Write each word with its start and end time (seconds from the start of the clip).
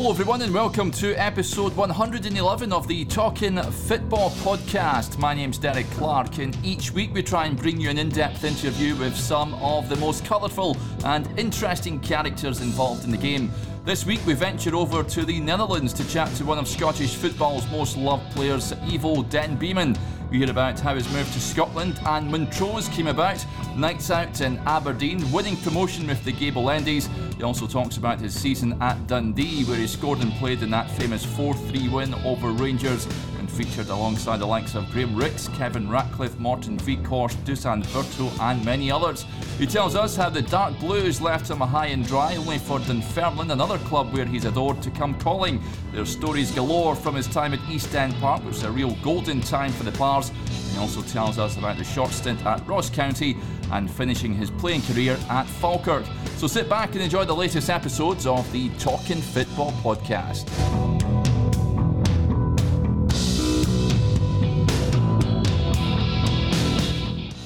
Hello, 0.00 0.12
everyone, 0.12 0.40
and 0.40 0.54
welcome 0.54 0.90
to 0.92 1.12
episode 1.16 1.76
111 1.76 2.72
of 2.72 2.88
the 2.88 3.04
Talking 3.04 3.60
Football 3.62 4.30
podcast. 4.30 5.18
My 5.18 5.34
name's 5.34 5.58
Derek 5.58 5.90
Clark, 5.90 6.38
and 6.38 6.56
each 6.64 6.90
week 6.90 7.12
we 7.12 7.22
try 7.22 7.44
and 7.44 7.54
bring 7.54 7.78
you 7.78 7.90
an 7.90 7.98
in 7.98 8.08
depth 8.08 8.44
interview 8.44 8.96
with 8.96 9.14
some 9.14 9.52
of 9.56 9.90
the 9.90 9.96
most 9.96 10.24
colourful 10.24 10.78
and 11.04 11.28
interesting 11.38 12.00
characters 12.00 12.62
involved 12.62 13.04
in 13.04 13.10
the 13.10 13.18
game. 13.18 13.52
This 13.84 14.06
week 14.06 14.24
we 14.24 14.32
venture 14.32 14.74
over 14.74 15.02
to 15.02 15.26
the 15.26 15.38
Netherlands 15.38 15.92
to 15.92 16.08
chat 16.08 16.34
to 16.36 16.46
one 16.46 16.58
of 16.58 16.66
Scottish 16.66 17.14
football's 17.16 17.70
most 17.70 17.98
loved 17.98 18.24
players, 18.34 18.72
Ivo 18.72 19.22
Den 19.24 19.58
Bieman. 19.58 19.98
We 20.30 20.38
hear 20.38 20.50
about 20.50 20.78
how 20.78 20.94
his 20.94 21.12
move 21.12 21.26
to 21.32 21.40
Scotland 21.40 21.98
and 22.06 22.30
Montrose 22.30 22.88
came 22.90 23.08
about, 23.08 23.44
nights 23.76 24.12
out 24.12 24.40
in 24.40 24.58
Aberdeen, 24.58 25.30
winning 25.32 25.56
promotion 25.56 26.06
with 26.06 26.22
the 26.22 26.30
Gable 26.30 26.66
Endies. 26.66 27.08
He 27.34 27.42
also 27.42 27.66
talks 27.66 27.96
about 27.96 28.20
his 28.20 28.32
season 28.32 28.80
at 28.80 29.08
Dundee, 29.08 29.64
where 29.64 29.76
he 29.76 29.88
scored 29.88 30.20
and 30.20 30.32
played 30.34 30.62
in 30.62 30.70
that 30.70 30.88
famous 30.92 31.24
4 31.24 31.54
3 31.54 31.88
win 31.88 32.14
over 32.24 32.50
Rangers 32.52 33.08
featured 33.50 33.88
alongside 33.88 34.38
the 34.38 34.46
likes 34.46 34.74
of 34.74 34.90
Graham 34.90 35.14
Rix, 35.14 35.48
Kevin 35.48 35.88
Ratcliffe, 35.88 36.38
Morten 36.38 36.78
Wieghorst, 36.78 37.36
Dusan 37.44 37.82
Vrto, 37.84 38.30
and 38.40 38.64
many 38.64 38.90
others. 38.90 39.26
He 39.58 39.66
tells 39.66 39.94
us 39.94 40.16
how 40.16 40.30
the 40.30 40.42
Dark 40.42 40.78
Blues 40.78 41.20
left 41.20 41.50
him 41.50 41.58
high 41.58 41.86
and 41.86 42.06
dry, 42.06 42.36
only 42.36 42.58
for 42.58 42.78
Dunfermline, 42.78 43.50
another 43.50 43.78
club 43.78 44.12
where 44.12 44.24
he's 44.24 44.44
adored, 44.44 44.80
to 44.82 44.90
come 44.90 45.18
calling. 45.18 45.62
There's 45.92 46.08
stories 46.08 46.50
galore 46.52 46.94
from 46.94 47.14
his 47.14 47.26
time 47.26 47.52
at 47.52 47.60
East 47.68 47.94
End 47.94 48.14
Park, 48.14 48.42
which 48.44 48.54
was 48.54 48.62
a 48.62 48.70
real 48.70 48.94
golden 49.02 49.40
time 49.40 49.72
for 49.72 49.84
the 49.84 49.92
Pars. 49.92 50.32
He 50.72 50.78
also 50.78 51.02
tells 51.02 51.38
us 51.38 51.58
about 51.58 51.78
the 51.78 51.84
short 51.84 52.10
stint 52.10 52.44
at 52.46 52.66
Ross 52.66 52.88
County 52.88 53.36
and 53.72 53.90
finishing 53.90 54.34
his 54.34 54.50
playing 54.50 54.82
career 54.82 55.18
at 55.28 55.46
Falkirk. 55.46 56.04
So 56.36 56.46
sit 56.46 56.68
back 56.68 56.92
and 56.92 57.02
enjoy 57.02 57.24
the 57.24 57.36
latest 57.36 57.70
episodes 57.70 58.26
of 58.26 58.50
the 58.52 58.68
Talking 58.78 59.20
Football 59.20 59.72
podcast. 59.82 61.29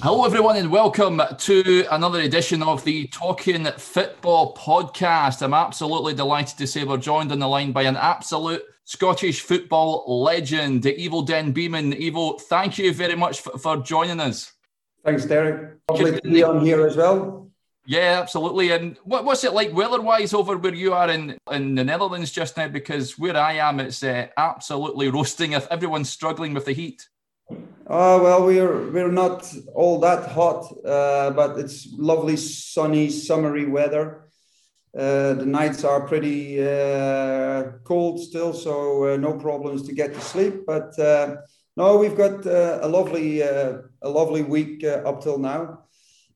Hello, 0.04 0.26
everyone, 0.26 0.58
and 0.58 0.70
welcome 0.70 1.18
to 1.38 1.86
another 1.90 2.20
edition 2.20 2.62
of 2.62 2.84
the 2.84 3.06
Talking 3.06 3.64
Football 3.78 4.54
podcast. 4.54 5.40
I'm 5.40 5.54
absolutely 5.54 6.12
delighted 6.12 6.58
to 6.58 6.66
say 6.66 6.84
we're 6.84 6.98
joined 6.98 7.32
on 7.32 7.38
the 7.38 7.48
line 7.48 7.72
by 7.72 7.84
an 7.84 7.96
absolute 7.96 8.60
Scottish 8.84 9.40
football 9.40 10.04
legend, 10.22 10.86
Ivo 10.86 11.24
Den 11.24 11.54
Bieman. 11.54 12.06
Ivo, 12.06 12.34
thank 12.34 12.76
you 12.76 12.92
very 12.92 13.16
much 13.16 13.40
for, 13.40 13.56
for 13.56 13.78
joining 13.78 14.20
us. 14.20 14.52
Thanks, 15.06 15.24
Derek. 15.24 15.78
Lovely 15.88 16.20
to 16.20 16.28
be 16.28 16.42
on 16.42 16.62
here 16.62 16.86
as 16.86 16.98
well. 16.98 17.48
Yeah, 17.86 18.20
absolutely. 18.20 18.72
And 18.72 18.98
what, 19.04 19.24
what's 19.24 19.42
it 19.42 19.54
like 19.54 19.72
weather-wise 19.72 20.34
over 20.34 20.58
where 20.58 20.74
you 20.74 20.92
are 20.92 21.08
in, 21.08 21.38
in 21.50 21.76
the 21.76 21.84
Netherlands 21.84 22.30
just 22.30 22.58
now? 22.58 22.68
Because 22.68 23.18
where 23.18 23.38
I 23.38 23.54
am, 23.54 23.80
it's 23.80 24.02
uh, 24.02 24.26
absolutely 24.36 25.08
roasting. 25.08 25.52
If 25.52 25.66
everyone's 25.70 26.10
struggling 26.10 26.52
with 26.52 26.66
the 26.66 26.72
heat. 26.72 27.08
Uh, 27.50 28.18
well, 28.22 28.46
we're 28.46 28.90
we're 28.90 29.12
not 29.12 29.52
all 29.74 30.00
that 30.00 30.30
hot, 30.30 30.64
uh, 30.86 31.30
but 31.30 31.58
it's 31.58 31.86
lovely, 31.92 32.36
sunny, 32.36 33.10
summery 33.10 33.66
weather. 33.66 34.30
Uh, 34.96 35.34
the 35.34 35.44
nights 35.44 35.84
are 35.84 36.06
pretty 36.06 36.62
uh, 36.62 37.64
cold 37.84 38.20
still, 38.20 38.52
so 38.52 39.12
uh, 39.12 39.16
no 39.16 39.34
problems 39.34 39.82
to 39.82 39.92
get 39.92 40.14
to 40.14 40.20
sleep. 40.20 40.64
But 40.66 40.98
uh, 40.98 41.36
no, 41.76 41.98
we've 41.98 42.16
got 42.16 42.46
a 42.46 42.88
lovely 42.88 43.40
a 43.40 43.82
lovely 44.02 44.42
week 44.42 44.84
up 44.84 45.22
till 45.22 45.38
now 45.38 45.83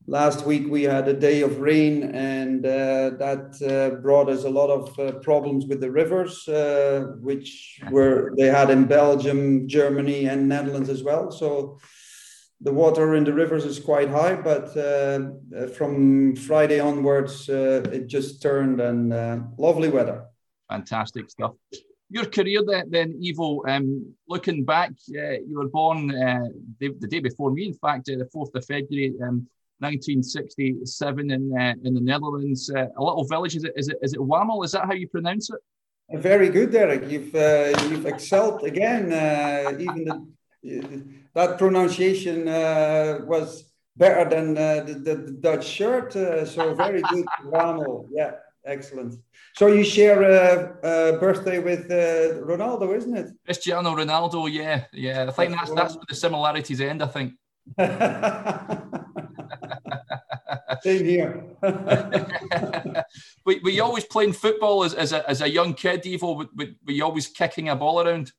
last 0.09 0.43
week 0.43 0.65
we 0.67 0.81
had 0.81 1.07
a 1.07 1.13
day 1.13 1.41
of 1.41 1.59
rain 1.59 2.15
and 2.15 2.65
uh, 2.65 3.11
that 3.23 3.53
uh, 3.61 3.95
brought 4.01 4.27
us 4.27 4.43
a 4.43 4.49
lot 4.49 4.69
of 4.71 4.99
uh, 4.99 5.11
problems 5.19 5.67
with 5.67 5.79
the 5.79 5.91
rivers 5.91 6.47
uh, 6.47 7.13
which 7.21 7.79
were 7.91 8.33
they 8.35 8.47
had 8.47 8.71
in 8.71 8.85
belgium 8.85 9.67
germany 9.67 10.25
and 10.25 10.49
netherlands 10.49 10.89
as 10.89 11.03
well 11.03 11.29
so 11.29 11.77
the 12.61 12.73
water 12.73 13.13
in 13.15 13.23
the 13.23 13.31
rivers 13.31 13.65
is 13.65 13.79
quite 13.79 14.09
high 14.09 14.33
but 14.33 14.75
uh, 14.75 15.19
uh, 15.55 15.67
from 15.67 16.35
friday 16.35 16.79
onwards 16.79 17.47
it 17.47 18.07
just 18.07 18.41
turned 18.41 18.81
and 18.81 19.13
lovely 19.59 19.89
weather 19.89 20.25
fantastic 20.69 21.29
stuff 21.29 21.53
your 22.11 22.25
career 22.25 22.63
then, 22.65 22.89
then 22.89 23.21
Ivo, 23.23 23.61
um, 23.67 24.15
looking 24.27 24.65
back, 24.65 24.93
you 25.05 25.53
were 25.59 25.67
born 25.67 26.07
the, 26.07 26.89
the, 26.99 27.07
day 27.07 27.19
before 27.19 27.51
me, 27.51 27.67
in 27.67 27.75
fact, 27.75 28.05
the 28.05 28.27
4th 28.35 28.55
of 28.55 28.65
February. 28.65 29.13
Um, 29.21 29.47
1967 29.79 31.31
in 31.31 31.57
uh, 31.57 31.73
in 31.83 31.93
the 31.93 32.01
Netherlands. 32.01 32.69
Uh, 32.69 32.87
a 32.97 33.03
little 33.03 33.25
village. 33.25 33.55
Is 33.55 33.63
it 33.63 33.73
is 33.75 33.87
it 33.87 33.97
is 34.01 34.13
it 34.13 34.19
Wamel? 34.19 34.65
Is 34.65 34.73
that 34.73 34.85
how 34.85 34.93
you 34.93 35.07
pronounce 35.07 35.49
it? 35.49 35.59
Very 36.11 36.49
good, 36.49 36.71
Derek. 36.71 37.09
You've 37.09 37.33
uh, 37.33 37.73
you've 37.87 38.05
excelled 38.05 38.63
again. 38.63 39.13
Uh, 39.13 39.77
even 39.79 40.27
the, 40.63 41.03
that 41.33 41.57
pronunciation 41.57 42.47
uh, 42.47 43.19
was 43.25 43.71
better 43.95 44.29
than 44.29 44.57
uh, 44.57 44.83
the, 44.85 44.93
the, 44.93 45.15
the, 45.15 45.31
Dutch 45.31 45.65
shirt. 45.65 46.13
so 46.13 46.73
very 46.73 47.01
good, 47.03 47.25
Wamel. 47.45 48.07
Yeah, 48.11 48.31
excellent. 48.65 49.15
So 49.55 49.67
you 49.67 49.83
share 49.83 50.23
a, 50.23 51.13
a 51.13 51.19
birthday 51.19 51.59
with 51.59 51.89
Ronaldo, 51.89 52.97
isn't 52.97 53.15
it? 53.15 53.27
Cristiano 53.45 53.95
Ronaldo. 53.95 54.51
Yeah, 54.51 54.85
yeah. 54.91 55.27
I 55.27 55.31
think 55.31 55.53
that's 55.53 55.71
that's 55.71 55.95
where 55.95 56.05
the 56.09 56.15
similarities 56.15 56.81
end. 56.81 57.03
I 57.03 57.07
think. 57.07 57.33
Same 60.83 61.05
here. 61.05 61.43
were, 63.45 63.55
were 63.63 63.69
you 63.69 63.83
always 63.83 64.05
playing 64.05 64.33
football 64.33 64.83
as, 64.83 64.93
as, 64.93 65.13
a, 65.13 65.29
as 65.29 65.41
a 65.41 65.49
young 65.49 65.73
kid, 65.73 66.05
Ivo? 66.05 66.35
Were, 66.35 66.47
were 66.55 66.93
you 66.93 67.03
always 67.03 67.27
kicking 67.27 67.69
a 67.69 67.75
ball 67.75 68.01
around? 68.01 68.31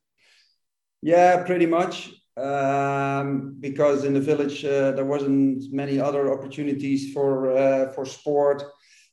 Yeah, 1.01 1.43
pretty 1.43 1.65
much. 1.65 2.11
Um, 2.37 3.57
because 3.59 4.05
in 4.05 4.13
the 4.13 4.21
village 4.21 4.63
uh, 4.63 4.91
there 4.91 5.05
wasn't 5.05 5.71
many 5.73 5.99
other 5.99 6.31
opportunities 6.31 7.11
for 7.13 7.55
uh, 7.55 7.91
for 7.91 8.05
sport, 8.05 8.63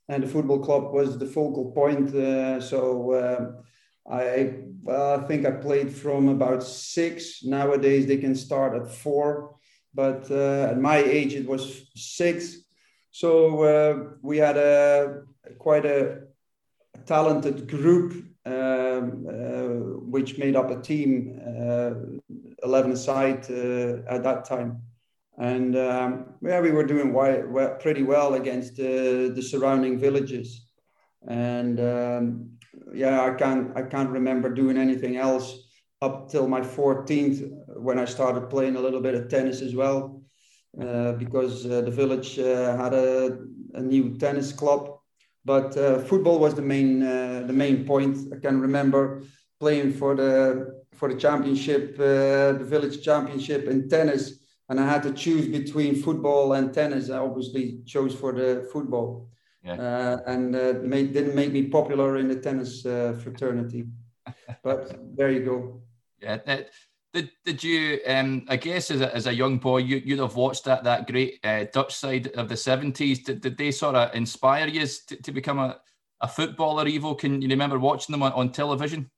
and 0.09 0.23
the 0.23 0.29
football 0.29 0.61
club 0.61 0.93
was 0.93 1.19
the 1.19 1.27
focal 1.27 1.73
point. 1.73 2.15
Uh, 2.15 2.61
so 2.61 3.13
uh, 3.13 3.53
I 4.09 4.55
I 4.89 5.19
think 5.27 5.47
I 5.47 5.51
played 5.51 5.93
from 5.93 6.29
about 6.29 6.63
six. 6.63 7.43
Nowadays 7.43 8.07
they 8.07 8.19
can 8.19 8.37
start 8.37 8.81
at 8.81 8.89
four, 8.89 9.57
but 9.93 10.31
uh, 10.31 10.69
at 10.71 10.81
my 10.81 10.99
age 10.99 11.35
it 11.35 11.47
was 11.47 11.91
six. 11.97 12.68
So 13.19 13.65
uh, 13.65 14.15
we 14.23 14.39
had 14.39 14.57
a 14.57 15.23
quite 15.59 15.85
a 15.85 16.21
talented 17.05 17.69
group, 17.69 18.13
um, 18.47 19.27
uh, 19.29 19.75
which 20.15 20.39
made 20.39 20.55
up 20.55 20.71
a 20.71 20.81
team, 20.81 21.41
uh, 21.45 21.95
11 22.63 22.97
side 22.97 23.45
uh, 23.51 24.07
at 24.09 24.23
that 24.23 24.45
time. 24.45 24.83
And 25.37 25.77
um, 25.77 26.27
yeah, 26.43 26.61
we 26.61 26.71
were 26.71 26.85
doing 26.85 27.13
pretty 27.81 28.05
well 28.05 28.35
against 28.35 28.77
the 28.77 29.43
surrounding 29.43 29.99
villages. 29.99 30.69
And 31.27 31.81
um, 31.81 32.51
yeah, 32.95 33.23
I 33.23 33.35
can't, 33.35 33.77
I 33.77 33.83
can't 33.83 34.11
remember 34.11 34.49
doing 34.49 34.79
anything 34.79 35.17
else 35.17 35.59
up 36.03 36.31
till 36.31 36.47
my 36.47 36.61
14th 36.61 37.51
when 37.81 37.99
I 37.99 38.05
started 38.05 38.49
playing 38.49 38.77
a 38.77 38.81
little 38.81 39.01
bit 39.01 39.17
of 39.17 39.29
tennis 39.29 39.61
as 39.61 39.75
well. 39.75 40.23
Uh, 40.79 41.13
because 41.13 41.65
uh, 41.67 41.81
the 41.81 41.91
village 41.91 42.39
uh, 42.39 42.77
had 42.77 42.93
a, 42.93 43.39
a, 43.75 43.81
new 43.81 44.17
tennis 44.19 44.53
club. 44.53 44.99
But 45.45 45.73
football 46.07 46.39
was 46.39 46.55
the 46.55 46.63
main 46.63 47.01
the 47.01 47.55
main 47.55 47.87
point. 47.87 48.19
I 48.35 48.39
can 48.39 48.61
remember 48.61 49.23
playing 49.59 49.95
for 49.95 50.15
the 50.15 50.85
for 50.95 51.09
the 51.09 51.19
championship, 51.19 51.97
the 51.97 52.59
village 52.61 53.03
championship 53.03 53.67
in 53.67 53.89
tennis, 53.89 54.45
and 54.69 54.79
I 54.79 54.87
had 54.87 55.03
to 55.05 55.13
choose 55.13 55.49
between 55.49 55.95
football 56.03 56.53
and 56.53 56.73
tennis. 56.75 57.09
I 57.09 57.19
obviously 57.19 57.81
chose 57.87 58.15
for 58.15 58.33
the 58.33 58.69
football. 58.71 59.31
Yeah. 59.65 59.75
Uh, 59.75 60.19
and 60.27 60.55
uh, 60.55 60.75
made, 60.83 61.13
didn't 61.13 61.35
make 61.35 61.53
me 61.53 61.69
popular 61.69 62.19
in 62.19 62.29
the 62.29 62.37
tennis 62.37 62.85
uh, 62.87 63.19
fraternity. 63.23 63.87
but 64.63 64.99
there 65.17 65.31
you 65.31 65.45
go. 65.45 65.83
Yeah, 66.21 66.39
that, 66.47 66.71
did, 67.15 67.31
did 67.45 67.65
you, 67.65 68.01
um, 68.07 68.45
I 68.49 68.57
guess, 68.57 68.91
as 68.91 69.01
a, 69.01 69.15
as 69.15 69.27
a 69.27 69.35
young 69.35 69.59
boy, 69.59 69.79
you, 69.79 70.03
you'd 70.05 70.19
have 70.19 70.37
watched 70.37 70.65
that 70.65 70.85
that 70.85 71.07
great 71.07 71.39
uh, 71.43 71.65
Dutch 71.73 71.95
side 71.95 72.29
of 72.29 72.49
the 72.49 72.55
70s. 72.55 73.25
Did, 73.25 73.41
did 73.41 73.57
they 73.57 73.71
sort 73.71 73.95
of 73.95 74.15
inspire 74.15 74.67
you 74.67 74.87
to, 74.87 75.23
to 75.23 75.33
become 75.33 75.59
a, 75.59 75.81
a 76.21 76.29
footballer, 76.29 76.87
Ivo? 76.87 77.15
Can 77.15 77.41
you 77.41 77.49
remember 77.49 77.79
watching 77.79 78.13
them 78.13 78.23
on, 78.23 78.33
on 78.33 78.53
television? 78.53 79.11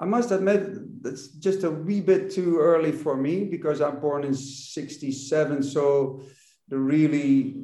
I 0.00 0.04
must 0.04 0.32
admit, 0.32 0.68
it's 1.04 1.28
just 1.28 1.64
a 1.64 1.70
wee 1.70 2.00
bit 2.00 2.30
too 2.30 2.58
early 2.58 2.92
for 2.92 3.16
me 3.16 3.44
because 3.44 3.80
I'm 3.80 4.00
born 4.00 4.24
in 4.24 4.34
67. 4.34 5.62
So 5.62 6.22
the 6.68 6.78
really, 6.78 7.62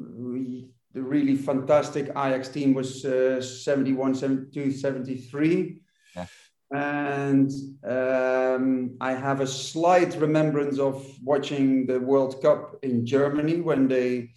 the 0.95 1.03
really 1.03 1.37
fantastic 1.37 2.09
Ajax 2.11 2.49
team 2.49 2.75
was 2.75 3.05
uh, 3.05 3.43
71, 3.43 4.15
72, 4.15 4.73
73. 4.73 5.81
Yeah 6.17 6.27
and 6.71 7.51
um, 7.85 8.97
I 9.01 9.13
have 9.13 9.41
a 9.41 9.47
slight 9.47 10.15
remembrance 10.17 10.79
of 10.79 11.05
watching 11.23 11.87
the 11.87 11.99
World 12.01 12.41
Cup 12.43 12.77
in 12.83 13.07
Germany 13.07 13.61
when 13.61 13.89
they 13.89 14.31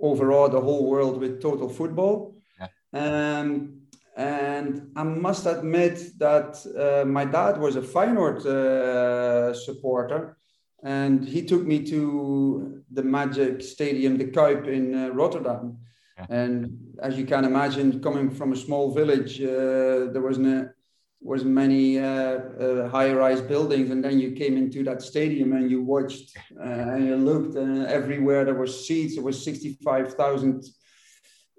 overawed 0.00 0.52
the 0.52 0.60
whole 0.60 0.88
world 0.88 1.20
with 1.20 1.42
total 1.42 1.68
football. 1.68 2.34
Yeah. 2.58 3.40
Um, 3.40 3.74
And 4.18 4.90
I 4.96 5.04
must 5.04 5.46
admit 5.46 6.18
that 6.18 6.50
uh, 6.66 7.04
my 7.06 7.24
dad 7.24 7.56
was 7.60 7.76
a 7.76 7.80
Feyenoord 7.80 8.44
uh, 8.44 9.54
supporter, 9.54 10.36
and 10.82 11.24
he 11.24 11.40
took 11.50 11.64
me 11.64 11.78
to 11.92 12.82
the 12.90 13.02
Magic 13.02 13.62
Stadium, 13.62 14.18
the 14.18 14.30
Kuip 14.36 14.66
in 14.66 14.84
uh, 14.94 15.10
Rotterdam. 15.14 15.78
Yeah. 16.16 16.26
And 16.30 16.56
as 17.00 17.16
you 17.16 17.26
can 17.26 17.44
imagine, 17.44 18.00
coming 18.02 18.28
from 18.38 18.52
a 18.52 18.56
small 18.56 18.92
village, 18.92 19.40
uh, 19.40 20.10
there 20.12 20.22
wasn't 20.28 20.70
was 21.20 21.44
many 21.44 21.98
uh, 21.98 22.04
uh, 22.04 22.88
high-rise 22.88 23.40
buildings, 23.40 23.90
and 23.90 24.04
then 24.04 24.20
you 24.20 24.32
came 24.32 24.56
into 24.56 24.84
that 24.84 25.02
stadium 25.02 25.52
and 25.52 25.70
you 25.70 25.82
watched 25.82 26.36
uh, 26.58 26.62
and 26.62 27.06
you 27.06 27.16
looked, 27.16 27.56
and 27.56 27.86
everywhere 27.86 28.44
there 28.44 28.54
were 28.54 28.66
seats. 28.66 29.16
It 29.16 29.22
was 29.22 29.42
sixty-five 29.42 30.14
thousand 30.14 30.64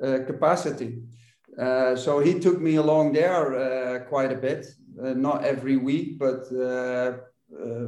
uh, 0.01 0.19
capacity. 0.25 0.99
Uh, 1.59 1.95
so 1.95 2.19
he 2.19 2.39
took 2.39 2.61
me 2.61 2.75
along 2.75 3.11
there 3.13 3.55
uh, 3.55 3.99
quite 4.05 4.31
a 4.31 4.37
bit, 4.37 4.65
not 4.95 5.43
every 5.43 5.75
week, 5.75 6.17
but 6.17 6.45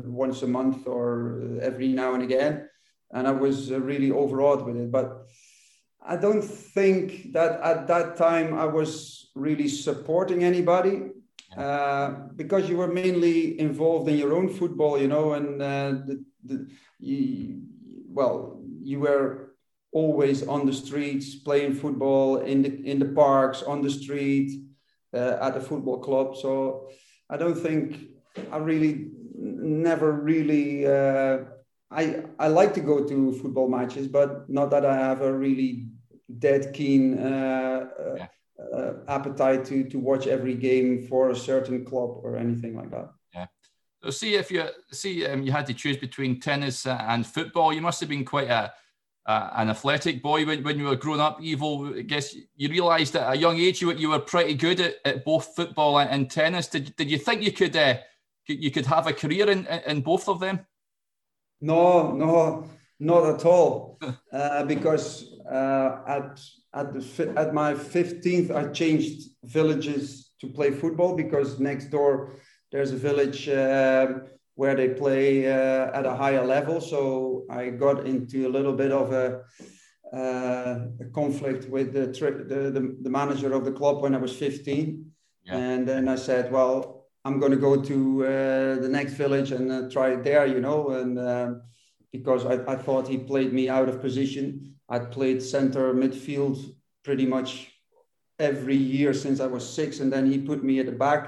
once 0.05 0.41
a 0.41 0.47
month 0.47 0.87
or 0.87 1.57
every 1.61 1.87
now 1.93 2.13
and 2.13 2.23
again, 2.23 2.67
and 3.11 3.27
I 3.27 3.31
was 3.31 3.71
really 3.71 4.11
overawed 4.11 4.65
with 4.65 4.75
it. 4.75 4.91
But 4.91 5.25
I 6.05 6.17
don't 6.17 6.41
think 6.41 7.31
that 7.31 7.61
at 7.61 7.87
that 7.87 8.17
time 8.17 8.53
I 8.53 8.65
was 8.65 9.31
really 9.35 9.69
supporting 9.69 10.43
anybody 10.43 11.03
uh, 11.57 12.09
because 12.35 12.69
you 12.69 12.77
were 12.77 12.87
mainly 12.87 13.59
involved 13.59 14.07
in 14.07 14.17
your 14.17 14.33
own 14.33 14.47
football, 14.47 14.97
you 14.97 15.07
know, 15.07 15.33
and 15.33 15.61
uh, 15.61 15.91
the, 16.05 16.23
the, 16.45 16.67
you, 16.99 17.61
well, 18.07 18.61
you 18.81 18.99
were 18.99 19.53
always 19.91 20.47
on 20.47 20.65
the 20.65 20.73
streets 20.73 21.35
playing 21.35 21.73
football 21.73 22.37
in 22.37 22.61
the 22.61 22.89
in 22.89 22.99
the 22.99 23.05
parks, 23.05 23.61
on 23.63 23.81
the 23.81 23.89
street, 23.89 24.63
uh, 25.13 25.37
at 25.41 25.53
the 25.53 25.59
football 25.59 25.99
club. 25.99 26.37
So 26.37 26.89
I 27.29 27.37
don't 27.37 27.55
think 27.55 27.99
I 28.51 28.57
really 28.57 29.09
never 29.35 30.11
really. 30.13 30.87
Uh, 30.87 31.39
I 31.91 32.23
I 32.39 32.47
like 32.47 32.73
to 32.75 32.81
go 32.81 33.05
to 33.05 33.33
football 33.33 33.67
matches, 33.67 34.07
but 34.07 34.49
not 34.49 34.71
that 34.71 34.85
I 34.85 34.95
have 34.95 35.21
a 35.21 35.33
really 35.33 35.87
dead 36.39 36.73
keen. 36.73 37.17
Uh, 37.19 37.89
yeah 38.17 38.27
uh, 38.73 38.93
appetite 39.07 39.65
to 39.65 39.83
to 39.85 39.99
watch 39.99 40.27
every 40.27 40.55
game 40.55 41.07
for 41.07 41.29
a 41.29 41.35
certain 41.35 41.85
club 41.85 42.19
or 42.23 42.37
anything 42.37 42.75
like 42.75 42.91
that. 42.91 43.09
Yeah. 43.33 43.47
So 44.03 44.09
see 44.09 44.35
if 44.35 44.51
you 44.51 44.65
see 44.91 45.25
um, 45.25 45.43
you 45.43 45.51
had 45.51 45.67
to 45.67 45.73
choose 45.73 45.97
between 45.97 46.39
tennis 46.39 46.85
and 46.85 47.25
football, 47.25 47.73
you 47.73 47.81
must 47.81 47.99
have 47.99 48.09
been 48.09 48.25
quite 48.25 48.49
a 48.49 48.73
uh, 49.25 49.49
an 49.55 49.69
athletic 49.69 50.21
boy 50.21 50.45
when, 50.45 50.63
when 50.63 50.77
you 50.77 50.85
were 50.85 50.95
growing 50.95 51.19
up. 51.19 51.39
Ivo. 51.41 51.95
I 51.95 52.01
guess 52.01 52.35
you 52.55 52.69
realised 52.69 53.15
at 53.15 53.33
a 53.33 53.37
young 53.37 53.57
age 53.57 53.81
you, 53.81 53.91
you 53.93 54.09
were 54.09 54.19
pretty 54.19 54.55
good 54.55 54.79
at, 54.79 54.95
at 55.05 55.25
both 55.25 55.55
football 55.55 55.99
and, 55.99 56.09
and 56.09 56.29
tennis. 56.29 56.67
Did, 56.67 56.95
did 56.95 57.09
you 57.09 57.17
think 57.17 57.43
you 57.43 57.51
could 57.51 57.75
uh, 57.75 57.97
you 58.47 58.71
could 58.71 58.85
have 58.85 59.07
a 59.07 59.13
career 59.13 59.49
in, 59.49 59.67
in 59.85 60.01
both 60.01 60.27
of 60.27 60.39
them? 60.39 60.65
No, 61.61 62.11
no, 62.11 62.67
not 62.99 63.35
at 63.35 63.45
all. 63.45 63.99
uh, 64.33 64.65
because 64.65 65.39
uh, 65.49 66.01
at 66.07 66.41
at 66.73 66.93
the 66.93 67.33
at 67.37 67.53
my 67.53 67.73
15th 67.73 68.49
i 68.51 68.67
changed 68.71 69.29
villages 69.43 70.31
to 70.39 70.47
play 70.47 70.71
football 70.71 71.15
because 71.15 71.59
next 71.59 71.85
door 71.85 72.33
there's 72.71 72.91
a 72.91 72.97
village 72.97 73.49
uh, 73.49 74.07
where 74.55 74.75
they 74.75 74.89
play 74.89 75.51
uh, 75.51 75.91
at 75.97 76.05
a 76.05 76.15
higher 76.15 76.45
level. 76.45 76.81
So 76.81 77.45
i 77.49 77.69
got 77.69 78.05
into 78.05 78.47
a 78.47 78.51
little 78.57 78.73
bit 78.73 78.91
of 78.91 79.11
a, 79.11 79.41
uh, 80.15 80.75
a 80.99 81.05
conflict 81.13 81.69
with 81.69 81.93
the, 81.93 82.07
the, 82.07 82.55
the, 82.77 82.97
the, 83.01 83.09
manager 83.09 83.53
of 83.53 83.63
the 83.65 83.71
club 83.71 84.01
when 84.01 84.13
i 84.13 84.17
was 84.17 84.35
15 84.35 85.05
yeah. 85.45 85.55
and 85.55 85.87
then 85.87 86.09
i 86.09 86.15
said 86.15 86.51
well 86.51 87.07
i'm 87.23 87.39
going 87.39 87.51
to 87.51 87.57
go 87.69 87.81
to 87.81 88.25
uh, 88.25 88.75
the 88.81 88.89
next 88.89 89.13
village 89.13 89.51
and 89.51 89.71
uh, 89.71 89.89
try 89.89 90.09
it 90.09 90.23
there 90.23 90.45
you 90.45 90.59
know 90.59 90.89
and 90.89 91.17
um, 91.17 91.61
because 92.11 92.45
I, 92.45 92.55
I 92.73 92.75
thought 92.75 93.07
he 93.07 93.17
played 93.17 93.53
me 93.53 93.69
out 93.69 93.87
of 93.87 94.01
position 94.01 94.75
I'd 94.91 95.09
played 95.09 95.41
center 95.41 95.93
midfield 95.93 96.57
pretty 97.03 97.25
much 97.25 97.71
every 98.37 98.75
year 98.75 99.13
since 99.13 99.39
I 99.39 99.47
was 99.47 99.67
six, 99.67 100.01
and 100.01 100.11
then 100.11 100.29
he 100.29 100.37
put 100.37 100.63
me 100.63 100.79
at 100.79 100.85
the 100.85 100.91
back. 100.91 101.23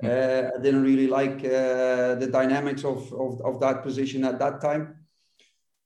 Hmm. 0.00 0.06
Uh, 0.06 0.42
I 0.56 0.62
didn't 0.62 0.84
really 0.84 1.08
like 1.08 1.38
uh, 1.44 2.14
the 2.22 2.28
dynamics 2.30 2.84
of, 2.84 3.12
of, 3.12 3.40
of, 3.42 3.60
that 3.60 3.82
position 3.82 4.24
at 4.24 4.38
that 4.38 4.60
time. 4.60 5.06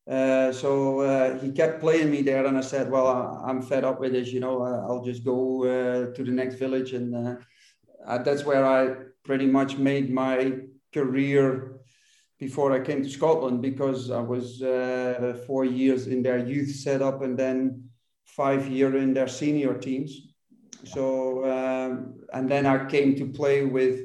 Uh, 0.07 0.53
so 0.53 1.01
uh, 1.01 1.39
he 1.39 1.51
kept 1.51 1.81
playing 1.81 2.11
me 2.11 2.23
there, 2.23 2.45
and 2.47 2.57
I 2.59 2.63
said, 2.63 2.91
"Well, 2.91 3.07
I, 3.07 3.51
am 3.51 3.63
fed 3.63 3.85
up 3.85 4.01
with 4.01 4.13
this. 4.13 4.29
You 4.33 4.41
know, 4.41 4.63
I'll 4.63 5.05
just 5.05 5.25
go 5.25 5.65
uh, 5.65 6.15
to 6.15 6.25
the 6.25 6.31
next 6.31 6.57
village." 6.57 6.93
And 6.93 7.15
uh, 7.15 8.19
that's 8.19 8.45
where 8.45 8.65
I 8.65 8.95
pretty 9.25 9.47
much 9.47 9.77
made 9.77 10.11
my 10.11 10.61
career 10.93 11.78
before 12.39 12.73
I 12.73 12.81
came 12.81 13.03
to 13.03 13.11
Scotland 13.11 13.61
because 13.63 14.11
I 14.11 14.21
was 14.21 14.63
uh, 14.63 15.37
four 15.47 15.65
years 15.65 16.07
in 16.07 16.23
their 16.23 16.39
youth 16.39 16.71
setup 16.71 17.23
and 17.23 17.37
then 17.37 17.89
five 18.25 18.69
year 18.69 18.97
in 18.97 19.13
their 19.13 19.29
senior 19.29 19.75
teams. 19.75 20.35
So 20.85 21.45
um, 21.45 22.21
and 22.33 22.49
then 22.49 22.67
I 22.67 22.85
came 22.87 23.17
to 23.17 23.27
play 23.27 23.65
with 23.65 24.01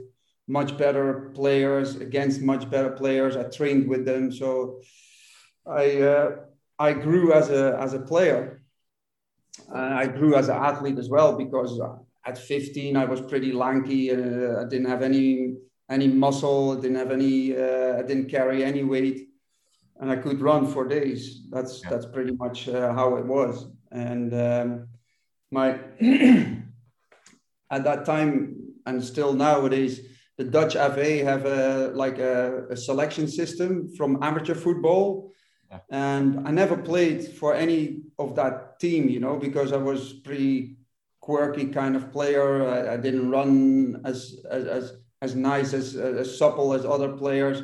much 0.47 0.77
better 0.77 1.31
players 1.35 1.95
against 1.97 2.41
much 2.41 2.69
better 2.69 2.91
players. 2.91 3.37
I 3.37 3.43
trained 3.43 3.87
with 3.87 4.05
them, 4.05 4.31
so 4.31 4.81
I 5.67 6.01
uh, 6.01 6.35
I 6.79 6.93
grew 6.93 7.33
as 7.33 7.49
a 7.49 7.77
as 7.79 7.93
a 7.93 7.99
player. 7.99 8.61
And 9.69 9.93
I 9.93 10.07
grew 10.07 10.35
as 10.35 10.49
an 10.49 10.55
athlete 10.55 10.97
as 10.97 11.09
well 11.09 11.37
because 11.37 11.79
at 12.25 12.37
15 12.39 12.97
I 12.97 13.05
was 13.05 13.21
pretty 13.21 13.51
lanky. 13.51 14.09
Uh, 14.11 14.61
I 14.61 14.65
didn't 14.67 14.89
have 14.89 15.03
any 15.03 15.57
any 15.93 16.07
muscle. 16.07 16.77
I 16.77 16.81
didn't 16.81 16.97
have 16.97 17.11
any. 17.11 17.55
Uh, 17.55 17.99
I 17.99 18.01
didn't 18.01 18.29
carry 18.29 18.63
any 18.63 18.83
weight, 18.83 19.29
and 19.99 20.11
I 20.11 20.17
could 20.17 20.41
run 20.41 20.67
for 20.73 20.87
days. 20.87 21.43
That's 21.49 21.81
yeah. 21.83 21.89
that's 21.91 22.05
pretty 22.05 22.33
much 22.43 22.67
uh, 22.67 22.91
how 22.93 23.15
it 23.17 23.25
was. 23.25 23.67
And 23.91 24.33
um, 24.33 24.87
my 25.51 25.79
at 27.75 27.83
that 27.83 28.05
time 28.05 28.31
and 28.85 29.03
still 29.03 29.33
nowadays, 29.33 30.01
the 30.37 30.43
Dutch 30.43 30.73
FA 30.73 31.23
have 31.23 31.45
a 31.45 31.91
like 31.93 32.17
a, 32.19 32.65
a 32.69 32.75
selection 32.75 33.27
system 33.27 33.93
from 33.95 34.21
amateur 34.21 34.55
football. 34.55 35.31
Yeah. 35.69 35.79
And 35.89 36.47
I 36.47 36.51
never 36.51 36.77
played 36.77 37.25
for 37.39 37.53
any 37.55 38.01
of 38.19 38.35
that 38.35 38.79
team, 38.79 39.09
you 39.09 39.19
know, 39.19 39.37
because 39.37 39.71
I 39.73 39.77
was 39.77 40.13
pretty 40.13 40.77
quirky 41.19 41.67
kind 41.67 41.95
of 41.95 42.11
player. 42.11 42.67
I, 42.67 42.93
I 42.93 42.97
didn't 42.97 43.31
run 43.31 44.01
as, 44.05 44.45
as, 44.51 44.65
as 44.65 45.02
as 45.23 45.35
nice 45.35 45.73
as 45.73 45.95
as 45.95 46.37
supple 46.37 46.69
as 46.77 46.83
other 46.85 47.11
players. 47.21 47.57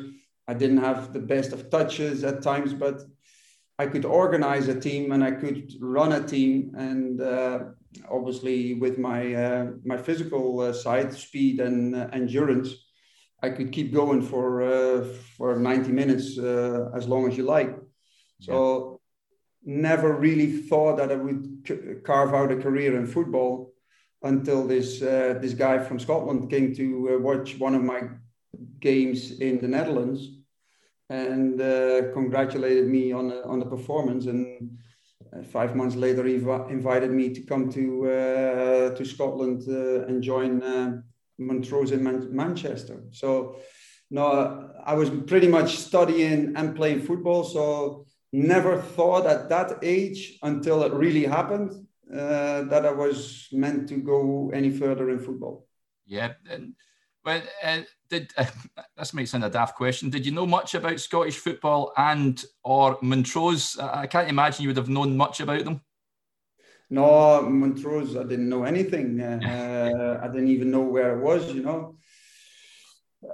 I 0.48 0.54
didn't 0.54 0.82
have 0.88 1.12
the 1.12 1.24
best 1.34 1.52
of 1.52 1.70
touches 1.70 2.24
at 2.24 2.42
times, 2.42 2.72
but 2.84 2.96
I 3.82 3.86
could 3.92 4.06
organize 4.22 4.66
a 4.68 4.80
team 4.88 5.12
and 5.12 5.22
I 5.30 5.32
could 5.42 5.72
run 5.96 6.12
a 6.12 6.22
team. 6.34 6.52
And 6.88 7.20
uh, 7.20 7.58
obviously, 8.16 8.74
with 8.84 8.96
my 8.98 9.20
uh, 9.46 9.64
my 9.84 9.98
physical 10.06 10.46
uh, 10.60 10.72
side, 10.72 11.12
speed 11.12 11.60
and 11.60 11.94
uh, 11.94 12.08
endurance, 12.20 12.68
I 13.46 13.50
could 13.50 13.70
keep 13.76 13.88
going 14.00 14.22
for 14.22 14.44
uh, 14.62 15.04
for 15.36 15.50
90 15.56 15.92
minutes 15.92 16.38
uh, 16.38 16.90
as 16.98 17.06
long 17.06 17.28
as 17.28 17.36
you 17.38 17.44
like. 17.44 17.72
So, 18.46 19.00
never 19.64 20.10
really 20.26 20.50
thought 20.68 20.96
that 20.96 21.12
I 21.12 21.16
would 21.24 21.42
c- 21.68 22.00
carve 22.06 22.32
out 22.32 22.52
a 22.52 22.56
career 22.56 22.96
in 22.96 23.06
football 23.06 23.69
until 24.22 24.66
this 24.66 25.02
uh, 25.02 25.38
this 25.40 25.54
guy 25.54 25.78
from 25.78 25.98
Scotland 25.98 26.50
came 26.50 26.74
to 26.74 27.14
uh, 27.14 27.18
watch 27.18 27.58
one 27.58 27.74
of 27.74 27.82
my 27.82 28.02
games 28.80 29.40
in 29.40 29.60
the 29.60 29.68
Netherlands 29.68 30.28
and 31.08 31.60
uh, 31.60 32.12
congratulated 32.12 32.86
me 32.86 33.12
on 33.12 33.32
on 33.32 33.58
the 33.58 33.66
performance. 33.66 34.26
And 34.26 34.78
uh, 35.32 35.42
five 35.42 35.74
months 35.74 35.96
later, 35.96 36.24
he 36.24 36.34
invited 36.34 37.10
me 37.10 37.30
to 37.30 37.40
come 37.42 37.70
to 37.72 38.10
uh, 38.10 38.94
to 38.94 39.04
Scotland 39.04 39.62
uh, 39.68 40.06
and 40.06 40.22
join 40.22 41.02
Montrose 41.38 41.92
in 41.92 42.02
Man- 42.02 42.34
Manchester. 42.34 43.02
So, 43.12 43.56
no, 44.10 44.70
I 44.84 44.94
was 44.94 45.10
pretty 45.26 45.48
much 45.48 45.78
studying 45.78 46.52
and 46.56 46.76
playing 46.76 47.00
football. 47.00 47.44
So, 47.44 48.06
never 48.32 48.76
thought 48.76 49.26
at 49.26 49.48
that 49.48 49.78
age 49.82 50.38
until 50.42 50.82
it 50.82 50.92
really 50.92 51.24
happened 51.24 51.86
uh, 52.12 52.62
that 52.64 52.84
I 52.84 52.92
was 52.92 53.48
meant 53.52 53.88
to 53.88 53.96
go 53.96 54.50
any 54.52 54.70
further 54.70 55.10
in 55.10 55.18
football. 55.20 55.66
Yeah. 56.06 56.32
Well, 57.24 57.42
uh, 57.62 57.80
did 58.08 58.32
uh, 58.36 58.46
this 58.96 59.14
might 59.14 59.28
sound 59.28 59.44
a 59.44 59.50
daft 59.50 59.76
question? 59.76 60.10
Did 60.10 60.26
you 60.26 60.32
know 60.32 60.46
much 60.46 60.74
about 60.74 61.00
Scottish 61.00 61.36
football 61.36 61.92
and 61.96 62.42
or 62.64 62.98
Montrose? 63.02 63.78
I 63.78 64.06
can't 64.06 64.28
imagine 64.28 64.62
you 64.62 64.68
would 64.70 64.76
have 64.76 64.88
known 64.88 65.16
much 65.16 65.40
about 65.40 65.64
them. 65.64 65.80
No, 66.92 67.42
Montrose, 67.42 68.16
I 68.16 68.24
didn't 68.24 68.48
know 68.48 68.64
anything. 68.64 69.20
Uh, 69.20 70.18
I 70.22 70.26
didn't 70.26 70.48
even 70.48 70.72
know 70.72 70.82
where 70.82 71.16
it 71.16 71.22
was. 71.22 71.54
You 71.54 71.62
know, 71.62 71.96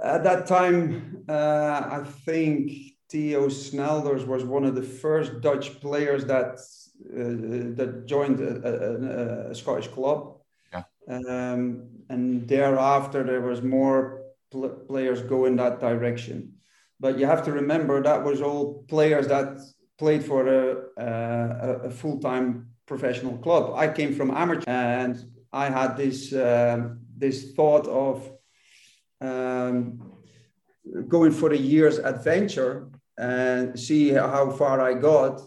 at 0.02 0.24
that 0.24 0.46
time, 0.46 1.24
uh, 1.28 1.88
I 1.90 2.04
think 2.04 2.72
Theo 3.08 3.48
Snelders 3.48 4.26
was 4.26 4.44
one 4.44 4.64
of 4.64 4.74
the 4.74 4.82
first 4.82 5.40
Dutch 5.40 5.80
players 5.80 6.26
that 6.26 6.58
uh, 6.58 6.58
that 6.98 8.06
joined 8.06 8.40
a, 8.40 9.48
a, 9.48 9.50
a, 9.50 9.54
Scottish 9.54 9.88
club. 9.88 10.38
Yeah. 10.72 10.82
Um, 11.08 11.88
and 12.08 12.48
thereafter, 12.48 13.22
there 13.22 13.42
was 13.42 13.62
more 13.62 14.22
pl- 14.50 14.84
players 14.88 15.22
go 15.22 15.44
in 15.44 15.56
that 15.56 15.80
direction. 15.80 16.54
But 16.98 17.18
you 17.18 17.26
have 17.26 17.44
to 17.44 17.52
remember 17.52 18.02
that 18.02 18.24
was 18.24 18.40
all 18.40 18.84
players 18.88 19.28
that 19.28 19.60
played 19.98 20.24
for 20.24 20.46
a, 20.46 20.76
a, 20.96 21.72
a 21.84 21.90
full-time 21.90 22.68
professional 22.86 23.36
club. 23.38 23.74
I 23.74 23.88
came 23.88 24.14
from 24.14 24.30
amateur, 24.30 24.70
and 24.70 25.16
I 25.52 25.66
had 25.68 25.96
this 25.96 26.32
um, 26.32 27.00
this 27.16 27.52
thought 27.52 27.86
of 27.86 28.30
um, 29.20 30.12
going 31.08 31.32
for 31.32 31.52
a 31.52 31.56
year's 31.56 31.98
adventure 31.98 32.88
and 33.18 33.78
see 33.78 34.10
how 34.10 34.50
far 34.50 34.80
I 34.80 34.94
got 34.94 35.40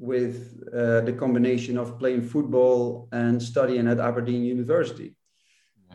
with 0.00 0.58
uh, 0.74 1.02
the 1.02 1.12
combination 1.12 1.76
of 1.76 1.98
playing 1.98 2.22
football 2.22 3.08
and 3.12 3.40
studying 3.40 3.86
at 3.86 4.00
Aberdeen 4.00 4.42
University. 4.42 5.14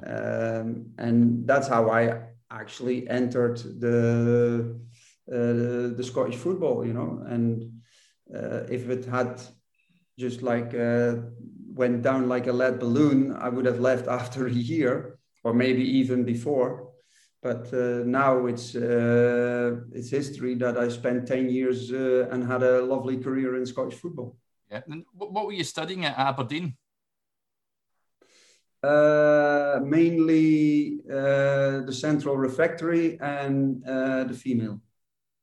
Um, 0.06 0.92
and 1.00 1.48
that's 1.48 1.68
how 1.68 1.90
I 1.90 2.22
actually 2.52 3.10
entered 3.10 3.58
the 3.58 4.80
uh, 5.28 5.98
the 5.98 6.04
Scottish 6.04 6.36
football, 6.36 6.86
you 6.86 6.94
know. 6.94 7.24
And 7.28 7.82
uh, 8.34 8.66
if 8.70 8.90
it 8.90 9.06
had 9.06 9.42
just 10.20 10.44
like 10.44 10.76
uh, 10.76 11.16
went 11.74 12.04
down 12.04 12.30
like 12.30 12.46
a 12.46 12.54
lead 12.54 12.80
balloon, 12.80 13.36
I 13.36 13.50
would 13.50 13.66
have 13.66 13.80
left 13.80 14.08
after 14.20 14.46
a 14.46 14.52
year 14.52 15.18
or 15.44 15.54
maybe 15.54 15.84
even 15.84 16.24
before. 16.24 16.92
But 17.46 17.72
uh, 17.74 18.02
now 18.06 18.48
it's 18.48 18.74
uh, 18.76 19.76
it's 19.94 20.10
history 20.10 20.56
that 20.56 20.80
I 20.80 20.90
spent 20.90 21.28
ten 21.28 21.48
years 21.48 21.92
uh, 21.92 22.28
and 22.32 22.44
had 22.44 22.64
a 22.64 22.82
lovely 22.82 23.18
career 23.18 23.56
in 23.58 23.68
Scottish 23.68 24.00
football. 24.00 24.36
Yeah. 24.72 24.82
And 24.88 25.06
what 25.14 25.46
were 25.46 25.52
you 25.52 25.64
studying 25.64 26.06
at 26.06 26.18
Aberdeen? 26.18 26.76
Uh, 28.82 29.80
mainly 29.84 31.02
uh, 31.08 31.86
the 31.86 31.94
central 31.94 32.36
refectory 32.36 33.20
and 33.22 33.86
uh, 33.88 34.24
the 34.24 34.34
female. 34.34 34.82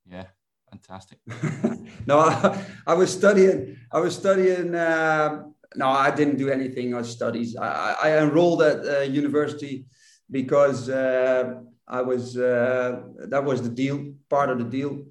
Yeah, 0.05 0.27
fantastic. 0.71 1.19
no, 2.07 2.19
I, 2.19 2.67
I, 2.89 2.95
was 2.95 3.13
studying. 3.13 3.77
I 3.93 4.01
was 4.01 4.17
studying. 4.17 4.75
Uh, 4.75 5.45
no, 5.77 5.87
I 5.87 6.11
didn't 6.11 6.39
do 6.39 6.49
anything 6.51 6.95
on 6.95 7.05
studies. 7.05 7.55
I, 7.55 7.95
I 8.03 8.19
enrolled 8.19 8.63
at 8.63 8.79
uh, 8.85 9.01
university 9.03 9.87
because 10.33 10.89
uh, 10.89 11.61
I 11.87 12.01
was. 12.03 12.35
that 12.35 13.43
was 13.45 13.63
the 13.63 13.69
deal, 13.69 14.15
part 14.29 14.51
of 14.51 14.59
the 14.59 14.65
deal. 14.65 15.05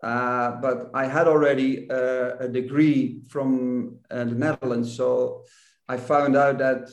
but 0.00 0.90
I 0.94 1.06
had 1.06 1.26
already 1.28 1.88
a 1.88 2.48
degree 2.48 3.20
from 3.28 3.98
the 4.08 4.24
Netherlands, 4.24 4.96
so 4.96 5.44
I 5.88 5.96
found 5.96 6.36
out 6.36 6.58
that 6.58 6.88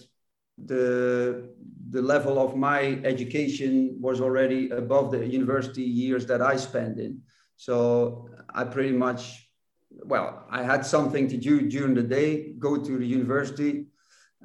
the 0.66 1.50
the 1.92 2.02
level 2.02 2.38
of 2.38 2.56
my 2.56 3.00
education 3.04 3.98
was 4.00 4.22
already 4.22 4.70
above 4.70 5.12
the 5.12 5.26
university 5.26 5.82
years 5.82 6.26
that 6.28 6.42
I 6.42 6.56
spent 6.56 7.00
in. 7.00 7.22
So 7.56 8.30
I 8.54 8.64
pretty 8.66 8.92
much, 8.92 9.50
well, 9.90 10.46
I 10.52 10.62
had 10.64 10.86
something 10.86 11.28
to 11.30 11.38
do 11.38 11.68
during 11.68 11.96
the 11.96 12.04
day, 12.04 12.54
go 12.60 12.78
to 12.78 12.98
the 12.98 13.06
university, 13.06 13.88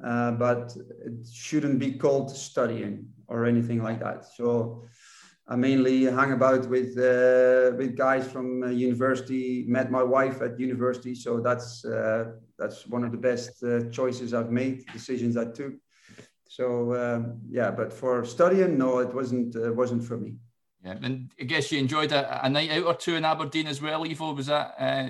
uh, 0.03 0.31
but 0.31 0.75
it 1.05 1.27
shouldn't 1.31 1.79
be 1.79 1.93
called 1.93 2.35
studying 2.35 3.07
or 3.27 3.45
anything 3.45 3.81
like 3.81 3.99
that. 3.99 4.25
So 4.25 4.83
I 5.47 5.55
mainly 5.55 6.05
hung 6.05 6.31
about 6.31 6.67
with 6.67 6.97
uh, 6.97 7.75
with 7.77 7.95
guys 7.95 8.31
from 8.31 8.63
uh, 8.63 8.67
university. 8.67 9.65
Met 9.67 9.91
my 9.91 10.03
wife 10.03 10.41
at 10.41 10.59
university, 10.59 11.15
so 11.15 11.39
that's 11.39 11.85
uh, 11.85 12.31
that's 12.57 12.87
one 12.87 13.03
of 13.03 13.11
the 13.11 13.17
best 13.17 13.63
uh, 13.63 13.89
choices 13.91 14.33
I've 14.33 14.51
made, 14.51 14.85
decisions 14.93 15.37
I 15.37 15.45
took 15.45 15.73
so 16.55 16.95
um, 16.95 17.41
yeah, 17.49 17.69
but 17.71 17.91
for 17.91 18.23
studying, 18.23 18.77
no, 18.77 18.99
it 18.99 19.13
wasn't 19.13 19.55
uh, 19.57 19.73
wasn't 19.73 20.03
for 20.05 20.17
me. 20.17 20.35
Yeah, 20.83 20.95
and 21.01 21.29
I 21.37 21.43
guess 21.43 21.69
you 21.69 21.79
enjoyed 21.79 22.13
a, 22.13 22.45
a, 22.45 22.49
night 22.49 22.71
out 22.71 22.85
or 22.85 22.93
two 22.93 23.15
in 23.15 23.25
Aberdeen 23.25 23.67
as 23.67 23.81
well, 23.81 24.05
Ivo. 24.05 24.33
Was 24.33 24.45
that 24.45 24.75
uh, 24.79 25.09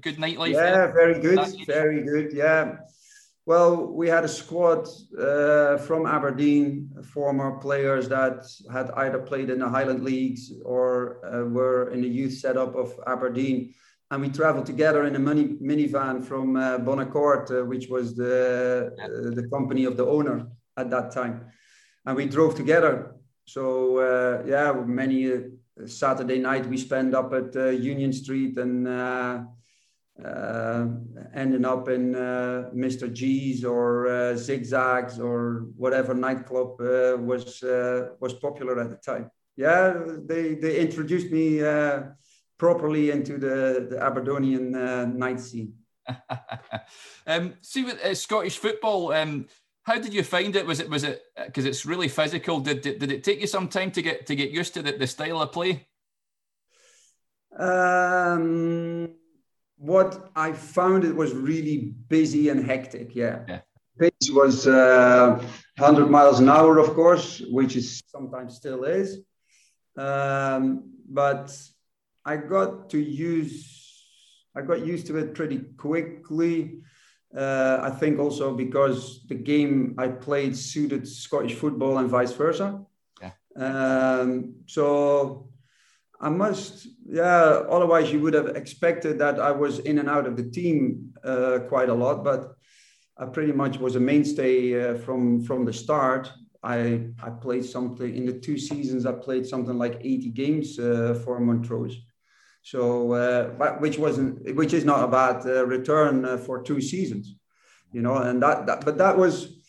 good 0.00 0.16
nightlife? 0.16 0.54
Yeah, 0.54 0.86
very 0.92 1.20
good, 1.20 1.66
very 1.66 2.02
good. 2.02 2.32
Yeah. 2.32 2.76
Well, 3.46 3.86
we 3.86 4.08
had 4.08 4.24
a 4.24 4.28
squad 4.28 4.88
uh, 5.16 5.76
from 5.76 6.04
Aberdeen, 6.04 6.90
former 7.14 7.60
players 7.60 8.08
that 8.08 8.44
had 8.72 8.90
either 8.96 9.20
played 9.20 9.50
in 9.50 9.60
the 9.60 9.68
Highland 9.68 10.02
Leagues 10.02 10.50
or 10.64 11.24
uh, 11.24 11.44
were 11.44 11.92
in 11.92 12.02
the 12.02 12.08
youth 12.08 12.32
setup 12.32 12.74
of 12.74 12.98
Aberdeen. 13.06 13.72
And 14.10 14.22
we 14.22 14.30
traveled 14.30 14.66
together 14.66 15.04
in 15.04 15.14
a 15.14 15.20
mini, 15.20 15.58
minivan 15.62 16.24
from 16.24 16.56
uh, 16.56 16.78
Bon 16.78 16.98
Accord, 16.98 17.48
uh, 17.52 17.64
which 17.64 17.86
was 17.86 18.16
the, 18.16 18.90
uh, 19.00 19.34
the 19.36 19.48
company 19.52 19.84
of 19.84 19.96
the 19.96 20.06
owner 20.06 20.48
at 20.76 20.90
that 20.90 21.12
time. 21.12 21.46
And 22.04 22.16
we 22.16 22.26
drove 22.26 22.56
together. 22.56 23.14
So 23.44 23.98
uh, 23.98 24.42
yeah, 24.44 24.72
many 24.72 25.32
uh, 25.32 25.38
Saturday 25.86 26.40
night 26.40 26.66
we 26.66 26.78
spent 26.78 27.14
up 27.14 27.32
at 27.32 27.54
Union 27.54 28.12
Street 28.12 28.58
and 28.58 28.88
uh, 30.24 30.28
uh, 30.28 30.86
ending 31.34 31.64
up 31.64 31.88
in 31.88 32.14
uh, 32.14 32.70
Mr. 32.74 33.12
G's 33.12 33.64
or 33.64 34.34
Zigzags 34.36 35.20
or 35.20 35.66
whatever 35.76 36.14
nightclub 36.14 36.80
was 36.80 37.62
was 38.20 38.34
popular 38.34 38.80
at 38.80 38.90
the 38.90 38.96
time. 38.96 39.30
Yeah, 39.56 39.94
they 40.24 40.54
they 40.54 40.80
introduced 40.80 41.30
me 41.30 41.60
properly 42.56 43.10
into 43.10 43.38
the 43.38 43.88
the 43.90 44.02
Aberdonian 44.02 44.72
night 45.18 45.40
scene. 45.40 45.74
um, 47.26 47.54
see 47.60 47.84
with 47.84 48.16
Scottish 48.16 48.58
football. 48.58 49.12
Um, 49.12 49.46
how 49.82 49.98
did 49.98 50.14
you 50.14 50.22
find 50.22 50.56
it? 50.56 50.66
Was 50.66 50.80
it 50.80 50.88
was 50.88 51.04
it 51.04 51.22
because 51.44 51.66
it's 51.66 51.84
really 51.84 52.08
physical? 52.08 52.60
Did, 52.60 52.80
did 52.80 52.98
did 53.00 53.12
it 53.12 53.22
take 53.22 53.40
you 53.40 53.46
some 53.46 53.68
time 53.68 53.90
to 53.92 54.02
get 54.02 54.26
to 54.26 54.34
get 54.34 54.50
used 54.50 54.74
to 54.74 54.82
the, 54.82 54.92
the 54.92 55.06
style 55.06 55.42
of 55.42 55.52
play? 55.52 55.86
Um, 57.58 59.14
what 59.76 60.30
I 60.34 60.52
found 60.52 61.04
it 61.04 61.14
was 61.14 61.32
really 61.34 61.94
busy 62.08 62.48
and 62.48 62.64
hectic. 62.64 63.14
Yeah. 63.14 63.40
yeah. 63.48 63.60
Pace 63.98 64.30
was 64.30 64.66
uh, 64.66 65.42
100 65.78 66.10
miles 66.10 66.40
an 66.40 66.48
hour, 66.48 66.78
of 66.78 66.94
course, 66.94 67.40
which 67.50 67.76
is 67.76 68.02
sometimes 68.06 68.56
still 68.56 68.84
is. 68.84 69.20
Um, 69.96 70.92
but 71.08 71.56
I 72.24 72.36
got 72.36 72.90
to 72.90 72.98
use, 72.98 74.04
I 74.54 74.62
got 74.62 74.84
used 74.84 75.06
to 75.06 75.16
it 75.16 75.34
pretty 75.34 75.58
quickly. 75.58 76.80
Uh, 77.34 77.78
I 77.82 77.90
think 77.90 78.18
also 78.18 78.54
because 78.54 79.24
the 79.28 79.34
game 79.34 79.94
I 79.98 80.08
played 80.08 80.56
suited 80.56 81.08
Scottish 81.08 81.54
football 81.54 81.98
and 81.98 82.08
vice 82.08 82.32
versa. 82.32 82.84
Yeah. 83.20 83.32
Um, 83.56 84.56
so 84.66 85.48
I 86.20 86.28
must, 86.28 86.86
yeah. 87.08 87.62
Otherwise, 87.68 88.12
you 88.12 88.20
would 88.20 88.34
have 88.34 88.56
expected 88.56 89.18
that 89.18 89.38
I 89.38 89.50
was 89.50 89.78
in 89.80 89.98
and 89.98 90.08
out 90.08 90.26
of 90.26 90.36
the 90.36 90.50
team 90.50 91.14
uh, 91.24 91.60
quite 91.68 91.88
a 91.88 91.94
lot, 91.94 92.24
but 92.24 92.56
I 93.16 93.26
pretty 93.26 93.52
much 93.52 93.78
was 93.78 93.96
a 93.96 94.00
mainstay 94.00 94.90
uh, 94.90 94.98
from 94.98 95.42
from 95.42 95.64
the 95.64 95.72
start. 95.72 96.30
I 96.62 97.08
I 97.22 97.30
played 97.30 97.64
something 97.64 98.14
in 98.16 98.26
the 98.26 98.38
two 98.38 98.58
seasons. 98.58 99.06
I 99.06 99.12
played 99.12 99.46
something 99.46 99.78
like 99.78 100.00
80 100.00 100.30
games 100.30 100.78
uh, 100.78 101.20
for 101.24 101.40
Montrose. 101.40 101.96
So, 102.66 103.12
uh, 103.12 103.76
which 103.78 103.96
wasn't, 103.96 104.56
which 104.56 104.72
is 104.72 104.84
not 104.84 105.04
a 105.04 105.06
bad 105.06 105.46
uh, 105.46 105.64
return 105.64 106.24
uh, 106.24 106.36
for 106.36 106.64
two 106.64 106.80
seasons, 106.80 107.36
you 107.92 108.02
know. 108.02 108.16
And 108.16 108.42
that, 108.42 108.66
that, 108.66 108.84
but 108.84 108.98
that 108.98 109.16
was, 109.16 109.62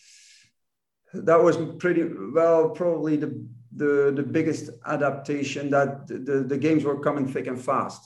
that 1.14 1.40
was 1.40 1.58
pretty 1.78 2.10
well 2.34 2.72
probably 2.72 3.16
the 3.18 3.48
the 3.78 4.14
the 4.16 4.24
biggest 4.24 4.70
adaptation 4.86 5.70
that 5.70 6.08
the 6.08 6.46
the 6.48 6.58
games 6.58 6.84
were 6.84 7.00
coming 7.00 7.28
thick 7.28 7.48
and 7.48 7.60
fast. 7.60 8.02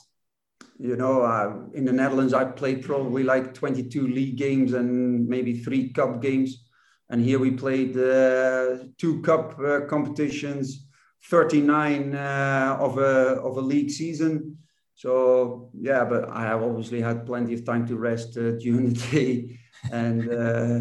You 0.78 0.96
know, 0.96 1.22
uh, 1.22 1.54
in 1.74 1.84
the 1.84 1.92
Netherlands, 1.92 2.34
I 2.34 2.44
played 2.44 2.82
probably 2.82 3.22
like 3.22 3.54
22 3.54 4.06
league 4.08 4.36
games 4.36 4.72
and 4.72 5.28
maybe 5.28 5.58
three 5.58 5.92
cup 5.92 6.20
games, 6.20 6.64
and 7.10 7.20
here 7.20 7.38
we 7.38 7.50
played 7.52 7.96
uh, 7.96 8.84
two 8.98 9.20
cup 9.22 9.58
uh, 9.58 9.80
competitions, 9.86 10.86
39 11.24 12.14
of 12.14 12.98
a 12.98 13.40
of 13.42 13.56
a 13.56 13.60
league 13.60 13.90
season. 13.90 14.58
So 14.94 15.70
yeah, 15.74 16.04
but 16.04 16.28
I 16.28 16.42
have 16.42 16.62
obviously 16.62 17.00
had 17.00 17.26
plenty 17.26 17.54
of 17.54 17.64
time 17.64 17.86
to 17.88 17.96
rest 17.96 18.36
uh, 18.36 18.52
during 18.58 18.92
the 18.92 19.00
day, 19.10 19.58
and 19.90 20.30
uh, 20.32 20.80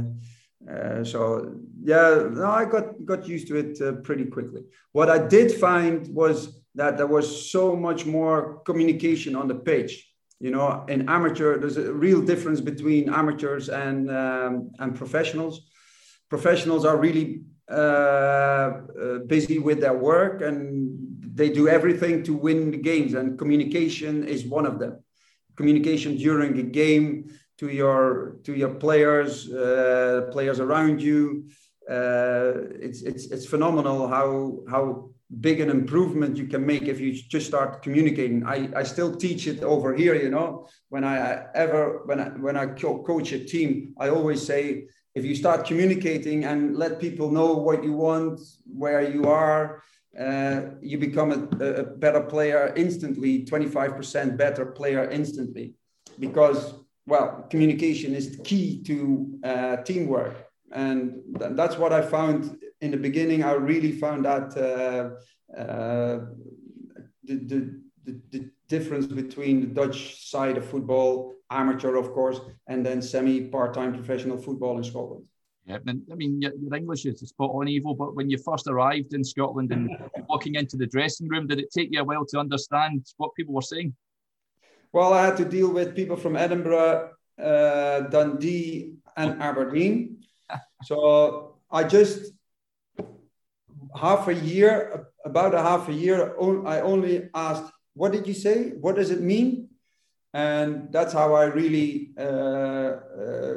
uh, 0.71 1.03
so 1.03 1.55
yeah, 1.81 2.27
no, 2.31 2.45
I 2.45 2.65
got 2.65 2.90
got 3.05 3.27
used 3.27 3.47
to 3.47 3.55
it 3.57 3.81
uh, 3.81 3.93
pretty 4.01 4.25
quickly. 4.25 4.63
What 4.91 5.09
I 5.09 5.19
did 5.27 5.51
find 5.51 6.07
was 6.13 6.59
that 6.75 6.97
there 6.97 7.07
was 7.07 7.51
so 7.51 7.75
much 7.75 8.05
more 8.05 8.61
communication 8.65 9.35
on 9.35 9.47
the 9.47 9.55
pitch. 9.55 10.07
You 10.39 10.51
know, 10.51 10.85
in 10.87 11.07
amateur, 11.07 11.59
there's 11.59 11.77
a 11.77 11.93
real 11.93 12.21
difference 12.21 12.61
between 12.61 13.09
amateurs 13.09 13.69
and 13.69 14.09
um, 14.09 14.71
and 14.79 14.95
professionals. 14.95 15.69
Professionals 16.29 16.85
are 16.85 16.97
really 16.97 17.43
uh, 17.69 17.73
uh, 17.75 19.19
busy 19.27 19.59
with 19.59 19.81
their 19.81 19.93
work 19.93 20.41
and 20.41 21.11
they 21.33 21.49
do 21.49 21.67
everything 21.67 22.23
to 22.23 22.33
win 22.33 22.71
the 22.71 22.77
games, 22.77 23.13
and 23.13 23.37
communication 23.37 24.27
is 24.27 24.45
one 24.45 24.65
of 24.65 24.79
them. 24.79 25.03
Communication 25.55 26.17
during 26.17 26.57
a 26.59 26.63
game 26.63 27.31
to 27.59 27.69
your 27.69 28.37
to 28.43 28.53
your 28.53 28.73
players, 28.75 29.51
uh, 29.51 30.29
players 30.31 30.59
around 30.59 31.01
you, 31.01 31.49
it's 31.89 33.01
it's 33.01 33.25
it's 33.25 33.45
phenomenal 33.45 34.07
how 34.07 34.59
how 34.69 35.11
big 35.39 35.61
an 35.61 35.69
improvement 35.69 36.35
you 36.35 36.45
can 36.45 36.65
make 36.65 36.83
if 36.83 36.99
you 36.99 37.13
just 37.13 37.47
start 37.47 37.81
communicating. 37.81 38.45
I, 38.45 38.69
I 38.75 38.83
still 38.83 39.15
teach 39.15 39.47
it 39.47 39.63
over 39.63 39.95
here, 39.95 40.15
you 40.15 40.29
know, 40.29 40.67
when 40.89 41.03
I 41.03 41.45
ever, 41.55 42.01
when 42.05 42.19
I, 42.19 42.29
when 42.29 42.57
I 42.57 42.65
coach 42.65 43.31
a 43.31 43.39
team, 43.39 43.93
I 43.97 44.09
always 44.09 44.45
say, 44.45 44.87
if 45.15 45.23
you 45.23 45.35
start 45.35 45.65
communicating 45.65 46.45
and 46.45 46.75
let 46.75 46.99
people 46.99 47.31
know 47.31 47.53
what 47.53 47.83
you 47.83 47.93
want, 47.93 48.39
where 48.65 49.09
you 49.09 49.25
are, 49.25 49.83
uh, 50.19 50.61
you 50.81 50.97
become 50.97 51.31
a, 51.31 51.65
a, 51.65 51.83
better 51.83 52.21
player 52.21 52.73
instantly, 52.75 53.45
25% 53.45 54.37
better 54.37 54.65
player 54.65 55.09
instantly. 55.09 55.73
Because, 56.19 56.73
well, 57.05 57.45
communication 57.49 58.13
is 58.13 58.39
key 58.43 58.83
to 58.83 59.39
uh, 59.43 59.77
teamwork. 59.77 60.50
And 60.71 61.21
th- 61.37 61.51
that's 61.55 61.77
what 61.77 61.93
I 61.93 62.01
found 62.01 62.57
in 62.81 62.91
the 62.91 62.97
beginning, 62.97 63.43
I 63.43 63.53
really 63.53 63.91
found 63.91 64.25
that 64.25 64.57
uh, 64.57 65.57
uh, 65.59 66.25
the, 67.23 67.35
the, 67.35 67.81
the, 68.05 68.21
the, 68.31 68.49
difference 68.67 69.05
between 69.05 69.59
the 69.59 69.67
Dutch 69.67 70.29
side 70.29 70.57
of 70.57 70.63
football, 70.63 71.33
amateur, 71.49 71.97
of 71.97 72.13
course, 72.13 72.39
and 72.67 72.85
then 72.85 73.01
semi 73.01 73.41
part 73.41 73.73
time 73.73 73.93
professional 73.93 74.37
football 74.37 74.77
in 74.77 74.83
Scotland. 74.85 75.25
Yeah, 75.65 75.77
I 75.85 76.15
mean, 76.15 76.41
your, 76.41 76.53
English 76.73 77.05
is 77.05 77.19
spot 77.19 77.51
on, 77.53 77.67
Ivo. 77.67 77.93
But 77.93 78.15
when 78.15 78.29
you 78.29 78.37
first 78.37 78.67
arrived 78.67 79.13
in 79.13 79.25
Scotland 79.25 79.73
and 79.73 79.89
walking 80.29 80.55
into 80.55 80.77
the 80.77 80.87
dressing 80.87 81.27
room, 81.27 81.47
did 81.47 81.59
it 81.59 81.69
take 81.71 81.89
you 81.91 81.99
a 81.99 82.03
while 82.03 82.25
to 82.27 82.39
understand 82.39 83.05
what 83.17 83.35
people 83.35 83.53
were 83.53 83.61
saying? 83.61 83.93
Well, 84.93 85.13
I 85.13 85.25
had 85.25 85.37
to 85.37 85.45
deal 85.45 85.71
with 85.71 85.95
people 85.95 86.15
from 86.15 86.37
Edinburgh, 86.37 87.11
uh, 87.41 87.99
Dundee, 88.01 88.93
and 89.17 89.41
Aberdeen. 89.41 90.20
So 90.83 91.55
I 91.71 91.83
just 91.83 92.33
half 93.95 94.27
a 94.27 94.33
year, 94.33 95.07
about 95.25 95.53
a 95.53 95.61
half 95.61 95.89
a 95.89 95.93
year, 95.93 96.35
I 96.65 96.81
only 96.81 97.29
asked, 97.33 97.71
what 97.93 98.11
did 98.11 98.27
you 98.27 98.33
say? 98.33 98.69
What 98.69 98.95
does 98.95 99.11
it 99.11 99.21
mean? 99.21 99.69
And 100.33 100.91
that's 100.91 101.13
how 101.13 101.33
I 101.33 101.45
really, 101.45 102.11
uh, 102.17 102.21
uh, 102.21 103.55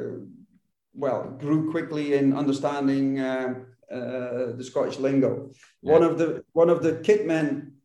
well, 0.93 1.35
grew 1.39 1.71
quickly 1.71 2.13
in 2.13 2.35
understanding 2.35 3.19
uh, 3.19 3.53
uh 3.91 4.51
the 4.57 4.63
Scottish 4.63 4.99
lingo. 4.99 5.51
Yeah. 5.81 5.93
One 5.93 6.03
of 6.03 6.17
the 6.17 6.43
one 6.53 6.69
of 6.69 6.83
the 6.83 6.95
kit 7.03 7.25
men 7.25 7.75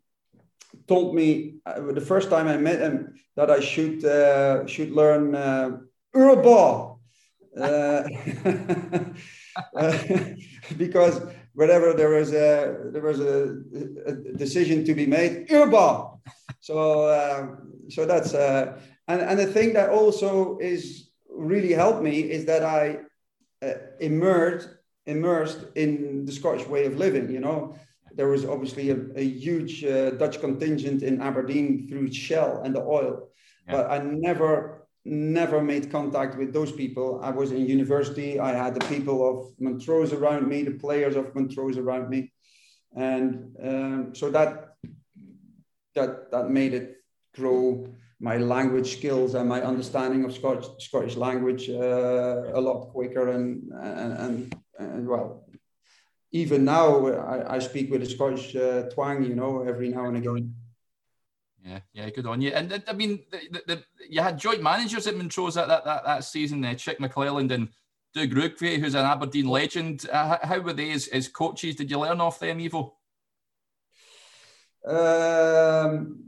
told 0.89 1.15
me 1.15 1.61
uh, 1.67 1.93
the 1.93 2.01
first 2.01 2.31
time 2.31 2.49
I 2.49 2.57
met 2.57 2.81
him 2.81 3.15
that 3.37 3.51
I 3.51 3.61
should 3.61 4.05
uh, 4.05 4.67
should 4.67 4.91
learn 4.91 5.35
uh, 5.35 5.79
Urba. 6.15 6.90
because 10.77 11.21
wherever 11.55 11.93
there 11.93 12.11
was 12.11 12.33
a 12.33 12.91
there 12.93 13.03
was 13.03 13.21
a, 13.21 13.57
a 14.07 14.13
decision 14.37 14.85
to 14.85 14.95
be 14.95 15.07
made, 15.07 15.51
Urba. 15.51 16.11
So 16.61 17.03
uh, 17.05 17.57
so 17.89 18.07
that's 18.07 18.35
uh, 18.35 18.79
and 19.09 19.21
and 19.21 19.39
the 19.39 19.47
thing 19.47 19.73
that 19.75 19.91
also 19.91 20.59
is 20.59 21.11
really 21.29 21.73
helped 21.73 22.03
me 22.03 22.21
is 22.21 22.45
that 22.47 22.63
I 22.65 23.01
uh, 23.63 23.75
immersed 24.01 24.69
immersed 25.07 25.67
in 25.75 26.25
the 26.25 26.33
Scottish 26.33 26.67
way 26.67 26.87
of 26.87 26.97
living. 26.97 27.31
You 27.31 27.41
know, 27.41 27.75
there 28.15 28.29
was 28.29 28.45
obviously 28.45 28.91
a, 28.91 28.99
a 29.17 29.25
huge 29.25 29.85
uh, 29.85 30.11
Dutch 30.11 30.41
contingent 30.41 31.03
in 31.03 31.21
Aberdeen 31.21 31.89
through 31.89 32.13
Shell 32.13 32.63
and 32.65 32.75
the 32.75 32.83
oil, 32.83 33.29
yeah. 33.67 33.73
but 33.73 33.91
I 33.91 33.99
never 33.99 34.87
never 35.05 35.63
made 35.63 35.91
contact 35.91 36.37
with 36.37 36.53
those 36.53 36.73
people. 36.73 37.21
I 37.23 37.31
was 37.31 37.53
in 37.53 37.67
university. 37.67 38.39
I 38.39 38.53
had 38.53 38.75
the 38.75 38.87
people 38.87 39.29
of 39.29 39.53
Montrose 39.59 40.13
around 40.13 40.49
me, 40.49 40.63
the 40.63 40.73
players 40.73 41.17
of 41.17 41.35
Montrose 41.35 41.79
around 41.79 42.11
me, 42.11 42.33
and 42.95 43.57
um, 43.63 44.15
so 44.15 44.31
that 44.31 44.77
that 45.95 46.31
that 46.31 46.51
made 46.51 46.75
it 46.75 46.97
grow 47.35 47.89
my 48.21 48.37
language 48.37 48.93
skills 48.99 49.35
and 49.35 49.49
my 49.49 49.63
understanding 49.63 50.25
of 50.25 50.35
Scottish 50.35 50.67
Scottish 50.79 51.17
language 51.17 51.71
uh, 51.71 52.53
a 52.55 52.61
lot 52.61 52.91
quicker 52.91 53.29
and 53.29 53.71
and, 53.83 54.13
and, 54.13 54.55
and 54.79 55.09
well. 55.09 55.47
Even 56.33 56.65
now, 56.65 57.09
I, 57.09 57.57
I 57.57 57.59
speak 57.59 57.91
with 57.91 58.03
a 58.03 58.07
Scottish 58.07 58.55
uh, 58.55 58.83
twang, 58.91 59.25
you 59.25 59.35
know, 59.35 59.63
every 59.63 59.89
now 59.89 60.05
and 60.05 60.17
again. 60.17 60.55
Yeah, 61.65 61.81
yeah, 61.93 62.11
good 62.11 62.27
on 62.27 62.41
you. 62.41 62.51
And 62.51 62.83
I 62.89 62.93
mean, 62.93 63.21
the, 63.31 63.63
the, 63.67 63.85
you 64.09 64.23
had 64.23 64.39
joint 64.39 64.63
managers 64.63 65.07
at 65.07 65.17
Montrose 65.17 65.55
that, 65.55 65.69
that, 65.69 65.85
that, 65.85 66.05
that 66.05 66.25
season, 66.25 66.65
uh, 66.65 66.75
Chick 66.75 66.99
McLelland 66.99 67.51
and 67.51 67.69
Doug 68.15 68.31
Rougvie, 68.31 68.81
who's 68.81 68.95
an 68.95 69.05
Aberdeen 69.05 69.47
legend. 69.47 70.09
Uh, 70.11 70.39
how 70.43 70.59
were 70.61 70.73
they 70.73 70.91
as, 70.91 71.09
as 71.09 71.29
coaches? 71.29 71.77
Did 71.77 71.91
you 71.91 71.99
learn 71.99 72.21
off 72.21 72.39
them, 72.39 72.61
Ivo? 72.61 72.95
Um, 74.87 76.25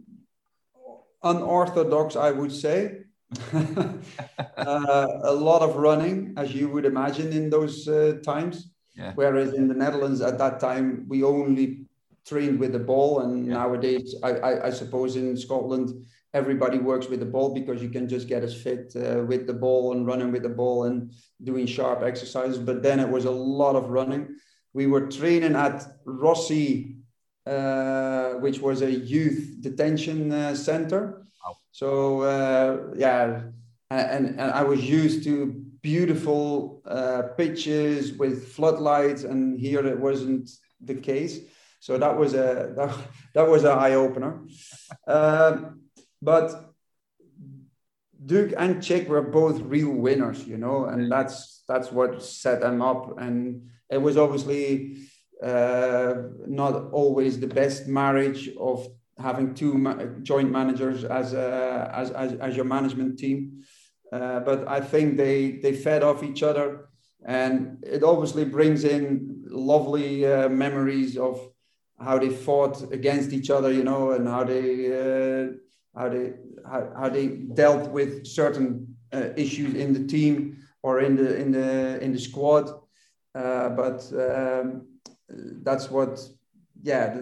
unorthodox, 1.22 2.16
I 2.16 2.30
would 2.30 2.52
say. 2.52 2.98
uh, 3.54 5.06
a 5.24 5.32
lot 5.32 5.62
of 5.62 5.76
running, 5.76 6.34
as 6.36 6.54
you 6.54 6.68
would 6.68 6.84
imagine, 6.84 7.32
in 7.32 7.48
those 7.48 7.88
uh, 7.88 8.18
times. 8.22 8.70
Yeah. 8.94 9.12
Whereas 9.14 9.54
in 9.54 9.68
the 9.68 9.74
Netherlands 9.74 10.20
at 10.20 10.36
that 10.38 10.60
time, 10.60 11.06
we 11.08 11.22
only 11.22 11.86
trained 12.26 12.58
with 12.58 12.72
the 12.72 12.78
ball. 12.78 13.20
And 13.20 13.46
yeah. 13.46 13.54
nowadays, 13.54 14.14
I, 14.22 14.30
I, 14.30 14.66
I, 14.66 14.70
suppose 14.70 15.16
in 15.16 15.36
Scotland, 15.36 16.04
everybody 16.34 16.78
works 16.78 17.08
with 17.08 17.20
the 17.20 17.26
ball 17.26 17.52
because 17.54 17.82
you 17.82 17.88
can 17.88 18.08
just 18.08 18.28
get 18.28 18.42
as 18.42 18.54
fit 18.54 18.92
uh, 18.96 19.22
with 19.22 19.46
the 19.46 19.52
ball 19.54 19.92
and 19.92 20.06
running 20.06 20.32
with 20.32 20.42
the 20.42 20.48
ball 20.48 20.84
and 20.84 21.12
doing 21.42 21.66
sharp 21.66 22.02
exercises. 22.02 22.58
But 22.58 22.82
then 22.82 23.00
it 23.00 23.08
was 23.08 23.24
a 23.24 23.30
lot 23.30 23.76
of 23.76 23.90
running. 23.90 24.36
We 24.72 24.86
were 24.86 25.08
training 25.08 25.54
at 25.54 25.84
Rossie, 26.06 26.96
uh, 27.46 28.34
which 28.34 28.60
was 28.60 28.82
a 28.82 28.90
youth 28.90 29.56
detention 29.60 30.32
uh, 30.32 30.54
center. 30.54 31.26
Wow. 31.44 31.56
So 31.72 32.20
uh, 32.22 32.94
yeah, 32.96 33.42
and, 33.90 34.40
and 34.40 34.40
I 34.40 34.62
was 34.62 34.88
used 34.88 35.24
to 35.24 35.62
beautiful 35.82 36.80
uh, 36.86 37.22
pitches 37.36 38.12
with 38.12 38.52
floodlights, 38.52 39.24
and 39.24 39.58
here 39.58 39.84
it 39.84 39.98
wasn't 39.98 40.48
the 40.80 40.94
case. 40.94 41.40
So 41.82 41.98
that 41.98 42.16
was 42.16 42.34
a 42.34 42.72
that, 42.76 42.96
that 43.34 43.48
was 43.48 43.64
an 43.64 43.76
eye 43.76 43.94
opener. 43.94 44.40
Um, 45.08 45.80
but 46.22 46.72
Duke 48.24 48.54
and 48.56 48.80
Chick 48.80 49.08
were 49.08 49.20
both 49.20 49.60
real 49.62 49.90
winners, 49.90 50.46
you 50.46 50.58
know, 50.58 50.84
and 50.84 51.10
that's 51.10 51.64
that's 51.66 51.90
what 51.90 52.22
set 52.22 52.60
them 52.60 52.82
up. 52.82 53.18
And 53.18 53.68
it 53.90 54.00
was 54.00 54.16
obviously 54.16 54.96
uh, 55.42 56.14
not 56.46 56.92
always 56.92 57.40
the 57.40 57.48
best 57.48 57.88
marriage 57.88 58.50
of 58.60 58.86
having 59.18 59.52
two 59.52 59.74
ma- 59.74 60.04
joint 60.22 60.52
managers 60.52 61.02
as, 61.02 61.34
a, 61.34 61.90
as, 61.92 62.12
as 62.12 62.34
as 62.34 62.54
your 62.54 62.64
management 62.64 63.18
team. 63.18 63.64
Uh, 64.12 64.38
but 64.38 64.68
I 64.68 64.80
think 64.80 65.16
they 65.16 65.58
they 65.58 65.74
fed 65.74 66.04
off 66.04 66.22
each 66.22 66.44
other, 66.44 66.90
and 67.26 67.82
it 67.82 68.04
obviously 68.04 68.44
brings 68.44 68.84
in 68.84 69.42
lovely 69.48 70.24
uh, 70.24 70.48
memories 70.48 71.16
of 71.16 71.51
how 72.02 72.18
they 72.18 72.30
fought 72.30 72.92
against 72.92 73.32
each 73.32 73.50
other, 73.50 73.72
you 73.72 73.84
know, 73.84 74.12
and 74.12 74.26
how 74.26 74.44
they 74.44 74.66
uh, 74.92 75.52
how 75.98 76.08
they 76.08 76.32
how, 76.64 76.92
how 76.96 77.08
they 77.08 77.26
dealt 77.28 77.90
with 77.90 78.26
certain 78.26 78.96
uh, 79.12 79.28
issues 79.36 79.74
in 79.74 79.92
the 79.92 80.06
team 80.06 80.58
or 80.82 81.00
in 81.00 81.16
the 81.16 81.36
in 81.36 81.52
the 81.52 82.00
in 82.02 82.12
the 82.12 82.18
squad. 82.18 82.70
Uh, 83.34 83.70
but 83.70 84.12
um, 84.12 84.86
that's 85.62 85.90
what, 85.90 86.20
yeah, 86.82 87.18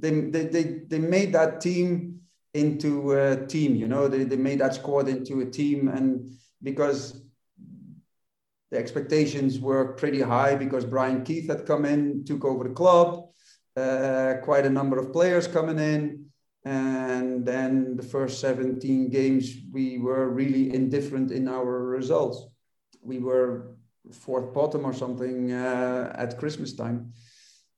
they, 0.00 0.10
they 0.20 0.46
they 0.46 0.62
they 0.88 0.98
made 0.98 1.32
that 1.32 1.60
team 1.60 2.20
into 2.54 3.12
a 3.12 3.46
team. 3.46 3.74
You 3.74 3.88
know, 3.88 4.08
they 4.08 4.24
they 4.24 4.36
made 4.36 4.60
that 4.60 4.74
squad 4.74 5.08
into 5.08 5.40
a 5.40 5.46
team, 5.46 5.88
and 5.88 6.30
because 6.62 7.22
the 8.70 8.78
expectations 8.78 9.60
were 9.60 9.92
pretty 9.94 10.22
high 10.22 10.54
because 10.54 10.86
Brian 10.86 11.24
Keith 11.24 11.48
had 11.48 11.66
come 11.66 11.84
in, 11.84 12.24
took 12.24 12.44
over 12.44 12.64
the 12.64 12.74
club 12.74 13.21
uh, 13.76 14.34
quite 14.42 14.66
a 14.66 14.70
number 14.70 14.98
of 14.98 15.12
players 15.12 15.46
coming 15.46 15.78
in. 15.78 16.26
And 16.64 17.44
then 17.44 17.96
the 17.96 18.02
first 18.02 18.40
17 18.40 19.10
games, 19.10 19.52
we 19.72 19.98
were 19.98 20.28
really 20.28 20.72
indifferent 20.72 21.32
in 21.32 21.48
our 21.48 21.86
results. 21.86 22.46
We 23.02 23.18
were 23.18 23.76
fourth 24.12 24.52
bottom 24.54 24.84
or 24.84 24.92
something 24.92 25.52
uh, 25.52 26.12
at 26.14 26.38
Christmas 26.38 26.74
time. 26.74 27.12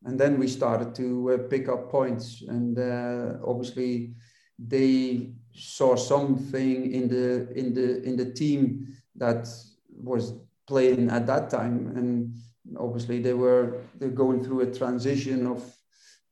And 0.04 0.20
then 0.20 0.38
we 0.38 0.48
started 0.48 0.94
to 0.96 1.32
uh, 1.32 1.48
pick 1.48 1.68
up 1.68 1.90
points. 1.90 2.42
And 2.46 2.78
uh, 2.78 3.38
obviously, 3.46 4.14
they 4.58 5.32
saw 5.54 5.96
something 5.96 6.92
in 6.92 7.08
the 7.08 7.48
in 7.54 7.72
the 7.74 8.02
in 8.02 8.16
the 8.16 8.32
team 8.32 8.94
that 9.16 9.48
was 9.88 10.34
playing 10.66 11.10
at 11.10 11.26
that 11.26 11.50
time 11.50 11.92
and 11.96 12.34
obviously 12.78 13.20
they 13.20 13.34
were 13.34 13.80
they're 13.98 14.08
going 14.08 14.42
through 14.42 14.60
a 14.60 14.74
transition 14.74 15.46
of 15.46 15.62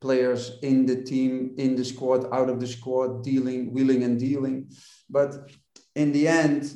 players 0.03 0.59
in 0.63 0.85
the 0.85 1.03
team, 1.03 1.55
in 1.57 1.77
the 1.77 1.85
squad, 1.85 2.27
out 2.33 2.51
of 2.51 2.61
the 2.61 2.67
squad, 2.67 3.25
dealing, 3.25 3.73
wheeling 3.73 4.03
and 4.03 4.19
dealing. 4.19 4.71
But 5.09 5.31
in 5.95 6.13
the 6.13 6.29
end, 6.29 6.75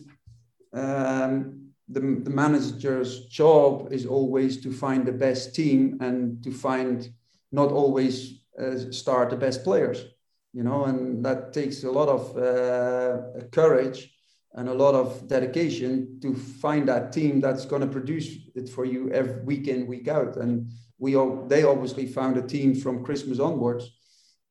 um, 0.72 1.66
the, 1.88 2.00
the 2.00 2.30
manager's 2.30 3.26
job 3.26 3.92
is 3.92 4.06
always 4.06 4.60
to 4.62 4.72
find 4.72 5.04
the 5.04 5.12
best 5.12 5.54
team 5.54 5.98
and 6.00 6.42
to 6.44 6.50
find 6.50 7.08
not 7.52 7.70
always 7.70 8.40
uh, 8.60 8.90
start 8.90 9.30
the 9.30 9.36
best 9.36 9.62
players, 9.64 10.04
you 10.52 10.62
know, 10.62 10.84
and 10.84 11.24
that 11.24 11.52
takes 11.52 11.84
a 11.84 11.90
lot 11.90 12.08
of 12.08 12.36
uh, 12.36 13.46
courage 13.52 14.12
and 14.54 14.68
a 14.68 14.74
lot 14.74 14.94
of 14.94 15.28
dedication 15.28 16.18
to 16.22 16.34
find 16.34 16.88
that 16.88 17.12
team 17.12 17.40
that's 17.40 17.66
going 17.66 17.82
to 17.82 17.94
produce 17.98 18.28
it 18.54 18.68
for 18.68 18.84
you 18.84 19.10
every 19.10 19.42
week 19.42 19.68
in, 19.68 19.86
week 19.86 20.08
out. 20.08 20.36
And 20.36 20.70
we 20.98 21.16
all, 21.16 21.46
they 21.46 21.62
obviously 21.62 22.06
found 22.06 22.36
a 22.36 22.42
team 22.42 22.74
from 22.74 23.04
Christmas 23.04 23.38
onwards 23.38 23.92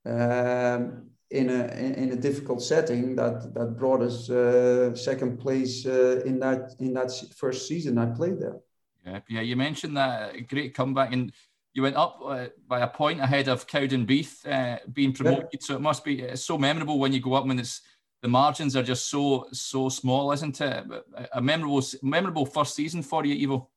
um, 0.05 1.10
in 1.31 1.49
a 1.49 1.65
in 1.75 2.12
a 2.12 2.15
difficult 2.15 2.62
setting 2.62 3.15
that 3.15 3.53
that 3.53 3.77
brought 3.77 4.01
us 4.01 4.29
uh, 4.29 4.95
second 4.95 5.39
place 5.39 5.86
uh, 5.86 6.21
in 6.25 6.39
that 6.39 6.75
in 6.79 6.93
that 6.93 7.12
first 7.36 7.67
season 7.67 7.97
I 7.97 8.05
played 8.05 8.39
there. 8.39 8.58
Yeah, 9.05 9.19
yeah. 9.29 9.41
You 9.41 9.55
mentioned 9.55 9.97
that 9.97 10.47
great 10.47 10.75
comeback, 10.75 11.13
and 11.13 11.31
you 11.73 11.81
went 11.81 11.95
up 11.95 12.19
uh, 12.23 12.47
by 12.67 12.81
a 12.81 12.88
point 12.88 13.19
ahead 13.19 13.47
of 13.47 13.67
Cowdenbeath 13.67 14.47
uh, 14.47 14.79
being 14.93 15.13
promoted. 15.13 15.47
Yeah. 15.51 15.60
So 15.62 15.75
it 15.75 15.81
must 15.81 16.03
be 16.03 16.21
it's 16.21 16.45
so 16.45 16.58
memorable 16.58 16.99
when 16.99 17.12
you 17.12 17.19
go 17.19 17.34
up 17.34 17.45
when 17.47 17.60
it's 17.60 17.81
the 18.21 18.27
margins 18.27 18.75
are 18.75 18.84
just 18.84 19.10
so 19.10 19.47
so 19.51 19.89
small, 19.89 20.31
isn't 20.31 20.62
it? 20.62 20.86
A 21.34 21.41
memorable 21.41 21.84
memorable 22.03 22.45
first 22.45 22.75
season 22.75 23.01
for 23.01 23.25
you, 23.25 23.36
Ivo. 23.43 23.69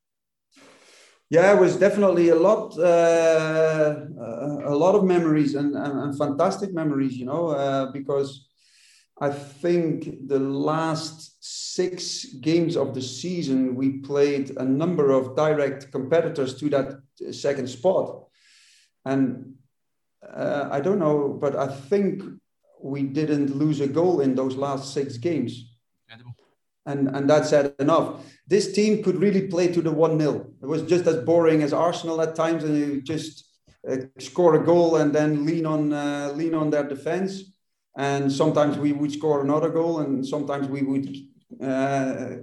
Yeah, 1.31 1.53
it 1.55 1.61
was 1.61 1.77
definitely 1.77 2.31
a 2.31 2.35
lot, 2.35 2.79
uh, 2.79 3.97
a 4.65 4.75
lot 4.75 4.95
of 4.95 5.05
memories 5.05 5.55
and, 5.55 5.75
and, 5.77 6.01
and 6.01 6.17
fantastic 6.17 6.73
memories, 6.73 7.19
you 7.19 7.27
know, 7.27 7.49
uh, 7.49 7.93
because 7.93 8.49
I 9.21 9.31
think 9.31 10.27
the 10.27 10.39
last 10.39 11.37
six 11.75 12.25
games 12.41 12.77
of 12.77 12.95
the 12.95 13.03
season 13.03 13.75
we 13.75 13.99
played 13.99 14.57
a 14.57 14.65
number 14.65 15.11
of 15.11 15.37
direct 15.37 15.93
competitors 15.93 16.59
to 16.61 16.71
that 16.71 17.03
second 17.33 17.69
spot, 17.69 18.25
and 19.05 19.55
uh, 20.27 20.69
I 20.71 20.81
don't 20.81 20.99
know, 20.99 21.37
but 21.41 21.57
I 21.57 21.67
think 21.67 22.23
we 22.81 23.03
didn't 23.03 23.55
lose 23.55 23.81
a 23.81 23.89
goal 23.89 24.21
in 24.21 24.35
those 24.35 24.57
last 24.57 24.95
six 24.95 25.19
games. 25.19 25.75
Incredible 26.09 26.35
and, 26.89 27.09
and 27.15 27.31
that 27.31 27.45
said 27.45 27.75
enough. 27.79 28.25
This 28.49 28.73
team 28.73 29.03
could 29.03 29.21
really 29.21 29.47
play 29.47 29.69
to 29.69 29.83
the 29.83 29.93
1 29.93 30.19
0. 30.19 30.47
It 30.63 30.67
was 30.67 30.83
just 30.83 31.07
as 31.07 31.23
boring 31.23 31.63
as 31.63 31.75
Arsenal 31.75 32.23
at 32.23 32.35
times, 32.35 32.65
and 32.65 32.77
you 32.77 33.03
just 33.03 33.45
uh, 33.89 33.97
score 34.19 34.55
a 34.55 34.65
goal 34.65 34.97
and 34.97 35.15
then 35.15 35.45
lean 35.45 35.67
on, 35.67 35.93
uh, 35.93 36.33
lean 36.35 36.55
on 36.55 36.71
their 36.71 36.89
defense. 36.89 37.53
And 37.99 38.33
sometimes 38.33 38.79
we 38.79 38.93
would 38.93 39.13
score 39.13 39.43
another 39.43 39.69
goal, 39.69 40.01
and 40.01 40.27
sometimes 40.27 40.67
we 40.67 40.83
would 40.83 41.15
uh, 41.63 42.37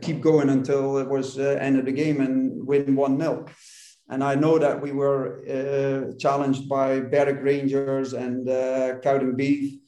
keep 0.00 0.20
going 0.20 0.48
until 0.48 0.98
it 0.98 1.08
was 1.08 1.38
uh, 1.38 1.58
end 1.60 1.76
of 1.76 1.86
the 1.86 1.92
game 1.92 2.20
and 2.20 2.64
win 2.64 2.94
1 2.94 3.18
0. 3.18 3.46
And 4.10 4.22
I 4.22 4.36
know 4.36 4.58
that 4.58 4.80
we 4.80 4.92
were 4.92 5.42
uh, 5.48 6.16
challenged 6.18 6.68
by 6.68 7.00
Berwick 7.00 7.42
Rangers 7.42 8.12
and 8.12 8.48
uh, 8.48 9.00
Cowdenbeath 9.00 9.81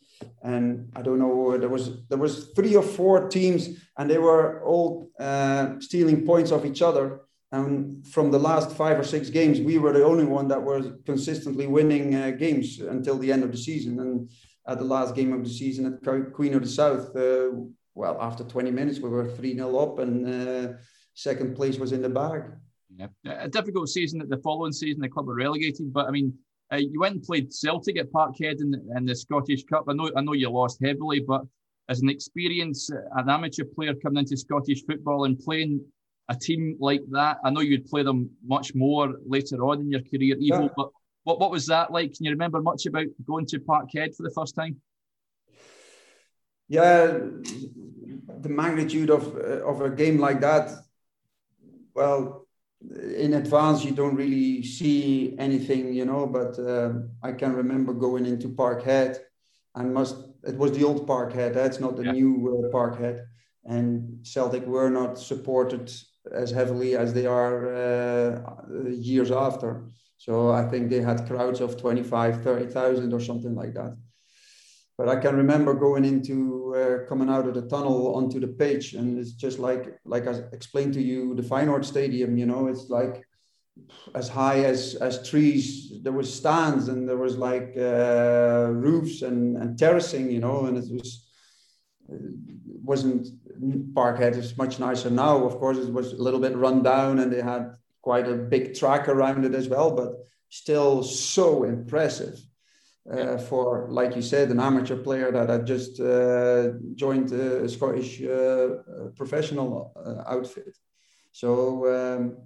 and 0.44 0.92
I 0.94 1.00
don't 1.00 1.18
know 1.18 1.56
there 1.56 1.70
was 1.70 2.06
there 2.08 2.18
was 2.18 2.50
three 2.54 2.76
or 2.76 2.82
four 2.82 3.28
teams 3.28 3.70
and 3.96 4.08
they 4.08 4.18
were 4.18 4.62
all 4.62 5.10
uh, 5.18 5.80
stealing 5.80 6.24
points 6.24 6.52
off 6.52 6.66
each 6.66 6.82
other. 6.82 7.22
And 7.50 8.04
from 8.06 8.30
the 8.30 8.38
last 8.38 8.72
five 8.72 8.98
or 8.98 9.04
six 9.04 9.30
games 9.30 9.60
we 9.60 9.78
were 9.78 9.92
the 9.92 10.04
only 10.04 10.24
one 10.24 10.48
that 10.48 10.62
was 10.62 10.86
consistently 11.06 11.66
winning 11.66 12.14
uh, 12.14 12.30
games 12.30 12.80
until 12.80 13.16
the 13.16 13.32
end 13.32 13.42
of 13.42 13.52
the 13.52 13.58
season. 13.58 13.98
And 14.00 14.30
at 14.66 14.78
the 14.78 14.84
last 14.84 15.14
game 15.14 15.32
of 15.32 15.44
the 15.44 15.50
season 15.50 15.86
at 15.86 16.32
Queen 16.34 16.54
of 16.54 16.62
the 16.62 16.68
South 16.68 17.16
uh, 17.16 17.50
well 17.94 18.18
after 18.20 18.44
20 18.44 18.70
minutes 18.70 18.98
we 18.98 19.08
were 19.08 19.24
3-0 19.24 19.82
up 19.82 19.98
and 19.98 20.14
uh, 20.28 20.72
second 21.14 21.56
place 21.56 21.78
was 21.78 21.92
in 21.92 22.02
the 22.02 22.08
bag. 22.10 22.42
Yeah. 22.96 23.08
a 23.24 23.48
difficult 23.48 23.88
season 23.88 24.20
at 24.20 24.28
the 24.28 24.38
following 24.38 24.72
season 24.72 25.00
the 25.00 25.08
club 25.08 25.26
were 25.26 25.34
relegated 25.34 25.92
but 25.92 26.06
I 26.06 26.10
mean 26.10 26.34
uh, 26.72 26.76
you 26.76 27.00
went 27.00 27.14
and 27.16 27.22
played 27.22 27.52
Celtic 27.52 27.98
at 27.98 28.10
Parkhead 28.10 28.60
in, 28.60 28.74
in 28.96 29.04
the 29.04 29.14
Scottish 29.14 29.64
Cup. 29.64 29.84
I 29.88 29.92
know, 29.92 30.10
I 30.16 30.20
know 30.22 30.32
you 30.32 30.50
lost 30.50 30.82
heavily, 30.82 31.20
but 31.20 31.42
as 31.88 32.00
an 32.00 32.08
experience, 32.08 32.90
uh, 32.90 32.96
an 33.16 33.28
amateur 33.28 33.64
player 33.64 33.94
coming 33.94 34.20
into 34.20 34.36
Scottish 34.36 34.84
football 34.86 35.24
and 35.24 35.38
playing 35.38 35.84
a 36.28 36.34
team 36.34 36.76
like 36.80 37.02
that, 37.10 37.38
I 37.44 37.50
know 37.50 37.60
you'd 37.60 37.86
play 37.86 38.02
them 38.02 38.30
much 38.44 38.74
more 38.74 39.14
later 39.26 39.64
on 39.66 39.80
in 39.80 39.90
your 39.90 40.00
career, 40.00 40.36
Ivo, 40.36 40.62
yeah. 40.62 40.68
but 40.74 40.88
what, 41.24 41.38
what 41.38 41.50
was 41.50 41.66
that 41.66 41.90
like? 41.90 42.14
Can 42.14 42.24
you 42.24 42.30
remember 42.30 42.62
much 42.62 42.86
about 42.86 43.06
going 43.26 43.46
to 43.46 43.58
Parkhead 43.58 44.16
for 44.16 44.22
the 44.22 44.32
first 44.34 44.54
time? 44.54 44.80
Yeah, 46.68 47.18
the 48.40 48.48
magnitude 48.48 49.10
of, 49.10 49.36
uh, 49.36 49.66
of 49.66 49.82
a 49.82 49.90
game 49.90 50.18
like 50.18 50.40
that, 50.40 50.70
well, 51.94 52.43
in 53.16 53.34
advance 53.34 53.84
you 53.84 53.92
don't 53.92 54.14
really 54.14 54.62
see 54.62 55.34
anything 55.38 55.92
you 55.92 56.04
know 56.04 56.26
but 56.26 56.58
uh, 56.58 56.92
i 57.22 57.32
can 57.32 57.54
remember 57.54 57.92
going 57.92 58.26
into 58.26 58.48
parkhead 58.48 59.18
and 59.74 59.92
must 59.92 60.16
it 60.46 60.56
was 60.56 60.72
the 60.72 60.84
old 60.84 61.06
parkhead 61.06 61.54
that's 61.54 61.80
not 61.80 61.96
the 61.96 62.04
yeah. 62.04 62.12
new 62.12 62.32
uh, 62.48 62.76
parkhead. 62.76 63.24
And 63.66 64.18
celtic 64.26 64.66
were 64.66 64.90
not 64.90 65.18
supported 65.18 65.90
as 66.32 66.50
heavily 66.50 66.96
as 66.96 67.14
they 67.14 67.24
are 67.26 67.74
uh, 67.74 68.90
years 68.90 69.30
after. 69.30 69.84
So 70.16 70.50
i 70.50 70.64
think 70.70 70.90
they 70.90 71.00
had 71.00 71.26
crowds 71.26 71.60
of 71.60 71.76
25 71.76 72.42
30000 72.42 73.12
or 73.12 73.20
something 73.20 73.54
like 73.54 73.74
that 73.74 73.96
but 74.96 75.08
I 75.08 75.16
can 75.16 75.36
remember 75.36 75.74
going 75.74 76.04
into 76.04 76.74
uh, 76.76 77.08
coming 77.08 77.28
out 77.28 77.48
of 77.48 77.54
the 77.54 77.62
tunnel 77.62 78.14
onto 78.14 78.38
the 78.38 78.46
pitch, 78.46 78.94
and 78.94 79.18
it's 79.18 79.32
just 79.32 79.58
like 79.58 79.98
like 80.04 80.26
I 80.26 80.34
explained 80.52 80.94
to 80.94 81.02
you, 81.02 81.34
the 81.34 81.42
Feyenoord 81.42 81.84
Stadium. 81.84 82.38
You 82.38 82.46
know, 82.46 82.68
it's 82.68 82.88
like 82.90 83.26
as 84.14 84.28
high 84.28 84.64
as 84.64 84.94
as 84.96 85.28
trees. 85.28 85.92
There 86.02 86.12
was 86.12 86.32
stands 86.32 86.88
and 86.88 87.08
there 87.08 87.16
was 87.16 87.36
like 87.36 87.74
uh, 87.76 88.68
roofs 88.70 89.22
and 89.22 89.56
and 89.56 89.76
terracing. 89.76 90.30
You 90.30 90.40
know, 90.40 90.66
and 90.66 90.76
it 90.76 90.88
was 90.92 91.28
it 92.08 92.80
wasn't 92.82 93.26
Parkhead 93.94 94.36
is 94.36 94.56
much 94.56 94.78
nicer 94.78 95.10
now. 95.10 95.44
Of 95.44 95.58
course, 95.58 95.78
it 95.78 95.92
was 95.92 96.12
a 96.12 96.22
little 96.22 96.40
bit 96.40 96.56
run 96.56 96.82
down, 96.82 97.18
and 97.18 97.32
they 97.32 97.42
had 97.42 97.74
quite 98.00 98.28
a 98.28 98.34
big 98.34 98.74
track 98.74 99.08
around 99.08 99.44
it 99.44 99.54
as 99.54 99.68
well, 99.68 99.90
but 99.90 100.12
still 100.50 101.02
so 101.02 101.64
impressive 101.64 102.38
uh, 103.10 103.36
for, 103.36 103.86
like 103.90 104.16
you 104.16 104.22
said, 104.22 104.50
an 104.50 104.60
amateur 104.60 104.96
player 104.96 105.30
that 105.30 105.48
had 105.48 105.66
just 105.66 106.00
uh, 106.00 106.70
joined 106.94 107.30
a 107.32 107.68
Scottish 107.68 108.22
uh, 108.22 108.68
professional 109.16 109.92
uh, 109.96 110.22
outfit. 110.26 110.76
So, 111.32 111.86
um, 111.94 112.36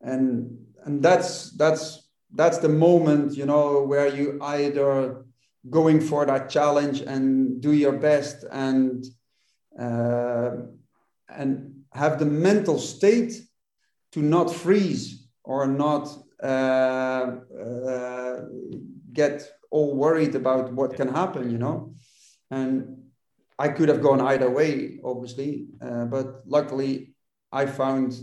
and 0.00 0.58
and 0.84 1.02
that's 1.02 1.50
that's 1.56 2.10
that's 2.34 2.58
the 2.58 2.68
moment, 2.68 3.36
you 3.36 3.46
know, 3.46 3.82
where 3.82 4.08
you 4.08 4.38
either 4.42 5.24
going 5.68 6.00
for 6.00 6.24
that 6.26 6.48
challenge 6.48 7.02
and 7.02 7.60
do 7.60 7.72
your 7.72 7.92
best 7.92 8.44
and 8.50 9.04
uh, 9.78 10.50
and 11.28 11.82
have 11.92 12.18
the 12.18 12.26
mental 12.26 12.78
state 12.78 13.42
to 14.12 14.20
not 14.22 14.52
freeze 14.52 15.28
or 15.44 15.66
not 15.66 16.08
uh, 16.42 17.36
get 19.12 19.59
all 19.70 19.94
worried 19.94 20.34
about 20.34 20.72
what 20.72 20.94
can 20.94 21.08
happen, 21.08 21.50
you 21.50 21.58
know. 21.58 21.94
And 22.50 23.04
I 23.58 23.68
could 23.68 23.88
have 23.88 24.02
gone 24.02 24.20
either 24.20 24.50
way, 24.50 25.00
obviously, 25.04 25.66
uh, 25.80 26.06
but 26.06 26.42
luckily 26.46 27.14
I 27.52 27.66
found 27.66 28.14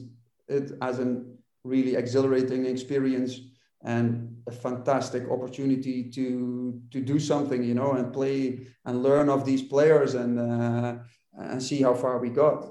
it 0.47 0.71
as 0.81 0.99
a 0.99 1.23
really 1.63 1.95
exhilarating 1.95 2.65
experience 2.65 3.39
and 3.83 4.37
a 4.47 4.51
fantastic 4.51 5.29
opportunity 5.29 6.09
to 6.09 6.81
to 6.91 6.99
do 7.01 7.19
something, 7.19 7.63
you 7.63 7.75
know, 7.75 7.93
and 7.93 8.13
play 8.13 8.67
and 8.85 9.03
learn 9.03 9.29
of 9.29 9.45
these 9.45 9.61
players 9.61 10.15
and 10.15 10.39
uh, 10.39 10.95
and 11.37 11.61
see 11.61 11.81
how 11.81 11.93
far 11.93 12.17
we 12.19 12.29
got. 12.29 12.63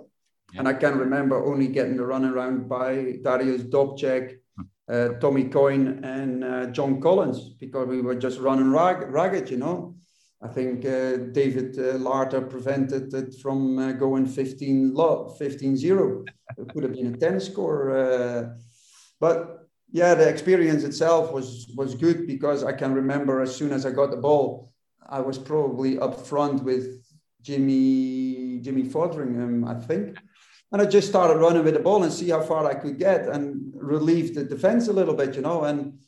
Yeah. 0.53 0.61
And 0.61 0.69
I 0.69 0.75
can 0.75 0.99
remember 0.99 1.37
only 1.45 1.69
getting 1.69 1.97
the 1.97 2.07
run 2.07 2.25
around 2.25 2.69
by 2.69 3.19
Darius 3.23 3.63
Wdowczyk, 3.63 4.39
uh, 4.89 5.09
Tommy 5.21 5.45
Coyne 5.45 6.05
and 6.05 6.45
uh, 6.45 6.67
John 6.67 7.01
Collins 7.01 7.51
because 7.61 7.89
we 7.89 8.01
were 8.01 8.15
just 8.15 8.39
running 8.41 8.71
rag- 8.71 9.11
ragged, 9.11 9.51
you 9.51 9.57
know. 9.57 9.97
I 10.43 10.49
think 10.49 10.85
uh, 10.85 11.17
David 11.33 11.79
uh, 11.79 11.99
Larter 11.99 12.49
prevented 12.49 13.13
it 13.15 13.35
from 13.41 13.79
uh, 13.79 13.93
going 13.93 14.27
15 14.27 14.95
lo- 14.95 15.35
15 15.39 15.77
0. 15.77 16.25
it 16.59 16.69
could 16.73 16.83
have 16.83 16.93
been 16.93 17.15
a 17.15 17.17
10 17.17 17.41
score. 17.41 17.97
Uh, 17.97 18.49
but 19.19 19.69
yeah, 19.91 20.15
the 20.15 20.29
experience 20.29 20.85
itself 20.85 21.33
was, 21.33 21.73
was 21.75 21.95
good 21.95 22.27
because 22.27 22.63
I 22.65 22.73
can 22.73 22.93
remember 22.93 23.41
as 23.41 23.57
soon 23.57 23.73
as 23.73 23.87
I 23.87 23.91
got 23.91 24.11
the 24.11 24.19
ball, 24.19 24.73
I 25.09 25.21
was 25.21 25.39
probably 25.39 25.99
up 25.99 26.27
front 26.27 26.63
with 26.63 27.03
Jimmy 27.41 28.59
Jimmy 28.61 28.83
Foderingham, 28.83 29.67
I 29.69 29.81
think. 29.81 30.19
And 30.73 30.83
I 30.83 30.87
just 30.87 31.09
started 31.09 31.39
running 31.39 31.65
with 31.65 31.75
the 31.75 31.81
ball 31.81 32.03
and 32.03 32.13
see 32.13 32.31
how 32.31 32.43
far 32.43 32.67
I 32.67 32.75
could 32.75 32.99
get 32.99 33.29
and 33.29 33.73
relieve 33.75 34.35
the 34.35 34.45
defense 34.45 34.89
a 34.89 34.93
little 34.93 35.15
bit, 35.15 35.35
you 35.37 35.43
know. 35.43 35.65
And 35.65 35.99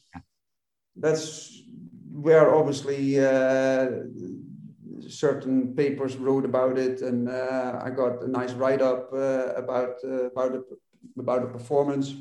that's 0.96 1.62
where 2.10 2.54
obviously 2.54 3.20
uh, 3.20 3.88
certain 5.08 5.74
papers 5.74 6.16
wrote 6.16 6.44
about 6.44 6.78
it, 6.78 7.00
and 7.00 7.28
uh, 7.28 7.80
I 7.82 7.90
got 7.90 8.22
a 8.22 8.28
nice 8.28 8.52
write 8.52 8.82
up 8.82 9.12
uh, 9.12 9.54
about 9.54 9.96
uh, 10.04 10.30
about 10.30 10.52
the, 10.52 10.64
about 11.18 11.42
the 11.42 11.48
performance, 11.58 12.14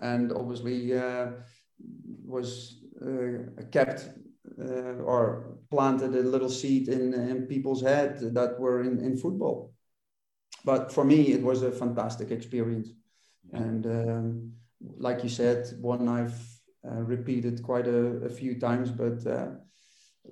and 0.00 0.32
obviously 0.32 0.96
uh, 0.96 1.32
was 2.24 2.82
uh, 3.02 3.62
kept 3.70 4.08
or 5.04 5.58
planted 5.70 6.14
a 6.14 6.22
little 6.22 6.48
seed 6.48 6.88
in 6.88 7.12
in 7.12 7.46
people's 7.46 7.82
head 7.82 8.18
that 8.34 8.58
were 8.58 8.82
in 8.82 9.00
in 9.00 9.16
football. 9.16 9.75
But 10.64 10.92
for 10.92 11.04
me, 11.04 11.32
it 11.32 11.42
was 11.42 11.62
a 11.62 11.70
fantastic 11.70 12.30
experience, 12.30 12.88
and 13.52 13.86
um, 13.86 14.52
like 14.98 15.22
you 15.22 15.28
said, 15.28 15.72
one 15.80 16.08
I've 16.08 16.36
repeated 16.82 17.62
quite 17.62 17.86
a, 17.86 18.24
a, 18.24 18.28
few 18.28 18.58
times, 18.58 18.90
but 18.90 19.24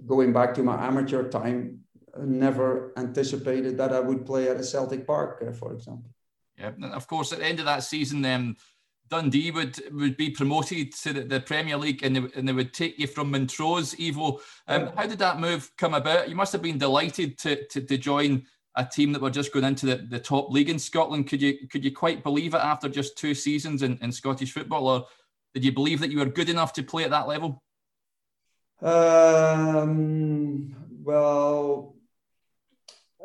going 0.07 0.33
back 0.33 0.55
to 0.55 0.63
my 0.63 0.85
amateur 0.85 1.29
time, 1.29 1.85
I 2.17 2.25
never 2.25 2.93
anticipated 2.97 3.77
that 3.79 3.93
I 3.93 4.01
would 4.01 4.25
play 4.25 4.49
at 4.49 4.57
a 4.57 4.65
Celtic 4.65 5.07
Park, 5.07 5.43
uh, 5.47 5.53
for 5.53 5.73
example. 5.73 6.11
Yeah, 6.59 6.71
and 6.81 6.85
of 6.93 7.07
course, 7.07 7.33
at 7.33 7.41
the 7.41 7.47
end 7.47 7.59
of 7.59 7.65
that 7.65 7.83
season, 7.83 8.25
um, 8.25 8.57
Dundee 9.11 9.51
would 9.51 9.81
would 9.93 10.17
be 10.17 10.31
promoted 10.31 10.95
to 10.95 11.13
the, 11.13 11.23
the 11.23 11.41
Premier 11.41 11.77
League, 11.77 12.03
and 12.05 12.17
they, 12.17 12.23
and 12.37 12.49
they 12.49 12.53
would 12.53 12.73
take 12.73 12.99
you 12.99 13.07
from 13.07 13.31
Montrose. 13.31 13.95
Ivo, 14.01 14.41
um, 14.69 14.93
how 14.97 15.07
did 15.07 15.19
that 15.19 15.41
move 15.41 15.71
come 15.77 15.95
about? 15.95 16.29
You 16.29 16.37
must 16.37 16.53
have 16.53 16.63
been 16.63 16.79
delighted 16.79 17.39
to, 17.39 17.67
to, 17.69 17.81
to 17.81 17.99
join 17.99 18.45
a 18.77 18.85
team 18.85 19.13
that 19.13 19.23
were 19.23 19.31
just 19.31 19.53
going 19.53 19.65
into 19.65 19.87
the, 19.87 19.97
the 19.97 20.19
top 20.19 20.51
league 20.51 20.69
in 20.69 20.79
Scotland. 20.79 21.29
Could 21.29 21.41
you 21.41 21.69
could 21.69 21.85
you 21.85 21.93
quite 21.93 22.23
believe 22.23 22.55
it 22.55 22.59
after 22.59 22.89
just 22.89 23.17
two 23.17 23.35
seasons 23.35 23.83
in, 23.83 23.99
in 24.03 24.11
Scottish 24.13 24.53
football, 24.53 24.89
or 24.89 25.07
did 25.55 25.65
you 25.65 25.73
believe 25.73 26.01
that 26.01 26.11
you 26.11 26.19
were 26.19 26.27
good 26.27 26.49
enough 26.49 26.73
to 26.75 26.83
play 26.83 27.05
at 27.05 27.11
that 27.11 27.29
level? 27.29 27.63
Um, 28.83 30.75
well, 31.03 31.95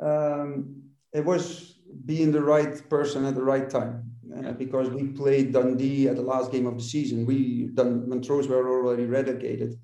um, 0.01 0.83
it 1.11 1.25
was 1.25 1.79
being 2.05 2.31
the 2.31 2.41
right 2.41 2.87
person 2.89 3.25
at 3.25 3.35
the 3.35 3.43
right 3.43 3.69
time 3.69 4.11
uh, 4.37 4.51
because 4.51 4.89
we 4.89 5.07
played 5.07 5.53
Dundee 5.53 6.07
at 6.07 6.15
the 6.15 6.21
last 6.21 6.51
game 6.51 6.67
of 6.67 6.77
the 6.77 6.83
season. 6.83 7.25
We 7.25 7.67
Dun- 7.73 8.07
Montrose 8.07 8.47
were 8.47 8.69
already 8.69 9.05
relegated, 9.05 9.79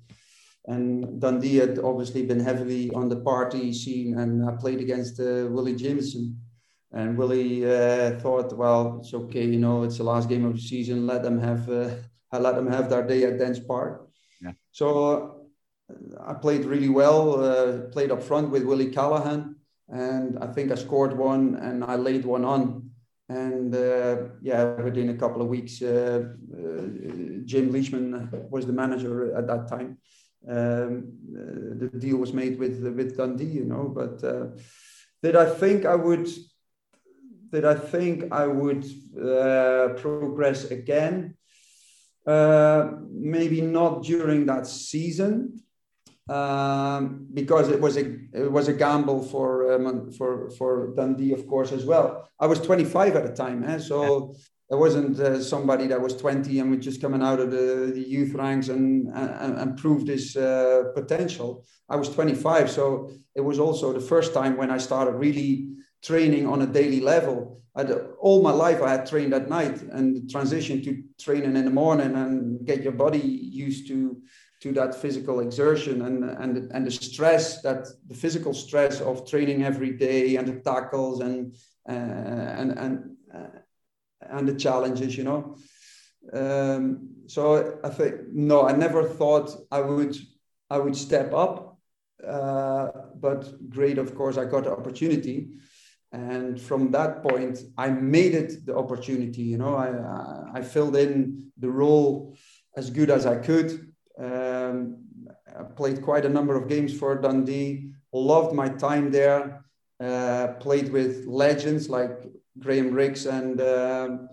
and 0.66 1.20
Dundee 1.20 1.56
had 1.56 1.78
obviously 1.78 2.24
been 2.26 2.40
heavily 2.40 2.90
on 2.90 3.08
the 3.08 3.16
party 3.16 3.72
scene, 3.72 4.18
and 4.18 4.48
I 4.48 4.52
played 4.56 4.80
against 4.80 5.20
uh, 5.20 5.46
Willie 5.48 5.76
Jamieson. 5.76 6.40
And 6.92 7.16
Willie 7.16 7.64
uh, 7.64 8.18
thought, 8.20 8.56
well, 8.56 8.98
it's 9.00 9.12
okay, 9.12 9.44
you 9.44 9.58
know, 9.58 9.82
it's 9.84 9.98
the 9.98 10.04
last 10.04 10.28
game 10.28 10.44
of 10.44 10.54
the 10.54 10.60
season. 10.60 11.06
Let 11.06 11.22
them 11.22 11.38
have, 11.38 11.68
uh, 11.68 11.90
let 12.32 12.56
them 12.56 12.70
have 12.70 12.90
their 12.90 13.06
day 13.06 13.24
at 13.24 13.38
Dens 13.38 13.60
Park. 13.60 14.08
Yeah. 14.42 14.52
So 14.72 15.48
I 16.26 16.34
played 16.34 16.64
really 16.64 16.88
well, 16.88 17.44
uh, 17.44 17.78
played 17.92 18.10
up 18.10 18.22
front 18.22 18.50
with 18.50 18.64
Willie 18.64 18.90
Callahan, 18.90 19.56
and 19.88 20.38
I 20.40 20.48
think 20.48 20.72
I 20.72 20.74
scored 20.74 21.16
one 21.16 21.56
and 21.56 21.84
I 21.84 21.96
laid 21.96 22.24
one 22.24 22.44
on. 22.44 22.90
And 23.28 23.74
uh, 23.74 24.16
yeah, 24.40 24.80
within 24.80 25.10
a 25.10 25.14
couple 25.14 25.42
of 25.42 25.48
weeks, 25.48 25.82
uh, 25.82 26.24
uh 26.54 26.82
Jim 27.44 27.72
Leishman 27.72 28.28
was 28.50 28.66
the 28.66 28.72
manager 28.72 29.36
at 29.36 29.46
that 29.48 29.68
time. 29.68 29.98
Um, 30.48 31.12
uh, 31.36 31.74
the 31.80 31.90
deal 31.98 32.18
was 32.18 32.32
made 32.32 32.58
with 32.58 32.82
with 32.82 33.16
Dundee, 33.16 33.44
you 33.44 33.64
know. 33.64 33.88
But 33.88 34.22
uh, 34.22 34.46
did 35.22 35.36
I 35.36 35.46
think 35.46 35.84
I 35.84 35.96
would? 35.96 36.28
Did 37.50 37.64
I 37.64 37.74
think 37.74 38.32
I 38.32 38.46
would 38.46 38.84
progress 39.96 40.70
again? 40.70 41.36
maybe 42.26 43.60
not 43.60 44.02
during 44.02 44.46
that 44.46 44.66
season 44.66 45.62
um, 46.28 47.28
because 47.32 47.68
it 47.68 47.80
was 47.80 47.96
a 47.96 48.04
it 48.32 48.50
was 48.50 48.68
a 48.68 48.72
gamble 48.72 49.22
for 49.22 49.72
um, 49.74 50.10
for 50.12 50.50
for 50.50 50.92
Dundee, 50.96 51.32
of 51.32 51.46
course, 51.46 51.72
as 51.72 51.84
well. 51.84 52.28
I 52.40 52.46
was 52.46 52.60
25 52.60 53.16
at 53.16 53.24
the 53.26 53.34
time, 53.34 53.64
eh? 53.64 53.78
so. 53.78 54.34
There 54.68 54.78
wasn't 54.78 55.18
uh, 55.20 55.40
somebody 55.40 55.86
that 55.86 56.00
was 56.00 56.16
20 56.16 56.58
and 56.58 56.70
was 56.70 56.84
just 56.84 57.00
coming 57.00 57.22
out 57.22 57.38
of 57.38 57.50
the, 57.50 57.92
the 57.94 58.00
youth 58.00 58.34
ranks 58.34 58.68
and 58.68 59.08
and, 59.14 59.58
and 59.58 59.78
proved 59.78 60.08
his 60.08 60.36
uh, 60.36 60.84
potential. 60.94 61.64
I 61.88 61.96
was 61.96 62.08
25, 62.08 62.70
so 62.70 63.10
it 63.34 63.42
was 63.42 63.60
also 63.60 63.92
the 63.92 64.00
first 64.00 64.34
time 64.34 64.56
when 64.56 64.70
I 64.70 64.78
started 64.78 65.12
really 65.12 65.68
training 66.02 66.46
on 66.46 66.62
a 66.62 66.66
daily 66.66 67.00
level. 67.00 67.60
I'd, 67.76 67.90
all 68.20 68.42
my 68.42 68.50
life 68.50 68.82
I 68.82 68.90
had 68.90 69.06
trained 69.06 69.34
at 69.34 69.48
night, 69.48 69.82
and 69.82 70.16
the 70.16 70.26
transition 70.32 70.82
to 70.82 71.02
training 71.20 71.56
in 71.56 71.64
the 71.64 71.70
morning 71.70 72.16
and 72.16 72.66
get 72.66 72.82
your 72.82 72.92
body 72.92 73.18
used 73.18 73.86
to 73.88 74.20
to 74.62 74.72
that 74.72 74.94
physical 74.94 75.40
exertion 75.40 76.02
and, 76.02 76.24
and, 76.24 76.72
and 76.72 76.86
the 76.86 76.90
stress 76.90 77.60
that 77.60 77.86
the 78.08 78.14
physical 78.14 78.54
stress 78.54 79.00
of 79.00 79.28
training 79.28 79.64
every 79.64 79.92
day 79.92 80.36
and 80.36 80.48
the 80.48 80.60
tackles 80.60 81.20
and, 81.20 81.54
uh, 81.88 81.92
and, 81.92 82.78
and, 82.78 83.16
uh, 83.34 83.58
and 84.30 84.48
the 84.48 84.54
challenges, 84.54 85.16
you 85.16 85.24
know. 85.24 85.56
Um, 86.32 87.10
so 87.26 87.78
I 87.82 87.88
think, 87.88 88.14
no, 88.32 88.66
I 88.66 88.72
never 88.72 89.04
thought 89.04 89.50
I 89.70 89.80
would, 89.80 90.16
I 90.70 90.78
would 90.78 90.96
step 90.96 91.32
up. 91.32 91.78
Uh, 92.26 92.88
but 93.14 93.68
great, 93.68 93.98
of 93.98 94.14
course, 94.14 94.36
I 94.36 94.44
got 94.44 94.64
the 94.64 94.72
opportunity. 94.72 95.48
And 96.12 96.60
from 96.60 96.90
that 96.92 97.22
point, 97.22 97.58
I 97.76 97.90
made 97.90 98.34
it 98.34 98.64
the 98.64 98.76
opportunity, 98.76 99.42
you 99.42 99.58
know, 99.58 99.76
I, 99.76 100.58
I 100.58 100.62
filled 100.62 100.96
in 100.96 101.52
the 101.58 101.70
role 101.70 102.36
as 102.76 102.90
good 102.90 103.10
as 103.10 103.26
I 103.26 103.36
could 103.36 103.92
um, 104.18 104.98
I 105.48 105.62
played 105.62 106.02
quite 106.02 106.24
a 106.24 106.28
number 106.28 106.56
of 106.56 106.68
games 106.68 106.96
for 106.96 107.14
Dundee. 107.20 107.92
Loved 108.12 108.54
my 108.54 108.68
time 108.68 109.10
there. 109.10 109.64
Uh, 109.98 110.48
played 110.60 110.90
with 110.92 111.24
legends 111.26 111.88
like 111.88 112.18
Graham 112.58 112.92
Rix 112.92 113.26
and 113.26 113.60
um, 113.60 114.28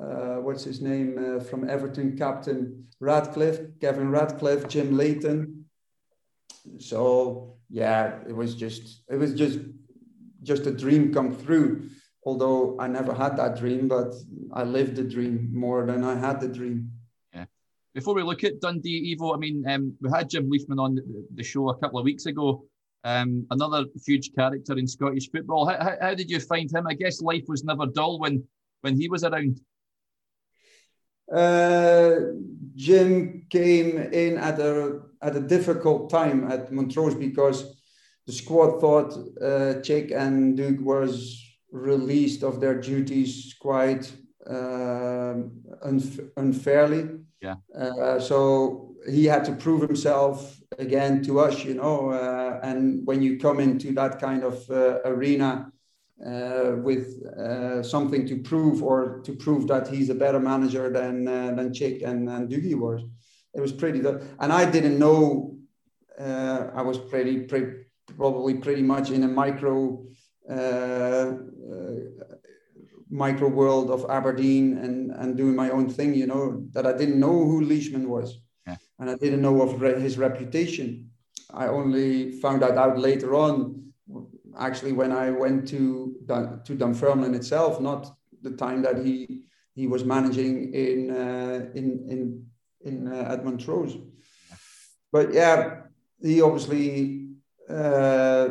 uh, 0.00 0.36
what's 0.36 0.64
his 0.64 0.80
name 0.80 1.18
uh, 1.18 1.40
from 1.42 1.68
Everton, 1.68 2.16
captain 2.16 2.86
Ratcliffe, 3.00 3.60
Kevin 3.80 4.10
Ratcliffe, 4.10 4.68
Jim 4.68 4.96
Leighton. 4.96 5.64
So 6.78 7.56
yeah, 7.70 8.18
it 8.28 8.34
was 8.34 8.54
just 8.54 9.02
it 9.08 9.16
was 9.16 9.34
just 9.34 9.58
just 10.42 10.66
a 10.66 10.72
dream 10.72 11.12
come 11.12 11.34
through. 11.34 11.88
Although 12.24 12.76
I 12.80 12.88
never 12.88 13.14
had 13.14 13.36
that 13.36 13.56
dream, 13.56 13.86
but 13.86 14.12
I 14.52 14.64
lived 14.64 14.96
the 14.96 15.04
dream 15.04 15.50
more 15.52 15.86
than 15.86 16.02
I 16.02 16.16
had 16.16 16.40
the 16.40 16.48
dream. 16.48 16.90
Yeah. 17.32 17.44
Before 17.94 18.14
we 18.14 18.22
look 18.24 18.42
at 18.42 18.60
Dundee 18.60 19.12
Ivo, 19.12 19.32
I 19.32 19.36
mean, 19.36 19.64
um, 19.68 19.94
we 20.00 20.10
had 20.10 20.28
Jim 20.28 20.50
Leishman 20.50 20.80
on 20.80 20.98
the 21.32 21.44
show 21.44 21.68
a 21.68 21.78
couple 21.78 22.00
of 22.00 22.04
weeks 22.04 22.26
ago. 22.26 22.66
Um, 23.06 23.46
another 23.52 23.84
huge 24.04 24.34
character 24.34 24.76
in 24.76 24.88
Scottish 24.88 25.30
football. 25.30 25.68
How, 25.68 25.78
how, 25.78 25.96
how, 26.00 26.14
did 26.14 26.28
you 26.28 26.40
find 26.40 26.68
him? 26.68 26.88
I 26.88 26.94
guess 26.94 27.22
life 27.22 27.44
was 27.46 27.62
never 27.62 27.86
dull 27.86 28.18
when 28.18 28.42
when 28.80 29.00
he 29.00 29.08
was 29.08 29.22
around. 29.22 29.60
Uh, 31.32 32.14
Jim 32.74 33.46
came 33.48 33.96
in 33.98 34.38
at 34.38 34.58
a 34.58 35.02
at 35.22 35.36
a 35.36 35.40
difficult 35.40 36.10
time 36.10 36.50
at 36.50 36.72
Montrose 36.72 37.14
because 37.14 37.76
the 38.26 38.32
squad 38.32 38.80
thought 38.80 39.14
uh, 39.40 39.80
Chick 39.82 40.10
and 40.10 40.56
Doug 40.56 40.80
was 40.80 41.40
released 41.70 42.42
of 42.42 42.60
their 42.60 42.80
duties 42.80 43.54
quite 43.60 44.12
uh, 44.50 45.34
unf- 45.86 46.28
unfairly. 46.36 47.20
Yeah. 47.40 47.56
Uh, 47.72 48.18
so 48.18 48.85
he 49.08 49.24
had 49.24 49.44
to 49.44 49.52
prove 49.52 49.82
himself 49.82 50.60
again 50.78 51.22
to 51.24 51.40
us, 51.40 51.64
you 51.64 51.74
know. 51.74 52.10
Uh, 52.10 52.60
and 52.62 53.06
when 53.06 53.22
you 53.22 53.38
come 53.38 53.60
into 53.60 53.92
that 53.92 54.20
kind 54.20 54.42
of 54.42 54.68
uh, 54.70 55.00
arena 55.04 55.70
uh, 56.24 56.72
with 56.76 57.22
uh, 57.38 57.82
something 57.82 58.26
to 58.26 58.38
prove 58.38 58.82
or 58.82 59.20
to 59.24 59.34
prove 59.34 59.68
that 59.68 59.88
he's 59.88 60.10
a 60.10 60.14
better 60.14 60.40
manager 60.40 60.90
than 60.90 61.28
uh, 61.28 61.52
than 61.54 61.72
Chick 61.72 62.02
and, 62.02 62.28
and 62.28 62.50
Dougie 62.50 62.74
was, 62.74 63.02
it 63.54 63.60
was 63.60 63.72
pretty. 63.72 64.00
And 64.40 64.52
I 64.52 64.70
didn't 64.70 64.98
know. 64.98 65.52
I 66.18 66.80
was 66.80 66.96
pretty, 66.98 67.40
pretty 67.40 67.84
probably 68.16 68.54
pretty 68.54 68.82
much 68.82 69.10
in 69.10 69.22
a 69.22 69.28
micro 69.28 70.06
micro 73.08 73.48
world 73.48 73.90
of 73.90 74.06
Aberdeen 74.10 74.78
and, 74.78 75.10
and 75.12 75.36
doing 75.36 75.54
my 75.54 75.70
own 75.70 75.88
thing, 75.88 76.14
you 76.14 76.26
know, 76.26 76.66
that 76.72 76.86
I 76.86 76.92
didn't 76.92 77.20
know 77.20 77.44
who 77.44 77.60
Leishman 77.60 78.08
was. 78.08 78.40
And 78.98 79.10
I 79.10 79.16
didn't 79.16 79.42
know 79.42 79.60
of 79.62 79.80
his 79.80 80.18
reputation. 80.18 81.10
I 81.52 81.68
only 81.68 82.32
found 82.32 82.62
that 82.62 82.76
out 82.78 82.98
later 82.98 83.34
on, 83.34 83.92
actually, 84.58 84.92
when 84.92 85.12
I 85.12 85.30
went 85.30 85.68
to, 85.68 86.16
to 86.64 86.74
Dunfermline 86.74 87.34
itself, 87.34 87.80
not 87.80 88.16
the 88.42 88.52
time 88.52 88.82
that 88.82 89.04
he 89.04 89.42
he 89.74 89.86
was 89.86 90.04
managing 90.04 90.72
in 90.74 91.10
uh, 91.10 91.70
in 91.74 91.86
in 92.08 92.46
in 92.80 93.12
uh, 93.12 93.32
at 93.32 93.44
Montrose. 93.44 93.96
But 95.12 95.34
yeah, 95.34 95.82
he 96.22 96.40
obviously 96.40 97.28
uh, 97.68 98.48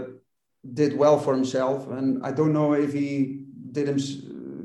did 0.74 0.96
well 0.96 1.20
for 1.20 1.34
himself, 1.34 1.90
and 1.90 2.24
I 2.24 2.32
don't 2.32 2.54
know 2.54 2.74
if 2.74 2.94
he 2.94 3.46
did 3.72 3.90
him 3.90 4.00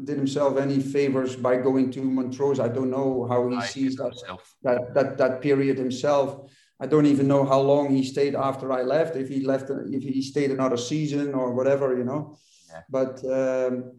did 0.05 0.17
himself 0.17 0.59
any 0.59 0.81
favors 0.81 1.37
by 1.37 1.57
going 1.57 1.91
to 1.93 2.03
Montrose. 2.03 2.61
I 2.61 2.69
don't 2.69 2.91
know 2.91 3.27
how 3.29 3.49
he 3.49 3.57
I 3.57 3.67
sees 3.67 3.97
that, 3.97 4.15
that, 4.63 4.95
that 4.95 5.19
that 5.19 5.41
period 5.41 5.79
himself. 5.79 6.51
I 6.81 6.87
don't 6.87 7.07
even 7.07 7.29
know 7.29 7.45
how 7.45 7.61
long 7.61 7.95
he 7.95 8.03
stayed 8.03 8.35
after 8.35 8.73
I 8.73 8.83
left. 8.83 9.17
If 9.17 9.29
he 9.29 9.45
left, 9.45 9.71
if 9.71 10.03
he 10.03 10.23
stayed 10.23 10.51
another 10.51 10.77
season 10.77 11.35
or 11.35 11.53
whatever, 11.53 11.97
you 11.97 12.05
know. 12.05 12.39
Yeah. 12.69 12.83
But 12.89 13.25
um, 13.25 13.93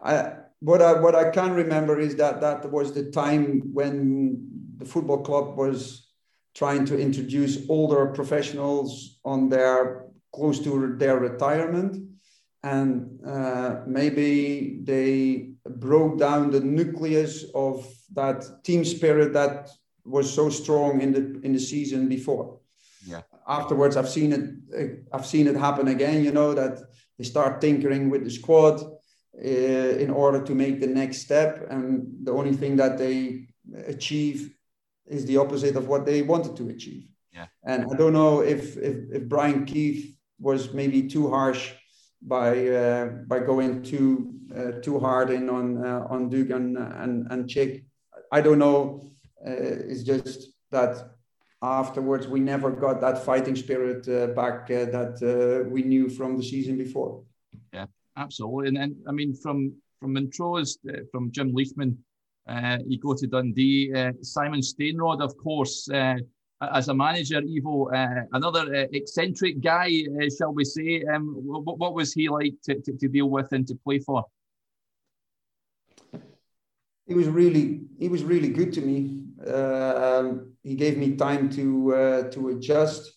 I 0.00 0.34
what 0.60 0.80
I 0.80 1.00
what 1.00 1.14
I 1.14 1.30
can 1.30 1.52
remember 1.52 1.98
is 1.98 2.16
that 2.16 2.40
that 2.40 2.70
was 2.70 2.92
the 2.92 3.10
time 3.10 3.62
when 3.72 4.48
the 4.78 4.84
football 4.84 5.22
club 5.22 5.56
was 5.56 6.08
trying 6.54 6.84
to 6.86 6.98
introduce 6.98 7.68
older 7.68 8.06
professionals 8.06 9.18
on 9.24 9.48
their 9.48 10.06
close 10.34 10.60
to 10.60 10.96
their 10.96 11.18
retirement 11.18 12.11
and 12.62 13.18
uh, 13.26 13.80
maybe 13.86 14.78
they 14.82 15.50
broke 15.68 16.18
down 16.18 16.50
the 16.50 16.60
nucleus 16.60 17.44
of 17.54 17.86
that 18.14 18.44
team 18.64 18.84
spirit 18.84 19.32
that 19.32 19.68
was 20.04 20.32
so 20.32 20.48
strong 20.48 21.00
in 21.00 21.12
the 21.12 21.40
in 21.42 21.52
the 21.52 21.58
season 21.58 22.08
before. 22.08 22.58
Yeah. 23.06 23.22
Afterwards 23.48 23.96
i've 23.96 24.08
seen 24.08 24.32
it 24.32 25.04
i've 25.12 25.26
seen 25.26 25.48
it 25.48 25.56
happen 25.56 25.88
again 25.88 26.22
you 26.24 26.30
know 26.30 26.54
that 26.54 26.78
they 27.18 27.24
start 27.24 27.60
tinkering 27.60 28.08
with 28.08 28.22
the 28.24 28.30
squad 28.30 28.80
uh, 29.34 29.48
in 30.04 30.10
order 30.10 30.42
to 30.42 30.54
make 30.54 30.78
the 30.78 30.86
next 30.86 31.18
step. 31.18 31.66
And 31.70 32.06
the 32.22 32.32
only 32.32 32.54
thing 32.54 32.76
that 32.76 32.98
they 32.98 33.46
achieve 33.86 34.54
is 35.06 35.24
the 35.24 35.38
opposite 35.38 35.74
of 35.74 35.88
what 35.88 36.04
they 36.04 36.22
wanted 36.22 36.56
to 36.56 36.68
achieve. 36.68 37.08
Yeah. 37.32 37.46
And 37.64 37.86
i 37.90 37.96
don't 37.96 38.12
know 38.12 38.40
if 38.40 38.76
if, 38.76 38.96
if 39.10 39.22
brian 39.26 39.64
keith 39.64 40.14
was 40.38 40.74
maybe 40.74 41.08
too 41.08 41.30
harsh 41.30 41.72
by 42.22 42.68
uh, 42.68 43.06
by 43.26 43.40
going 43.40 43.82
too 43.82 44.34
uh, 44.56 44.72
too 44.80 44.98
hard 44.98 45.30
in 45.30 45.48
on 45.48 45.84
uh, 45.84 46.06
on 46.08 46.28
Dugan 46.28 46.76
and 46.76 46.92
and 47.02 47.26
and 47.30 47.48
Chick. 47.48 47.84
I 48.30 48.40
don't 48.40 48.58
know. 48.58 49.12
Uh, 49.46 49.52
it's 49.90 50.02
just 50.02 50.52
that 50.70 51.10
afterwards 51.62 52.28
we 52.28 52.40
never 52.40 52.70
got 52.70 53.00
that 53.00 53.24
fighting 53.24 53.56
spirit 53.56 54.08
uh, 54.08 54.28
back 54.28 54.70
uh, 54.70 54.86
that 54.86 55.68
we 55.70 55.82
knew 55.82 56.08
from 56.08 56.36
the 56.36 56.42
season 56.42 56.76
before. 56.78 57.22
Yeah, 57.72 57.86
absolutely. 58.16 58.68
And, 58.68 58.78
and 58.78 58.96
I 59.08 59.12
mean, 59.12 59.34
from 59.34 59.74
from 59.98 60.14
Montrose, 60.14 60.78
from 61.10 61.30
Jim 61.30 61.52
Leishman, 61.54 61.96
uh, 62.48 62.78
you 62.86 62.98
go 62.98 63.14
to 63.14 63.26
Dundee. 63.26 63.92
Simon 64.22 64.60
Stainrod, 64.60 65.20
of 65.22 65.36
course, 65.36 65.88
as 66.74 66.88
a 66.88 66.94
manager, 66.94 67.38
Ivo, 67.38 67.90
uh, 67.90 68.22
another 68.32 68.74
uh, 68.74 68.86
eccentric 68.92 69.60
guy, 69.60 69.90
shall 70.36 70.52
we 70.52 70.64
say? 70.64 71.04
Um, 71.12 71.34
what, 71.44 71.78
what 71.78 71.94
was 71.94 72.12
he 72.12 72.28
like 72.28 72.54
to, 72.64 72.80
to, 72.80 72.92
to, 72.96 73.08
deal 73.08 73.28
with 73.28 73.52
and 73.52 73.66
to 73.68 73.74
play 73.74 73.98
for? 73.98 74.24
He 77.06 77.14
was 77.14 77.28
really 77.28 77.82
he 77.98 78.08
was 78.08 78.22
really 78.22 78.48
good 78.48 78.72
to 78.74 78.80
me. 78.80 79.24
Um, 79.46 80.52
he 80.62 80.74
gave 80.76 80.96
me 80.96 81.16
time 81.16 81.50
to 81.50 82.28
to 82.32 82.48
adjust 82.50 83.12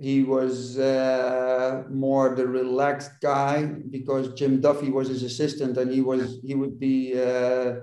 he 0.00 0.22
was 0.22 0.78
uh, 0.78 1.84
more 1.90 2.34
the 2.34 2.46
relaxed 2.46 3.20
guy 3.20 3.64
because 3.66 4.32
Jim 4.32 4.58
Duffy 4.58 4.88
was 4.88 5.08
his 5.08 5.22
assistant 5.22 5.76
and 5.76 5.92
he 5.92 6.00
was 6.00 6.40
he 6.42 6.54
would 6.54 6.80
be 6.80 7.12
uh, 7.14 7.80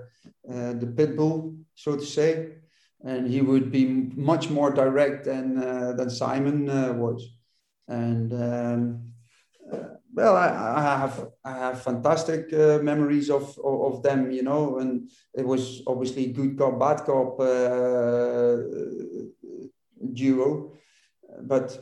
uh, 0.50 0.72
the 0.82 0.92
pit 0.96 1.16
bull, 1.16 1.54
so 1.76 1.94
to 1.94 2.04
say, 2.04 2.57
and 3.04 3.28
he 3.28 3.40
would 3.40 3.70
be 3.70 3.86
much 4.16 4.50
more 4.50 4.70
direct 4.70 5.24
than 5.24 5.58
uh, 5.58 5.92
than 5.92 6.10
Simon 6.10 6.68
uh, 6.68 6.92
was. 6.92 7.30
And 7.86 8.32
um, 8.32 9.12
uh, 9.72 9.94
well, 10.12 10.36
I, 10.36 10.48
I, 10.76 10.98
have 10.98 11.28
I 11.44 11.52
have 11.52 11.82
fantastic 11.82 12.52
memories 12.52 13.30
of, 13.30 13.58
of, 13.64 13.94
of 13.94 14.02
them, 14.02 14.30
you 14.32 14.42
know, 14.42 14.78
and 14.78 15.10
it 15.32 15.46
was 15.46 15.82
obviously 15.86 16.26
good 16.26 16.58
cop 16.58 16.78
bad 16.78 17.04
cop 17.06 17.38
duo, 20.12 20.72
but 21.42 21.78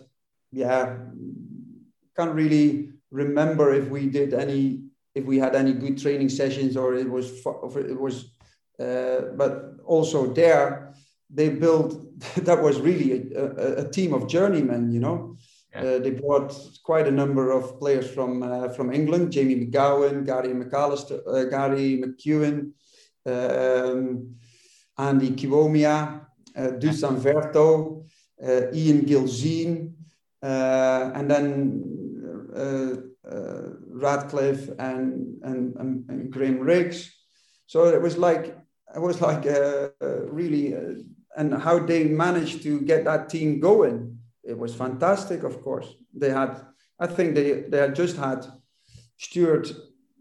yeah, 0.53 0.97
can't 2.17 2.35
really 2.35 2.91
remember 3.11 3.73
if 3.73 3.89
we 3.89 4.07
did 4.07 4.35
any, 4.35 4.85
if 5.15 5.25
we 5.25 5.39
had 5.39 5.55
any 5.55 5.73
good 5.73 5.99
training 5.99 6.29
sessions 6.29 6.77
or 6.77 6.95
it 6.95 7.09
was, 7.09 7.31
it 7.77 7.99
was, 7.99 8.33
uh, 8.79 9.33
but 9.37 9.77
also 9.85 10.33
there 10.33 10.86
they 11.31 11.49
built, 11.49 11.97
that 12.37 12.63
was 12.63 12.81
really 12.81 13.33
a, 13.35 13.45
a, 13.45 13.87
a 13.87 13.91
team 13.91 14.15
of 14.15 14.29
journeymen, 14.29 14.91
you 14.91 15.01
know. 15.01 15.37
Yeah. 15.75 15.83
Uh, 15.83 15.99
they 15.99 16.11
brought 16.11 16.55
quite 16.85 17.07
a 17.07 17.11
number 17.11 17.51
of 17.51 17.79
players 17.79 18.11
from 18.11 18.43
uh, 18.43 18.69
from 18.71 18.93
England: 18.93 19.33
Jamie 19.33 19.67
McGowan, 19.67 20.25
Gary 20.25 20.55
McAllister, 20.55 21.21
uh, 21.27 21.45
Gary 21.45 22.03
McEwen, 22.03 22.73
um, 23.27 24.37
Andy 24.97 25.31
Kiwomya, 25.31 26.27
uh, 26.57 26.61
Dusan 26.79 27.19
Vrto, 27.19 28.07
uh, 28.43 28.73
Ian 28.73 29.03
Gilzean, 29.03 29.93
uh, 30.43 31.11
and 31.15 31.31
then 31.31 31.83
uh, 32.55 32.97
uh, 33.29 33.71
Ratcliffe 33.91 34.69
and, 34.79 35.37
and, 35.43 35.75
and, 35.77 36.05
and, 36.09 36.31
Graham 36.31 36.61
Rix. 36.61 37.11
So 37.67 37.87
it 37.87 38.01
was 38.01 38.17
like 38.17 38.57
it 38.95 39.01
was 39.01 39.21
like 39.21 39.47
a 39.47 39.93
really, 40.31 40.75
and 41.37 41.55
how 41.55 41.79
they 41.79 42.05
managed 42.05 42.63
to 42.63 42.81
get 42.81 43.05
that 43.05 43.29
team 43.29 43.61
going. 43.61 44.19
It 44.43 44.59
was 44.59 44.75
fantastic, 44.75 45.43
of 45.43 45.63
course. 45.63 45.89
They 46.15 46.31
had, 46.31 46.61
I 46.99 47.07
think 47.07 47.35
they 47.35 47.63
they 47.71 47.79
had 47.79 47.95
just 47.95 48.17
had 48.17 48.47
Stuart 49.19 49.73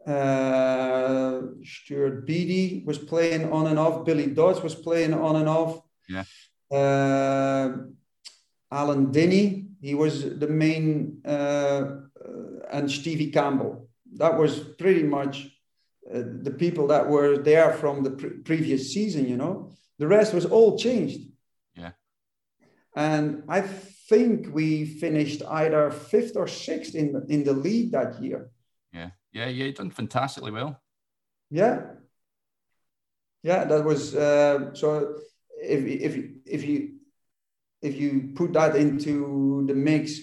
uh, 0.06 1.42
Stuart 1.64 2.26
Beattie 2.28 2.84
was 2.86 2.98
playing 2.98 3.52
on 3.52 3.68
and 3.68 3.80
off. 3.80 4.06
Billy 4.06 4.28
Dodds 4.28 4.62
was 4.62 4.76
playing 4.76 5.14
on 5.14 5.36
and 5.36 5.50
off. 5.50 5.82
Yeah. 6.08 6.24
Uh, 6.72 7.78
Alan 8.72 9.12
Dinnie 9.12 9.66
he 9.86 9.94
was 9.94 10.40
the 10.40 10.48
main, 10.48 11.22
uh, 11.24 11.82
and 12.72 12.90
Stevie 12.90 13.30
Campbell. 13.30 13.88
That 14.16 14.36
was 14.36 14.58
pretty 14.58 15.04
much 15.04 15.48
uh, 16.12 16.24
the 16.42 16.56
people 16.58 16.88
that 16.88 17.08
were 17.08 17.38
there 17.38 17.72
from 17.74 18.04
the 18.04 18.10
pre- 18.10 18.38
previous 18.50 18.92
season, 18.92 19.30
you 19.30 19.38
know. 19.38 19.72
The 20.00 20.08
rest 20.08 20.34
was 20.34 20.46
all 20.46 20.78
changed. 20.78 21.30
Yeah. 21.76 21.92
And 22.96 23.44
I 23.48 23.62
think 23.62 24.54
we 24.54 24.86
finished 24.86 25.42
either 25.44 25.92
fifth 25.92 26.36
or 26.36 26.48
sixth 26.48 26.96
in 26.96 27.14
the, 27.14 27.26
in 27.30 27.44
the 27.44 27.54
league 27.54 27.92
that 27.92 28.22
year. 28.22 28.52
Yeah, 28.94 29.10
yeah, 29.32 29.48
yeah, 29.48 29.66
You 29.66 29.74
done 29.74 29.92
fantastically 29.92 30.52
well. 30.52 30.82
Yeah, 31.50 31.82
yeah, 33.44 33.66
that 33.66 33.84
was 33.84 34.16
uh, 34.16 34.74
so. 34.74 35.16
If 35.62 35.86
if 35.86 36.24
if 36.46 36.66
you 36.66 36.96
if 37.82 37.96
you 37.96 38.32
put 38.36 38.54
that 38.54 38.76
into 38.76 39.64
the 39.68 39.74
mix 39.74 40.20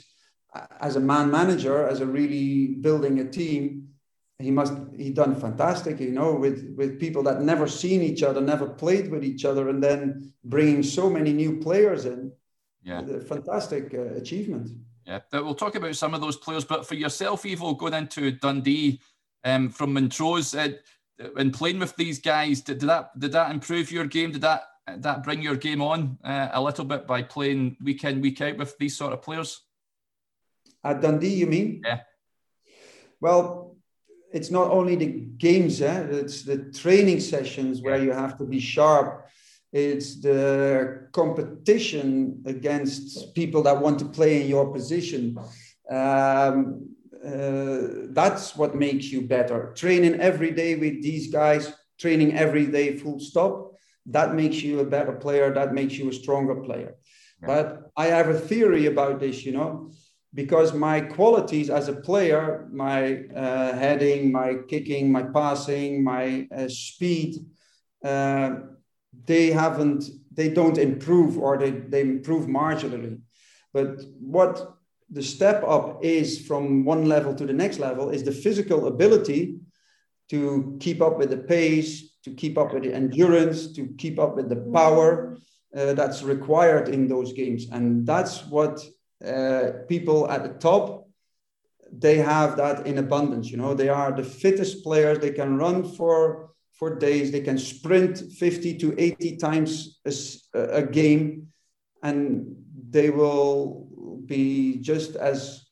as 0.80 0.96
a 0.96 1.00
man 1.00 1.30
manager, 1.30 1.86
as 1.88 2.00
a 2.00 2.06
really 2.06 2.74
building 2.80 3.20
a 3.20 3.30
team, 3.30 3.88
he 4.38 4.50
must 4.50 4.74
he 4.96 5.10
done 5.10 5.34
fantastic, 5.34 6.00
you 6.00 6.10
know, 6.10 6.34
with 6.34 6.74
with 6.76 7.00
people 7.00 7.22
that 7.24 7.42
never 7.42 7.68
seen 7.68 8.02
each 8.02 8.22
other, 8.22 8.40
never 8.40 8.68
played 8.68 9.10
with 9.10 9.24
each 9.24 9.44
other, 9.44 9.68
and 9.68 9.82
then 9.82 10.32
bringing 10.44 10.82
so 10.82 11.08
many 11.08 11.32
new 11.32 11.58
players 11.58 12.04
in. 12.04 12.32
Yeah, 12.82 13.02
fantastic 13.26 13.94
uh, 13.94 14.14
achievement. 14.14 14.70
Yeah, 15.06 15.20
we'll 15.32 15.54
talk 15.54 15.76
about 15.76 15.94
some 15.96 16.14
of 16.14 16.20
those 16.20 16.36
players, 16.36 16.64
but 16.64 16.86
for 16.86 16.94
yourself, 16.94 17.46
Ivo 17.46 17.74
going 17.74 17.94
into 17.94 18.32
Dundee 18.32 19.00
um, 19.44 19.68
from 19.68 19.92
Montrose, 19.92 20.54
uh, 20.54 20.68
and 21.36 21.52
playing 21.52 21.78
with 21.78 21.94
these 21.96 22.20
guys, 22.20 22.60
did, 22.60 22.78
did 22.78 22.88
that 22.88 23.18
did 23.18 23.32
that 23.32 23.50
improve 23.50 23.92
your 23.92 24.06
game? 24.06 24.32
Did 24.32 24.42
that 24.42 24.64
that 24.98 25.22
bring 25.22 25.42
your 25.42 25.56
game 25.56 25.80
on 25.80 26.18
uh, 26.24 26.48
a 26.52 26.62
little 26.62 26.84
bit 26.84 27.06
by 27.06 27.22
playing 27.22 27.76
week 27.82 28.04
in, 28.04 28.20
week 28.20 28.40
out 28.40 28.56
with 28.56 28.76
these 28.78 28.96
sort 28.96 29.12
of 29.12 29.22
players? 29.22 29.60
At 30.84 31.00
Dundee, 31.00 31.28
you 31.28 31.46
mean? 31.46 31.82
Yeah. 31.84 32.00
Well, 33.20 33.71
it's 34.32 34.50
not 34.50 34.70
only 34.70 34.96
the 34.96 35.06
games, 35.38 35.80
eh? 35.80 36.06
it's 36.10 36.42
the 36.42 36.58
training 36.72 37.20
sessions 37.20 37.82
where 37.82 38.02
you 38.02 38.12
have 38.12 38.38
to 38.38 38.44
be 38.44 38.60
sharp. 38.60 39.28
It's 39.72 40.20
the 40.20 41.08
competition 41.12 42.42
against 42.46 43.34
people 43.34 43.62
that 43.62 43.80
want 43.80 43.98
to 44.00 44.04
play 44.04 44.42
in 44.42 44.48
your 44.48 44.72
position. 44.72 45.38
Um, 45.90 46.88
uh, 47.24 48.08
that's 48.10 48.56
what 48.56 48.74
makes 48.74 49.06
you 49.06 49.22
better. 49.22 49.72
Training 49.76 50.20
every 50.20 50.50
day 50.50 50.74
with 50.74 51.02
these 51.02 51.32
guys, 51.32 51.72
training 51.98 52.36
every 52.36 52.66
day, 52.66 52.98
full 52.98 53.20
stop 53.20 53.72
that 54.06 54.34
makes 54.34 54.62
you 54.62 54.80
a 54.80 54.84
better 54.84 55.12
player 55.12 55.52
that 55.52 55.72
makes 55.72 55.94
you 55.94 56.08
a 56.08 56.12
stronger 56.12 56.56
player 56.56 56.94
yeah. 57.40 57.46
but 57.46 57.90
i 57.96 58.06
have 58.06 58.28
a 58.28 58.38
theory 58.38 58.86
about 58.86 59.20
this 59.20 59.44
you 59.44 59.52
know 59.52 59.90
because 60.34 60.72
my 60.72 61.00
qualities 61.00 61.68
as 61.70 61.88
a 61.88 61.92
player 61.92 62.68
my 62.72 63.24
uh, 63.36 63.72
heading 63.76 64.32
my 64.32 64.54
kicking 64.68 65.10
my 65.12 65.22
passing 65.22 66.02
my 66.02 66.48
uh, 66.56 66.68
speed 66.68 67.36
uh, 68.04 68.50
they 69.26 69.50
haven't 69.50 70.04
they 70.34 70.48
don't 70.48 70.78
improve 70.78 71.38
or 71.38 71.58
they, 71.58 71.70
they 71.70 72.00
improve 72.00 72.46
marginally. 72.46 73.20
But 73.74 74.00
what 74.18 74.76
the 75.10 75.22
step 75.22 75.62
up 75.62 76.02
is 76.02 76.46
from 76.46 76.84
one 76.86 77.04
level 77.04 77.34
to 77.34 77.44
the 77.44 77.52
next 77.52 77.78
level 77.78 78.08
is 78.08 78.22
the 78.24 78.32
physical 78.32 78.86
ability 78.86 79.58
to 80.30 80.78
keep 80.80 81.02
up 81.02 81.18
with 81.18 81.28
the 81.28 81.36
pace 81.36 82.12
to 82.24 82.30
keep 82.30 82.56
up 82.56 82.72
with 82.72 82.84
the 82.84 82.94
endurance, 82.94 83.72
to 83.72 83.88
keep 83.98 84.18
up 84.18 84.36
with 84.36 84.48
the 84.48 84.70
power, 84.72 85.36
uh, 85.76 85.92
that's 85.94 86.22
required 86.22 86.88
in 86.88 87.08
those 87.08 87.32
games, 87.32 87.66
and 87.72 88.06
that's 88.06 88.46
what 88.46 88.84
uh, 89.24 89.84
people 89.88 90.30
at 90.30 90.42
the 90.42 90.58
top 90.58 91.02
they 91.94 92.16
have 92.16 92.56
that 92.56 92.86
in 92.86 92.96
abundance. 92.96 93.50
You 93.50 93.58
know, 93.58 93.74
they 93.74 93.90
are 93.90 94.12
the 94.12 94.24
fittest 94.24 94.82
players. 94.82 95.18
They 95.18 95.32
can 95.32 95.58
run 95.58 95.84
for 95.84 96.50
for 96.72 96.98
days. 96.98 97.30
They 97.30 97.42
can 97.42 97.58
sprint 97.58 98.18
50 98.18 98.78
to 98.78 98.94
80 98.98 99.36
times 99.36 100.00
a, 100.06 100.58
a 100.58 100.82
game, 100.82 101.48
and 102.02 102.56
they 102.88 103.10
will 103.10 103.88
be 104.24 104.78
just 104.78 105.16
as 105.16 105.66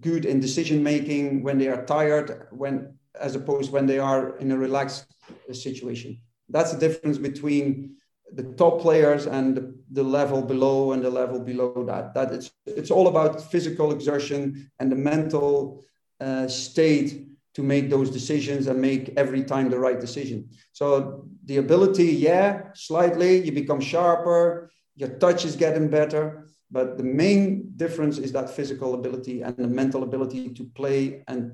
good 0.00 0.24
in 0.24 0.40
decision 0.40 0.82
making 0.82 1.42
when 1.42 1.58
they 1.58 1.68
are 1.68 1.84
tired 1.84 2.46
when 2.50 2.94
as 3.20 3.34
opposed 3.34 3.72
when 3.72 3.86
they 3.86 3.98
are 3.98 4.36
in 4.38 4.52
a 4.52 4.56
relaxed 4.56 5.06
situation 5.50 6.20
that's 6.50 6.72
the 6.72 6.78
difference 6.78 7.18
between 7.18 7.96
the 8.34 8.42
top 8.54 8.80
players 8.80 9.26
and 9.26 9.56
the, 9.56 9.74
the, 9.92 10.02
level 10.02 10.42
below 10.42 10.92
and 10.92 11.02
the 11.02 11.10
level 11.10 11.40
below 11.40 11.84
that 11.86 12.14
that 12.14 12.32
it's 12.32 12.50
it's 12.66 12.90
all 12.90 13.08
about 13.08 13.40
physical 13.50 13.90
exertion 13.90 14.70
and 14.78 14.92
the 14.92 14.96
mental 14.96 15.82
uh, 16.20 16.46
state 16.46 17.26
to 17.54 17.62
make 17.62 17.88
those 17.90 18.10
decisions 18.10 18.66
and 18.66 18.80
make 18.80 19.12
every 19.16 19.42
time 19.42 19.70
the 19.70 19.78
right 19.78 20.00
decision. 20.00 20.48
So 20.72 21.26
the 21.44 21.56
ability 21.56 22.06
yeah 22.28 22.68
slightly 22.74 23.42
you 23.44 23.52
become 23.52 23.80
sharper 23.80 24.70
your 24.96 25.10
touch 25.24 25.44
is 25.44 25.56
getting 25.56 25.88
better 25.88 26.48
but 26.70 26.98
the 26.98 27.04
main 27.04 27.72
difference 27.76 28.18
is 28.18 28.32
that 28.32 28.50
physical 28.50 28.94
ability 28.94 29.42
and 29.42 29.56
the 29.56 29.66
mental 29.66 30.02
ability 30.02 30.50
to 30.50 30.64
play 30.74 31.24
and 31.28 31.52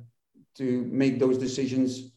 to 0.57 0.89
make 0.91 1.18
those 1.18 1.39
decisions 1.39 2.13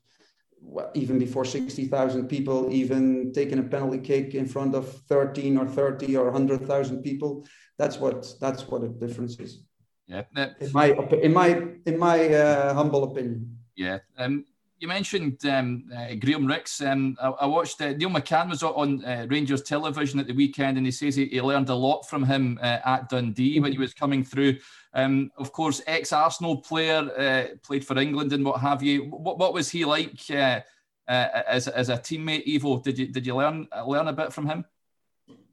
well, 0.62 0.92
even 0.94 1.20
before 1.20 1.46
60,000 1.46 2.28
people, 2.28 2.72
even 2.72 3.32
taking 3.34 3.60
a 3.60 3.64
penalty 3.64 4.00
kick 4.00 4.36
in 4.36 4.46
front 4.46 4.76
of 4.76 4.92
13 5.10 5.58
or 5.58 5.68
30 5.68 6.18
or 6.18 6.26
100,000 6.26 7.02
people. 7.02 7.46
That's 7.78 7.98
what 7.98 8.28
that's 8.42 8.68
what 8.68 8.82
the 8.82 8.90
difference 8.90 9.40
is. 9.40 9.64
Yeah, 10.08 10.24
in 10.60 10.72
my 10.74 10.92
in 11.22 11.34
my 11.34 11.64
in 11.86 12.00
my 12.00 12.34
uh, 12.34 12.74
humble 12.74 13.04
opinion. 13.04 13.58
Yeah, 13.76 14.00
um, 14.18 14.46
you 14.80 14.88
mentioned 14.88 15.44
um, 15.46 15.86
uh, 15.96 16.14
Graham 16.20 16.46
Rix. 16.46 16.82
Um, 16.82 17.18
I, 17.22 17.30
I, 17.30 17.46
watched 17.46 17.82
uh, 17.82 17.94
Neil 17.94 18.10
McCann 18.10 18.50
was 18.50 18.62
on 18.62 19.04
uh, 19.04 19.26
Rangers 19.30 19.64
television 19.64 20.20
at 20.20 20.28
the 20.28 20.34
weekend, 20.34 20.78
and 20.78 20.86
he 20.86 20.92
says 20.92 21.16
he, 21.16 21.26
he 21.26 21.42
learned 21.42 21.70
a 21.70 21.76
lot 21.76 22.08
from 22.08 22.24
him 22.24 22.60
uh, 22.62 22.80
at 22.86 23.10
Dundee 23.10 23.60
when 23.60 23.72
he 23.72 23.78
was 23.78 23.94
coming 23.94 24.24
through. 24.24 24.58
Um, 24.94 25.32
of 25.38 25.52
course, 25.52 25.82
ex-Arsenal 25.88 26.58
player, 26.58 27.10
uh, 27.18 27.58
played 27.64 27.86
for 27.86 27.98
England 27.98 28.34
and 28.34 28.46
what 28.46 28.62
have 28.62 28.84
you. 28.84 29.06
What, 29.06 29.40
what 29.40 29.54
was 29.54 29.70
he 29.70 29.84
like 29.84 30.20
uh, 30.30 30.62
as, 31.08 31.68
as 31.68 31.90
a 31.90 31.98
teammate? 31.98 32.54
Ivo, 32.54 32.80
did 32.80 33.00
you 33.00 33.08
did 33.08 33.26
you 33.26 33.36
learn 33.36 33.68
learn 33.86 34.08
a 34.08 34.14
bit 34.14 34.32
from 34.32 34.48
him? 34.48 34.66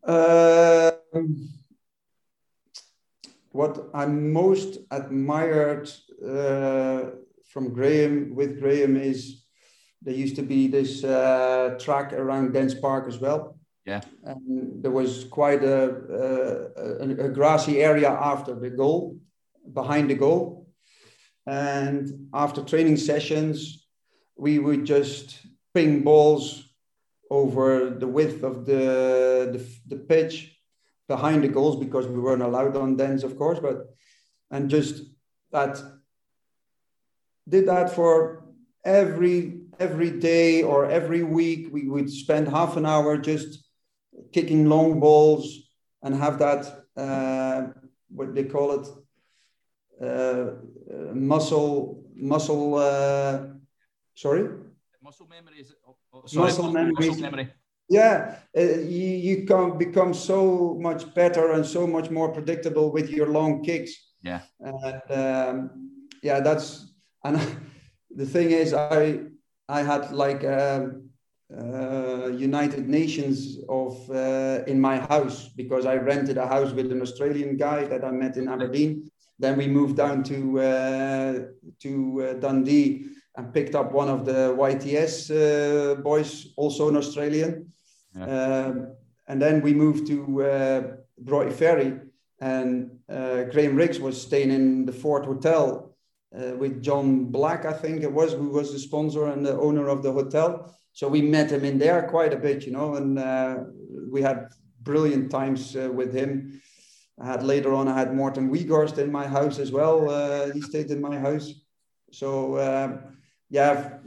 Um, 0.04 1.48
what 3.52 3.88
I 3.94 4.04
most 4.06 4.78
admired 4.90 5.90
from 7.54 7.72
Graham 7.72 8.34
with 8.34 8.60
Graham 8.60 8.96
is 8.96 9.44
there 10.02 10.12
used 10.12 10.36
to 10.36 10.42
be 10.42 10.66
this 10.66 11.04
uh, 11.04 11.76
track 11.78 12.12
around 12.12 12.52
Dens 12.52 12.74
Park 12.74 13.06
as 13.08 13.18
well. 13.18 13.56
Yeah. 13.86 14.00
And 14.24 14.82
there 14.82 14.90
was 14.90 15.24
quite 15.24 15.62
a, 15.62 15.84
a, 17.00 17.26
a, 17.26 17.28
grassy 17.28 17.82
area 17.82 18.10
after 18.10 18.54
the 18.54 18.70
goal, 18.70 19.18
behind 19.72 20.10
the 20.10 20.14
goal. 20.14 20.68
And 21.46 22.28
after 22.34 22.62
training 22.62 22.96
sessions, 22.96 23.86
we 24.36 24.58
would 24.58 24.84
just 24.84 25.46
ping 25.74 26.02
balls 26.02 26.74
over 27.30 27.90
the 27.90 28.08
width 28.08 28.42
of 28.42 28.66
the, 28.66 29.50
the, 29.54 29.94
the 29.94 30.02
pitch 30.02 30.58
behind 31.08 31.44
the 31.44 31.48
goals 31.48 31.76
because 31.76 32.06
we 32.06 32.20
weren't 32.20 32.42
allowed 32.42 32.76
on 32.76 32.96
Dens, 32.96 33.22
of 33.22 33.36
course, 33.36 33.60
but 33.60 33.86
and 34.50 34.68
just 34.68 35.02
that 35.52 35.80
did 37.48 37.68
that 37.68 37.90
for 37.90 38.44
every 38.84 39.60
every 39.78 40.10
day 40.10 40.62
or 40.62 40.86
every 40.86 41.22
week. 41.22 41.68
We 41.72 41.88
would 41.88 42.10
spend 42.10 42.48
half 42.48 42.76
an 42.76 42.86
hour 42.86 43.16
just 43.18 43.64
kicking 44.32 44.68
long 44.68 45.00
balls 45.00 45.70
and 46.02 46.14
have 46.14 46.38
that 46.38 46.84
uh, 46.96 47.68
what 48.08 48.34
they 48.34 48.44
call 48.44 48.80
it 48.80 48.86
uh, 50.02 51.14
muscle 51.14 52.04
muscle. 52.14 52.76
Uh, 52.76 53.46
sorry. 54.14 54.48
Muscle 55.02 55.26
memory 55.28 55.60
is 55.60 55.74
oh, 55.86 55.96
oh, 56.12 56.22
sorry, 56.26 56.46
muscle, 56.46 56.72
memory. 56.72 56.92
muscle 57.08 57.22
memory. 57.22 57.52
Yeah, 57.88 58.36
uh, 58.56 58.60
you, 58.60 59.08
you 59.28 59.46
can 59.46 59.76
become 59.76 60.14
so 60.14 60.78
much 60.80 61.12
better 61.14 61.52
and 61.52 61.66
so 61.66 61.86
much 61.86 62.08
more 62.10 62.32
predictable 62.32 62.90
with 62.90 63.10
your 63.10 63.28
long 63.28 63.62
kicks. 63.62 63.92
Yeah. 64.22 64.40
And 64.58 65.02
um, 65.10 65.90
yeah, 66.22 66.40
that's 66.40 66.93
and 67.24 67.40
the 68.14 68.26
thing 68.26 68.50
is, 68.50 68.72
I 68.72 69.20
I 69.68 69.82
had 69.82 70.12
like 70.12 70.44
um, 70.44 71.08
uh, 71.56 72.28
United 72.28 72.88
Nations 72.88 73.58
of 73.68 74.10
uh, 74.10 74.62
in 74.66 74.80
my 74.80 74.98
house 74.98 75.48
because 75.48 75.86
I 75.86 75.96
rented 75.96 76.38
a 76.38 76.46
house 76.46 76.72
with 76.72 76.92
an 76.92 77.00
Australian 77.00 77.56
guy 77.56 77.84
that 77.84 78.04
I 78.04 78.10
met 78.10 78.36
in 78.36 78.48
Aberdeen. 78.48 79.10
Then 79.38 79.56
we 79.56 79.66
moved 79.66 79.96
down 79.96 80.22
to 80.24 80.60
uh, 80.60 81.38
to 81.80 82.22
uh, 82.22 82.32
Dundee 82.34 83.06
and 83.36 83.52
picked 83.52 83.74
up 83.74 83.92
one 83.92 84.08
of 84.08 84.24
the 84.24 84.54
YTS 84.56 85.30
uh, 85.30 85.94
boys, 85.96 86.52
also 86.56 86.88
an 86.88 86.96
Australian. 86.96 87.72
Yeah. 88.16 88.24
Um, 88.24 88.94
and 89.26 89.42
then 89.42 89.60
we 89.60 89.74
moved 89.74 90.06
to 90.06 90.42
uh, 90.44 91.50
Ferry, 91.50 91.98
and 92.40 92.90
Graham 93.08 93.74
Rix 93.74 93.98
was 93.98 94.20
staying 94.20 94.50
in 94.50 94.84
the 94.86 94.92
Fort 94.92 95.24
Hotel 95.24 95.93
uh, 96.36 96.56
with 96.56 96.82
John 96.82 97.26
Black, 97.26 97.64
I 97.64 97.72
think 97.72 98.02
it 98.02 98.12
was, 98.12 98.32
who 98.32 98.48
was 98.48 98.72
the 98.72 98.78
sponsor 98.78 99.26
and 99.26 99.44
the 99.44 99.58
owner 99.58 99.88
of 99.88 100.02
the 100.02 100.12
hotel. 100.12 100.74
So 100.92 101.08
we 101.08 101.22
met 101.22 101.50
him 101.50 101.64
in 101.64 101.78
there 101.78 102.08
quite 102.08 102.32
a 102.32 102.38
bit, 102.38 102.66
you 102.66 102.72
know, 102.72 102.94
and 102.94 103.18
uh, 103.18 103.58
we 104.10 104.22
had 104.22 104.48
brilliant 104.82 105.30
times 105.30 105.76
uh, 105.76 105.90
with 105.92 106.14
him. 106.14 106.60
I 107.20 107.26
had 107.26 107.42
later 107.42 107.72
on, 107.72 107.88
I 107.88 107.98
had 107.98 108.14
Morten 108.14 108.50
Wieghorst 108.50 108.98
in 108.98 109.10
my 109.10 109.26
house 109.26 109.58
as 109.58 109.70
well. 109.70 110.10
Uh, 110.10 110.50
he 110.52 110.60
stayed 110.60 110.90
in 110.90 111.00
my 111.00 111.18
house. 111.18 111.52
So 112.12 112.58
um, 112.58 113.16
yeah, 113.50 113.98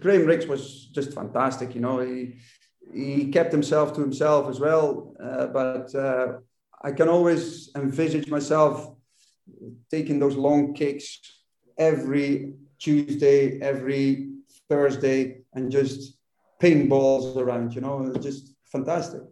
Graham 0.00 0.26
Rix 0.26 0.46
was 0.46 0.86
just 0.92 1.14
fantastic, 1.14 1.74
you 1.74 1.80
know. 1.80 2.00
He 2.00 2.36
he 2.92 3.30
kept 3.30 3.52
himself 3.52 3.94
to 3.94 4.00
himself 4.00 4.48
as 4.48 4.60
well, 4.60 5.14
uh, 5.22 5.46
but 5.48 5.94
uh, 5.94 6.38
I 6.82 6.92
can 6.92 7.08
always 7.08 7.70
envisage 7.76 8.28
myself 8.28 8.94
taking 9.90 10.18
those 10.18 10.36
long 10.36 10.74
kicks 10.74 11.37
every 11.78 12.54
Tuesday, 12.78 13.60
every 13.60 14.30
Thursday, 14.68 15.42
and 15.54 15.70
just 15.70 16.18
ping 16.60 16.88
balls 16.88 17.36
around. 17.36 17.74
You 17.74 17.80
know, 17.80 18.06
it's 18.06 18.24
just 18.24 18.54
fantastic. 18.64 19.22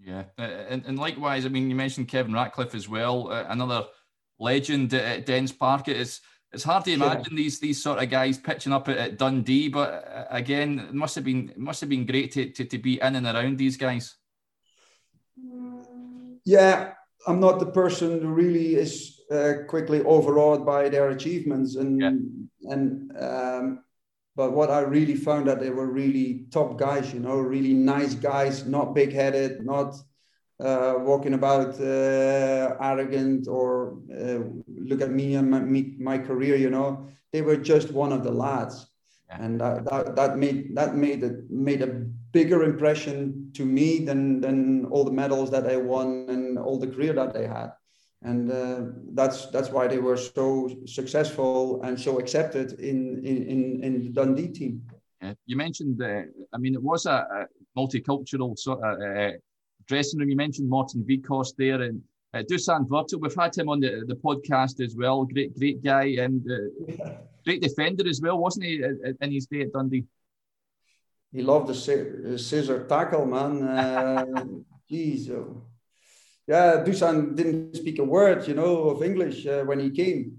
Yeah, 0.00 0.24
uh, 0.38 0.42
and, 0.42 0.84
and 0.86 0.98
likewise, 0.98 1.44
I 1.44 1.48
mean, 1.48 1.68
you 1.68 1.76
mentioned 1.76 2.08
Kevin 2.08 2.32
Ratcliffe 2.32 2.74
as 2.74 2.88
well, 2.88 3.30
uh, 3.30 3.46
another 3.48 3.86
legend 4.38 4.94
at 4.94 5.26
Dens 5.26 5.52
Park. 5.52 5.88
It's 5.88 6.20
it's 6.52 6.64
hard 6.64 6.84
to 6.84 6.92
imagine 6.92 7.26
yeah. 7.32 7.36
these 7.36 7.60
these 7.60 7.82
sort 7.82 8.02
of 8.02 8.08
guys 8.08 8.38
pitching 8.38 8.72
up 8.72 8.88
at, 8.88 8.96
at, 8.96 9.18
Dundee, 9.18 9.68
but 9.68 10.04
uh, 10.08 10.24
again, 10.30 10.78
it 10.78 10.94
must 10.94 11.14
have 11.14 11.24
been 11.24 11.50
it 11.50 11.58
must 11.58 11.80
have 11.80 11.90
been 11.90 12.06
great 12.06 12.32
to, 12.32 12.50
to, 12.50 12.64
to 12.64 12.78
be 12.78 13.00
in 13.00 13.16
and 13.16 13.26
around 13.26 13.58
these 13.58 13.76
guys. 13.76 14.14
Yeah, 16.44 16.92
I'm 17.26 17.40
not 17.40 17.58
the 17.58 17.66
person 17.66 18.22
who 18.22 18.28
really 18.28 18.76
is 18.76 19.17
uh, 19.30 19.52
quickly 19.66 20.02
overawed 20.02 20.64
by 20.64 20.88
their 20.88 21.10
achievements 21.10 21.76
and 21.76 22.00
yeah. 22.00 22.72
and 22.72 23.12
um, 23.18 23.84
but 24.38 24.52
what 24.52 24.70
I 24.70 24.80
really 24.82 25.16
found 25.16 25.48
that 25.48 25.58
they 25.58 25.70
were 25.70 25.90
really 25.90 26.46
top 26.52 26.78
guys, 26.78 27.12
you 27.12 27.18
know, 27.18 27.38
really 27.40 27.74
nice 27.74 28.14
guys, 28.14 28.66
not 28.66 28.94
big 28.94 29.12
headed, 29.12 29.66
not 29.66 29.96
uh, 30.60 30.94
walking 30.98 31.34
about 31.34 31.74
uh, 31.80 32.76
arrogant 32.80 33.48
or 33.48 33.98
uh, 34.16 34.38
look 34.68 35.00
at 35.00 35.10
me 35.10 35.34
and 35.34 35.50
my, 35.50 35.58
me, 35.58 35.96
my 35.98 36.18
career, 36.18 36.54
you 36.54 36.70
know, 36.70 37.08
they 37.32 37.42
were 37.42 37.56
just 37.56 37.90
one 37.90 38.12
of 38.12 38.22
the 38.22 38.30
lads. 38.30 38.86
Yeah. 39.28 39.42
And 39.42 39.60
that, 39.60 39.84
that, 39.86 40.14
that 40.14 40.38
made 40.38 40.74
that 40.76 40.94
made 40.94 41.24
it 41.24 41.50
made 41.50 41.82
a 41.82 41.88
bigger 42.32 42.62
impression 42.62 43.50
to 43.54 43.64
me 43.64 44.04
than 44.04 44.40
than 44.40 44.84
all 44.86 45.04
the 45.04 45.10
medals 45.10 45.50
that 45.50 45.64
they 45.64 45.76
won 45.76 46.26
and 46.28 46.58
all 46.58 46.78
the 46.78 46.86
career 46.86 47.12
that 47.12 47.34
they 47.34 47.46
had 47.46 47.72
and 48.22 48.50
uh, 48.50 48.80
that's 49.12 49.46
that's 49.46 49.70
why 49.70 49.86
they 49.86 49.98
were 49.98 50.16
so 50.16 50.68
successful 50.86 51.80
and 51.82 51.98
so 51.98 52.18
accepted 52.18 52.72
in 52.80 53.24
in 53.24 53.82
in 53.82 54.02
the 54.02 54.08
Dundee 54.10 54.48
team. 54.48 54.82
Yeah. 55.22 55.34
You 55.46 55.56
mentioned, 55.56 56.00
uh, 56.02 56.22
I 56.52 56.58
mean, 56.58 56.74
it 56.74 56.82
was 56.82 57.06
a, 57.06 57.26
a 57.38 57.46
multicultural 57.76 58.58
sort 58.58 58.80
of 58.84 59.00
uh, 59.00 59.32
dressing 59.86 60.20
room. 60.20 60.30
You 60.30 60.36
mentioned 60.36 60.68
Morten 60.68 61.04
Wieghorst 61.08 61.56
there, 61.56 61.82
and 61.82 62.02
uh, 62.34 62.42
Dusan 62.50 62.86
Vrto. 62.88 63.20
We've 63.20 63.34
had 63.34 63.56
him 63.56 63.68
on 63.68 63.80
the, 63.80 64.04
the 64.06 64.14
podcast 64.14 64.80
as 64.84 64.94
well. 64.96 65.24
Great, 65.24 65.56
great 65.58 65.82
guy, 65.82 66.16
and 66.18 66.44
uh, 66.50 67.10
great 67.44 67.62
defender 67.62 68.08
as 68.08 68.20
well, 68.20 68.38
wasn't 68.38 68.66
he? 68.66 68.82
In 69.20 69.32
his 69.32 69.46
day 69.46 69.62
at 69.62 69.72
Dundee. 69.72 70.04
he 71.32 71.42
loved 71.42 71.68
the 71.68 72.38
scissor 72.38 72.84
tackle, 72.88 73.26
man. 73.26 73.62
Uh, 73.62 74.44
geez, 74.88 75.30
oh. 75.30 75.62
Yeah, 76.48 76.82
Dusan 76.82 77.36
didn't 77.36 77.76
speak 77.76 77.98
a 77.98 78.04
word, 78.04 78.48
you 78.48 78.54
know, 78.54 78.88
of 78.88 79.02
English 79.02 79.46
uh, 79.46 79.64
when 79.64 79.78
he 79.78 79.90
came. 79.90 80.38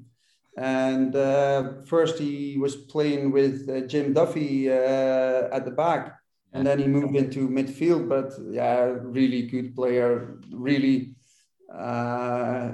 And 0.58 1.16
uh, 1.16 1.84
first 1.86 2.18
he 2.18 2.58
was 2.58 2.76
playing 2.76 3.32
with 3.32 3.70
uh, 3.70 3.82
Jim 3.82 4.14
Duffy 4.14 4.70
uh, 4.70 5.48
at 5.56 5.64
the 5.66 5.72
back, 5.72 6.16
and 6.52 6.66
then 6.66 6.80
he 6.80 6.88
moved 6.88 7.16
into 7.16 7.48
midfield. 7.48 8.10
But 8.10 8.34
yeah, 8.52 8.92
really 9.02 9.44
good 9.44 9.76
player, 9.76 10.40
really 10.52 11.14
uh, 11.74 12.72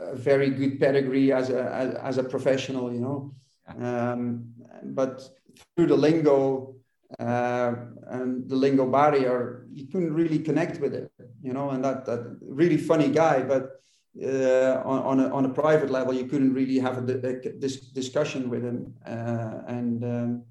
a 0.00 0.14
very 0.14 0.50
good 0.50 0.78
pedigree 0.78 1.32
as 1.32 1.48
a 1.48 1.64
as, 1.72 1.94
as 1.94 2.18
a 2.18 2.24
professional, 2.24 2.92
you 2.92 3.00
know. 3.00 3.34
Um, 3.66 4.52
but 4.84 5.26
through 5.74 5.86
the 5.86 5.96
lingo 5.96 6.76
uh, 7.18 7.74
and 8.08 8.48
the 8.48 8.56
lingo 8.56 8.86
barrier, 8.86 9.66
you 9.72 9.86
couldn't 9.86 10.12
really 10.12 10.38
connect 10.38 10.80
with 10.80 10.94
it, 10.94 11.10
you 11.42 11.52
know. 11.52 11.70
And 11.70 11.84
that 11.84 12.04
that 12.06 12.36
really 12.40 12.76
funny 12.76 13.08
guy, 13.08 13.42
but 13.42 13.80
uh, 14.22 14.82
on, 14.84 14.98
on 15.02 15.20
a, 15.20 15.34
on, 15.34 15.44
a, 15.44 15.48
private 15.48 15.90
level, 15.90 16.14
you 16.14 16.26
couldn't 16.26 16.54
really 16.54 16.78
have 16.78 16.98
a, 16.98 17.12
a 17.26 17.58
this 17.58 17.80
discussion 17.80 18.48
with 18.48 18.62
him. 18.62 18.94
Uh, 19.04 19.62
and 19.66 20.04
um, 20.04 20.44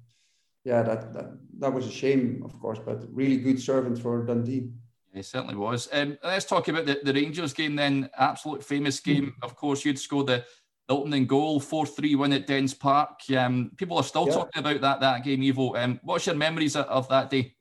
yeah, 0.64 0.82
that, 0.82 1.14
that, 1.14 1.38
that 1.58 1.72
was 1.72 1.86
a 1.86 1.90
shame, 1.90 2.42
of 2.44 2.58
course, 2.60 2.78
but 2.84 3.04
really 3.10 3.38
good 3.38 3.60
servant 3.60 3.98
for 3.98 4.24
Dundee. 4.24 4.70
He 5.14 5.22
certainly 5.22 5.54
was. 5.54 5.88
Um, 5.92 6.18
let's 6.24 6.44
talk 6.44 6.68
about 6.68 6.86
the, 6.86 6.98
the 7.04 7.12
Rangers 7.12 7.52
game 7.52 7.76
then. 7.76 8.10
Absolute 8.18 8.64
famous 8.64 8.98
game. 8.98 9.26
Mm. 9.26 9.44
Of 9.44 9.54
course, 9.54 9.84
you'd 9.84 9.98
scored 9.98 10.26
the, 10.26 10.44
the 10.88 10.94
opening 10.94 11.26
goal, 11.26 11.60
4 11.60 11.86
3 11.86 12.14
win 12.14 12.32
at 12.32 12.46
Dens 12.46 12.74
Park. 12.74 13.20
Um, 13.36 13.70
people 13.76 13.96
are 13.96 14.02
still 14.02 14.26
yeah. 14.28 14.34
talking 14.34 14.60
about 14.60 14.80
that 14.80 15.00
that 15.00 15.24
game, 15.24 15.42
Ivo. 15.42 15.74
Um, 15.76 16.00
what's 16.02 16.26
your 16.26 16.34
memories 16.34 16.76
of, 16.76 17.08
that 17.08 17.30
day? 17.30 17.54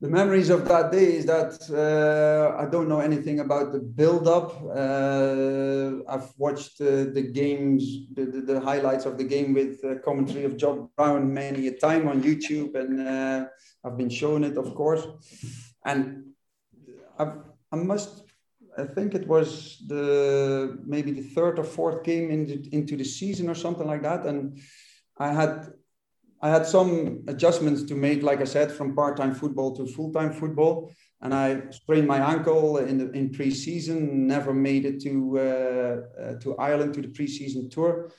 the 0.00 0.08
memories 0.08 0.48
of 0.48 0.66
that 0.66 0.90
day 0.90 1.16
is 1.16 1.26
that 1.26 1.60
uh, 1.68 2.56
I 2.58 2.64
don't 2.64 2.88
know 2.88 3.00
anything 3.00 3.40
about 3.40 3.70
the 3.70 3.80
build-up. 3.80 4.50
Uh, 4.64 6.10
I've 6.10 6.32
watched 6.38 6.80
uh, 6.80 7.12
the 7.12 7.30
games, 7.34 7.84
the, 8.14 8.24
the, 8.24 8.40
the, 8.40 8.60
highlights 8.60 9.04
of 9.04 9.18
the 9.18 9.24
game 9.24 9.52
with 9.52 9.82
commentary 10.02 10.44
of 10.44 10.56
Jock 10.56 10.88
Brown 10.96 11.34
many 11.34 11.66
a 11.66 11.72
time 11.72 12.08
on 12.08 12.22
YouTube, 12.22 12.76
and 12.76 13.06
uh, 13.06 13.44
I've 13.84 13.98
been 13.98 14.08
shown 14.08 14.42
it, 14.42 14.56
of 14.56 14.74
course. 14.74 15.06
And 15.84 16.32
I've, 17.18 17.34
I 17.70 17.76
must, 17.76 18.19
I 18.80 18.86
think 18.86 19.14
it 19.14 19.26
was 19.26 19.82
the 19.86 20.78
maybe 20.84 21.12
the 21.12 21.28
third 21.34 21.58
or 21.58 21.64
fourth 21.64 22.02
game 22.04 22.30
into, 22.30 22.54
into 22.72 22.96
the 22.96 23.04
season 23.04 23.48
or 23.48 23.54
something 23.54 23.86
like 23.86 24.02
that, 24.02 24.26
and 24.26 24.58
I 25.18 25.32
had 25.32 25.72
I 26.42 26.48
had 26.48 26.66
some 26.66 27.24
adjustments 27.28 27.82
to 27.84 27.94
make, 27.94 28.22
like 28.22 28.40
I 28.40 28.44
said, 28.44 28.72
from 28.72 28.94
part-time 28.94 29.34
football 29.34 29.76
to 29.76 29.86
full-time 29.86 30.32
football, 30.32 30.90
and 31.20 31.34
I 31.34 31.70
sprained 31.70 32.08
my 32.08 32.18
ankle 32.18 32.78
in 32.78 32.96
the, 32.96 33.10
in 33.10 33.30
pre-season. 33.30 34.26
Never 34.26 34.54
made 34.54 34.86
it 34.86 35.02
to 35.02 35.38
uh, 35.38 35.42
uh, 35.42 36.34
to 36.40 36.56
Ireland 36.56 36.94
to 36.94 37.02
the 37.02 37.08
pre-season 37.08 37.68
tour. 37.68 38.10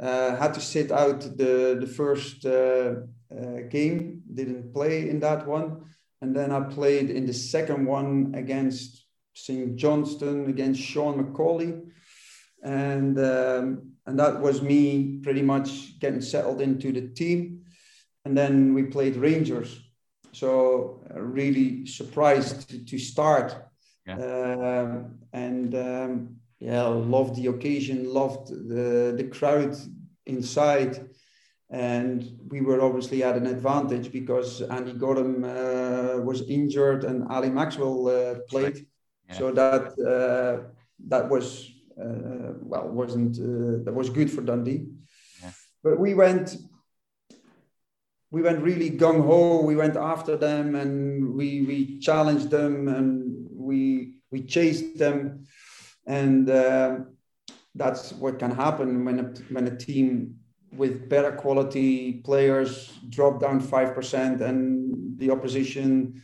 Uh, 0.00 0.36
had 0.36 0.54
to 0.54 0.60
sit 0.60 0.90
out 0.90 1.20
the 1.20 1.76
the 1.78 1.86
first 1.86 2.46
uh, 2.46 2.94
uh, 3.30 3.60
game. 3.68 4.22
Didn't 4.32 4.72
play 4.72 5.10
in 5.10 5.20
that 5.20 5.46
one, 5.46 5.84
and 6.22 6.34
then 6.34 6.50
I 6.52 6.60
played 6.60 7.10
in 7.10 7.26
the 7.26 7.34
second 7.34 7.86
one 7.86 8.32
against 8.34 9.05
St 9.36 9.76
Johnstone 9.76 10.48
against 10.48 10.80
Sean 10.80 11.14
McCauley, 11.22 11.82
and. 12.62 13.18
Um, 13.18 13.92
and 14.08 14.20
that 14.20 14.40
was 14.40 14.62
me 14.62 15.18
pretty 15.24 15.42
much 15.42 15.98
getting 15.98 16.20
settled 16.20 16.60
into 16.60 16.92
the 16.92 17.08
team 17.08 17.66
and 18.26 18.36
then 18.36 18.74
we 18.74 18.82
played 18.82 19.16
Rangers. 19.16 19.80
So 20.32 21.00
uh, 21.14 21.20
really 21.20 21.86
surprised 21.86 22.68
to, 22.68 22.84
to 22.84 22.98
start, 22.98 23.56
yeah. 24.04 24.18
uh, 24.18 25.04
and 25.32 25.74
um, 25.74 26.36
yeah, 26.58 26.82
loved 26.82 27.36
the 27.36 27.46
occasion, 27.46 28.12
loved 28.12 28.48
the 28.48 29.14
the 29.16 29.28
crowd 29.36 29.76
inside, 30.26 31.08
and 31.70 32.18
we 32.48 32.60
were 32.60 32.82
obviously 32.82 33.22
at 33.22 33.36
an 33.36 33.46
advantage 33.46 34.10
because 34.10 34.60
Andy 34.60 34.92
Goram 34.92 35.44
uh, 35.44 36.20
was 36.28 36.48
injured 36.48 37.04
and 37.04 37.28
Ali 37.30 37.50
Maxwell 37.50 38.08
uh, 38.08 38.34
played, 38.50 38.86
yeah. 39.28 39.38
so 39.38 39.52
that 39.52 39.84
uh, 39.98 40.68
that 41.08 41.28
was 41.28 41.70
uh, 42.00 42.52
well 42.60 42.88
wasn't 42.88 43.36
that 43.84 43.92
was 43.94 44.10
good 44.10 44.30
for 44.30 44.42
Dundee. 44.42 44.86
Yeah. 45.42 45.50
But 45.82 45.98
we 45.98 46.14
went 46.14 46.56
we 48.30 48.42
went 48.42 48.62
really 48.62 48.90
gung 48.90 49.24
ho. 49.24 49.62
We 49.62 49.76
went 49.76 49.96
after 49.96 50.36
them 50.36 50.74
and 50.74 51.34
we 51.34 51.62
we 51.62 51.98
challenged 51.98 52.50
them 52.50 52.88
and 52.88 53.46
we 53.50 54.16
we 54.30 54.42
chased 54.42 54.98
them, 54.98 55.46
and 56.06 56.50
uh, 56.50 56.98
that's 57.74 58.12
what 58.12 58.38
can 58.38 58.50
happen 58.50 59.04
when 59.04 59.20
a 59.20 59.28
when 59.52 59.66
a 59.66 59.76
team 59.76 60.36
with 60.72 61.08
better 61.08 61.32
quality 61.32 62.20
players 62.24 62.92
drop 63.08 63.40
down 63.40 63.60
five 63.60 63.94
percent 63.94 64.40
and 64.40 65.18
the 65.18 65.30
opposition 65.30 66.20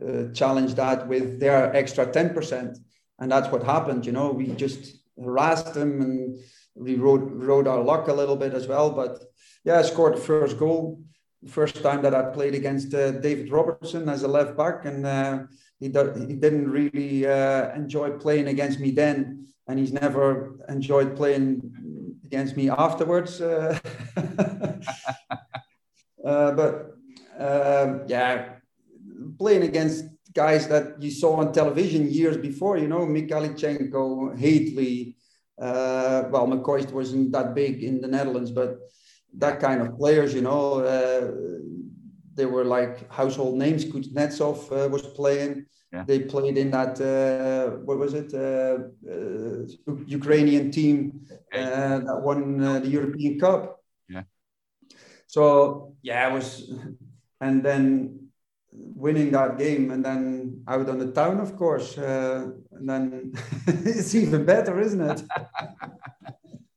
uh, 0.00 0.32
challenge 0.32 0.74
that 0.74 1.08
with 1.08 1.40
their 1.40 1.74
extra 1.74 2.06
ten 2.06 2.34
percent, 2.34 2.78
and 3.18 3.30
that's 3.30 3.48
what 3.48 3.62
happened. 3.62 4.06
You 4.06 4.12
know, 4.12 4.30
we 4.30 4.48
just 4.48 4.96
harassed 5.22 5.74
them 5.74 6.00
and 6.00 6.38
we 6.74 6.94
rode 6.94 7.30
rode 7.32 7.66
our 7.66 7.82
luck 7.82 8.08
a 8.08 8.12
little 8.12 8.36
bit 8.36 8.54
as 8.54 8.66
well, 8.66 8.90
but 8.90 9.22
yeah, 9.64 9.82
scored 9.82 10.16
the 10.16 10.20
first 10.20 10.58
goal 10.58 11.02
first 11.48 11.82
time 11.82 12.02
that 12.02 12.14
I 12.14 12.22
played 12.22 12.54
against 12.54 12.92
uh, 12.94 13.12
David 13.12 13.50
Robertson 13.50 14.08
as 14.08 14.22
a 14.22 14.28
left 14.28 14.56
back, 14.56 14.84
and 14.84 15.06
uh, 15.06 15.44
he, 15.78 15.88
do, 15.88 16.12
he 16.28 16.34
didn't 16.34 16.70
really 16.70 17.26
uh, 17.26 17.74
enjoy 17.74 18.10
playing 18.10 18.48
against 18.48 18.80
me 18.80 18.90
then, 18.90 19.46
and 19.66 19.78
he's 19.78 19.92
never 19.92 20.58
enjoyed 20.68 21.16
playing 21.16 22.18
against 22.26 22.56
me 22.56 22.68
afterwards. 22.68 23.40
Uh, 23.40 23.78
but 26.22 26.96
um, 27.38 28.02
yeah, 28.06 28.56
playing 29.40 29.64
against 29.70 30.04
guys 30.44 30.68
that 30.68 30.84
you 31.02 31.10
saw 31.10 31.32
on 31.40 31.52
television 31.52 32.02
years 32.18 32.36
before, 32.36 32.74
you 32.76 32.88
know, 32.92 33.02
Mikhailichenko, 33.16 34.38
Hately. 34.42 35.16
Uh, 35.66 36.28
well, 36.32 36.46
McCoist 36.46 36.90
wasn't 36.92 37.32
that 37.32 37.54
big 37.54 37.82
in 37.82 38.00
the 38.00 38.08
Netherlands, 38.16 38.50
but 38.50 38.70
that 39.42 39.60
kind 39.60 39.80
of 39.82 39.96
players, 40.00 40.30
you 40.34 40.42
know, 40.48 40.62
uh, 40.94 41.30
they 42.34 42.46
were 42.46 42.64
like 42.64 43.10
household 43.20 43.56
names. 43.64 43.84
Kuznetsov 43.84 44.58
uh, 44.70 44.88
was 44.88 45.04
playing. 45.20 45.66
Yeah. 45.92 46.04
They 46.06 46.20
played 46.20 46.56
in 46.56 46.70
that 46.70 46.94
uh, 47.00 47.76
what 47.86 47.98
was 47.98 48.12
it? 48.14 48.30
Uh, 48.32 48.76
uh, 49.12 49.94
Ukrainian 50.06 50.70
team 50.70 50.96
uh, 51.52 51.98
that 52.06 52.18
won 52.28 52.58
the 52.84 52.88
European 52.98 53.40
Cup. 53.40 53.62
Yeah. 54.08 54.22
So 55.26 55.42
yeah, 56.02 56.28
it 56.28 56.32
was, 56.32 56.48
and 57.40 57.56
then 57.66 58.29
winning 58.72 59.30
that 59.32 59.58
game, 59.58 59.90
and 59.90 60.04
then 60.04 60.62
out 60.68 60.88
on 60.88 60.98
the 60.98 61.10
town, 61.12 61.40
of 61.40 61.56
course, 61.56 61.96
and 61.96 62.88
then 62.88 63.32
it's 63.66 64.14
even 64.14 64.44
better, 64.44 64.80
isn't 64.80 65.00
it? 65.00 65.22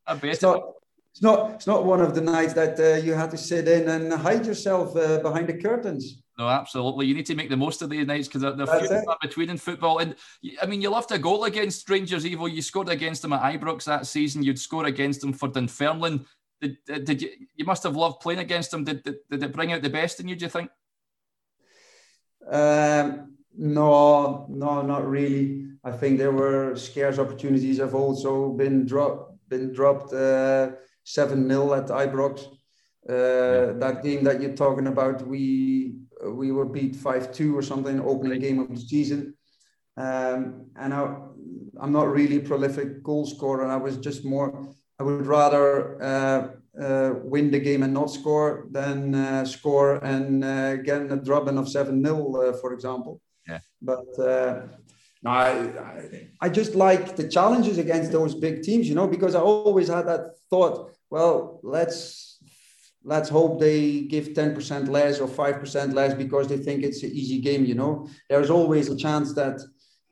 I 0.06 0.14
bet. 0.14 0.40
So, 0.40 0.76
it's 1.14 1.22
not 1.22 1.52
it's 1.52 1.66
not 1.68 1.84
one 1.84 2.00
of 2.00 2.14
the 2.14 2.20
nights 2.20 2.54
that 2.54 2.78
uh, 2.80 2.96
you 3.04 3.12
had 3.12 3.30
to 3.30 3.36
sit 3.36 3.68
in 3.68 3.88
and 3.88 4.12
hide 4.12 4.44
yourself 4.44 4.96
uh, 4.96 5.20
behind 5.20 5.46
the 5.46 5.54
curtains. 5.54 6.22
No, 6.36 6.48
absolutely. 6.48 7.06
You 7.06 7.14
need 7.14 7.26
to 7.26 7.36
make 7.36 7.48
the 7.48 7.56
most 7.56 7.82
of 7.82 7.90
these 7.90 8.04
nights 8.04 8.26
because 8.26 8.42
they're, 8.42 8.56
they're 8.56 8.66
few 8.66 9.14
between 9.22 9.50
in 9.50 9.56
football. 9.56 9.98
And 9.98 10.16
I 10.60 10.66
mean, 10.66 10.82
you 10.82 10.90
loved 10.90 11.12
a 11.12 11.18
goal 11.18 11.44
against 11.44 11.88
Rangers 11.88 12.26
Ivo. 12.26 12.46
You 12.46 12.60
scored 12.60 12.88
against 12.88 13.22
them 13.22 13.32
at 13.32 13.42
Ibrox 13.42 13.84
that 13.84 14.06
season. 14.06 14.42
You'd 14.42 14.58
score 14.58 14.86
against 14.86 15.20
them 15.20 15.32
for 15.32 15.48
Dunfermline. 15.48 16.26
Did, 16.60 16.78
uh, 16.92 16.98
did 16.98 17.22
you? 17.22 17.30
You 17.54 17.64
must 17.64 17.84
have 17.84 17.94
loved 17.94 18.20
playing 18.20 18.40
against 18.40 18.72
them. 18.72 18.82
Did, 18.82 19.04
did, 19.04 19.16
did 19.30 19.42
it 19.44 19.52
bring 19.52 19.72
out 19.72 19.82
the 19.82 19.90
best 19.90 20.18
in 20.18 20.26
you? 20.26 20.34
Do 20.34 20.46
you 20.46 20.50
think? 20.50 20.70
Um, 22.50 23.36
no, 23.56 24.46
no, 24.48 24.82
not 24.82 25.08
really. 25.08 25.66
I 25.84 25.92
think 25.92 26.18
there 26.18 26.32
were 26.32 26.76
scarce 26.76 27.18
opportunities. 27.18 27.80
I've 27.80 27.94
also 27.94 28.50
been 28.52 28.86
dropped, 28.86 29.48
been 29.48 29.72
dropped. 29.72 30.12
Uh, 30.12 30.72
7 31.04 31.48
0 31.48 31.74
at 31.74 31.86
Ibrox. 31.88 32.46
Uh, 33.06 33.78
that 33.78 34.00
game 34.02 34.24
that 34.24 34.40
you're 34.40 34.56
talking 34.56 34.86
about, 34.86 35.26
we 35.26 35.96
we 36.26 36.52
were 36.52 36.64
beat 36.64 36.96
5 36.96 37.32
2 37.32 37.56
or 37.56 37.62
something, 37.62 38.00
opening 38.00 38.40
game 38.40 38.60
of 38.60 38.70
the 38.70 38.80
season. 38.80 39.34
Um, 39.96 40.70
and 40.76 40.94
I, 40.94 41.16
I'm 41.80 41.92
not 41.92 42.10
really 42.10 42.38
a 42.38 42.40
prolific 42.40 43.02
goal 43.02 43.26
scorer. 43.26 43.66
I 43.66 43.76
was 43.76 43.98
just 43.98 44.24
more, 44.24 44.74
I 44.98 45.02
would 45.02 45.26
rather 45.26 46.02
uh, 46.02 46.48
uh, 46.80 47.14
win 47.22 47.50
the 47.50 47.58
game 47.58 47.82
and 47.82 47.94
not 47.94 48.10
score 48.10 48.66
than 48.70 49.14
uh, 49.14 49.44
score 49.44 49.96
and 50.04 50.44
uh, 50.44 50.76
get 50.76 51.10
a 51.10 51.16
drubbing 51.16 51.58
of 51.58 51.68
7 51.68 52.04
0, 52.04 52.34
uh, 52.34 52.52
for 52.54 52.72
example. 52.72 53.20
Yeah. 53.48 53.60
But 53.80 54.18
uh, 54.18 54.62
no, 55.22 55.30
I, 55.30 55.50
I, 55.50 56.28
I 56.40 56.48
just 56.48 56.74
like 56.74 57.16
the 57.16 57.28
challenges 57.28 57.78
against 57.78 58.12
those 58.12 58.34
big 58.34 58.62
teams, 58.62 58.88
you 58.88 58.94
know, 58.94 59.06
because 59.06 59.34
I 59.34 59.40
always 59.40 59.88
had 59.88 60.06
that 60.06 60.34
thought 60.50 60.94
well, 61.14 61.60
let's 61.62 62.38
let's 63.04 63.28
hope 63.28 63.60
they 63.60 64.00
give 64.00 64.28
10% 64.28 64.88
less 64.88 65.20
or 65.20 65.28
5% 65.28 65.94
less 65.94 66.12
because 66.14 66.48
they 66.48 66.56
think 66.56 66.82
it's 66.82 67.02
an 67.02 67.10
easy 67.12 67.38
game 67.38 67.64
you 67.66 67.74
know 67.74 68.08
there's 68.30 68.50
always 68.50 68.88
a 68.88 68.96
chance 68.96 69.34
that 69.34 69.60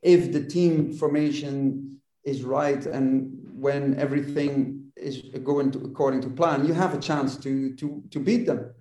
if 0.02 0.30
the 0.30 0.44
team 0.44 0.92
formation 0.92 1.98
is 2.24 2.44
right 2.44 2.84
and 2.86 3.32
when 3.54 3.98
everything 3.98 4.81
is 4.96 5.22
going 5.42 5.70
to, 5.72 5.78
according 5.80 6.20
to 6.22 6.30
plan 6.30 6.66
you 6.66 6.74
have 6.74 6.94
a 6.94 7.00
chance 7.00 7.36
to 7.36 7.74
to 7.76 8.02
to 8.10 8.20
beat 8.20 8.46
them. 8.46 8.72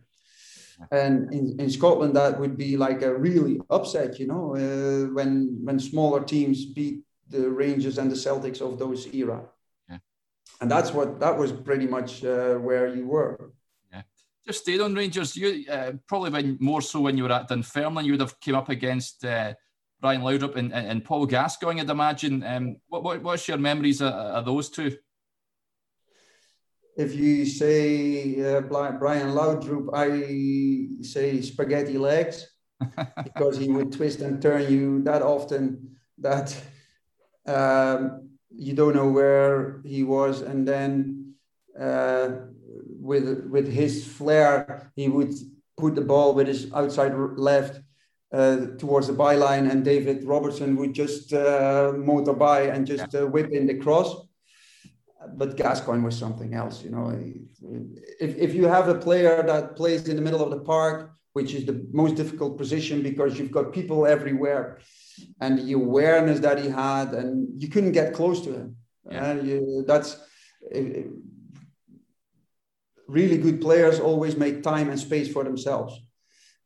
And 0.91 1.31
in, 1.31 1.59
in 1.59 1.69
Scotland 1.69 2.15
that 2.15 2.39
would 2.39 2.57
be 2.57 2.75
like 2.75 3.03
a 3.03 3.15
really 3.15 3.59
upset 3.69 4.19
you 4.19 4.27
know 4.27 4.55
uh, 4.55 5.13
when 5.13 5.59
when 5.63 5.79
smaller 5.79 6.23
teams 6.23 6.65
beat 6.65 7.03
the 7.29 7.49
Rangers 7.49 7.97
and 7.97 8.11
the 8.11 8.15
Celtics 8.15 8.61
of 8.61 8.77
those 8.77 9.07
era. 9.13 9.41
Yeah. 9.89 9.99
and 10.59 10.69
that's 10.69 10.91
what 10.91 11.19
that 11.19 11.37
was 11.37 11.51
pretty 11.51 11.87
much 11.87 12.23
uh, 12.23 12.55
where 12.55 12.87
you 12.87 13.07
were. 13.07 13.53
Yeah. 13.91 14.01
Just 14.45 14.61
stayed 14.61 14.81
on 14.81 14.95
Rangers. 14.95 15.35
You 15.35 15.65
uh, 15.71 15.93
probably 16.07 16.31
been 16.31 16.57
more 16.59 16.81
so 16.81 16.99
when 17.01 17.17
you 17.17 17.23
were 17.23 17.31
at 17.31 17.47
Dunfermline 17.47 18.05
you 18.05 18.13
would 18.13 18.21
have 18.21 18.39
came 18.39 18.55
up 18.55 18.69
against 18.69 19.23
uh, 19.23 19.53
Brian 20.01 20.21
Laudrup 20.21 20.55
and, 20.55 20.73
and, 20.73 20.87
and, 20.87 21.05
Paul 21.05 21.27
Gascoigne 21.27 21.79
I'd 21.79 21.89
imagine. 21.89 22.43
Um, 22.43 22.77
what, 22.89 23.03
what, 23.03 23.21
what's 23.21 23.47
your 23.47 23.59
memories 23.59 24.01
of, 24.01 24.13
of 24.13 24.45
those 24.45 24.69
two 24.69 24.97
if 27.01 27.15
you 27.15 27.45
say 27.45 28.55
uh, 28.55 28.61
Brian 28.61 29.31
Laudrup, 29.33 29.89
I 29.93 31.03
say 31.03 31.41
spaghetti 31.41 31.97
legs 31.97 32.47
because 33.23 33.57
he 33.57 33.67
would 33.67 33.91
twist 33.91 34.21
and 34.21 34.41
turn 34.41 34.71
you 34.71 35.01
that 35.03 35.21
often 35.21 35.97
that 36.19 36.55
um, 37.47 38.29
you 38.51 38.73
don't 38.73 38.95
know 38.95 39.09
where 39.09 39.81
he 39.83 40.03
was, 40.03 40.41
and 40.41 40.67
then 40.67 41.33
uh, 41.79 42.29
with 43.09 43.47
with 43.49 43.67
his 43.67 44.07
flair, 44.07 44.91
he 44.95 45.07
would 45.07 45.33
put 45.77 45.95
the 45.95 46.07
ball 46.11 46.33
with 46.33 46.47
his 46.47 46.71
outside 46.73 47.13
left. 47.37 47.81
Uh, 48.33 48.77
towards 48.77 49.07
the 49.07 49.13
byline, 49.13 49.69
and 49.69 49.83
David 49.83 50.23
Robertson 50.23 50.77
would 50.77 50.93
just 50.93 51.33
uh, 51.33 51.91
motor 51.97 52.31
by 52.31 52.61
and 52.61 52.87
just 52.87 53.13
uh, 53.13 53.27
whip 53.27 53.51
in 53.51 53.67
the 53.67 53.73
cross 53.73 54.25
but 55.35 55.55
Gascoigne 55.55 56.03
was 56.03 56.17
something 56.17 56.53
else. 56.53 56.83
You 56.83 56.89
know, 56.89 57.09
if, 58.19 58.37
if 58.37 58.53
you 58.53 58.65
have 58.65 58.87
a 58.87 58.95
player 58.95 59.43
that 59.43 59.75
plays 59.75 60.07
in 60.07 60.15
the 60.15 60.21
middle 60.21 60.43
of 60.43 60.51
the 60.51 60.59
park, 60.59 61.11
which 61.33 61.53
is 61.53 61.65
the 61.65 61.87
most 61.93 62.15
difficult 62.15 62.57
position 62.57 63.01
because 63.01 63.39
you've 63.39 63.51
got 63.51 63.71
people 63.71 64.05
everywhere, 64.05 64.79
and 65.39 65.59
the 65.59 65.73
awareness 65.73 66.39
that 66.39 66.59
he 66.59 66.69
had, 66.69 67.13
and 67.13 67.61
you 67.61 67.69
couldn't 67.69 67.91
get 67.91 68.13
close 68.13 68.41
to 68.41 68.53
him. 68.53 68.75
Yeah. 69.09 69.31
Uh, 69.31 69.33
you, 69.35 69.83
that's 69.87 70.17
uh, 70.75 70.79
really 73.07 73.37
good 73.37 73.61
players 73.61 73.99
always 73.99 74.35
make 74.35 74.63
time 74.63 74.89
and 74.89 74.99
space 74.99 75.31
for 75.31 75.43
themselves. 75.43 75.99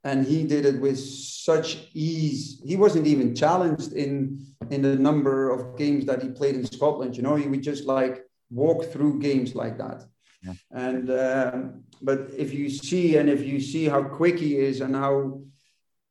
And 0.03 0.25
he 0.25 0.43
did 0.43 0.65
it 0.65 0.79
with 0.79 0.99
such 0.99 1.87
ease. 1.93 2.61
He 2.63 2.75
wasn't 2.75 3.07
even 3.07 3.35
challenged 3.35 3.93
in 3.93 4.45
in 4.69 4.81
the 4.81 4.95
number 4.95 5.49
of 5.49 5.77
games 5.77 6.05
that 6.05 6.21
he 6.21 6.29
played 6.29 6.55
in 6.55 6.65
Scotland. 6.65 7.17
You 7.17 7.23
know, 7.23 7.35
he 7.35 7.47
would 7.47 7.63
just 7.63 7.85
like 7.85 8.24
walk 8.49 8.85
through 8.85 9.19
games 9.19 9.55
like 9.55 9.77
that. 9.77 10.03
Yeah. 10.43 10.53
And 10.71 11.09
um, 11.11 11.83
but 12.01 12.29
if 12.37 12.53
you 12.53 12.69
see 12.69 13.17
and 13.17 13.29
if 13.29 13.41
you 13.41 13.59
see 13.59 13.85
how 13.85 14.03
quick 14.03 14.39
he 14.39 14.57
is 14.57 14.81
and 14.81 14.95
how 14.95 15.41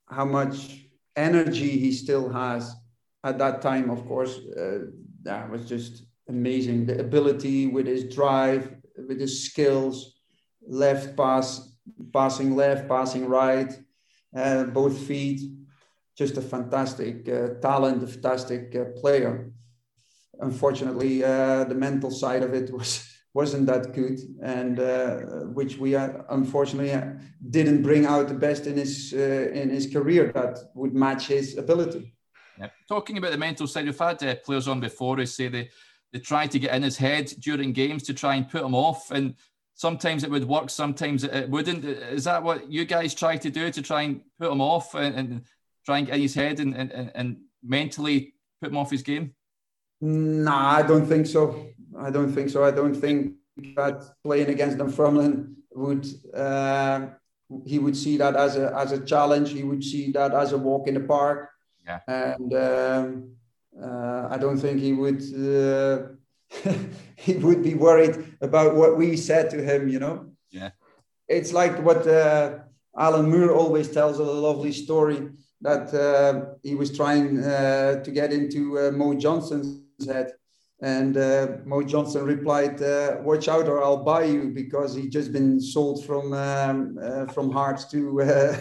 how 0.09 0.25
much 0.25 0.87
energy 1.17 1.79
he 1.79 1.93
still 1.93 2.29
has 2.29 2.75
at 3.23 3.39
that 3.39 3.63
time, 3.63 3.91
of 3.91 4.07
course, 4.07 4.39
uh, 4.57 4.87
that 5.23 5.51
was 5.51 5.69
just 5.69 6.05
amazing. 6.29 6.87
The 6.87 7.01
ability 7.01 7.69
with 7.69 7.87
his 7.87 8.15
drive, 8.15 8.75
with 9.09 9.21
his 9.21 9.45
skills, 9.45 10.15
left 10.67 11.17
pass, 11.17 11.77
passing 12.13 12.57
left, 12.57 12.89
passing 12.89 13.27
right, 13.27 13.73
uh, 14.37 14.65
both 14.65 14.99
feet. 14.99 15.41
Just 16.17 16.37
a 16.37 16.43
fantastic 16.43 17.29
uh, 17.29 17.55
talent, 17.61 18.03
a 18.03 18.07
fantastic 18.07 18.75
uh, 18.77 18.85
player 19.01 19.51
unfortunately, 20.41 21.25
uh, 21.25 21.65
the 21.65 21.75
mental 21.75 22.11
side 22.11 22.43
of 22.43 22.55
it 22.55 22.73
was 22.73 23.09
wasn't 23.35 23.67
that 23.67 23.93
good, 23.93 24.21
and 24.43 24.79
uh, 24.79 25.19
which 25.53 25.77
we 25.77 25.97
uh, 25.97 26.23
unfortunately 26.31 26.93
uh, 26.93 27.13
didn't 27.51 27.83
bring 27.83 28.07
out 28.07 28.29
the 28.29 28.35
best 28.35 28.67
in 28.67 28.77
his 28.77 29.13
uh, 29.17 29.51
in 29.53 29.71
his 29.71 29.93
career 29.93 30.31
that 30.33 30.59
would 30.75 30.95
match 30.95 31.27
his 31.29 31.59
ability. 31.59 32.15
Yeah. 32.59 32.69
Talking 32.89 33.19
about 33.19 33.33
the 33.33 33.39
mental 33.39 33.67
side, 33.67 33.87
we've 33.87 33.99
had 33.99 34.43
players 34.45 34.69
on 34.69 34.79
before 34.79 35.17
who 35.17 35.27
say 35.27 35.49
they 35.49 35.71
they 36.13 36.21
try 36.21 36.47
to 36.47 36.59
get 36.59 36.75
in 36.75 36.83
his 36.83 36.97
head 36.97 37.27
during 37.41 37.73
games 37.73 38.05
to 38.05 38.15
try 38.15 38.37
and 38.37 38.49
put 38.49 38.63
him 38.63 38.75
off, 38.75 39.11
and 39.11 39.35
sometimes 39.75 40.23
it 40.23 40.31
would 40.31 40.45
work, 40.45 40.71
sometimes 40.71 41.25
it 41.25 41.51
wouldn't. 41.51 41.85
Is 41.85 42.25
that 42.25 42.43
what 42.43 42.71
you 42.71 42.85
guys 42.85 43.15
try 43.15 43.37
to 43.37 43.51
do 43.51 43.71
to 43.71 43.83
try 43.83 44.03
and 44.03 44.21
put 44.39 44.51
him 44.51 44.61
off 44.61 44.95
and, 44.95 45.15
and 45.17 45.43
try 45.85 45.99
and 45.99 46.07
get 46.07 46.17
in 46.17 46.23
his 46.23 46.35
head 46.35 46.61
and, 46.61 46.75
and, 46.75 47.11
and 47.15 47.37
mentally 47.63 48.35
put 48.63 48.71
him 48.71 48.77
off 48.77 48.91
his 48.91 49.03
game? 49.03 49.35
No, 50.05 50.53
I 50.53 50.83
don't 50.83 51.07
think 51.07 51.27
so. 51.27 51.69
I 51.99 52.11
don't 52.11 52.31
think 52.31 52.51
so. 52.51 52.63
I 52.63 52.71
don't 52.71 52.95
think 52.95 53.37
that 53.75 54.03
playing 54.23 54.51
against 54.51 54.77
Dunfermline 54.77 55.57
would 55.73 56.07
uh, 56.35 57.07
he 57.65 57.79
would 57.79 57.97
see 57.97 58.19
that 58.19 58.37
as 58.37 58.57
a 58.57 58.75
as 58.77 58.93
a 58.93 59.01
challenge. 59.01 59.53
He 59.53 59.63
would 59.63 59.83
see 59.83 60.13
that 60.13 60.35
as 60.35 60.53
a 60.53 60.59
walk 60.59 60.89
in 60.89 60.95
the 60.95 61.01
park. 61.01 61.49
Yeah. 61.87 62.01
And 62.07 62.53
um, 62.53 63.31
uh, 63.83 64.29
I 64.31 64.37
don't 64.37 64.59
think 64.59 64.81
he 64.81 64.93
would 64.93 65.23
uh, 65.33 66.09
he 67.17 67.35
would 67.37 67.63
be 67.63 67.73
worried 67.73 68.37
about 68.43 68.75
what 68.75 68.99
we 68.99 69.17
said 69.17 69.49
to 69.51 69.63
him. 69.63 69.89
You 69.89 70.01
know. 70.01 70.33
Yeah. 70.51 70.73
It's 71.29 71.55
like 71.55 71.83
what 71.83 72.07
uh, 72.07 72.59
Alan 72.95 73.31
Moore 73.31 73.53
always 73.53 73.91
tells 73.91 74.19
a 74.19 74.23
lovely 74.23 74.73
story 74.73 75.31
that 75.63 75.95
uh, 75.95 76.57
he 76.63 76.75
was 76.75 76.95
trying 76.95 77.43
uh, 77.43 78.05
to 78.05 78.11
get 78.11 78.35
into 78.35 78.79
uh, 78.79 78.91
Mo 78.91 79.15
Johnston's 79.15 79.84
head. 80.07 80.33
And 80.81 81.17
uh, 81.17 81.59
Mo 81.65 81.83
Johnston 81.83 82.25
replied, 82.25 82.83
uh, 82.83 83.19
"Watch 83.23 83.49
out, 83.49 83.69
or 83.69 83.83
I'll 83.83 84.03
buy 84.05 84.25
you," 84.25 84.51
because 84.51 84.95
he 84.95 85.09
just 85.09 85.33
been 85.33 85.61
sold 85.61 86.05
from 86.05 86.33
um, 86.33 86.99
uh, 87.01 87.27
from 87.27 87.51
Hearts 87.51 87.85
to 87.93 88.21
uh, 88.21 88.57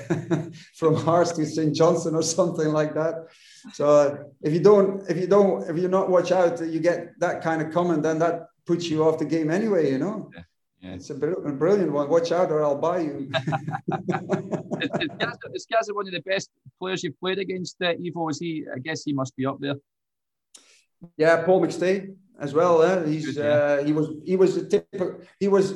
from 0.75 0.95
Hearts 0.95 1.31
to 1.34 1.45
St 1.45 1.75
Johnstone 1.75 2.15
or 2.15 2.21
something 2.21 2.69
like 2.71 2.93
that. 2.93 3.27
So 3.73 3.89
uh, 3.89 4.17
if 4.41 4.53
you 4.53 4.59
don't, 4.59 5.09
if 5.09 5.17
you 5.17 5.27
don't, 5.27 5.67
if 5.67 5.75
you 5.77 5.88
not 5.88 6.09
watch 6.09 6.31
out, 6.31 6.61
you 6.65 6.79
get 6.79 7.19
that 7.19 7.41
kind 7.41 7.61
of 7.61 7.73
comment, 7.73 8.03
then 8.03 8.19
that 8.19 8.47
puts 8.65 8.88
you 8.89 9.03
off 9.03 9.17
the 9.17 9.25
game 9.25 9.49
anyway. 9.49 9.91
You 9.91 9.97
know. 9.97 10.29
Yeah. 10.34 10.43
Yeah. 10.84 10.95
It's 10.95 11.09
a, 11.09 11.15
brilliant 11.15 11.93
one. 11.93 12.09
Watch 12.09 12.34
out, 12.34 12.51
or 12.51 12.61
I'll 12.61 12.77
buy 12.77 12.99
you. 12.99 13.31
is, 14.81 14.89
is, 14.99 15.09
Gaza, 15.17 15.38
is 15.53 15.65
Gaza 15.71 15.93
one 15.93 16.07
of 16.07 16.13
the 16.13 16.21
best 16.25 16.49
players 16.77 17.03
you've 17.03 17.17
played 17.21 17.39
against, 17.39 17.81
uh, 17.81 17.93
Ivo? 18.05 18.27
Is 18.27 18.39
he? 18.39 18.65
I 18.73 18.79
guess 18.79 19.03
he 19.05 19.13
must 19.13 19.34
be 19.38 19.45
up 19.45 19.59
there. 19.61 19.75
Yeah, 21.18 21.43
Paul 21.43 21.62
McStay 21.62 22.16
as 22.39 22.54
well. 22.54 22.82
Eh? 22.82 23.06
He's 23.08 23.38
uh, 23.38 23.84
he 23.86 23.93
was 23.93 24.08
he 24.26 24.36
was 24.36 24.58
a 24.58 24.66
typical 24.68 25.22
he 25.39 25.47
was 25.47 25.74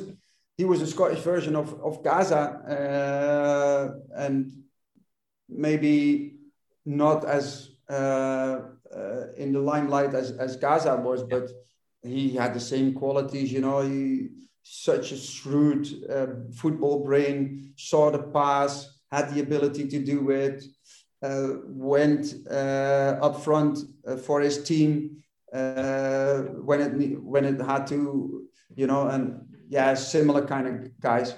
he 0.56 0.64
was 0.64 0.82
a 0.82 0.86
Scottish 0.86 1.20
version 1.20 1.56
of 1.56 1.74
of 1.82 2.02
Gaza 2.02 2.42
uh, 2.76 4.22
and 4.24 4.52
maybe 5.48 6.34
not 6.84 7.24
as 7.24 7.70
uh, 7.88 8.60
uh, 8.94 9.24
in 9.36 9.52
the 9.52 9.60
limelight 9.60 10.14
as 10.14 10.32
as 10.32 10.56
Gaza 10.56 10.96
was, 10.96 11.22
but 11.22 11.50
he 12.02 12.30
had 12.30 12.54
the 12.54 12.60
same 12.60 12.94
qualities. 12.94 13.52
You 13.52 13.60
know, 13.60 13.80
he 13.82 14.28
such 14.62 15.12
a 15.12 15.16
shrewd 15.16 15.88
uh, 16.10 16.26
football 16.54 17.02
brain, 17.02 17.72
saw 17.76 18.10
the 18.10 18.22
pass, 18.22 19.00
had 19.10 19.34
the 19.34 19.40
ability 19.40 19.88
to 19.88 19.98
do 19.98 20.30
it. 20.30 20.62
Uh, 21.20 21.54
went 21.66 22.32
uh, 22.48 23.18
up 23.20 23.42
front 23.42 23.80
uh, 24.06 24.16
for 24.16 24.40
his 24.40 24.62
team 24.62 25.16
when 25.50 26.80
it 26.80 27.20
when 27.20 27.44
it 27.44 27.60
had 27.60 27.88
to, 27.88 28.46
you 28.76 28.86
know, 28.86 29.08
and 29.08 29.40
yeah, 29.68 29.94
similar 29.94 30.46
kind 30.46 30.68
of 30.68 31.00
guys. 31.00 31.34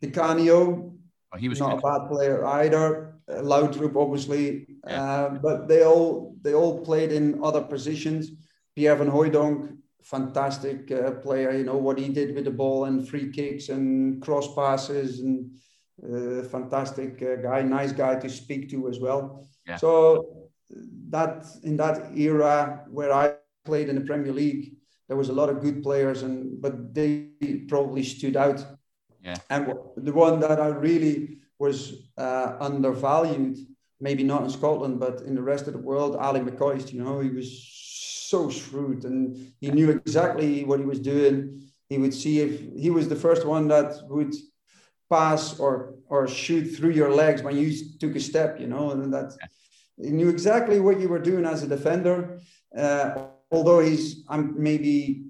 Yeah. 0.00 0.10
Canio, 0.10 0.92
oh, 1.32 1.38
he 1.38 1.48
was 1.48 1.60
not 1.60 1.70
good. 1.70 1.78
a 1.78 1.98
bad 1.98 2.08
player 2.08 2.44
either. 2.44 3.14
Uh, 3.28 3.42
Laudrup, 3.42 3.94
obviously, 3.94 4.66
yeah. 4.86 5.02
uh, 5.02 5.28
but 5.30 5.68
they 5.68 5.84
all 5.84 6.36
they 6.42 6.54
all 6.54 6.84
played 6.84 7.12
in 7.12 7.40
other 7.44 7.62
positions. 7.62 8.32
Pierre 8.74 8.96
van 8.96 9.10
Hooijdonk, 9.10 9.76
fantastic 10.02 10.90
uh, 10.90 11.12
player. 11.12 11.52
You 11.52 11.64
know 11.64 11.76
what 11.76 11.98
he 11.98 12.08
did 12.08 12.34
with 12.34 12.44
the 12.44 12.50
ball 12.50 12.86
and 12.86 13.08
free 13.08 13.30
kicks 13.30 13.68
and 13.68 14.20
cross 14.20 14.52
passes 14.54 15.20
and 15.20 15.50
uh, 16.02 16.42
fantastic 16.48 17.22
uh, 17.22 17.36
guy, 17.36 17.62
nice 17.62 17.92
guy 17.92 18.16
to 18.16 18.28
speak 18.28 18.70
to 18.70 18.88
as 18.88 18.98
well. 18.98 19.48
Yeah. 19.66 19.76
So 19.76 20.48
that 21.08 21.46
in 21.62 21.76
that 21.76 22.16
era 22.16 22.84
where 22.90 23.12
I 23.12 23.34
played 23.64 23.88
in 23.88 23.96
the 23.96 24.02
Premier 24.02 24.32
League, 24.32 24.76
there 25.08 25.16
was 25.16 25.28
a 25.28 25.32
lot 25.32 25.48
of 25.48 25.60
good 25.60 25.82
players, 25.82 26.22
and 26.22 26.60
but 26.60 26.94
they 26.94 27.28
probably 27.68 28.02
stood 28.02 28.36
out. 28.36 28.64
Yeah. 29.22 29.36
And 29.50 29.72
the 29.96 30.12
one 30.12 30.40
that 30.40 30.60
I 30.60 30.68
really 30.68 31.38
was 31.58 32.10
uh, 32.18 32.56
undervalued, 32.60 33.56
maybe 34.00 34.22
not 34.22 34.42
in 34.42 34.50
Scotland, 34.50 35.00
but 35.00 35.22
in 35.22 35.34
the 35.34 35.42
rest 35.42 35.66
of 35.66 35.72
the 35.72 35.78
world, 35.78 36.16
Ali 36.16 36.40
McCoist. 36.40 36.92
You 36.92 37.02
know, 37.02 37.20
he 37.20 37.30
was 37.30 37.48
so 38.28 38.50
shrewd, 38.50 39.04
and 39.04 39.52
he 39.60 39.70
knew 39.70 39.90
exactly 39.90 40.64
what 40.64 40.80
he 40.80 40.86
was 40.86 41.00
doing. 41.00 41.62
He 41.88 41.98
would 41.98 42.14
see 42.14 42.40
if 42.40 42.60
he 42.76 42.90
was 42.90 43.08
the 43.08 43.16
first 43.16 43.46
one 43.46 43.68
that 43.68 43.94
would 44.08 44.34
pass 45.08 45.58
or 45.58 45.94
or 46.08 46.28
shoot 46.28 46.64
through 46.76 46.90
your 46.90 47.12
legs 47.12 47.42
when 47.42 47.56
you 47.56 47.72
took 47.98 48.14
a 48.16 48.20
step, 48.20 48.60
you 48.60 48.66
know, 48.66 48.90
and 48.90 49.12
that 49.12 49.32
he 49.96 50.10
knew 50.10 50.28
exactly 50.28 50.80
what 50.80 51.00
you 51.00 51.08
were 51.08 51.18
doing 51.18 51.44
as 51.44 51.62
a 51.62 51.66
defender. 51.66 52.38
Uh, 52.76 53.26
although 53.50 53.80
he's 53.80 54.24
I'm 54.28 54.54
maybe 54.62 55.26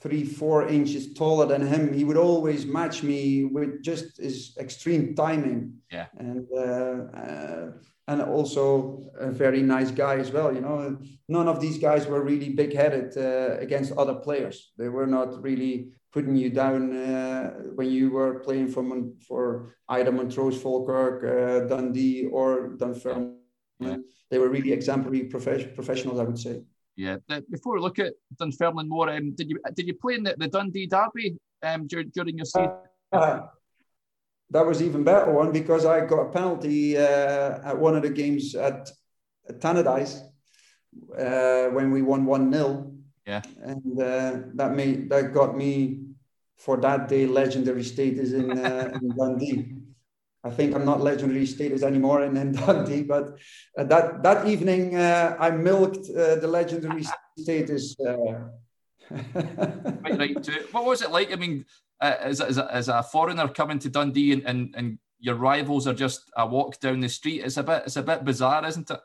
three, 0.00 0.24
four 0.24 0.68
inches 0.68 1.14
taller 1.14 1.46
than 1.46 1.66
him, 1.66 1.92
he 1.92 2.04
would 2.04 2.16
always 2.16 2.66
match 2.66 3.02
me 3.02 3.44
with 3.44 3.82
just 3.82 4.18
his 4.18 4.56
extreme 4.58 5.14
timing. 5.14 5.74
Yeah. 5.90 6.06
And 6.18 6.46
uh, 6.54 7.16
uh, 7.16 7.72
and 8.06 8.22
also 8.22 9.10
a 9.18 9.30
very 9.30 9.62
nice 9.62 9.90
guy 9.90 10.16
as 10.16 10.30
well. 10.32 10.54
You 10.54 10.62
know, 10.62 10.98
none 11.28 11.46
of 11.46 11.60
these 11.60 11.78
guys 11.78 12.06
were 12.06 12.22
really 12.22 12.48
big-headed 12.48 13.16
uh, 13.18 13.58
against 13.60 13.92
other 13.92 14.14
players. 14.14 14.72
They 14.78 14.88
were 14.88 15.06
not 15.06 15.42
really 15.42 15.92
putting 16.12 16.36
you 16.36 16.50
down 16.50 16.96
uh, 16.96 17.50
when 17.74 17.90
you 17.90 18.10
were 18.10 18.40
playing 18.40 18.68
for 18.68 18.84
for 19.26 19.74
either 19.88 20.12
Montrose, 20.12 20.60
Falkirk, 20.60 21.24
uh, 21.24 21.66
Dundee, 21.68 22.26
or 22.26 22.76
Dunfermline. 22.76 23.36
Yeah. 23.80 23.96
They 24.30 24.38
were 24.38 24.48
really 24.48 24.72
exemplary 24.72 25.24
prof- 25.24 25.74
professionals, 25.74 26.18
I 26.18 26.24
would 26.24 26.38
say. 26.38 26.62
Yeah. 26.96 27.16
Before 27.50 27.74
we 27.74 27.80
look 27.80 27.98
at 27.98 28.14
Dunfermline 28.36 28.88
more, 28.88 29.10
um, 29.10 29.34
did 29.34 29.48
you 29.50 29.58
did 29.74 29.86
you 29.86 29.94
play 29.94 30.14
in 30.14 30.24
the, 30.24 30.34
the 30.36 30.48
Dundee 30.48 30.86
Derby 30.86 31.38
um, 31.62 31.86
during, 31.86 32.08
during 32.08 32.36
your 32.36 32.46
season? 32.46 32.72
Uh, 33.12 33.40
that 34.50 34.66
was 34.66 34.82
even 34.82 35.04
better 35.04 35.30
one 35.30 35.52
because 35.52 35.84
I 35.84 36.06
got 36.06 36.20
a 36.20 36.30
penalty 36.30 36.96
uh, 36.96 37.60
at 37.70 37.78
one 37.78 37.96
of 37.96 38.02
the 38.02 38.10
games 38.10 38.54
at, 38.54 38.90
at 39.48 39.60
Tannadice 39.60 40.20
uh, 41.16 41.68
when 41.70 41.90
we 41.90 42.02
won 42.02 42.24
one 42.24 42.52
0 42.52 42.97
Yeah, 43.28 43.42
and 43.62 44.00
uh, 44.00 44.38
that 44.54 44.74
made 44.74 45.10
that 45.10 45.34
got 45.34 45.54
me 45.54 46.00
for 46.56 46.78
that 46.78 47.08
day 47.08 47.26
legendary 47.26 47.84
status 47.84 48.32
in, 48.32 48.58
uh, 48.58 48.90
in 48.94 49.08
Dundee. 49.18 49.74
I 50.42 50.48
think 50.48 50.74
I'm 50.74 50.86
not 50.86 51.02
legendary 51.02 51.44
status 51.44 51.82
anymore 51.82 52.22
in, 52.22 52.38
in 52.38 52.52
Dundee, 52.60 53.02
but 53.02 53.36
uh, 53.76 53.84
that 53.84 54.22
that 54.22 54.48
evening 54.48 54.96
uh, 54.96 55.36
I 55.38 55.50
milked 55.50 56.08
uh, 56.08 56.36
the 56.36 56.48
legendary 56.48 57.04
status. 57.36 57.94
Uh. 58.00 58.48
right, 59.10 60.18
right. 60.18 60.48
What 60.72 60.86
was 60.86 61.02
it 61.02 61.10
like? 61.10 61.30
I 61.30 61.36
mean, 61.36 61.66
uh, 62.00 62.14
as, 62.20 62.40
as, 62.40 62.56
a, 62.56 62.72
as 62.74 62.88
a 62.88 63.02
foreigner 63.02 63.48
coming 63.48 63.78
to 63.80 63.90
Dundee 63.90 64.32
and, 64.32 64.42
and, 64.46 64.74
and 64.74 64.98
your 65.20 65.34
rivals 65.34 65.86
are 65.86 65.94
just 65.94 66.30
a 66.34 66.46
walk 66.46 66.80
down 66.80 67.00
the 67.00 67.10
street. 67.10 67.42
It's 67.44 67.58
a 67.58 67.62
bit 67.62 67.82
it's 67.84 67.96
a 67.96 68.02
bit 68.02 68.24
bizarre, 68.24 68.64
isn't 68.64 68.90
it? 68.90 69.00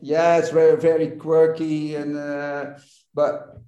Yeah, 0.00 0.38
it's 0.38 0.50
very 0.50 0.76
very 0.76 1.10
quirky 1.10 1.96
and 1.96 2.16
uh, 2.16 2.74
but 3.14 3.58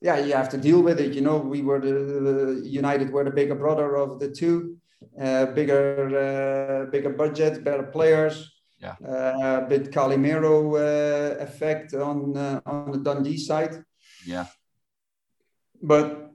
yeah, 0.00 0.18
you 0.18 0.34
have 0.34 0.50
to 0.50 0.58
deal 0.58 0.82
with 0.82 1.00
it. 1.00 1.14
You 1.14 1.22
know, 1.22 1.38
we 1.38 1.62
were 1.62 1.80
the, 1.80 1.92
the 1.92 2.68
United 2.68 3.10
were 3.10 3.24
the 3.24 3.30
bigger 3.30 3.54
brother 3.54 3.96
of 3.96 4.20
the 4.20 4.30
two 4.30 4.76
uh, 5.20 5.46
bigger 5.46 6.86
uh, 6.86 6.90
bigger 6.90 7.10
budget, 7.10 7.64
better 7.64 7.84
players. 7.84 8.52
Yeah. 8.78 8.94
Uh, 9.02 9.62
a 9.64 9.66
bit 9.66 9.90
Calimero 9.90 10.76
uh, 10.76 11.42
effect 11.42 11.94
on 11.94 12.36
uh, 12.36 12.60
on 12.66 12.92
the 12.92 12.98
Dundee 12.98 13.38
side. 13.38 13.82
Yeah. 14.26 14.46
But 15.82 16.30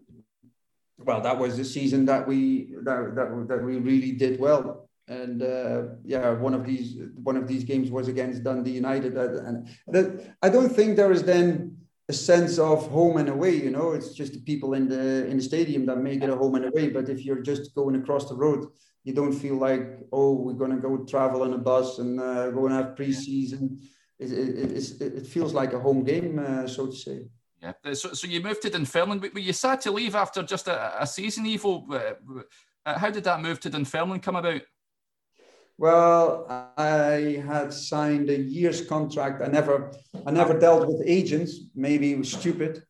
well, 0.98 1.22
that 1.22 1.38
was 1.38 1.58
the 1.58 1.66
season 1.66 2.06
that 2.06 2.28
we 2.28 2.74
that 2.84 3.16
that, 3.16 3.48
that 3.48 3.64
we 3.64 3.78
really 3.78 4.14
did 4.14 4.40
well. 4.40 4.90
And 5.08 5.42
uh, 5.42 5.84
yeah, 6.04 6.32
one 6.32 6.54
of 6.54 6.66
these 6.66 6.98
one 7.16 7.36
of 7.36 7.48
these 7.48 7.64
games 7.64 7.92
was 7.92 8.08
against 8.08 8.44
Dundee 8.44 8.72
United, 8.72 9.18
and, 9.18 9.68
and 9.88 10.34
I 10.42 10.50
don't 10.50 10.70
think 10.70 10.96
there 10.96 11.12
is 11.12 11.24
then 11.24 11.78
a 12.08 12.14
sense 12.14 12.60
of 12.60 12.88
home 12.90 13.18
and 13.18 13.30
away. 13.30 13.56
You 13.56 13.72
know, 13.72 13.92
it's 13.92 14.14
just 14.14 14.34
the 14.34 14.42
people 14.42 14.74
in 14.74 14.88
the 14.88 15.26
in 15.28 15.38
the 15.38 15.44
stadium 15.44 15.86
that 15.88 15.98
make 15.98 16.22
it 16.24 16.30
a 16.30 16.36
home 16.36 16.56
and 16.56 16.66
away. 16.66 16.90
But 16.90 17.10
if 17.10 17.26
you're 17.26 17.42
just 17.42 17.76
going 17.76 17.96
across 17.96 18.30
the 18.30 18.36
road, 18.36 18.68
you 19.04 19.14
don't 19.14 19.34
feel 19.34 19.56
like 19.56 19.84
oh 20.12 20.34
we're 20.34 20.62
going 20.64 20.76
to 20.76 20.78
go 20.88 21.04
travel 21.04 21.44
on 21.44 21.54
a 21.54 21.58
bus 21.58 22.00
and 22.00 22.20
uh, 22.20 22.52
go 22.52 22.66
and 22.68 22.76
have 22.76 22.96
preseason. 22.96 23.80
It, 24.20 24.32
it, 24.32 24.72
it, 25.02 25.14
it 25.20 25.28
feels 25.28 25.52
like 25.52 25.74
a 25.74 25.80
home 25.80 26.04
game, 26.04 26.38
uh, 26.38 26.68
so 26.68 26.86
to 26.86 26.96
say. 26.96 27.26
Yeah. 27.62 27.74
So, 27.94 28.14
so 28.14 28.28
you 28.28 28.42
moved 28.42 28.62
to 28.64 28.70
Dunfermline. 28.70 29.20
Were 29.20 29.40
you 29.40 29.54
sad 29.54 29.82
to 29.82 29.92
leave 29.92 30.16
after 30.16 30.42
just 30.44 30.68
a, 30.68 31.02
a 31.02 31.08
season, 31.08 31.46
Ivo? 31.46 31.86
Uh, 31.92 32.98
how 33.00 33.10
did 33.10 33.24
that 33.24 33.42
move 33.42 33.60
to 33.62 33.70
Dunfermline 33.70 34.20
come 34.20 34.36
about? 34.36 34.62
Well, 35.82 36.46
I 36.78 37.42
had 37.48 37.74
signed 37.74 38.30
a 38.30 38.38
year's 38.38 38.86
contract. 38.86 39.42
I 39.42 39.48
never, 39.48 39.92
I 40.28 40.30
never 40.30 40.54
dealt 40.60 40.88
with 40.88 41.02
agents. 41.08 41.58
Maybe 41.74 42.12
it 42.12 42.20
was 42.20 42.32
stupid, 42.32 42.84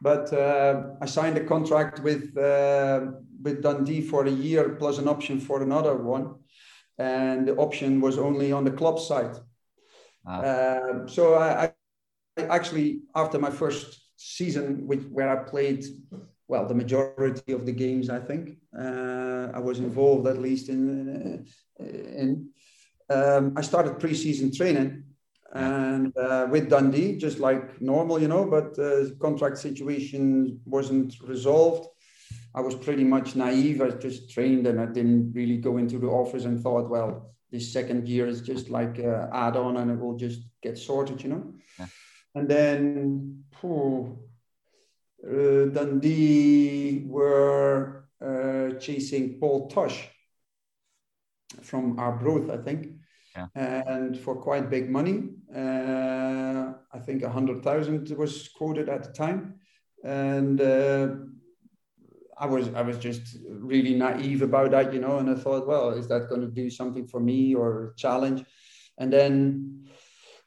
but 0.00 0.32
uh, 0.32 0.94
I 1.02 1.04
signed 1.04 1.36
a 1.36 1.44
contract 1.44 2.00
with 2.00 2.34
uh, 2.38 3.00
with 3.42 3.62
Dundee 3.62 4.00
for 4.00 4.24
a 4.24 4.30
year 4.30 4.70
plus 4.80 4.96
an 4.96 5.08
option 5.08 5.40
for 5.40 5.62
another 5.62 5.94
one, 5.96 6.36
and 6.96 7.46
the 7.46 7.56
option 7.56 8.00
was 8.00 8.16
only 8.16 8.50
on 8.50 8.64
the 8.64 8.76
club 8.80 8.98
side. 8.98 9.36
Ah. 10.26 10.40
Uh, 10.40 11.06
so 11.06 11.34
I, 11.34 11.64
I, 12.38 12.42
actually, 12.56 13.02
after 13.14 13.38
my 13.38 13.50
first 13.50 14.00
season, 14.16 14.86
which 14.86 15.02
where 15.12 15.28
I 15.28 15.44
played 15.44 15.84
well, 16.48 16.66
the 16.66 16.74
majority 16.74 17.52
of 17.52 17.66
the 17.66 17.72
games, 17.72 18.08
I 18.10 18.18
think. 18.18 18.58
Uh, 18.76 19.48
I 19.54 19.60
was 19.60 19.78
involved 19.78 20.26
at 20.26 20.38
least 20.38 20.68
in. 20.68 21.44
Uh, 21.78 21.84
in. 21.84 22.48
Um, 23.10 23.54
I 23.56 23.62
started 23.62 23.94
preseason 23.94 24.54
training 24.54 25.04
and 25.54 26.14
uh, 26.16 26.46
with 26.50 26.68
Dundee, 26.68 27.16
just 27.16 27.38
like 27.38 27.80
normal, 27.80 28.20
you 28.20 28.28
know, 28.28 28.44
but 28.44 28.78
uh, 28.78 29.14
contract 29.18 29.56
situation 29.56 30.60
wasn't 30.66 31.14
resolved. 31.22 31.88
I 32.54 32.60
was 32.60 32.74
pretty 32.74 33.04
much 33.04 33.34
naive. 33.34 33.80
I 33.80 33.90
just 33.90 34.30
trained 34.30 34.66
and 34.66 34.80
I 34.80 34.86
didn't 34.86 35.32
really 35.32 35.56
go 35.56 35.78
into 35.78 35.98
the 35.98 36.08
office 36.08 36.44
and 36.44 36.60
thought, 36.60 36.90
well, 36.90 37.34
this 37.50 37.72
second 37.72 38.08
year 38.08 38.26
is 38.26 38.42
just 38.42 38.68
like 38.68 38.98
an 38.98 39.28
add 39.32 39.56
on 39.56 39.78
and 39.78 39.90
it 39.90 39.98
will 39.98 40.16
just 40.16 40.42
get 40.62 40.76
sorted, 40.76 41.22
you 41.22 41.30
know. 41.30 41.54
Yeah. 41.78 41.86
And 42.34 42.48
then, 42.48 43.44
uh, 43.64 44.27
Dundee 45.22 47.04
were 47.06 48.08
uh, 48.20 48.78
chasing 48.78 49.38
Paul 49.38 49.68
Tosh 49.68 50.08
from 51.62 51.98
Arbroath, 51.98 52.50
I 52.50 52.58
think, 52.58 52.88
yeah. 53.36 53.46
and 53.54 54.18
for 54.18 54.36
quite 54.36 54.70
big 54.70 54.90
money. 54.90 55.30
Uh, 55.54 56.72
I 56.92 56.98
think 57.00 57.22
a 57.22 57.30
hundred 57.30 57.62
thousand 57.62 58.10
was 58.16 58.48
quoted 58.48 58.88
at 58.88 59.04
the 59.04 59.12
time, 59.12 59.54
and 60.04 60.60
uh, 60.60 61.08
I 62.38 62.46
was 62.46 62.68
I 62.74 62.82
was 62.82 62.98
just 62.98 63.38
really 63.48 63.94
naive 63.94 64.42
about 64.42 64.70
that, 64.70 64.92
you 64.92 65.00
know. 65.00 65.18
And 65.18 65.30
I 65.30 65.34
thought, 65.34 65.66
well, 65.66 65.90
is 65.90 66.08
that 66.08 66.28
going 66.28 66.42
to 66.42 66.48
do 66.48 66.70
something 66.70 67.06
for 67.06 67.20
me 67.20 67.54
or 67.54 67.94
challenge? 67.96 68.44
And 68.98 69.12
then 69.12 69.86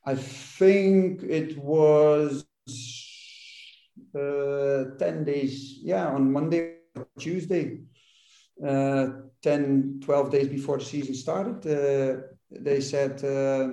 I 0.06 0.16
think 0.16 1.24
it 1.24 1.58
was 1.58 2.46
uh, 4.16 4.98
10 4.98 5.24
days, 5.24 5.80
yeah, 5.82 6.08
on 6.08 6.32
Monday 6.32 6.76
or 6.96 7.08
Tuesday, 7.20 7.80
uh, 8.66 9.08
10, 9.42 10.02
12 10.04 10.32
days 10.32 10.48
before 10.48 10.78
the 10.78 10.86
season 10.86 11.16
started, 11.16 11.66
uh, 11.66 12.22
they 12.52 12.82
said, 12.82 13.24
uh, 13.24 13.70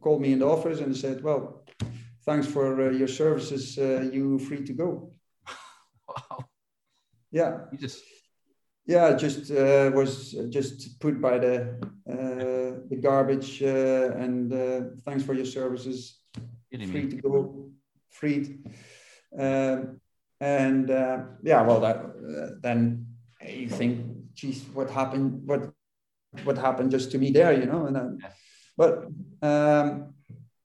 called 0.00 0.20
me 0.20 0.32
in 0.32 0.40
the 0.40 0.46
office 0.46 0.80
and 0.80 0.96
said, 0.96 1.22
well, 1.22 1.64
thanks 2.24 2.46
for 2.46 2.88
uh, 2.88 2.90
your 2.90 3.08
services, 3.08 3.78
uh, 3.78 4.08
you 4.12 4.38
free 4.38 4.64
to 4.64 4.72
go. 4.72 5.12
wow. 6.08 6.44
Yeah. 7.30 7.58
You 7.72 7.78
just 7.78 8.02
yeah, 8.88 9.14
just 9.16 9.50
uh, 9.50 9.90
was 9.94 10.32
just 10.48 10.98
put 10.98 11.20
by 11.20 11.38
the 11.38 11.78
uh, 12.10 12.88
the 12.88 12.98
garbage 13.00 13.62
uh, 13.62 14.16
and 14.16 14.50
thanks 15.04 15.22
for 15.22 15.34
your 15.34 15.44
services. 15.44 16.20
Free 16.72 17.08
to 17.10 17.16
go, 17.16 17.70
freed. 18.08 18.64
Um, 19.36 20.00
and 20.40 20.90
uh, 20.90 21.18
yeah, 21.42 21.62
well, 21.62 21.80
that 21.80 21.96
uh, 21.96 22.54
then 22.60 23.06
you 23.46 23.68
think, 23.68 24.34
geez, 24.34 24.64
what 24.72 24.90
happened? 24.90 25.42
What 25.46 25.72
what 26.44 26.58
happened 26.58 26.90
just 26.90 27.10
to 27.12 27.18
me 27.18 27.30
there? 27.30 27.52
You 27.52 27.66
know, 27.66 27.86
and 27.86 27.96
then, 27.96 28.18
but 28.76 29.06
um, 29.42 30.14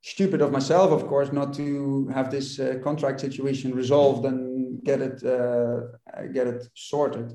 stupid 0.01 0.41
of 0.41 0.51
myself, 0.51 0.91
of 0.91 1.07
course, 1.07 1.31
not 1.31 1.53
to 1.55 2.07
have 2.13 2.29
this 2.29 2.59
uh, 2.59 2.79
contract 2.83 3.19
situation 3.21 3.73
resolved 3.73 4.25
and 4.25 4.83
get 4.83 5.01
it 5.01 5.23
uh, 5.23 5.81
get 6.31 6.47
it 6.47 6.67
sorted. 6.75 7.33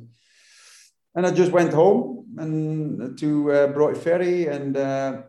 And 1.14 1.26
I 1.26 1.32
just 1.32 1.50
went 1.50 1.72
home 1.72 2.26
and 2.36 3.18
to 3.18 3.52
uh, 3.52 3.66
Broughty 3.68 3.98
Ferry 3.98 4.46
and. 4.46 4.76
Uh, 4.76 5.22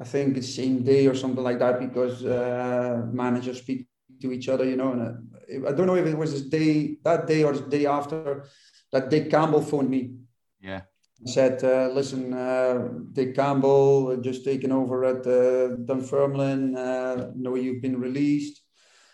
I 0.00 0.04
think 0.04 0.34
the 0.34 0.42
same 0.42 0.82
day 0.82 1.06
or 1.06 1.14
something 1.14 1.44
like 1.44 1.60
that 1.60 1.78
because 1.78 2.24
uh, 2.24 3.06
managers 3.12 3.58
speak 3.58 3.86
to 4.22 4.32
each 4.32 4.48
other, 4.48 4.64
you 4.64 4.76
know. 4.76 4.92
And 4.92 5.02
uh, 5.02 5.68
I 5.68 5.72
don't 5.72 5.86
know 5.86 5.96
if 5.96 6.06
it 6.06 6.16
was 6.16 6.32
this 6.32 6.42
day, 6.42 6.96
that 7.04 7.26
day 7.26 7.44
or 7.44 7.52
the 7.52 7.68
day 7.68 7.86
after, 7.86 8.44
that 8.92 9.10
Dick 9.10 9.30
Campbell 9.30 9.62
phoned 9.62 9.90
me. 9.90 10.14
Yeah. 10.60 10.82
Said, 11.24 11.62
uh, 11.62 11.88
listen, 11.92 12.34
uh, 12.34 12.88
Dick 13.12 13.36
Campbell 13.36 14.16
just 14.16 14.44
taken 14.44 14.72
over 14.72 15.04
at 15.04 15.24
uh, 15.24 15.76
Dunfermline. 15.84 16.76
Uh, 16.76 17.30
know 17.36 17.54
you've 17.54 17.80
been 17.80 18.00
released. 18.00 18.60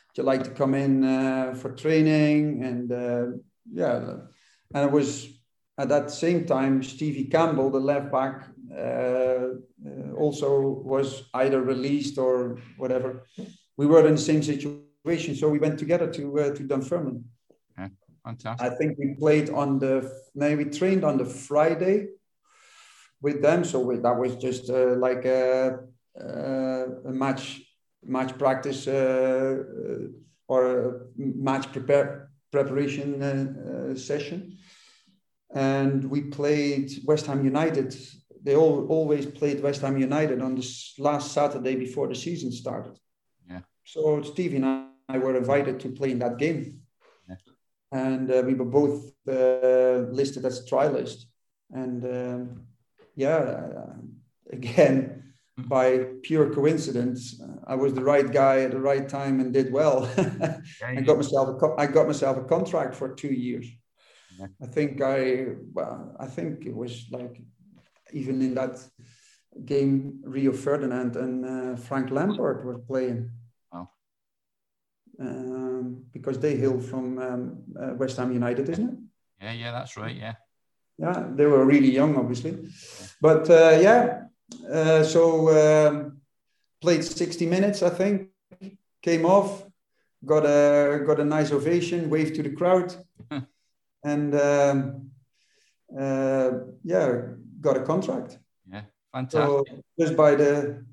Would 0.09 0.17
you 0.17 0.25
like 0.25 0.43
to 0.45 0.51
come 0.51 0.75
in 0.75 1.05
uh, 1.05 1.55
for 1.55 1.73
training? 1.73 2.65
And 2.65 2.91
uh, 2.91 3.27
yeah, 3.71 4.25
and 4.75 4.87
it 4.89 4.91
was 4.91 5.29
at 5.77 5.91
that 5.91 6.11
same 6.11 6.47
time, 6.47 6.83
Stevie 6.83 7.25
Campbell, 7.25 7.71
the 7.71 7.79
left 7.79 8.11
back, 8.11 8.49
also 10.17 10.81
was 10.83 11.29
either 11.35 11.61
released 11.61 12.17
or 12.17 12.59
whatever. 12.79 13.27
We 13.77 13.87
were 13.87 14.07
in 14.07 14.15
the 14.15 14.27
same 14.31 14.43
situation, 14.43 14.88
so 15.35 15.49
we 15.49 15.59
went 15.59 15.79
together 15.79 16.11
to 16.13 16.41
uh, 16.41 16.55
to 16.55 16.63
Dunfermline. 16.63 17.25
Yeah, 17.79 17.89
fantastic. 18.25 18.67
I 18.67 18.75
think 18.77 18.99
we 18.99 19.15
played 19.15 19.51
on 19.51 19.79
the. 19.79 20.11
No, 20.35 20.57
we 20.57 20.65
trained 20.65 21.05
on 21.05 21.19
the 21.19 21.25
Friday 21.25 22.09
with 23.21 23.43
them, 23.43 23.65
so 23.65 23.81
we, 23.81 23.97
that 23.97 24.17
was 24.17 24.37
just 24.37 24.71
uh, 24.71 24.95
like 24.97 25.25
a, 25.25 25.81
a, 26.21 27.13
match 27.13 27.63
match 28.05 28.37
practice 28.39 28.87
uh, 28.87 29.57
or 30.47 30.63
a 30.67 31.01
match 31.17 31.73
prepare 31.73 32.31
preparation 32.51 33.23
uh, 33.23 33.95
session 33.95 34.57
and 35.55 36.05
we 36.05 36.23
played 36.23 36.91
West 37.05 37.27
Ham 37.27 37.45
United 37.45 37.95
they 38.43 38.57
all 38.57 38.87
always 38.89 39.27
played 39.27 39.63
West 39.63 39.83
Ham 39.83 39.99
United 39.99 40.41
on 40.41 40.55
this 40.55 40.95
last 40.99 41.33
Saturday 41.33 41.77
before 41.77 42.09
the 42.09 42.15
season 42.15 42.53
started. 42.53 42.99
Yeah. 43.49 43.61
So 43.85 44.23
Stevie 44.23 44.57
and 44.57 44.88
I 45.09 45.19
were 45.19 45.37
invited 45.37 45.81
to 45.81 45.89
play 45.91 46.11
in 46.11 46.19
that 46.19 46.39
game, 46.39 46.81
yeah. 47.29 47.37
and 47.93 48.31
uh, 48.31 48.43
we 48.45 48.55
were 48.55 48.65
both 48.65 49.13
uh, 49.29 50.11
listed 50.11 50.45
as 50.45 50.69
trialists. 50.69 51.25
And 51.73 52.05
um, 52.05 52.67
yeah, 53.15 53.37
uh, 53.37 53.95
again, 54.53 55.33
mm-hmm. 55.59 55.69
by 55.69 56.07
pure 56.23 56.53
coincidence, 56.53 57.41
I 57.67 57.75
was 57.75 57.95
the 57.95 58.05
right 58.05 58.31
guy 58.31 58.61
at 58.61 58.73
the 58.73 58.81
right 58.81 59.09
time 59.09 59.41
and 59.41 59.53
did 59.53 59.73
well. 59.73 60.11
I 60.85 61.01
got 61.01 61.17
myself 61.17 61.49
a 61.49 61.55
co- 61.55 61.77
I 61.79 61.87
got 61.87 62.07
myself 62.07 62.37
a 62.37 62.45
contract 62.45 62.95
for 62.95 63.15
two 63.15 63.33
years. 63.33 63.67
Yeah. 64.39 64.47
I 64.63 64.67
think 64.67 65.03
I 65.03 65.47
well, 65.73 66.15
I 66.21 66.27
think 66.27 66.67
it 66.67 66.75
was 66.75 67.07
like 67.11 67.43
even 68.13 68.41
in 68.43 68.55
that 68.55 68.79
game, 69.65 70.21
Rio 70.23 70.53
Ferdinand 70.53 71.17
and 71.17 71.45
uh, 71.45 71.77
Frank 71.77 72.11
Lampard 72.11 72.65
were 72.65 72.79
playing. 72.79 73.31
Um, 75.21 76.05
because 76.13 76.39
they 76.39 76.57
hail 76.57 76.81
from 76.81 77.19
um, 77.19 77.59
uh, 77.81 77.95
West 77.95 78.17
Ham 78.19 78.33
United, 78.33 78.69
isn't 78.69 78.89
it? 78.89 78.99
Yeah, 79.43 79.53
yeah, 79.53 79.73
that's 79.73 79.97
right. 79.97 80.15
Yeah. 80.15 80.35
Yeah, 80.99 81.29
they 81.31 81.47
were 81.47 81.65
really 81.65 81.91
young, 81.91 82.17
obviously, 82.17 82.53
yeah. 82.53 82.69
but 83.21 83.49
uh, 83.51 83.79
yeah. 83.81 84.25
Uh, 84.73 85.05
so 85.05 85.49
um, 85.89 86.21
played 86.81 87.05
60 87.05 87.47
minutes, 87.47 87.83
I 87.83 87.91
think. 87.91 88.31
Came 89.03 89.25
off, 89.25 89.65
got 90.25 90.45
a 90.45 91.03
got 91.07 91.21
a 91.21 91.25
nice 91.25 91.53
ovation, 91.53 92.11
waved 92.11 92.35
to 92.35 92.43
the 92.43 92.51
crowd, 92.51 92.95
and 94.05 94.35
um, 94.35 95.11
uh, 95.97 96.51
yeah, 96.83 97.23
got 97.61 97.77
a 97.77 97.83
contract. 97.83 98.39
Yeah, 98.71 98.83
fantastic. 99.13 99.41
So 99.41 99.65
just 99.99 100.17
by 100.17 100.35
the 100.35 100.85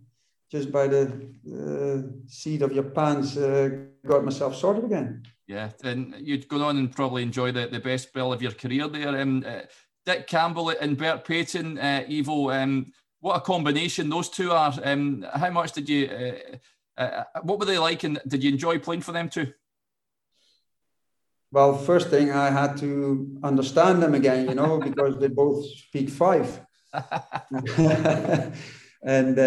just 0.55 0.71
by 0.71 0.87
the 0.87 1.03
uh, 1.51 1.97
seat 2.27 2.61
of 2.61 2.71
your 2.71 2.83
pants, 2.83 3.35
uh, 3.35 3.69
got 4.07 4.23
myself 4.23 4.55
sorted 4.55 4.85
again. 4.85 5.21
Yeah, 5.47 5.71
and 5.83 6.15
you'd 6.19 6.47
go 6.47 6.63
on 6.63 6.77
and 6.77 6.95
probably 6.95 7.23
enjoy 7.23 7.51
the, 7.51 7.67
the 7.67 7.81
best 7.81 8.07
spell 8.07 8.31
of 8.31 8.41
your 8.41 8.53
career 8.53 8.87
there. 8.87 9.19
Um, 9.19 9.43
uh, 9.45 9.61
Dick 10.05 10.27
Campbell 10.27 10.69
and 10.69 10.97
Bert 10.97 11.25
Paton, 11.25 11.77
uh, 11.77 12.03
Ivo, 12.09 12.51
um, 12.51 12.85
what 13.19 13.35
a 13.35 13.41
combination 13.41 14.09
those 14.09 14.29
two 14.29 14.51
are. 14.51 14.73
Um, 14.83 15.25
how 15.33 15.49
much 15.49 15.73
did 15.73 15.89
you, 15.89 16.07
uh, 16.97 17.01
uh, 17.01 17.23
what 17.43 17.59
were 17.59 17.65
they 17.65 17.77
like, 17.77 18.03
and 18.03 18.19
did 18.25 18.41
you 18.41 18.51
enjoy 18.51 18.79
playing 18.79 19.01
for 19.01 19.11
them 19.11 19.27
too? 19.27 19.51
Well, 21.51 21.77
first 21.77 22.09
thing 22.09 22.31
I 22.31 22.49
had 22.49 22.77
to 22.77 23.39
understand 23.43 24.01
them 24.01 24.15
again, 24.15 24.47
you 24.47 24.55
know, 24.55 24.79
because 24.89 25.17
they 25.17 25.27
both 25.27 25.65
speak 25.65 26.09
five. 26.09 26.61
and 29.03 29.37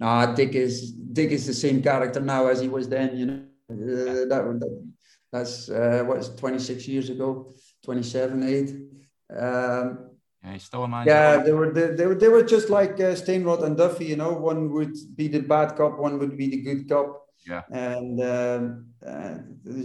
no, 0.00 0.34
Dick 0.34 0.54
is 0.54 0.92
Dick 0.92 1.30
is 1.30 1.46
the 1.46 1.54
same 1.54 1.82
character 1.82 2.20
now 2.20 2.46
as 2.46 2.60
he 2.60 2.68
was 2.68 2.88
then, 2.88 3.16
you 3.16 3.26
know. 3.26 3.42
Uh, 3.70 4.26
that, 4.26 4.42
that 4.58 4.90
that's 5.30 5.68
uh, 5.68 6.02
what 6.06 6.18
is 6.18 6.28
26 6.30 6.88
years 6.88 7.08
ago, 7.08 7.54
27, 7.84 8.42
8. 8.42 9.38
Um, 9.38 10.10
yeah, 10.42 10.52
he's 10.54 10.64
still 10.64 10.84
a 10.84 10.88
man. 10.88 11.06
Yeah, 11.06 11.36
they 11.36 11.52
were 11.52 11.70
they, 11.70 11.88
they 11.88 12.06
were 12.06 12.14
they 12.14 12.28
were 12.28 12.42
just 12.42 12.70
like 12.70 12.94
uh, 12.94 13.14
Stainrod 13.14 13.62
and 13.62 13.76
Duffy, 13.76 14.06
you 14.06 14.16
know. 14.16 14.32
One 14.32 14.72
would 14.72 14.96
be 15.14 15.28
the 15.28 15.40
bad 15.40 15.76
cop, 15.76 15.98
one 15.98 16.18
would 16.18 16.36
be 16.36 16.48
the 16.48 16.62
good 16.62 16.88
cop. 16.88 17.26
Yeah. 17.46 17.62
And 17.70 18.20
um, 18.22 18.86
uh, 19.06 19.34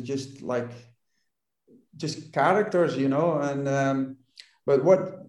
just 0.02 0.42
like 0.42 0.72
just 1.98 2.32
characters, 2.32 2.98
you 2.98 3.10
know. 3.10 3.40
And 3.40 3.68
um, 3.68 4.18
but 4.66 4.84
what 4.84 5.28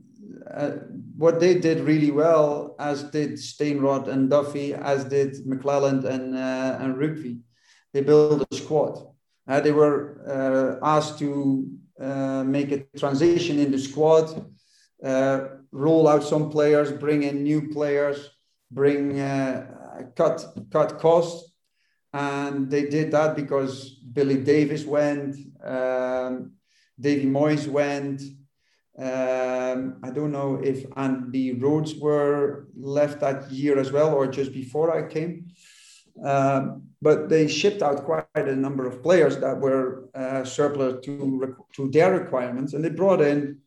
uh, 0.51 0.70
what 1.17 1.41
they 1.41 1.59
did 1.59 1.81
really 1.81 2.11
well, 2.11 2.77
as 2.79 3.05
did 3.05 3.33
Stainrod 3.33 4.09
and 4.09 4.29
Duffy, 4.29 4.75
as 4.75 5.05
did 5.05 5.35
McLelland 5.47 6.05
and 6.05 6.37
uh, 6.37 6.79
and 6.81 6.97
Rougvie, 6.97 7.41
they 7.93 8.03
built 8.03 8.47
a 8.51 8.55
squad. 8.55 8.95
Uh, 9.49 9.61
they 9.61 9.73
were 9.73 10.21
uh, 10.29 10.87
asked 10.87 11.19
to 11.21 11.69
uh, 12.01 12.45
make 12.45 12.71
a 12.73 12.85
transition 12.99 13.59
in 13.59 13.71
the 13.71 13.79
squad, 13.79 14.45
uh, 15.03 15.41
roll 15.73 16.07
out 16.07 16.23
some 16.23 16.51
players, 16.51 16.93
bring 16.93 17.23
in 17.23 17.43
new 17.43 17.69
players, 17.71 18.31
bring 18.71 19.17
cut 20.17 20.45
cut 20.71 20.99
costs, 20.99 21.53
and 22.12 22.71
they 22.71 22.89
did 22.89 23.11
that 23.12 23.35
because 23.37 23.91
Billy 24.12 24.43
Davies 24.43 24.85
went. 24.85 25.37
Um, 25.64 26.53
Davy 26.99 27.27
Moyes 27.27 27.67
went. 27.69 28.23
Um, 28.99 29.99
I 30.03 30.11
don't 30.11 30.32
know 30.32 30.59
if 30.62 30.86
Andy 30.97 31.53
Rhodes 31.53 31.97
were 31.97 32.68
left 32.76 33.20
that 33.20 33.51
year 33.51 33.78
as 33.78 33.92
well, 33.92 34.14
or 34.14 34.26
just 34.26 34.53
before 34.53 34.97
I 34.97 35.07
came. 35.07 35.49
Um, 36.24 36.84
but 37.03 37.28
they 37.28 37.47
shipped 37.47 37.82
out 37.82 38.05
quite 38.05 38.26
a 38.34 38.57
number 38.57 38.86
of 38.86 39.03
players 39.03 39.36
that 39.38 39.61
were 39.61 40.09
uh, 40.14 40.44
surplus 40.44 41.05
to, 41.05 41.57
to 41.74 41.90
their 41.90 42.18
requirements, 42.18 42.72
and 42.72 42.82
they 42.82 42.88
brought 42.88 43.20
in. 43.20 43.59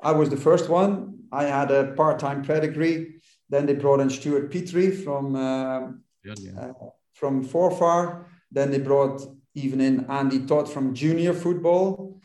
I 0.00 0.12
was 0.12 0.28
the 0.28 0.36
first 0.36 0.68
one. 0.68 1.20
I 1.32 1.44
had 1.44 1.70
a 1.70 1.92
part-time 1.92 2.44
pedigree. 2.44 3.14
Then 3.48 3.64
they 3.64 3.74
brought 3.74 4.00
in 4.00 4.10
Stuart 4.10 4.50
Petrie 4.52 4.90
from 4.90 5.34
uh, 5.36 5.80
yeah, 6.22 6.34
yeah. 6.38 6.60
Uh, 6.60 6.72
from 7.14 7.44
Forfar. 7.44 8.26
Then 8.52 8.70
they 8.70 8.78
brought 8.78 9.22
even 9.54 9.80
in 9.80 10.04
Andy 10.10 10.40
Tod 10.40 10.68
from 10.68 10.94
junior 10.94 11.32
football. 11.32 12.20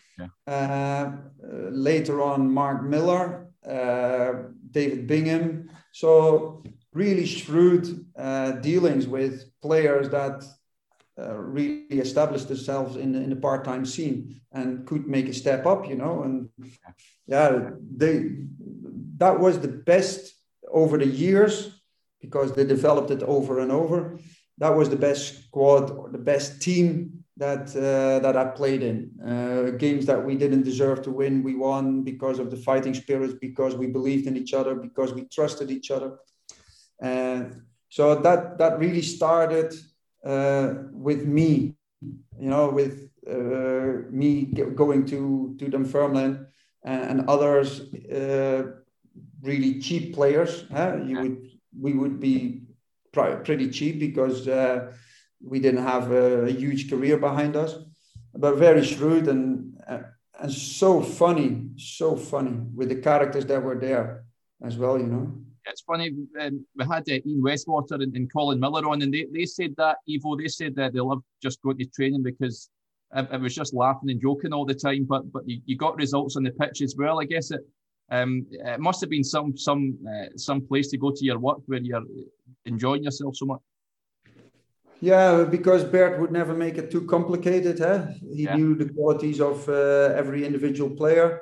Uh, 0.48 1.12
later 1.72 2.22
on, 2.22 2.52
Mark 2.52 2.84
Miller, 2.84 3.48
uh, 3.68 4.34
David 4.72 5.08
Bingham. 5.08 5.70
So 5.92 6.64
really 6.94 7.26
shrewd 7.26 8.06
uh, 8.18 8.52
dealings 8.52 9.08
with 9.08 9.46
players 9.62 10.10
that 10.10 10.44
uh, 11.20 11.36
really 11.36 12.00
established 12.00 12.48
themselves 12.48 12.96
in 12.96 13.12
the, 13.12 13.20
in 13.20 13.30
the 13.30 13.36
part-time 13.36 13.86
scene 13.86 14.42
and 14.52 14.86
could 14.88 15.08
make 15.08 15.28
a 15.28 15.34
step 15.34 15.66
up, 15.66 15.88
you 15.88 15.96
know. 15.96 16.24
And 16.24 16.50
yeah, 17.28 17.72
they 17.96 18.32
that 19.18 19.40
was 19.40 19.60
the 19.60 19.68
best 19.68 20.34
over 20.72 20.98
the 20.98 21.06
years 21.06 21.80
because 22.22 22.54
they 22.54 22.66
developed 22.66 23.12
it 23.12 23.24
over 23.24 23.60
and 23.60 23.72
over. 23.72 24.18
That 24.58 24.76
was 24.76 24.90
the 24.90 24.96
best 24.96 25.46
squad 25.46 25.92
or 25.92 26.10
the 26.10 26.18
best 26.18 26.62
team 26.62 27.21
that 27.42 27.76
uh, 27.76 28.20
that 28.26 28.36
I 28.38 28.46
played 28.60 28.84
in. 28.84 28.98
Uh, 29.32 29.72
games 29.86 30.06
that 30.06 30.22
we 30.28 30.36
didn't 30.36 30.64
deserve 30.64 31.02
to 31.04 31.12
win, 31.12 31.44
we 31.44 31.56
won 31.56 32.04
because 32.04 32.38
of 32.40 32.52
the 32.52 32.62
fighting 32.70 32.94
spirit, 32.94 33.42
because 33.42 33.74
we 33.76 33.88
believed 33.88 34.28
in 34.28 34.38
each 34.38 34.54
other, 34.54 34.76
because 34.76 35.10
we 35.14 35.24
trusted 35.38 35.72
each 35.72 35.90
other. 35.90 36.20
And 37.02 37.64
so 37.90 38.04
that 38.26 38.60
that 38.60 38.78
really 38.78 39.02
started 39.02 39.74
uh, 40.24 40.68
with 41.08 41.26
me, 41.26 41.76
you 42.44 42.50
know, 42.54 42.70
with 42.70 43.10
uh, 43.28 43.92
me 44.22 44.46
going 44.82 45.06
to 45.08 45.56
to 45.58 45.66
Dunfermline 45.74 46.46
and, 46.84 47.04
and 47.12 47.30
others, 47.30 47.68
uh, 48.20 48.62
really 49.42 49.80
cheap 49.86 50.14
players. 50.14 50.66
Huh? 50.72 50.98
You 51.08 51.16
would 51.22 51.38
we 51.86 51.94
would 51.94 52.20
be 52.20 52.62
pretty 53.12 53.68
cheap 53.72 54.00
because 54.00 54.48
uh, 54.48 54.94
we 55.44 55.60
didn't 55.60 55.84
have 55.84 56.12
a, 56.12 56.46
a, 56.46 56.52
huge 56.52 56.90
career 56.90 57.18
behind 57.18 57.56
us, 57.56 57.76
but 58.36 58.56
very 58.56 58.84
shrewd 58.84 59.28
and 59.28 59.78
uh, 59.88 60.00
and 60.40 60.52
so 60.52 61.02
funny, 61.02 61.70
so 61.78 62.16
funny 62.16 62.58
with 62.74 62.90
the 62.90 62.96
characters 62.96 63.46
that 63.46 63.62
were 63.62 63.80
there 63.80 64.26
as 64.64 64.78
well. 64.78 64.98
You 64.98 65.08
know. 65.08 65.32
It's 65.66 65.82
funny. 65.82 66.16
Um, 66.40 66.66
we 66.76 66.86
had 66.86 67.04
uh, 67.10 67.20
Ian 67.26 67.44
Westwater 67.44 68.02
and, 68.02 68.16
and, 68.16 68.32
Colin 68.34 68.60
Miller 68.60 68.88
on, 68.90 69.04
and 69.04 69.14
they, 69.14 69.28
they 69.32 69.46
said 69.46 69.76
that 69.78 69.98
Ivo. 70.10 70.36
They 70.36 70.48
said 70.48 70.76
that 70.76 70.94
they 70.94 71.00
loved 71.00 71.24
just 71.42 71.62
going 71.62 71.78
to 71.78 71.86
training 71.86 72.24
because 72.24 72.70
it, 73.16 73.28
it, 73.32 73.40
was 73.40 73.54
just 73.54 73.74
laughing 73.74 74.10
and 74.10 74.20
joking 74.20 74.54
all 74.54 74.66
the 74.66 74.74
time. 74.74 75.06
But 75.08 75.32
but 75.32 75.48
you, 75.48 75.62
you 75.66 75.78
got 75.78 75.98
results 75.98 76.36
on 76.36 76.44
the 76.44 76.52
pitch 76.52 76.82
as 76.82 76.96
well. 76.98 77.22
I 77.22 77.26
guess 77.26 77.52
it 77.52 77.62
um, 78.10 78.46
it 78.52 78.80
must 78.80 79.02
have 79.02 79.10
been 79.10 79.24
some 79.24 79.56
some 79.56 79.98
uh, 80.08 80.30
some 80.36 80.62
place 80.62 80.90
to 80.90 80.98
go 80.98 81.12
to 81.12 81.24
your 81.24 81.40
work 81.40 81.60
where 81.68 81.80
you're 81.80 82.04
enjoying 82.66 83.04
yourself 83.04 83.36
so 83.36 83.46
much. 83.46 83.62
Yeah, 85.02 85.46
because 85.50 85.84
Bert 85.84 86.20
would 86.20 86.32
never 86.32 86.54
make 86.54 86.78
it 86.78 86.92
too 86.92 87.06
complicated. 87.08 87.80
Huh? 87.80 88.06
He 88.22 88.44
yeah. 88.44 88.56
knew 88.56 88.76
the 88.76 88.90
qualities 88.94 89.42
of 89.42 89.68
uh, 89.68 90.14
every 90.16 90.46
individual 90.46 90.92
player. 90.92 91.42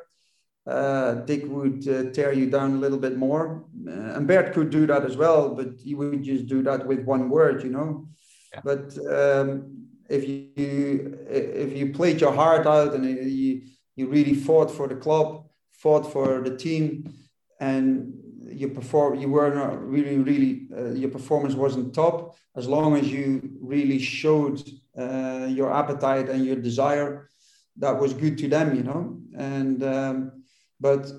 uh, 0.70 1.16
Dick 1.26 1.44
would 1.48 1.88
uh, 1.88 2.12
tear 2.12 2.32
you 2.32 2.50
down 2.50 2.76
a 2.76 2.78
little 2.78 2.98
bit 2.98 3.18
more. 3.18 3.66
Uh, 3.88 4.16
and 4.16 4.28
Bert 4.28 4.54
could 4.54 4.70
do 4.70 4.86
that 4.88 5.04
as 5.04 5.18
well, 5.18 5.56
but 5.56 5.80
he 5.80 5.96
would 5.96 6.24
just 6.24 6.48
do 6.48 6.62
that 6.64 6.86
with 6.86 7.04
one 7.06 7.30
word, 7.30 7.64
you 7.64 7.72
know. 7.72 8.08
Yeah. 8.54 8.62
But 8.64 8.98
um, 9.10 9.88
if 10.10 10.28
you 10.28 11.18
if 11.28 11.76
you 11.76 11.92
played 11.94 12.22
your 12.22 12.34
heart 12.34 12.66
out 12.68 12.94
and 12.94 13.06
you 13.06 13.62
you 13.96 14.08
really 14.08 14.36
fought 14.36 14.72
for 14.72 14.88
the 14.88 14.96
club, 14.96 15.46
fought 15.74 16.12
for 16.12 16.42
the 16.42 16.56
team, 16.56 17.14
and 17.60 18.14
you 18.52 18.70
perform 18.70 19.20
you 19.20 19.30
were 19.30 19.54
not 19.54 19.82
really 19.88 20.18
really 20.18 20.68
uh, 20.78 20.92
your 20.92 21.10
performance 21.10 21.56
wasn't 21.56 21.94
top 21.94 22.36
as 22.56 22.68
long 22.68 22.96
as 22.96 23.12
you 23.12 23.58
really 23.62 24.00
showed 24.00 24.62
uh, 24.98 25.48
your 25.50 25.72
appetite 25.74 26.30
and 26.30 26.46
your 26.46 26.56
desire 26.56 27.30
that 27.78 28.00
was 28.00 28.14
good 28.14 28.38
to 28.38 28.48
them 28.48 28.76
you 28.76 28.84
know? 28.84 29.20
And 29.38 29.84
um, 29.84 30.44
but 30.80 31.12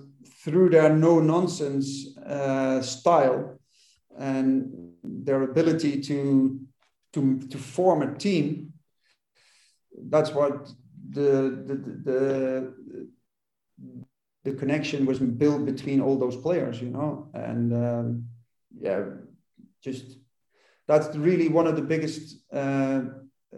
through 0.44 0.70
their 0.70 0.94
no 0.94 1.20
nonsense 1.20 2.16
uh, 2.18 2.80
style 2.82 3.58
and 4.18 4.92
their 5.02 5.42
ability 5.42 6.00
to 6.02 6.60
to 7.12 7.38
to 7.48 7.58
form 7.58 8.02
a 8.02 8.14
team 8.16 8.72
that's 10.08 10.30
what 10.32 10.68
the 11.10 11.64
the 11.66 11.74
the, 11.74 11.92
the 12.04 13.10
connection 14.44 15.06
was 15.06 15.18
built 15.18 15.64
between 15.66 16.00
all 16.00 16.18
those 16.18 16.36
players 16.36 16.80
you 16.80 16.90
know 16.90 17.30
and 17.34 17.72
um, 17.72 18.24
yeah 18.78 19.02
just 19.82 20.18
that's 20.88 21.14
really 21.16 21.48
one 21.48 21.66
of 21.66 21.76
the 21.76 21.82
biggest 21.82 22.38
uh, 22.52 23.02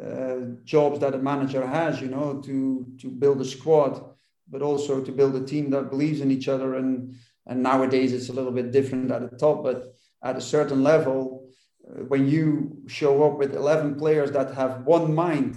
uh, 0.00 0.36
jobs 0.64 0.98
that 1.00 1.14
a 1.14 1.18
manager 1.18 1.66
has 1.66 2.00
you 2.00 2.08
know 2.08 2.40
to 2.44 2.86
to 3.00 3.08
build 3.08 3.40
a 3.40 3.44
squad 3.44 4.12
but 4.52 4.62
also 4.62 5.02
to 5.02 5.10
build 5.10 5.34
a 5.34 5.44
team 5.44 5.70
that 5.70 5.90
believes 5.90 6.20
in 6.20 6.30
each 6.30 6.46
other. 6.46 6.76
And 6.76 7.14
and 7.46 7.60
nowadays 7.62 8.12
it's 8.12 8.28
a 8.28 8.32
little 8.32 8.52
bit 8.52 8.70
different 8.70 9.10
at 9.10 9.28
the 9.28 9.36
top, 9.36 9.64
but 9.64 9.94
at 10.22 10.36
a 10.36 10.40
certain 10.40 10.84
level, 10.84 11.48
uh, 11.88 12.04
when 12.04 12.28
you 12.28 12.76
show 12.86 13.24
up 13.24 13.36
with 13.36 13.56
11 13.56 13.96
players 13.96 14.30
that 14.30 14.54
have 14.54 14.82
one 14.82 15.12
mind 15.12 15.56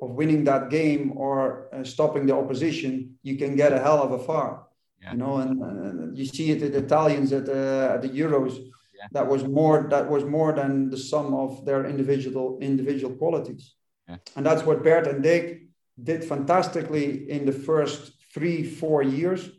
of 0.00 0.10
winning 0.10 0.44
that 0.44 0.70
game 0.70 1.12
or 1.16 1.68
uh, 1.72 1.84
stopping 1.84 2.26
the 2.26 2.34
opposition, 2.34 3.18
you 3.22 3.36
can 3.36 3.56
get 3.56 3.72
a 3.72 3.80
hell 3.80 4.02
of 4.02 4.12
a 4.12 4.18
far. 4.18 4.66
Yeah. 5.02 5.12
You 5.12 5.18
know, 5.18 5.36
and, 5.38 5.62
uh, 5.62 6.12
you 6.12 6.26
see 6.26 6.50
it 6.50 6.60
the 6.60 6.78
Italians 6.78 7.32
at 7.32 7.46
the 7.46 7.90
at 7.94 8.02
the 8.02 8.08
Euros. 8.08 8.56
Yeah. 8.56 9.06
That 9.12 9.28
was 9.28 9.44
more 9.44 9.86
that 9.90 10.08
was 10.10 10.24
more 10.24 10.52
than 10.52 10.90
the 10.90 10.96
sum 10.96 11.34
of 11.34 11.64
their 11.64 11.86
individual 11.86 12.58
individual 12.60 13.14
qualities. 13.14 13.74
Yeah. 14.08 14.16
And 14.36 14.44
that's 14.44 14.64
what 14.64 14.82
Bert 14.82 15.06
and 15.06 15.22
Dick 15.22 15.68
did 16.02 16.24
fantastically 16.24 17.30
in 17.30 17.44
the 17.44 17.52
first 17.52 18.12
three, 18.34 18.64
four 18.64 19.02
years. 19.02 19.50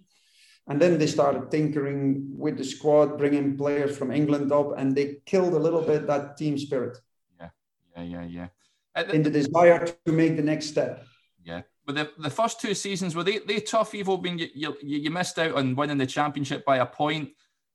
And 0.67 0.79
then 0.79 0.99
they 0.99 1.07
started 1.07 1.49
tinkering 1.49 2.27
with 2.37 2.57
the 2.57 2.63
squad, 2.63 3.17
bringing 3.17 3.57
players 3.57 3.97
from 3.97 4.11
England 4.11 4.51
up, 4.51 4.77
and 4.77 4.95
they 4.95 5.17
killed 5.25 5.53
a 5.53 5.59
little 5.59 5.81
bit 5.81 6.05
that 6.05 6.37
team 6.37 6.59
spirit. 6.59 6.97
Yeah, 7.39 7.49
yeah, 7.95 8.03
yeah, 8.03 8.25
yeah. 8.25 8.47
The, 8.95 9.11
in 9.11 9.23
the 9.23 9.29
desire 9.29 9.85
to 10.05 10.11
make 10.11 10.35
the 10.35 10.43
next 10.43 10.67
step. 10.67 11.05
Yeah. 11.43 11.61
But 11.85 11.95
the, 11.95 12.11
the 12.17 12.29
first 12.29 12.59
two 12.59 12.73
seasons, 12.73 13.15
were 13.15 13.23
they, 13.23 13.39
they 13.39 13.59
tough, 13.59 13.95
Ivo? 13.95 14.17
Being 14.17 14.39
you, 14.39 14.47
you, 14.53 14.75
you 14.81 15.09
missed 15.09 15.39
out 15.39 15.55
on 15.55 15.75
winning 15.75 15.97
the 15.97 16.05
championship 16.05 16.65
by 16.65 16.77
a 16.77 16.85
point. 16.85 17.29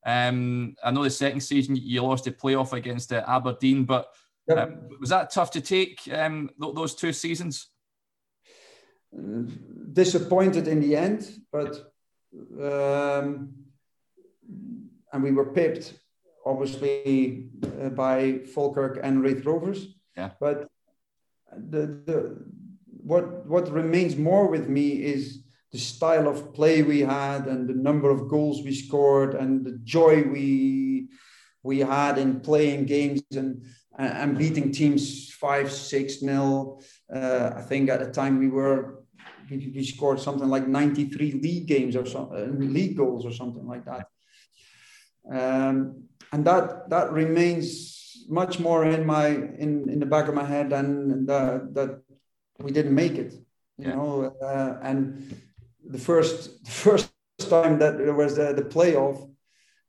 Um, 0.06 0.74
I 0.84 0.90
know 0.90 1.02
the 1.02 1.10
second 1.10 1.40
season 1.40 1.76
you 1.76 2.02
lost 2.02 2.24
the 2.24 2.30
playoff 2.30 2.72
against 2.72 3.12
uh, 3.12 3.24
Aberdeen, 3.26 3.84
but 3.84 4.08
yep. 4.46 4.58
um, 4.58 4.88
was 5.00 5.10
that 5.10 5.30
tough 5.30 5.50
to 5.52 5.60
take 5.60 6.00
um, 6.12 6.50
th- 6.60 6.74
those 6.74 6.94
two 6.94 7.12
seasons? 7.12 7.68
disappointed 9.92 10.68
in 10.68 10.80
the 10.80 10.96
end, 10.96 11.40
but 11.52 11.92
um, 12.60 13.54
and 15.12 15.22
we 15.22 15.30
were 15.30 15.52
pipped, 15.52 15.94
obviously, 16.44 17.48
uh, 17.80 17.90
by 17.90 18.40
Falkirk 18.54 18.98
and 19.02 19.22
Raith 19.22 19.44
Rovers. 19.44 19.86
Yeah. 20.16 20.30
But 20.40 20.68
the 21.70 21.86
the 22.06 22.44
what 22.86 23.46
what 23.46 23.70
remains 23.70 24.16
more 24.16 24.48
with 24.48 24.68
me 24.68 25.02
is 25.02 25.44
the 25.72 25.78
style 25.78 26.28
of 26.28 26.54
play 26.54 26.82
we 26.82 27.00
had 27.00 27.46
and 27.46 27.68
the 27.68 27.74
number 27.74 28.10
of 28.10 28.28
goals 28.28 28.62
we 28.62 28.74
scored 28.74 29.34
and 29.34 29.64
the 29.64 29.78
joy 29.82 30.22
we 30.22 31.08
we 31.62 31.80
had 31.80 32.18
in 32.18 32.40
playing 32.40 32.86
games 32.86 33.22
and 33.32 33.64
and 33.98 34.38
beating 34.38 34.72
teams 34.72 35.30
five 35.32 35.70
six 35.70 36.22
nil. 36.22 36.82
Uh, 37.14 37.50
I 37.56 37.62
think 37.62 37.90
at 37.90 38.00
the 38.00 38.10
time 38.10 38.38
we 38.38 38.48
were 38.48 39.04
we 39.50 39.84
scored 39.84 40.20
something 40.20 40.48
like 40.48 40.66
93 40.66 41.32
league 41.32 41.66
games 41.66 41.96
or 41.96 42.06
something, 42.06 42.38
uh, 42.38 42.64
league 42.64 42.96
goals 42.96 43.26
or 43.26 43.32
something 43.32 43.66
like 43.66 43.84
that. 43.84 44.06
Um, 45.30 46.04
and 46.32 46.44
that 46.44 46.90
that 46.90 47.12
remains 47.12 47.93
much 48.28 48.60
more 48.60 48.84
in 48.84 49.06
my 49.06 49.28
in 49.28 49.88
in 49.88 49.98
the 50.00 50.06
back 50.06 50.28
of 50.28 50.34
my 50.34 50.44
head 50.44 50.70
than 50.70 51.26
the, 51.26 51.68
that 51.72 52.02
we 52.58 52.70
didn't 52.72 52.94
make 52.94 53.14
it. 53.14 53.34
You 53.78 53.88
yeah. 53.88 53.94
know, 53.94 54.34
uh, 54.42 54.78
and 54.82 55.34
the 55.84 55.98
first 55.98 56.64
the 56.64 56.70
first 56.70 57.12
time 57.38 57.78
that 57.78 57.98
there 57.98 58.14
was 58.14 58.36
the, 58.36 58.52
the 58.52 58.62
playoff, 58.62 59.28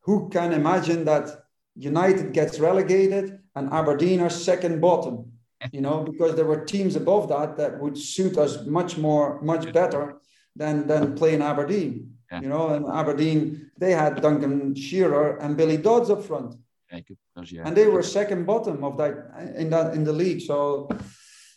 who 0.01 0.29
can 0.29 0.53
imagine 0.53 1.05
that 1.05 1.29
United 1.75 2.33
gets 2.33 2.59
relegated 2.59 3.39
and 3.55 3.71
Aberdeen 3.71 4.21
are 4.21 4.29
second 4.29 4.81
bottom? 4.81 5.31
you 5.71 5.81
know, 5.81 6.03
because 6.03 6.35
there 6.35 6.45
were 6.45 6.65
teams 6.65 6.95
above 6.95 7.29
that 7.29 7.57
that 7.57 7.79
would 7.79 7.97
suit 7.97 8.37
us 8.37 8.65
much 8.65 8.97
more, 8.97 9.41
much 9.41 9.71
better 9.73 10.17
than 10.55 10.87
than 10.87 11.15
playing 11.15 11.41
Aberdeen. 11.41 12.13
Yeah. 12.31 12.41
You 12.41 12.49
know, 12.49 12.69
and 12.69 12.85
Aberdeen 12.87 13.71
they 13.77 13.91
had 13.91 14.21
Duncan 14.21 14.75
Shearer 14.75 15.37
and 15.37 15.57
Billy 15.57 15.77
Dodds 15.77 16.09
up 16.09 16.23
front, 16.23 16.55
yeah, 16.91 16.99
yeah. 17.45 17.63
and 17.65 17.75
they 17.75 17.87
were 17.87 18.03
second 18.03 18.45
bottom 18.45 18.83
of 18.83 18.97
that 18.97 19.13
in 19.55 19.69
that 19.69 19.93
in 19.93 20.03
the 20.03 20.13
league. 20.13 20.41
So, 20.41 20.89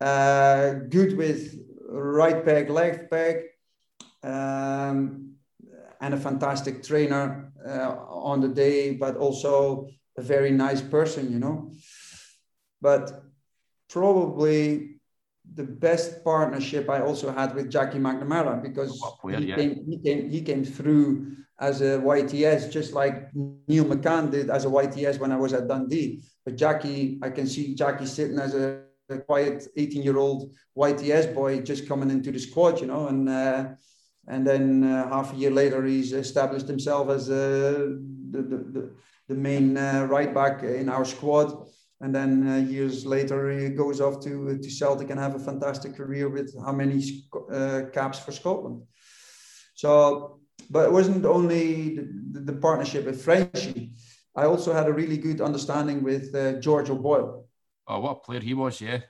uh, 0.00 0.72
good 0.88 1.16
with 1.16 1.58
right 1.88 2.44
peg, 2.44 2.70
left 2.70 3.10
peg, 3.10 3.42
um, 4.22 5.34
and 6.00 6.14
a 6.14 6.16
fantastic 6.16 6.82
trainer 6.82 7.52
uh, 7.66 7.96
on 8.08 8.40
the 8.40 8.48
day, 8.48 8.92
but 8.92 9.16
also 9.16 9.88
a 10.16 10.22
very 10.22 10.50
nice 10.50 10.80
person, 10.80 11.32
you 11.32 11.38
know. 11.38 11.72
But 12.80 13.22
probably 13.88 14.96
the 15.54 15.64
best 15.64 16.24
partnership 16.24 16.88
I 16.88 17.00
also 17.00 17.32
had 17.32 17.54
with 17.54 17.70
Jackie 17.70 17.98
McNamara 17.98 18.62
because 18.62 19.00
he, 19.24 19.46
yeah. 19.46 19.56
came, 19.56 19.84
he, 19.86 19.98
came, 19.98 20.30
he 20.30 20.40
came 20.42 20.64
through 20.64 21.36
as 21.60 21.80
a 21.80 21.98
YTS 21.98 22.70
just 22.70 22.92
like 22.92 23.28
Neil 23.34 23.84
McCann 23.84 24.30
did 24.30 24.50
as 24.50 24.64
a 24.64 24.68
YTS 24.68 25.18
when 25.18 25.32
I 25.32 25.36
was 25.36 25.52
at 25.52 25.68
Dundee. 25.68 26.22
But 26.44 26.56
Jackie, 26.56 27.18
I 27.22 27.30
can 27.30 27.46
see 27.46 27.74
Jackie 27.74 28.06
sitting 28.06 28.38
as 28.38 28.54
a, 28.54 28.82
a 29.10 29.18
quiet 29.18 29.68
18 29.76 30.02
year 30.02 30.16
old 30.16 30.52
YTS 30.76 31.34
boy 31.34 31.60
just 31.60 31.86
coming 31.88 32.10
into 32.10 32.32
the 32.32 32.38
squad, 32.38 32.80
you 32.80 32.86
know, 32.86 33.08
and 33.08 33.28
uh, 33.28 33.68
and 34.28 34.46
then 34.46 34.84
uh, 34.84 35.08
half 35.08 35.32
a 35.32 35.36
year 35.36 35.50
later 35.50 35.84
he's 35.84 36.12
established 36.12 36.68
himself 36.68 37.08
as 37.10 37.28
uh, 37.28 37.88
the, 38.30 38.42
the, 38.42 38.56
the, 38.56 38.90
main 39.34 39.76
uh, 39.76 40.06
right 40.08 40.32
back 40.34 40.62
in 40.62 40.88
our 40.88 41.04
squad 41.04 41.66
and 42.02 42.12
then 42.14 42.48
uh, 42.48 42.56
years 42.56 43.06
later 43.06 43.50
he 43.50 43.68
goes 43.70 44.00
off 44.00 44.20
to 44.24 44.58
to 44.58 44.70
Celtic 44.70 45.10
and 45.10 45.18
have 45.18 45.36
a 45.36 45.38
fantastic 45.38 45.96
career 45.96 46.28
with 46.28 46.54
how 46.64 46.72
many 46.72 46.98
uh, 47.50 47.82
caps 47.92 48.18
for 48.18 48.32
Scotland. 48.32 48.82
So, 49.74 50.40
but 50.68 50.86
it 50.86 50.92
wasn't 50.92 51.24
only 51.24 51.96
the, 52.32 52.40
the 52.40 52.52
partnership 52.52 53.06
with 53.06 53.24
Frenchy. 53.24 53.92
I 54.34 54.44
also 54.44 54.72
had 54.72 54.88
a 54.88 54.92
really 54.92 55.16
good 55.16 55.40
understanding 55.40 56.02
with 56.02 56.34
uh, 56.34 56.60
George 56.60 56.90
O'Boyle. 56.90 57.46
Oh, 57.86 58.00
what 58.00 58.24
player 58.24 58.40
he 58.40 58.54
was, 58.54 58.80
yeah. 58.80 59.00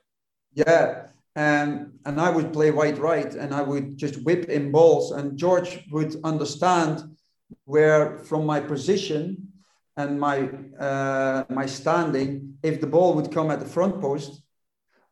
Yeah, 0.55 1.07
and 1.35 1.93
and 2.05 2.21
I 2.21 2.29
would 2.29 2.53
play 2.53 2.71
white 2.71 2.99
right, 2.99 3.35
and 3.35 3.55
I 3.55 3.63
would 3.63 3.97
just 3.97 4.23
whip 4.23 4.51
in 4.51 4.71
balls, 4.71 5.13
and 5.13 5.39
George 5.39 5.89
would 5.91 6.15
understand 6.25 7.17
where 7.65 8.19
from 8.19 8.45
my 8.45 8.61
position 8.61 9.52
and 9.97 10.19
my 10.19 10.49
uh, 10.79 11.45
my 11.49 11.67
standing, 11.67 12.55
if 12.63 12.81
the 12.81 12.87
ball 12.87 13.15
would 13.15 13.31
come 13.31 13.51
at 13.51 13.61
the 13.61 13.67
front 13.67 14.01
post 14.01 14.43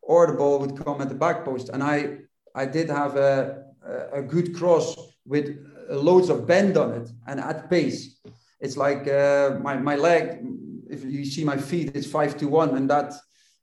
or 0.02 0.26
the 0.26 0.32
ball 0.32 0.58
would 0.58 0.76
come 0.84 1.00
at 1.00 1.08
the 1.08 1.14
back 1.14 1.44
post, 1.44 1.68
and 1.68 1.82
I 1.82 2.18
I 2.54 2.66
did 2.66 2.88
have 2.88 3.16
a 3.16 3.64
a 4.12 4.22
good 4.22 4.54
cross 4.54 4.96
with 5.24 5.46
loads 5.88 6.28
of 6.30 6.46
bend 6.46 6.76
on 6.76 6.92
it 6.92 7.10
and 7.26 7.40
at 7.40 7.68
pace. 7.70 8.20
It's 8.60 8.76
like 8.76 9.06
uh, 9.08 9.58
my 9.62 9.76
my 9.76 9.96
leg. 9.96 10.44
If 10.88 11.04
you 11.04 11.24
see 11.24 11.44
my 11.44 11.56
feet, 11.56 11.94
it's 11.94 12.10
five 12.10 12.36
to 12.38 12.46
one, 12.48 12.76
and 12.76 12.90
that 12.90 13.12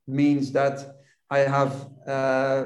means 0.07 0.51
that 0.53 0.95
I 1.29 1.39
have 1.39 1.73
uh, 2.07 2.65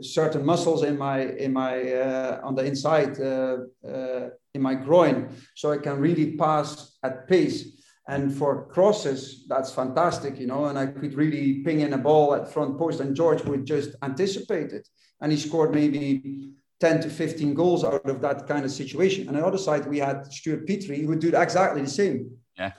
certain 0.00 0.44
muscles 0.44 0.82
in 0.82 0.98
my 0.98 1.20
in 1.20 1.52
my 1.52 1.92
uh, 1.92 2.40
on 2.42 2.54
the 2.54 2.64
inside 2.64 3.20
uh, 3.20 3.58
uh, 3.86 4.28
in 4.54 4.62
my 4.62 4.74
groin, 4.74 5.28
so 5.54 5.72
I 5.72 5.78
can 5.78 5.98
really 6.00 6.36
pass 6.36 6.98
at 7.02 7.28
pace. 7.28 7.74
And 8.10 8.34
for 8.34 8.66
crosses, 8.68 9.44
that's 9.48 9.70
fantastic, 9.70 10.38
you 10.38 10.46
know. 10.46 10.64
And 10.66 10.78
I 10.78 10.86
could 10.86 11.14
really 11.14 11.62
ping 11.62 11.80
in 11.80 11.92
a 11.92 11.98
ball 11.98 12.34
at 12.34 12.50
front 12.50 12.78
post, 12.78 13.00
and 13.00 13.14
George 13.14 13.42
would 13.44 13.66
just 13.66 13.90
anticipate 14.02 14.72
it, 14.72 14.88
and 15.20 15.30
he 15.30 15.38
scored 15.38 15.74
maybe 15.74 16.54
10 16.80 17.00
to 17.02 17.10
15 17.10 17.54
goals 17.54 17.84
out 17.84 18.08
of 18.08 18.20
that 18.20 18.46
kind 18.46 18.64
of 18.64 18.70
situation. 18.70 19.28
And 19.28 19.36
on 19.36 19.42
the 19.42 19.46
other 19.46 19.58
side, 19.58 19.86
we 19.86 19.98
had 19.98 20.32
Stewart 20.32 20.66
Petrie 20.66 21.00
who 21.02 21.08
would 21.08 21.18
do 21.18 21.36
exactly 21.36 21.82
the 21.82 21.90
same. 21.90 22.30
Yeah. 22.56 22.72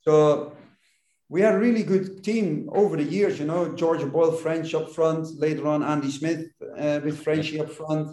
So 0.00 0.56
we 1.34 1.40
had 1.40 1.56
a 1.56 1.58
really 1.58 1.82
good 1.82 2.22
team 2.22 2.70
over 2.72 2.96
the 2.96 3.02
years, 3.02 3.40
you 3.40 3.44
know, 3.44 3.74
George 3.74 4.04
Boyle, 4.12 4.30
French 4.30 4.72
up 4.72 4.94
front, 4.94 5.26
later 5.36 5.66
on 5.66 5.82
Andy 5.82 6.12
Smith 6.12 6.46
uh, 6.78 7.00
with 7.02 7.24
Frenchy 7.24 7.58
up 7.58 7.70
front. 7.70 8.06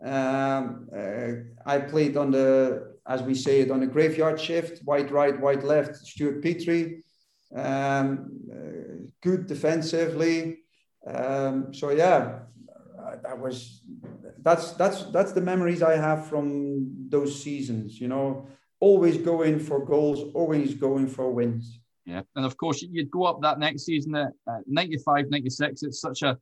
Um, 0.00 0.88
uh, 0.96 1.30
I 1.66 1.78
played 1.80 2.16
on 2.16 2.30
the, 2.30 2.98
as 3.04 3.20
we 3.20 3.34
say 3.34 3.62
it, 3.62 3.72
on 3.72 3.80
the 3.80 3.88
graveyard 3.88 4.40
shift, 4.40 4.84
white 4.84 5.10
right, 5.10 5.40
white 5.40 5.64
left, 5.64 5.96
Stewart 5.96 6.40
Petrie. 6.40 7.02
Um, 7.52 8.30
uh, 8.48 9.08
good 9.20 9.48
defensively. 9.48 10.60
Um, 11.04 11.74
so 11.74 11.90
yeah, 11.90 12.42
that 13.24 13.40
was 13.40 13.82
that's 14.40 14.70
that's 14.74 15.06
that's 15.06 15.32
the 15.32 15.40
memories 15.40 15.82
I 15.82 15.96
have 15.96 16.28
from 16.28 17.08
those 17.08 17.42
seasons. 17.42 18.00
You 18.00 18.06
know, 18.06 18.46
always 18.78 19.16
going 19.16 19.58
for 19.58 19.84
goals, 19.84 20.32
always 20.32 20.74
going 20.74 21.08
for 21.08 21.28
wins. 21.28 21.81
Yeah, 22.04 22.22
and 22.34 22.44
of 22.44 22.56
course 22.56 22.82
you'd 22.82 23.10
go 23.10 23.24
up 23.24 23.40
that 23.42 23.58
next 23.58 23.84
season 23.84 24.16
at 24.16 24.32
uh, 24.50 24.58
95, 24.66 25.30
96. 25.30 25.82
It's 25.82 26.00
such 26.00 26.22
a 26.22 26.36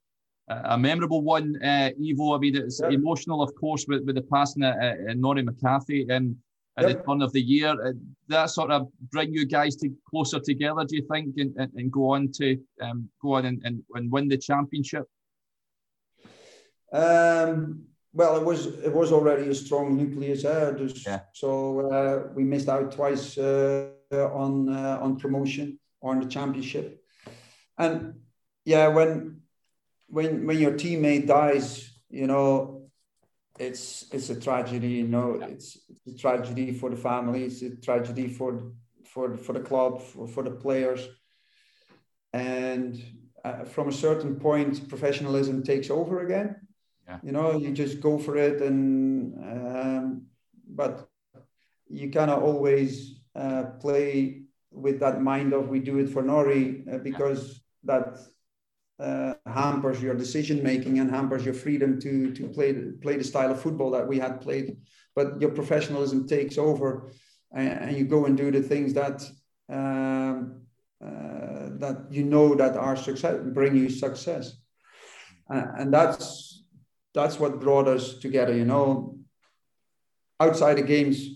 a 0.64 0.76
memorable 0.76 1.22
one, 1.22 1.56
uh, 1.62 1.90
Ivo. 2.02 2.34
I 2.34 2.38
mean, 2.38 2.56
it's 2.56 2.80
yep. 2.80 2.92
emotional, 2.92 3.42
of 3.42 3.54
course, 3.54 3.86
with, 3.86 4.04
with 4.04 4.16
the 4.16 4.22
passing 4.22 4.64
of 4.64 4.74
uh, 4.74 5.14
Norrie 5.14 5.44
McCathie 5.44 6.10
and 6.10 6.36
at 6.76 6.88
yep. 6.88 6.98
the 6.98 7.04
turn 7.04 7.22
of 7.22 7.32
the 7.32 7.40
year. 7.40 7.70
Uh, 7.70 7.92
that 8.28 8.50
sort 8.50 8.70
of 8.70 8.88
bring 9.10 9.32
you 9.32 9.46
guys 9.46 9.76
to 9.76 9.90
closer 10.08 10.40
together, 10.40 10.84
do 10.84 10.96
you 10.96 11.06
think, 11.10 11.36
and, 11.36 11.54
and, 11.56 11.72
and 11.74 11.92
go 11.92 12.10
on 12.10 12.32
to 12.32 12.58
um, 12.80 13.08
go 13.22 13.34
on 13.34 13.46
and, 13.46 13.60
and, 13.64 13.82
and 13.94 14.10
win 14.10 14.28
the 14.28 14.38
championship? 14.38 15.04
Um, 16.92 17.84
well, 18.12 18.36
it 18.36 18.44
was 18.44 18.66
it 18.66 18.92
was 18.92 19.12
already 19.12 19.48
a 19.48 19.54
strong 19.54 19.96
nucleus. 19.96 20.42
Just, 20.42 21.06
yeah. 21.06 21.20
So 21.32 21.90
uh, 21.90 22.32
we 22.34 22.44
missed 22.44 22.68
out 22.68 22.92
twice 22.92 23.38
uh, 23.38 23.90
on 24.12 24.68
uh, 24.68 24.98
on 25.00 25.16
promotion 25.16 25.78
or 26.00 26.12
on 26.12 26.20
the 26.20 26.26
championship, 26.26 27.02
and 27.78 28.14
yeah, 28.64 28.88
when 28.88 29.42
when 30.08 30.46
when 30.46 30.58
your 30.58 30.72
teammate 30.72 31.26
dies, 31.26 31.92
you 32.08 32.26
know, 32.26 32.90
it's 33.58 34.06
it's 34.12 34.30
a 34.30 34.40
tragedy. 34.40 34.88
You 34.88 35.08
know, 35.08 35.38
yeah. 35.38 35.46
it's, 35.46 35.78
it's 35.88 36.16
a 36.16 36.18
tragedy 36.18 36.72
for 36.72 36.90
the 36.90 36.96
family. 36.96 37.44
It's 37.44 37.62
a 37.62 37.76
tragedy 37.76 38.28
for 38.28 38.72
for 39.04 39.36
for 39.36 39.52
the 39.52 39.60
club, 39.60 40.02
for, 40.02 40.26
for 40.26 40.42
the 40.42 40.50
players, 40.50 41.06
and 42.32 43.00
uh, 43.44 43.64
from 43.64 43.88
a 43.88 43.92
certain 43.92 44.34
point, 44.34 44.88
professionalism 44.88 45.62
takes 45.62 45.90
over 45.90 46.26
again 46.26 46.56
yeah. 47.10 47.18
You 47.22 47.32
know, 47.32 47.58
you 47.58 47.72
just 47.72 48.00
go 48.00 48.18
for 48.18 48.36
it, 48.36 48.62
and 48.62 49.34
um, 49.52 50.22
but 50.68 51.08
you 51.88 52.08
cannot 52.10 52.42
always 52.42 53.16
uh, 53.34 53.64
play 53.80 54.42
with 54.70 55.00
that 55.00 55.20
mind 55.20 55.52
of 55.52 55.68
we 55.68 55.80
do 55.80 55.98
it 55.98 56.08
for 56.08 56.22
Norrie 56.22 56.84
uh, 56.90 56.98
because 56.98 57.62
yeah. 57.84 57.98
that 57.98 58.18
uh, 59.04 59.34
hampers 59.50 60.00
your 60.00 60.14
decision 60.14 60.62
making 60.62 61.00
and 61.00 61.10
hampers 61.10 61.44
your 61.44 61.54
freedom 61.54 62.00
to 62.00 62.32
to 62.32 62.46
play 62.48 62.72
play 63.02 63.16
the 63.16 63.24
style 63.24 63.50
of 63.50 63.60
football 63.60 63.90
that 63.90 64.06
we 64.06 64.18
had 64.18 64.40
played. 64.40 64.76
But 65.16 65.40
your 65.40 65.50
professionalism 65.50 66.28
takes 66.28 66.58
over, 66.58 67.10
and, 67.50 67.68
and 67.68 67.96
you 67.96 68.04
go 68.04 68.26
and 68.26 68.36
do 68.36 68.52
the 68.52 68.62
things 68.62 68.94
that 68.94 69.18
um, 69.68 70.62
uh, 71.04 71.74
that 71.82 72.06
you 72.10 72.22
know 72.22 72.54
that 72.54 72.76
are 72.76 72.94
success 72.94 73.40
bring 73.42 73.74
you 73.74 73.90
success, 73.90 74.54
and 75.48 75.92
that's 75.92 76.49
that's 77.14 77.38
what 77.38 77.60
brought 77.60 77.88
us 77.88 78.18
together. 78.18 78.54
You 78.54 78.64
know, 78.64 79.18
outside 80.38 80.74
the 80.74 80.82
games, 80.82 81.26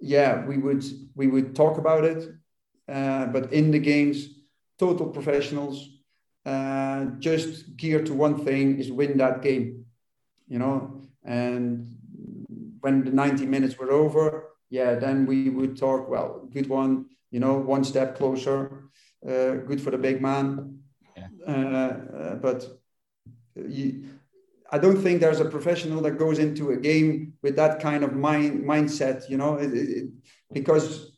yeah, 0.00 0.44
we 0.44 0.58
would 0.58 0.84
we 1.14 1.26
would 1.26 1.54
talk 1.54 1.78
about 1.78 2.04
it, 2.04 2.28
uh, 2.88 3.26
but 3.26 3.52
in 3.52 3.70
the 3.70 3.78
games, 3.78 4.28
total 4.78 5.06
professionals, 5.06 5.88
uh, 6.44 7.06
just 7.18 7.76
geared 7.76 8.06
to 8.06 8.14
one 8.14 8.44
thing: 8.44 8.78
is 8.78 8.90
win 8.90 9.18
that 9.18 9.42
game. 9.42 9.86
You 10.48 10.58
know, 10.58 11.00
and 11.24 11.86
when 12.80 13.04
the 13.04 13.10
90 13.10 13.46
minutes 13.46 13.78
were 13.78 13.92
over, 13.92 14.48
yeah, 14.68 14.96
then 14.96 15.24
we 15.26 15.48
would 15.48 15.76
talk. 15.76 16.08
Well, 16.08 16.48
good 16.52 16.68
one. 16.68 17.06
You 17.30 17.40
know, 17.40 17.54
one 17.58 17.84
step 17.84 18.16
closer. 18.16 18.84
Uh, 19.26 19.62
good 19.66 19.80
for 19.80 19.90
the 19.90 19.98
big 19.98 20.20
man. 20.20 20.80
Yeah. 21.16 21.28
Uh, 21.46 21.50
uh, 21.50 22.34
but 22.36 22.66
you, 23.54 24.04
I 24.72 24.78
don't 24.78 24.96
think 24.96 25.20
there's 25.20 25.40
a 25.40 25.44
professional 25.44 26.00
that 26.02 26.18
goes 26.18 26.38
into 26.38 26.70
a 26.70 26.76
game 26.76 27.34
with 27.42 27.56
that 27.56 27.80
kind 27.80 28.02
of 28.02 28.14
mind 28.14 28.64
mindset, 28.64 29.28
you 29.28 29.36
know, 29.36 29.56
it, 29.56 29.72
it, 29.74 30.08
because 30.50 31.12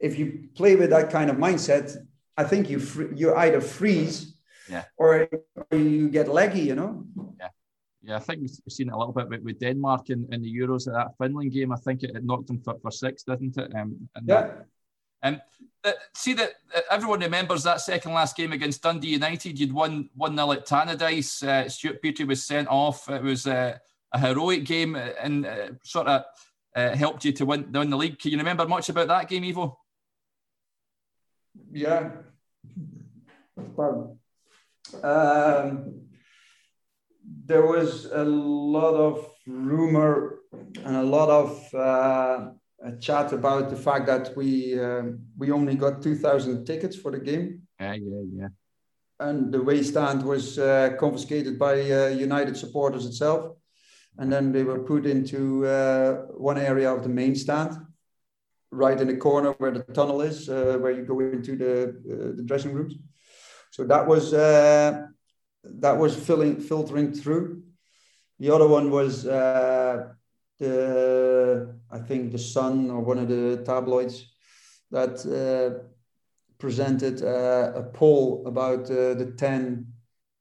if 0.00 0.18
you 0.18 0.48
play 0.54 0.74
with 0.74 0.90
that 0.90 1.10
kind 1.10 1.28
of 1.30 1.36
mindset, 1.36 1.94
I 2.36 2.44
think 2.44 2.70
you 2.70 2.80
you 3.14 3.34
either 3.34 3.60
freeze, 3.60 4.34
yeah, 4.70 4.84
or, 4.96 5.28
you 5.70 6.08
get 6.08 6.28
leggy, 6.28 6.60
you 6.60 6.74
know. 6.74 7.04
Yeah, 7.38 7.48
yeah. 8.02 8.16
I 8.16 8.20
think 8.20 8.40
we've 8.40 8.72
seen 8.72 8.88
it 8.88 8.94
a 8.94 8.98
little 8.98 9.12
bit 9.12 9.28
with, 9.28 9.42
with 9.42 9.58
Denmark 9.60 10.08
in, 10.08 10.26
in 10.32 10.40
the 10.40 10.52
Euros 10.60 10.86
at 10.88 10.94
that 10.94 11.10
Finland 11.18 11.52
game. 11.52 11.72
I 11.72 11.76
think 11.76 12.02
it, 12.04 12.16
it 12.16 12.24
knocked 12.24 12.46
them 12.46 12.60
for, 12.60 12.78
for 12.80 12.90
six, 12.90 13.22
didn't 13.24 13.58
it? 13.58 13.70
Um, 13.76 14.08
and 14.14 14.28
yeah. 14.28 14.40
That, 14.40 14.66
um, 15.22 15.40
uh, 15.84 15.92
see 16.14 16.34
that 16.34 16.54
uh, 16.74 16.80
everyone 16.90 17.20
remembers 17.20 17.62
that 17.62 17.80
second 17.80 18.12
last 18.12 18.36
game 18.36 18.52
against 18.52 18.82
Dundee 18.82 19.08
United. 19.08 19.58
You'd 19.58 19.72
won 19.72 20.10
one 20.14 20.36
0 20.36 20.52
at 20.52 20.66
Tannadice. 20.66 21.46
Uh, 21.46 21.68
Stewart 21.68 22.02
Petrie 22.02 22.24
was 22.24 22.44
sent 22.44 22.68
off. 22.68 23.08
It 23.08 23.22
was 23.22 23.46
uh, 23.46 23.78
a 24.12 24.18
heroic 24.18 24.64
game 24.64 24.96
and 24.96 25.46
uh, 25.46 25.68
sort 25.84 26.08
of 26.08 26.24
uh, 26.74 26.94
helped 26.96 27.24
you 27.24 27.32
to 27.32 27.46
win, 27.46 27.70
win 27.72 27.90
the 27.90 27.96
league. 27.96 28.18
Can 28.18 28.32
you 28.32 28.38
remember 28.38 28.66
much 28.66 28.88
about 28.88 29.08
that 29.08 29.28
game, 29.28 29.44
Ivo? 29.44 29.78
Yeah. 31.72 32.10
Well, 33.56 34.18
um, 35.02 36.02
there 37.44 37.66
was 37.66 38.06
a 38.06 38.24
lot 38.24 38.94
of 38.94 39.28
rumor 39.46 40.40
and 40.84 40.96
a 40.96 41.02
lot 41.02 41.28
of 41.28 42.57
a 42.84 42.92
chat 42.96 43.32
about 43.32 43.70
the 43.70 43.76
fact 43.76 44.06
that 44.06 44.36
we 44.36 44.78
um, 44.78 45.20
we 45.36 45.50
only 45.50 45.74
got 45.74 46.02
2,000 46.02 46.64
tickets 46.64 46.96
for 46.96 47.10
the 47.10 47.18
game. 47.18 47.62
Yeah, 47.80 47.94
yeah, 47.94 48.22
yeah. 48.32 48.48
And 49.20 49.52
the 49.52 49.62
way 49.62 49.82
stand 49.82 50.22
was 50.22 50.58
uh, 50.58 50.90
confiscated 50.98 51.58
by 51.58 51.80
uh, 51.90 52.08
United 52.08 52.56
supporters 52.56 53.04
itself, 53.04 53.56
and 54.16 54.32
then 54.32 54.52
they 54.52 54.62
were 54.62 54.84
put 54.84 55.06
into 55.06 55.66
uh, 55.66 56.26
one 56.36 56.58
area 56.58 56.92
of 56.92 57.02
the 57.02 57.08
main 57.08 57.34
stand, 57.34 57.76
right 58.70 59.00
in 59.00 59.08
the 59.08 59.16
corner 59.16 59.52
where 59.58 59.72
the 59.72 59.82
tunnel 59.92 60.20
is, 60.20 60.48
uh, 60.48 60.78
where 60.80 60.92
you 60.92 61.04
go 61.04 61.18
into 61.18 61.56
the 61.56 61.82
uh, 61.82 62.36
the 62.36 62.44
dressing 62.44 62.72
rooms. 62.72 62.94
So 63.72 63.84
that 63.84 64.06
was 64.06 64.32
uh, 64.32 65.06
that 65.64 65.98
was 65.98 66.14
filling 66.14 66.60
filtering 66.60 67.12
through. 67.12 67.62
The 68.38 68.54
other 68.54 68.68
one 68.68 68.92
was 68.92 69.24
the 69.24 70.14
I 71.90 71.98
think 71.98 72.32
the 72.32 72.38
Sun 72.38 72.90
or 72.90 73.00
one 73.00 73.18
of 73.18 73.28
the 73.28 73.62
tabloids 73.64 74.26
that 74.90 75.14
uh, 75.26 75.84
presented 76.58 77.22
uh, 77.22 77.72
a 77.74 77.82
poll 77.82 78.44
about 78.46 78.90
uh, 78.90 79.14
the 79.14 79.34
10, 79.36 79.86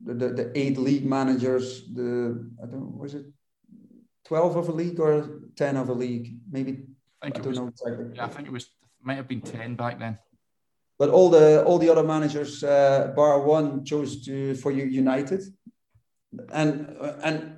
the, 0.03 0.14
the, 0.14 0.30
the, 0.30 0.52
eight 0.56 0.78
league 0.78 1.06
managers, 1.06 1.88
the, 1.94 2.49
I 2.61 2.65
don't 2.65 2.98
was 2.98 3.14
it 3.14 3.26
12 4.26 4.56
of 4.57 4.69
a 4.69 4.72
league 4.72 4.99
or 4.99 5.41
10 5.56 5.78
of 5.78 5.90
a 5.90 5.94
league? 5.94 6.38
Maybe, 6.52 6.86
I, 7.22 7.28
think 7.28 7.38
I 7.38 7.41
don't 7.41 7.65
was, 7.65 7.82
exactly. 7.82 8.06
Yeah, 8.15 8.26
I 8.26 8.30
think 8.30 8.48
it 8.48 8.52
was, 8.52 8.69
might 9.02 9.15
have 9.15 9.28
been 9.28 9.41
10 9.41 9.76
back 9.76 9.99
then. 9.99 10.18
But 10.99 11.10
all 11.10 11.30
the 11.30 11.64
all 11.64 11.78
the 11.78 11.90
other 11.90 12.02
managers, 12.02 12.64
uh, 12.64 13.14
bar 13.15 13.41
one, 13.41 13.86
chose 13.86 14.26
to 14.26 14.56
for 14.56 14.72
you 14.72 14.84
United, 14.86 15.44
and 16.52 16.98
and 17.22 17.57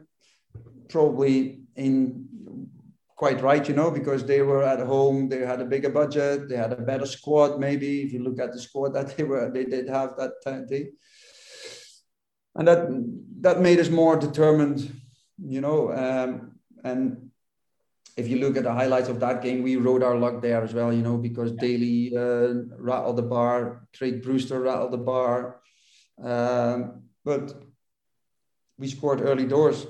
probably 0.90 1.62
in 1.76 2.28
quite 3.20 3.42
right, 3.42 3.68
you 3.68 3.76
know, 3.76 3.92
because 3.92 4.24
they 4.24 4.42
were 4.42 4.64
at 4.64 4.80
home, 4.80 5.28
they 5.28 5.40
had 5.46 5.60
a 5.60 5.66
bigger 5.66 5.90
budget, 5.90 6.48
they 6.48 6.56
had 6.56 6.72
a 6.72 6.78
better 6.78 7.06
squad. 7.06 7.60
Maybe 7.60 8.02
if 8.02 8.14
you 8.14 8.24
look 8.24 8.40
at 8.40 8.54
the 8.54 8.62
squad 8.62 8.94
that 8.94 9.08
they 9.18 9.24
were, 9.24 9.52
they 9.52 9.66
did 9.66 9.90
have 9.90 10.16
that 10.18 10.68
day, 10.70 10.92
and 12.56 12.66
that 12.66 12.88
that 13.42 13.60
made 13.60 13.80
us 13.80 13.90
more 13.90 14.16
determined, 14.16 14.80
you 15.38 15.60
know. 15.60 15.92
Um, 15.92 16.30
and 16.86 17.30
if 18.16 18.30
you 18.30 18.38
look 18.40 18.56
at 18.56 18.64
the 18.64 18.80
highlights 18.82 19.10
of 19.10 19.20
that 19.20 19.42
game, 19.42 19.64
we 19.64 19.76
rode 19.76 20.02
our 20.02 20.18
luck 20.18 20.42
there 20.42 20.64
as 20.64 20.74
well, 20.74 20.94
you 20.94 21.04
know, 21.04 21.18
because. 21.18 21.52
Dailly 21.52 22.16
uh, 22.16 22.54
rattled 22.78 23.18
the 23.18 23.30
bar, 23.36 23.86
Craig 23.98 24.24
Brewster 24.24 24.62
rattled 24.62 24.94
the 24.94 25.06
bar, 25.14 25.60
um, 26.24 27.04
but 27.26 27.54
we 28.78 28.88
scored 28.88 29.20
early 29.20 29.46
doors, 29.46 29.86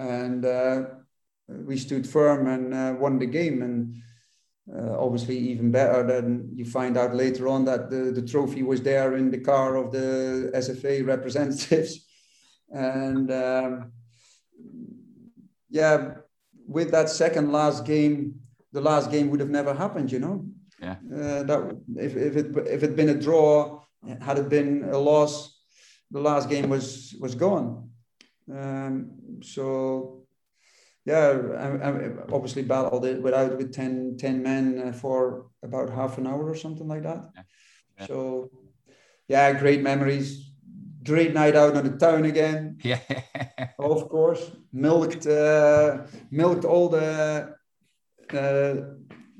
and. 0.00 0.44
Uh, 0.44 0.82
we 1.66 1.76
stood 1.76 2.08
firm 2.08 2.46
and 2.46 2.74
uh, 2.74 2.98
won 2.98 3.18
the 3.18 3.26
game. 3.26 3.62
And 3.62 3.94
uh, 4.72 4.98
obviously, 4.98 5.38
even 5.38 5.70
better 5.70 6.02
than 6.06 6.50
you 6.54 6.64
find 6.64 6.96
out 6.96 7.14
later 7.14 7.48
on 7.48 7.64
that 7.64 7.90
the, 7.90 8.12
the 8.12 8.22
trophy 8.22 8.62
was 8.62 8.82
there 8.82 9.16
in 9.16 9.30
the 9.30 9.40
car 9.40 9.76
of 9.76 9.92
the 9.92 10.50
SFA 10.54 11.06
representatives. 11.06 12.06
and 12.70 13.30
um, 13.32 13.92
yeah, 15.68 16.14
with 16.66 16.90
that 16.92 17.08
second 17.08 17.52
last 17.52 17.84
game, 17.84 18.40
the 18.72 18.80
last 18.80 19.10
game 19.10 19.30
would 19.30 19.40
have 19.40 19.50
never 19.50 19.74
happened, 19.74 20.12
you 20.12 20.20
know. 20.20 20.46
Yeah. 20.80 20.96
Uh, 21.12 21.42
that 21.42 21.78
if, 21.96 22.16
if 22.16 22.36
it 22.36 22.56
if 22.66 22.82
it 22.82 22.96
been 22.96 23.10
a 23.10 23.14
draw, 23.14 23.82
had 24.20 24.38
it 24.38 24.48
been 24.48 24.88
a 24.90 24.98
loss, 24.98 25.60
the 26.10 26.20
last 26.20 26.48
game 26.48 26.70
was 26.70 27.14
was 27.20 27.34
gone. 27.34 27.90
Um, 28.52 29.40
so 29.42 30.19
yeah, 31.04 31.38
I, 31.58 31.88
I 31.88 32.10
obviously 32.32 32.62
battled 32.62 33.04
it 33.04 33.22
without 33.22 33.56
with 33.56 33.72
10, 33.72 34.16
10 34.18 34.42
men 34.42 34.82
uh, 34.88 34.92
for 34.92 35.46
about 35.62 35.90
half 35.90 36.18
an 36.18 36.26
hour 36.26 36.48
or 36.48 36.54
something 36.54 36.88
like 36.88 37.02
that. 37.02 37.30
Yeah. 37.34 37.42
Yeah. 37.98 38.06
So, 38.06 38.50
yeah, 39.28 39.52
great 39.58 39.82
memories. 39.82 40.50
Great 41.02 41.32
night 41.32 41.56
out 41.56 41.76
on 41.76 41.84
the 41.84 41.96
town 41.96 42.24
again. 42.24 42.78
Yeah, 42.84 43.00
of 43.78 44.08
course. 44.08 44.50
Milked, 44.72 45.26
uh, 45.26 46.02
milked 46.30 46.64
all 46.64 46.88
the 46.90 47.54
uh, 48.32 48.74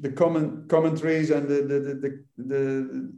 the 0.01 0.13
comment 0.15 0.69
commentaries 0.69 1.31
and 1.31 1.47
the 1.47 1.63
the 1.63 1.79
the 1.81 2.25
the, 2.39 3.13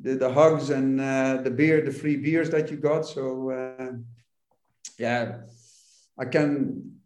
the, 0.00 0.14
the 0.16 0.32
hugs 0.32 0.70
and 0.70 1.00
uh, 1.00 1.40
the 1.42 1.50
beer, 1.50 1.80
the 1.82 1.92
free 1.92 2.16
beers 2.16 2.50
that 2.50 2.70
you 2.70 2.76
got. 2.76 3.02
So, 3.02 3.50
uh, 3.50 3.92
yeah, 4.98 5.42
I 6.18 6.24
can 6.24 6.97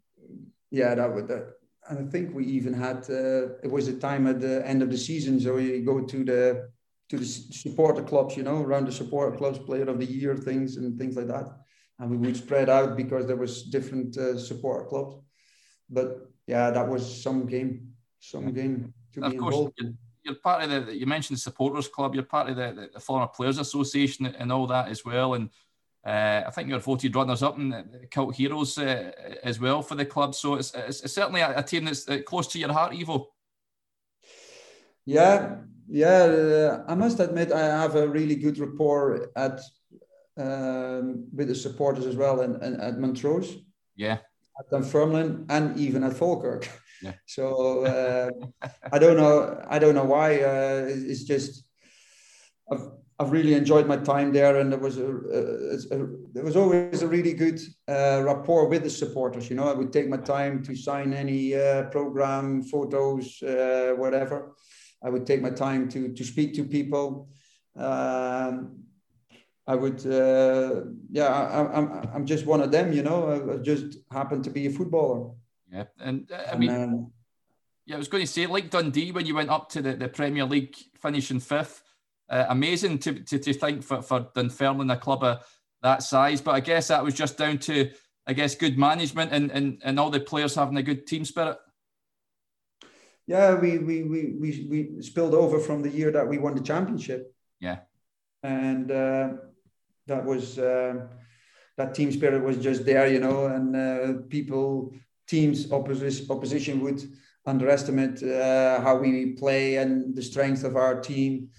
yeah, 0.72 0.94
that 0.94 1.14
would 1.14 1.28
that. 1.28 1.52
And 1.88 1.98
I 1.98 2.10
think 2.10 2.34
we 2.34 2.44
even 2.46 2.72
had 2.72 2.98
uh, 3.10 3.58
it 3.62 3.70
was 3.70 3.88
a 3.88 3.98
time 3.98 4.26
at 4.26 4.40
the 4.40 4.66
end 4.66 4.82
of 4.82 4.90
the 4.90 4.96
season, 4.96 5.38
so 5.38 5.58
you 5.58 5.84
go 5.84 6.00
to 6.00 6.24
the 6.24 6.70
to 7.10 7.18
the 7.18 7.24
supporter 7.24 8.02
clubs, 8.02 8.36
you 8.36 8.42
know, 8.42 8.62
around 8.62 8.86
the 8.86 8.92
supporter 8.92 9.36
clubs, 9.36 9.58
player 9.58 9.88
of 9.88 9.98
the 9.98 10.06
year 10.06 10.34
things 10.36 10.76
and 10.76 10.98
things 10.98 11.14
like 11.16 11.26
that, 11.26 11.46
and 11.98 12.10
we 12.10 12.16
would 12.16 12.36
spread 12.36 12.70
out 12.70 12.96
because 12.96 13.26
there 13.26 13.36
was 13.36 13.64
different 13.64 14.16
uh, 14.16 14.38
supporter 14.38 14.86
clubs. 14.86 15.16
But 15.90 16.30
yeah, 16.46 16.70
that 16.70 16.88
was 16.88 17.22
some 17.22 17.46
game, 17.46 17.92
some 18.20 18.52
game 18.52 18.94
to 19.12 19.24
of 19.24 19.32
be 19.32 19.38
course, 19.38 19.54
involved. 19.54 19.74
You're, 19.78 19.92
you're 20.22 20.34
part 20.36 20.62
of 20.62 20.86
the. 20.86 20.96
You 20.96 21.06
mentioned 21.06 21.36
the 21.36 21.42
supporters 21.42 21.88
club. 21.88 22.14
You're 22.14 22.24
part 22.24 22.48
of 22.48 22.56
the, 22.56 22.88
the 22.94 23.00
former 23.00 23.26
players 23.26 23.58
association 23.58 24.24
and 24.26 24.50
all 24.50 24.66
that 24.68 24.88
as 24.88 25.04
well, 25.04 25.34
and 25.34 25.50
uh, 26.04 26.42
I 26.46 26.50
think 26.50 26.68
you're 26.68 26.80
voted 26.80 27.14
runners 27.14 27.42
up 27.42 27.58
and 27.58 27.74
cult 28.10 28.34
heroes 28.34 28.76
uh, 28.76 29.12
as 29.44 29.60
well 29.60 29.82
for 29.82 29.94
the 29.94 30.04
club. 30.04 30.34
So 30.34 30.54
it's, 30.54 30.74
it's, 30.74 31.00
it's 31.02 31.14
certainly 31.14 31.40
a, 31.40 31.58
a, 31.58 31.62
team 31.62 31.84
that's 31.84 32.06
close 32.26 32.48
to 32.48 32.58
your 32.58 32.72
heart, 32.72 32.92
Ivo. 32.92 33.28
Yeah, 35.06 35.56
yeah. 35.88 36.24
Uh, 36.24 36.84
I 36.88 36.94
must 36.96 37.20
admit, 37.20 37.52
I 37.52 37.60
have 37.60 37.94
a 37.94 38.08
really 38.08 38.34
good 38.34 38.58
rapport 38.58 39.30
at 39.36 39.60
um, 40.36 41.28
with 41.32 41.48
the 41.48 41.54
supporters 41.54 42.06
as 42.06 42.16
well, 42.16 42.40
and, 42.40 42.56
and 42.62 42.80
at 42.80 42.98
Montrose. 42.98 43.58
Yeah. 43.94 44.18
At 44.58 44.70
Dunfermline 44.70 45.46
and 45.48 45.78
even 45.78 46.02
at 46.04 46.14
Falkirk. 46.14 46.68
Yeah. 47.02 47.12
So 47.26 47.84
uh, 47.84 48.30
I 48.92 48.98
don't 49.00 49.16
know. 49.16 49.60
I 49.68 49.80
don't 49.80 49.96
know 49.96 50.04
why. 50.04 50.40
Uh, 50.40 50.86
it's 50.88 51.24
just. 51.24 51.64
I've, 52.70 52.88
I've 53.22 53.30
really 53.30 53.54
enjoyed 53.54 53.86
my 53.86 53.96
time 53.96 54.32
there, 54.32 54.58
and 54.58 54.72
there 54.72 54.78
was 54.78 54.98
a, 54.98 55.06
a, 55.06 55.96
a 55.96 56.06
there 56.32 56.44
was 56.44 56.56
always 56.56 57.02
a 57.02 57.06
really 57.06 57.32
good 57.32 57.60
uh, 57.88 58.22
rapport 58.24 58.68
with 58.68 58.82
the 58.82 58.90
supporters. 58.90 59.48
You 59.48 59.56
know, 59.56 59.68
I 59.68 59.74
would 59.74 59.92
take 59.92 60.08
my 60.08 60.16
time 60.16 60.62
to 60.64 60.74
sign 60.74 61.12
any 61.12 61.54
uh, 61.54 61.84
program, 61.84 62.62
photos, 62.62 63.40
uh, 63.42 63.92
whatever. 63.96 64.54
I 65.04 65.08
would 65.10 65.26
take 65.26 65.40
my 65.40 65.50
time 65.50 65.88
to 65.90 66.12
to 66.12 66.24
speak 66.24 66.54
to 66.54 66.64
people. 66.64 67.28
Um, 67.76 68.82
I 69.64 69.76
would, 69.76 70.04
uh, 70.04 70.82
yeah, 71.08 71.28
I, 71.28 71.60
am 71.60 71.68
I'm, 71.72 72.08
I'm 72.14 72.26
just 72.26 72.44
one 72.46 72.60
of 72.60 72.72
them. 72.72 72.92
You 72.92 73.04
know, 73.04 73.52
I, 73.52 73.56
just 73.58 73.98
happen 74.10 74.42
to 74.42 74.50
be 74.50 74.66
a 74.66 74.70
footballer. 74.70 75.30
Yeah, 75.70 75.84
and 76.00 76.30
uh, 76.30 76.52
I 76.52 76.56
mean. 76.56 76.70
Um, 76.70 77.12
yeah, 77.84 77.96
I 77.96 77.98
was 77.98 78.08
going 78.08 78.24
to 78.24 78.30
say, 78.30 78.46
like 78.46 78.70
Dundee, 78.70 79.10
when 79.10 79.26
you 79.26 79.34
went 79.34 79.50
up 79.50 79.68
to 79.70 79.82
the, 79.82 79.94
the 79.94 80.08
Premier 80.08 80.44
League, 80.44 80.76
finishing 81.00 81.40
fifth, 81.40 81.81
uh, 82.32 82.46
amazing 82.48 82.98
to, 82.98 83.12
to, 83.12 83.38
to 83.38 83.52
think 83.52 83.84
for, 83.84 84.00
for 84.02 84.26
Dunfermline, 84.34 84.90
a 84.90 84.96
club 84.96 85.22
of 85.22 85.44
that 85.82 86.02
size. 86.02 86.40
But 86.40 86.54
I 86.54 86.60
guess 86.60 86.88
that 86.88 87.04
was 87.04 87.14
just 87.14 87.36
down 87.36 87.58
to, 87.58 87.90
I 88.26 88.32
guess, 88.32 88.54
good 88.54 88.78
management 88.78 89.32
and, 89.32 89.50
and, 89.50 89.80
and 89.84 90.00
all 90.00 90.10
the 90.10 90.20
players 90.20 90.54
having 90.54 90.78
a 90.78 90.82
good 90.82 91.06
team 91.06 91.24
spirit. 91.24 91.58
Yeah, 93.26 93.54
we, 93.54 93.78
we, 93.78 94.02
we, 94.02 94.34
we, 94.40 94.66
we 94.70 95.02
spilled 95.02 95.34
over 95.34 95.58
from 95.60 95.82
the 95.82 95.90
year 95.90 96.10
that 96.10 96.26
we 96.26 96.38
won 96.38 96.54
the 96.54 96.62
championship. 96.62 97.34
Yeah. 97.60 97.80
And 98.42 98.90
uh, 98.90 99.28
that 100.06 100.24
was, 100.24 100.58
uh, 100.58 101.06
that 101.76 101.94
team 101.94 102.10
spirit 102.10 102.42
was 102.42 102.56
just 102.56 102.84
there, 102.84 103.06
you 103.06 103.20
know, 103.20 103.46
and 103.46 103.76
uh, 103.76 104.22
people, 104.28 104.92
teams, 105.28 105.70
opposition, 105.70 106.26
opposition 106.30 106.80
would 106.80 107.02
underestimate 107.46 108.22
uh, 108.22 108.80
how 108.80 108.96
we 108.96 109.32
play 109.32 109.76
and 109.76 110.16
the 110.16 110.22
strength 110.22 110.64
of 110.64 110.76
our 110.76 111.00
team 111.00 111.50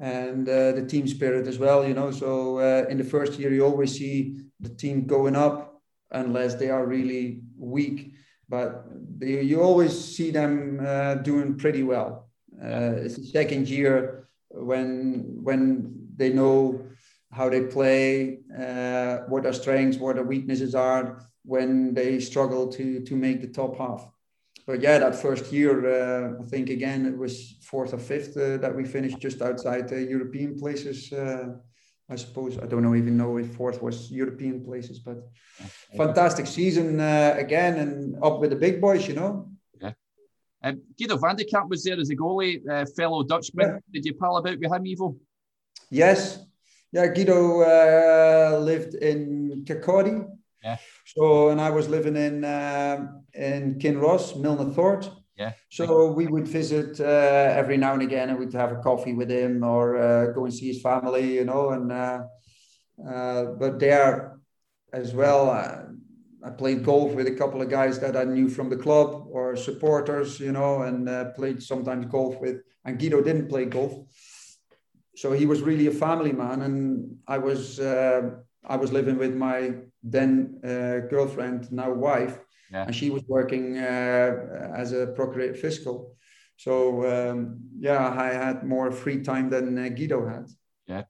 and 0.00 0.48
uh, 0.48 0.72
the 0.72 0.84
team 0.86 1.06
spirit 1.06 1.46
as 1.46 1.58
well. 1.58 1.86
You 1.86 1.94
know, 1.94 2.10
so 2.10 2.58
uh, 2.58 2.86
in 2.88 2.98
the 2.98 3.04
first 3.04 3.38
year, 3.38 3.52
you 3.52 3.64
always 3.64 3.96
see 3.96 4.44
the 4.60 4.68
team 4.68 5.06
going 5.06 5.36
up 5.36 5.80
unless 6.10 6.54
they 6.54 6.70
are 6.70 6.86
really 6.86 7.42
weak, 7.58 8.14
but 8.48 8.84
they, 9.18 9.42
you 9.42 9.60
always 9.60 9.92
see 10.16 10.30
them 10.30 10.80
uh, 10.84 11.14
doing 11.14 11.56
pretty 11.56 11.82
well. 11.82 12.28
Uh, 12.62 13.04
it's 13.04 13.16
the 13.16 13.26
second 13.26 13.68
year 13.68 14.28
when 14.50 15.38
when 15.42 16.08
they 16.16 16.32
know 16.32 16.86
how 17.32 17.50
they 17.50 17.62
play, 17.62 18.38
uh, 18.58 19.18
what 19.28 19.42
their 19.42 19.52
strengths, 19.52 19.98
what 19.98 20.14
their 20.14 20.24
weaknesses 20.24 20.74
are, 20.74 21.22
when 21.44 21.92
they 21.92 22.20
struggle 22.20 22.68
to 22.68 23.00
to 23.00 23.16
make 23.16 23.40
the 23.40 23.48
top 23.48 23.76
half 23.76 24.08
but 24.66 24.80
yeah, 24.80 24.98
that 24.98 25.14
first 25.14 25.52
year, 25.52 25.74
uh, 25.86 26.42
I 26.42 26.46
think 26.46 26.70
again 26.70 27.06
it 27.06 27.16
was 27.16 27.56
fourth 27.62 27.94
or 27.94 27.98
fifth 27.98 28.36
uh, 28.36 28.56
that 28.58 28.74
we 28.74 28.84
finished 28.84 29.20
just 29.20 29.40
outside 29.40 29.88
the 29.88 30.02
European 30.02 30.58
places. 30.58 31.12
Uh, 31.12 31.54
I 32.08 32.16
suppose 32.16 32.58
I 32.58 32.66
don't 32.66 32.82
know 32.82 32.94
even 32.94 33.16
know 33.16 33.36
if 33.36 33.54
fourth 33.54 33.80
was 33.80 34.10
European 34.10 34.64
places, 34.64 34.98
but 34.98 35.18
fantastic 35.96 36.46
season 36.46 37.00
uh, 37.00 37.34
again 37.36 37.78
and 37.78 38.16
up 38.22 38.40
with 38.40 38.50
the 38.50 38.56
big 38.56 38.80
boys, 38.80 39.06
you 39.06 39.14
know. 39.14 39.50
Yeah. 39.80 39.92
Um, 40.62 40.82
Guido 40.98 41.16
van 41.16 41.36
de 41.36 41.44
Kamp 41.44 41.70
was 41.70 41.84
there 41.84 41.98
as 42.00 42.10
a 42.10 42.16
goalie, 42.16 42.60
uh, 42.68 42.86
fellow 42.96 43.22
Dutchman. 43.22 43.68
Yeah. 43.68 43.78
Did 43.92 44.04
you 44.04 44.14
pal 44.14 44.36
about 44.36 44.58
with 44.58 44.72
him, 44.72 44.84
Ivo? 44.86 45.16
Yes. 45.90 46.44
Yeah, 46.92 47.06
Guido 47.08 47.60
uh, 47.60 48.58
lived 48.58 48.94
in 48.94 49.64
Kirkcaldy 49.64 50.26
yeah. 50.62 50.76
So, 51.04 51.50
and 51.50 51.60
I 51.60 51.70
was 51.70 51.88
living 51.88 52.16
in 52.16 52.44
uh, 52.44 53.06
in 53.34 53.78
Kinross, 53.78 54.34
Milnathort. 54.36 55.10
Yeah. 55.36 55.52
So 55.70 56.12
we 56.12 56.26
would 56.26 56.48
visit 56.48 56.98
uh, 56.98 57.04
every 57.04 57.76
now 57.76 57.92
and 57.92 58.02
again, 58.02 58.30
and 58.30 58.38
we'd 58.38 58.54
have 58.54 58.72
a 58.72 58.76
coffee 58.76 59.12
with 59.12 59.30
him 59.30 59.62
or 59.62 59.96
uh, 59.96 60.32
go 60.32 60.44
and 60.44 60.54
see 60.54 60.68
his 60.68 60.80
family, 60.80 61.34
you 61.34 61.44
know. 61.44 61.70
And 61.70 61.92
uh, 61.92 62.22
uh, 63.06 63.44
but 63.58 63.78
there 63.78 64.38
as 64.92 65.12
well, 65.12 65.50
uh, 65.50 65.82
I 66.42 66.50
played 66.50 66.84
golf 66.84 67.12
with 67.12 67.26
a 67.26 67.34
couple 67.34 67.60
of 67.60 67.68
guys 67.68 67.98
that 68.00 68.16
I 68.16 68.24
knew 68.24 68.48
from 68.48 68.70
the 68.70 68.76
club 68.76 69.26
or 69.30 69.56
supporters, 69.56 70.40
you 70.40 70.52
know, 70.52 70.82
and 70.82 71.34
played 71.34 71.62
sometimes 71.62 72.06
golf 72.06 72.40
with. 72.40 72.62
And 72.84 72.98
Guido 72.98 73.20
didn't 73.20 73.48
play 73.48 73.66
golf. 73.66 73.92
so 75.16 75.32
he 75.32 75.46
was 75.46 75.60
really 75.60 75.86
a 75.86 75.90
family 76.06 76.32
man, 76.32 76.62
and 76.62 77.16
I 77.26 77.38
was 77.38 77.78
uh, 77.78 78.22
I 78.64 78.76
was 78.76 78.92
living 78.92 79.18
with 79.18 79.34
my 79.34 79.74
then 80.06 80.60
uh, 80.64 81.06
girlfriend, 81.08 81.70
now 81.72 81.92
wife, 81.92 82.38
yeah. 82.72 82.84
and 82.86 82.94
she 82.94 83.10
was 83.10 83.24
working 83.28 83.78
uh, 83.78 84.72
as 84.76 84.92
a 84.92 85.08
procurator 85.08 85.54
fiscal. 85.54 86.16
So 86.56 87.04
um, 87.04 87.60
yeah, 87.78 88.08
I 88.08 88.28
had 88.28 88.64
more 88.64 88.90
free 88.90 89.22
time 89.22 89.50
than 89.50 89.78
uh, 89.78 89.88
Guido 89.88 90.26
had. 90.26 90.46
Yeah. 90.86 91.02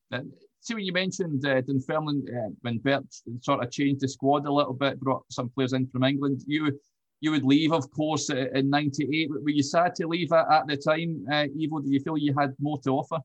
See 0.61 0.75
when 0.75 0.85
you 0.85 0.93
mentioned 0.93 1.47
uh, 1.47 1.61
Dunfermline 1.61 2.25
uh, 2.29 2.51
when 2.63 2.79
Bert 2.79 3.05
sort 3.41 3.63
of 3.63 3.71
changed 3.71 4.01
the 4.01 4.09
squad 4.09 4.47
a 4.47 4.53
little 4.53 4.73
bit, 4.73 4.99
brought 4.99 5.23
some 5.31 5.49
players 5.51 5.75
in 5.75 5.87
from 5.87 6.03
England. 6.03 6.43
You 6.47 6.77
you 7.21 7.31
would 7.31 7.45
leave, 7.45 7.73
of 7.73 7.91
course, 7.93 8.31
in 8.31 8.69
'98. 8.71 9.31
Were 9.31 9.51
you 9.51 9.63
sad 9.63 9.95
to 9.97 10.09
leave 10.09 10.33
at, 10.33 10.51
at 10.51 10.67
the 10.67 10.77
time, 10.77 11.25
uh, 11.31 11.47
Ivo? 11.63 11.81
Do 11.81 11.91
you 11.91 12.01
feel 12.01 12.19
you 12.19 12.35
had 12.37 12.55
more 12.59 12.79
to 12.83 12.91
offer? 12.91 13.19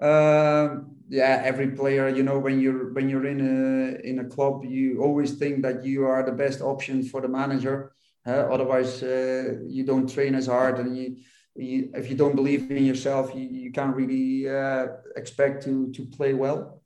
Uh, 0.00 0.78
yeah, 1.08 1.42
every 1.44 1.68
player, 1.72 2.08
you 2.08 2.22
know, 2.22 2.38
when 2.38 2.60
you're 2.60 2.92
when 2.92 3.08
you're 3.08 3.26
in 3.26 3.40
a 3.40 4.08
in 4.08 4.20
a 4.20 4.24
club, 4.24 4.64
you 4.64 5.02
always 5.02 5.34
think 5.34 5.62
that 5.62 5.84
you 5.84 6.06
are 6.06 6.22
the 6.22 6.32
best 6.32 6.60
option 6.62 7.02
for 7.02 7.20
the 7.20 7.28
manager. 7.28 7.92
Uh, 8.26 8.46
otherwise, 8.54 9.02
uh, 9.02 9.56
you 9.66 9.84
don't 9.84 10.08
train 10.08 10.34
as 10.34 10.46
hard, 10.46 10.78
and 10.78 10.96
you, 10.96 11.16
you, 11.56 11.90
if 11.94 12.08
you 12.08 12.16
don't 12.16 12.36
believe 12.36 12.70
in 12.70 12.84
yourself, 12.84 13.34
you, 13.34 13.42
you 13.42 13.72
can't 13.72 13.96
really 13.96 14.48
uh, 14.48 14.86
expect 15.16 15.64
to 15.64 15.90
to 15.92 16.06
play 16.06 16.32
well. 16.32 16.82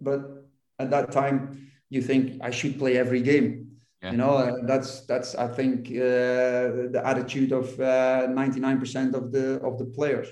But 0.00 0.20
at 0.78 0.90
that 0.90 1.12
time, 1.12 1.70
you 1.90 2.02
think 2.02 2.42
I 2.42 2.50
should 2.50 2.78
play 2.78 2.96
every 2.96 3.20
game. 3.20 3.78
Yeah. 4.02 4.12
You 4.12 4.16
know, 4.16 4.36
uh, 4.36 4.52
that's 4.66 5.06
that's 5.06 5.34
I 5.34 5.48
think 5.48 5.88
uh, 5.88 6.90
the 6.94 7.02
attitude 7.04 7.52
of 7.52 7.78
ninety 7.78 8.58
nine 8.58 8.80
percent 8.80 9.14
of 9.14 9.30
the 9.32 9.60
of 9.60 9.78
the 9.78 9.84
players 9.84 10.28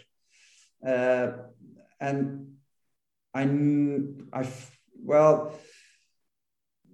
and 2.03 2.49
I, 3.33 3.49
I, 4.33 4.47
well, 5.03 5.55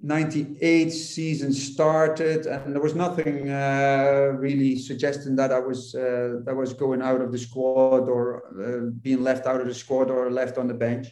98 0.01 0.91
season 0.91 1.53
started 1.53 2.47
and 2.47 2.73
there 2.73 2.83
was 2.83 2.95
nothing 2.95 3.51
uh, 3.51 4.33
really 4.39 4.79
suggesting 4.79 5.35
that 5.37 5.51
I 5.51 5.59
was 5.59 5.93
uh, 5.93 6.39
that 6.45 6.55
was 6.55 6.73
going 6.73 7.03
out 7.03 7.21
of 7.21 7.33
the 7.33 7.39
squad 7.39 8.09
or 8.09 8.45
uh, 8.63 8.91
being 9.03 9.25
left 9.25 9.47
out 9.47 9.61
of 9.61 9.67
the 9.67 9.75
squad 9.75 10.09
or 10.09 10.31
left 10.31 10.57
on 10.57 10.69
the 10.69 10.75
bench. 10.75 11.09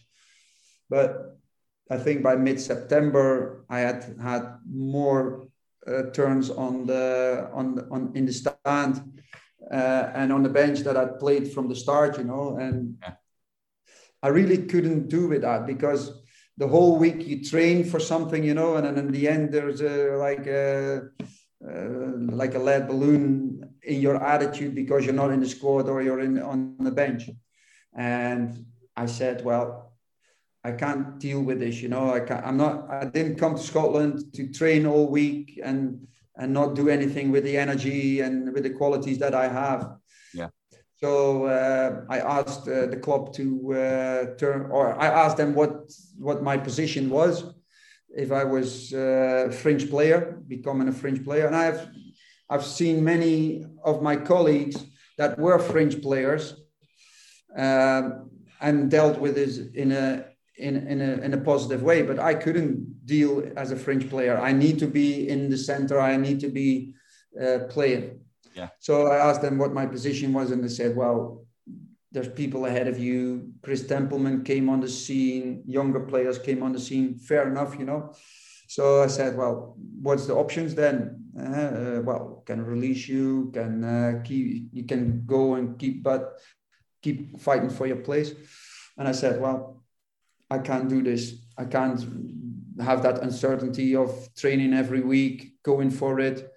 But 0.88 1.36
I 1.90 1.96
think 1.96 2.22
by 2.22 2.36
mid-September 2.36 3.64
I 3.68 3.80
had 3.80 4.14
had 4.22 4.58
more 4.70 5.48
uh, 5.84 6.10
turns 6.12 6.48
on 6.50 6.86
the 6.86 7.50
on 7.52 7.88
on 7.90 8.12
in 8.14 8.26
the 8.26 8.32
stand 8.32 9.20
uh, 9.72 10.10
and 10.14 10.32
on 10.32 10.44
the 10.44 10.54
bench 10.60 10.80
that 10.80 10.96
I 10.96 11.06
played 11.06 11.52
from 11.52 11.68
the 11.68 11.74
start, 11.76 12.18
you 12.18 12.24
know, 12.24 12.56
and. 12.58 12.98
Yeah 13.02 13.14
I 14.26 14.30
really 14.30 14.58
couldn't 14.72 15.08
do 15.08 15.28
with 15.28 15.42
that 15.42 15.66
because 15.66 16.02
the 16.56 16.66
whole 16.66 16.98
week 16.98 17.24
you 17.28 17.44
train 17.44 17.84
for 17.84 18.00
something, 18.00 18.42
you 18.42 18.54
know, 18.54 18.74
and 18.74 18.84
then 18.84 18.98
in 18.98 19.12
the 19.12 19.28
end 19.28 19.52
there's 19.52 19.80
a, 19.80 20.16
like 20.16 20.46
a 20.48 21.02
uh, 21.64 22.10
like 22.42 22.54
a 22.56 22.58
lead 22.58 22.88
balloon 22.88 23.70
in 23.84 24.00
your 24.00 24.16
attitude 24.34 24.74
because 24.74 25.04
you're 25.04 25.22
not 25.22 25.30
in 25.30 25.40
the 25.40 25.48
squad 25.48 25.88
or 25.88 26.02
you're 26.02 26.18
in 26.28 26.42
on 26.42 26.76
the 26.80 26.90
bench. 26.90 27.30
And 27.94 28.66
I 28.96 29.06
said, 29.06 29.44
well, 29.44 29.92
I 30.64 30.72
can't 30.72 31.20
deal 31.20 31.42
with 31.42 31.60
this, 31.60 31.80
you 31.80 31.88
know. 31.88 32.12
I 32.12 32.20
can't, 32.20 32.44
I'm 32.44 32.56
not. 32.56 32.90
I 32.90 33.04
didn't 33.04 33.36
come 33.36 33.54
to 33.54 33.62
Scotland 33.62 34.34
to 34.34 34.52
train 34.52 34.86
all 34.86 35.06
week 35.08 35.60
and 35.62 36.04
and 36.36 36.52
not 36.52 36.74
do 36.74 36.88
anything 36.88 37.30
with 37.30 37.44
the 37.44 37.56
energy 37.56 38.22
and 38.22 38.52
with 38.52 38.64
the 38.64 38.74
qualities 38.80 39.18
that 39.20 39.34
I 39.34 39.46
have. 39.62 39.82
So 40.96 41.44
uh, 41.44 42.04
I 42.08 42.20
asked 42.20 42.68
uh, 42.68 42.86
the 42.86 42.96
club 42.96 43.34
to 43.34 43.74
uh, 43.74 44.36
turn, 44.36 44.70
or 44.70 44.98
I 44.98 45.06
asked 45.06 45.36
them 45.36 45.54
what 45.54 45.90
what 46.18 46.42
my 46.42 46.56
position 46.56 47.10
was, 47.10 47.44
if 48.16 48.32
I 48.32 48.44
was 48.44 48.92
a 48.94 49.50
fringe 49.52 49.90
player, 49.90 50.40
becoming 50.48 50.88
a 50.88 50.92
fringe 50.92 51.22
player, 51.22 51.46
and 51.46 51.54
I've 51.54 51.86
I've 52.48 52.64
seen 52.64 53.04
many 53.04 53.64
of 53.84 54.02
my 54.02 54.16
colleagues 54.16 54.86
that 55.18 55.38
were 55.38 55.58
fringe 55.58 56.00
players 56.00 56.54
um, 57.56 58.30
and 58.60 58.90
dealt 58.90 59.18
with 59.18 59.34
this 59.34 59.58
in 59.74 59.92
a 59.92 60.24
in, 60.58 60.86
in, 60.86 61.00
a, 61.02 61.12
in 61.18 61.34
a 61.34 61.38
positive 61.38 61.82
way, 61.82 62.00
but 62.02 62.18
I 62.18 62.34
couldn't 62.34 63.06
deal 63.06 63.46
as 63.56 63.72
a 63.72 63.76
fringe 63.76 64.08
player. 64.08 64.38
I 64.38 64.52
need 64.52 64.78
to 64.78 64.86
be 64.86 65.28
in 65.28 65.50
the 65.50 65.58
center. 65.58 66.00
I 66.00 66.16
need 66.16 66.40
to 66.40 66.48
be 66.48 66.94
uh, 67.40 67.58
playing. 67.68 68.20
Yeah. 68.56 68.70
So 68.80 69.08
I 69.08 69.18
asked 69.28 69.42
them 69.42 69.58
what 69.58 69.74
my 69.74 69.86
position 69.86 70.32
was, 70.32 70.50
and 70.50 70.64
they 70.64 70.68
said, 70.68 70.96
"Well, 70.96 71.44
there's 72.10 72.28
people 72.28 72.64
ahead 72.64 72.88
of 72.88 72.98
you. 72.98 73.52
Chris 73.62 73.86
Templeman 73.86 74.44
came 74.44 74.70
on 74.70 74.80
the 74.80 74.88
scene. 74.88 75.62
Younger 75.66 76.00
players 76.00 76.38
came 76.38 76.62
on 76.62 76.72
the 76.72 76.80
scene. 76.80 77.18
Fair 77.18 77.46
enough, 77.48 77.78
you 77.78 77.84
know." 77.84 78.14
So 78.68 79.02
I 79.02 79.08
said, 79.08 79.36
"Well, 79.36 79.76
what's 80.02 80.26
the 80.26 80.34
options 80.34 80.74
then? 80.74 80.96
Uh, 81.38 82.00
well, 82.02 82.42
can 82.46 82.64
release 82.64 83.06
you, 83.06 83.50
can 83.52 83.84
uh, 83.84 84.22
keep, 84.24 84.70
you 84.72 84.84
can 84.84 85.24
go 85.26 85.56
and 85.56 85.78
keep, 85.78 86.02
but 86.02 86.40
keep 87.02 87.38
fighting 87.38 87.70
for 87.70 87.86
your 87.86 88.00
place." 88.08 88.32
And 88.96 89.06
I 89.06 89.12
said, 89.12 89.38
"Well, 89.38 89.84
I 90.50 90.58
can't 90.58 90.88
do 90.88 91.02
this. 91.02 91.34
I 91.58 91.66
can't 91.66 92.00
have 92.80 93.02
that 93.02 93.22
uncertainty 93.22 93.94
of 93.94 94.10
training 94.34 94.72
every 94.72 95.02
week, 95.02 95.62
going 95.62 95.90
for 95.90 96.20
it." 96.20 96.55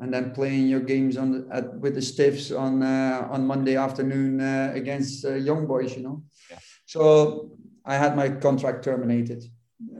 And 0.00 0.12
then 0.12 0.32
playing 0.32 0.66
your 0.66 0.80
games 0.80 1.16
on 1.16 1.46
at, 1.52 1.78
with 1.78 1.94
the 1.94 2.02
stiffs 2.02 2.50
on 2.50 2.82
uh, 2.82 3.28
on 3.30 3.46
Monday 3.46 3.76
afternoon 3.76 4.40
uh, 4.40 4.72
against 4.74 5.24
uh, 5.24 5.34
young 5.34 5.66
boys, 5.66 5.96
you 5.96 6.02
know. 6.02 6.24
Yeah. 6.50 6.58
So 6.84 7.52
I 7.84 7.94
had 7.94 8.16
my 8.16 8.28
contract 8.28 8.82
terminated 8.82 9.44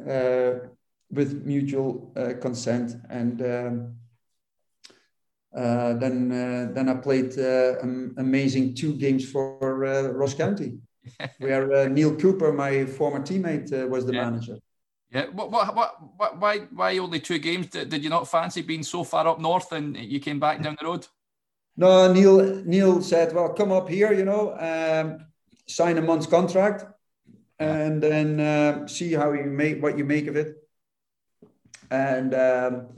uh, 0.08 0.54
with 1.10 1.44
mutual 1.44 2.12
uh, 2.16 2.34
consent, 2.40 2.96
and 3.08 3.40
um, 3.42 3.94
uh, 5.56 5.94
then 5.94 6.28
then 6.74 6.88
I 6.88 6.94
played 6.94 7.38
amazing 8.18 8.74
two 8.74 8.94
games 8.94 9.30
for 9.30 9.58
Ross 10.12 10.34
County, 10.34 10.78
where 11.38 11.88
Neale 11.88 12.16
Cooper, 12.16 12.52
my 12.52 12.84
former 12.84 13.20
teammate, 13.20 13.88
was 13.88 14.06
the 14.06 14.14
yeah. 14.14 14.24
manager. 14.24 14.58
Yeah. 15.15 15.27
What, 15.27 15.53
what, 15.53 15.77
what, 15.77 16.41
why, 16.41 16.59
why 16.73 16.99
only 16.99 17.20
two 17.20 17.39
games? 17.39 17.69
Did, 17.69 17.89
did 17.89 18.03
you 18.03 18.11
not 18.11 18.28
fancy 18.28 18.62
being 18.62 18.82
so 18.82 19.05
far 19.05 19.28
up 19.28 19.41
north 19.41 19.70
and 19.70 19.97
you 19.97 20.19
came 20.19 20.41
back 20.41 20.61
down 20.61 20.77
the 20.81 20.86
road? 20.86 21.07
No, 21.77 22.12
Neale, 22.12 22.65
Neale 22.65 23.01
said, 23.01 23.32
well, 23.32 23.51
come 23.51 23.70
up 23.70 23.89
here, 23.89 24.12
you 24.12 24.24
know, 24.24 24.57
um, 24.59 25.24
sign 25.69 25.99
a 25.99 26.03
month's 26.03 26.27
contract 26.27 26.85
and 27.61 28.03
then 28.03 28.41
uh, 28.41 28.89
see 28.89 29.12
how 29.12 29.32
you 29.32 29.45
make, 29.45 29.81
what 29.81 29.97
you 29.97 30.05
make 30.05 30.27
of 30.27 30.35
it. 30.35 30.57
And 31.93 32.35
um, 32.35 32.89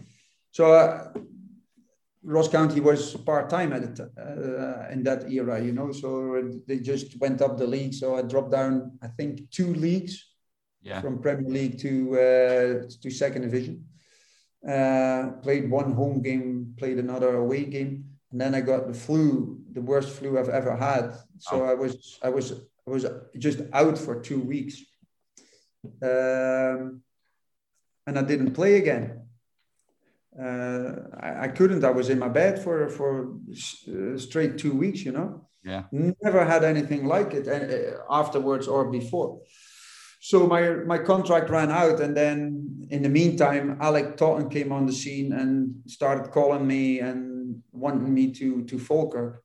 so 0.53 0.73
uh, 0.73 1.13
Ross 2.23 2.49
County 2.49 2.81
was 2.81 3.15
part 3.15 3.51
time 3.51 3.75
at 3.75 3.83
it 3.83 4.01
uh, 4.01 4.91
in 4.91 5.03
that 5.03 5.31
era, 5.31 5.63
you 5.63 5.73
know. 5.73 5.93
So 5.93 6.51
they 6.67 6.79
just 6.79 7.19
went 7.21 7.43
up 7.43 7.59
the 7.59 7.67
league. 7.67 7.93
So 7.93 8.17
I 8.17 8.23
dropped 8.23 8.53
down, 8.53 8.99
I 9.03 9.09
think, 9.09 9.51
two 9.51 9.75
leagues 9.75 10.36
yeah. 10.87 11.01
from 11.01 11.21
Premier 11.21 11.51
League 11.51 11.79
to 11.81 11.93
uh, 12.15 12.89
to 13.03 13.11
second 13.11 13.43
division. 13.43 13.85
Uh, 14.67 15.33
played 15.43 15.71
one 15.71 15.93
home 15.93 16.23
game, 16.23 16.75
played 16.79 16.99
another 16.99 17.37
away 17.37 17.65
game, 17.65 18.05
and 18.31 18.41
then 18.41 18.55
I 18.55 18.61
got 18.61 18.87
the 18.87 18.95
flu, 18.95 19.61
the 19.73 19.81
worst 19.81 20.11
flu 20.11 20.39
I've 20.39 20.49
ever 20.49 20.77
had. 20.77 21.15
So 21.39 21.63
oh. 21.63 21.65
I 21.65 21.75
was 21.75 22.19
I 22.23 22.29
was 22.29 22.53
I 22.87 22.91
was 22.91 23.05
just 23.37 23.61
out 23.73 23.99
for 23.99 24.21
two 24.21 24.41
weeks, 24.41 24.77
um, 26.03 27.03
and 28.07 28.15
I 28.21 28.23
didn't 28.23 28.55
play 28.55 28.77
again. 28.77 29.23
Uh, 30.39 30.93
I, 31.19 31.45
I, 31.45 31.49
couldn't. 31.49 31.83
I 31.83 31.91
was 31.91 32.11
in 32.11 32.19
my 32.19 32.29
bed 32.29 32.63
for 32.63 32.91
for 32.91 33.39
uh, 33.89 34.19
straight 34.19 34.59
two 34.59 34.75
weeks. 34.75 35.01
You 35.05 35.13
know. 35.13 35.49
Yeah. 35.65 35.83
Never 35.91 36.45
had 36.45 36.63
anything 36.63 37.07
like 37.07 37.35
it 37.35 37.49
uh, 37.49 37.99
afterwards 38.09 38.69
or 38.69 38.89
before 38.89 39.41
so 40.21 40.47
my 40.47 40.71
my 40.87 40.99
contract 40.99 41.51
ran 41.51 41.71
out 41.71 42.01
and 42.01 42.17
then 42.17 42.87
in 42.91 43.03
the 43.03 43.09
meantime 43.09 43.77
alec 43.81 44.17
totten 44.17 44.49
came 44.49 44.73
on 44.73 44.87
the 44.87 44.93
scene 44.93 45.33
and 45.33 45.75
started 45.87 46.31
calling 46.31 46.67
me 46.67 47.01
and 47.01 47.63
wanting 47.73 48.13
me 48.13 48.33
to 48.33 48.65
to 48.65 48.79
falkirk 48.79 49.43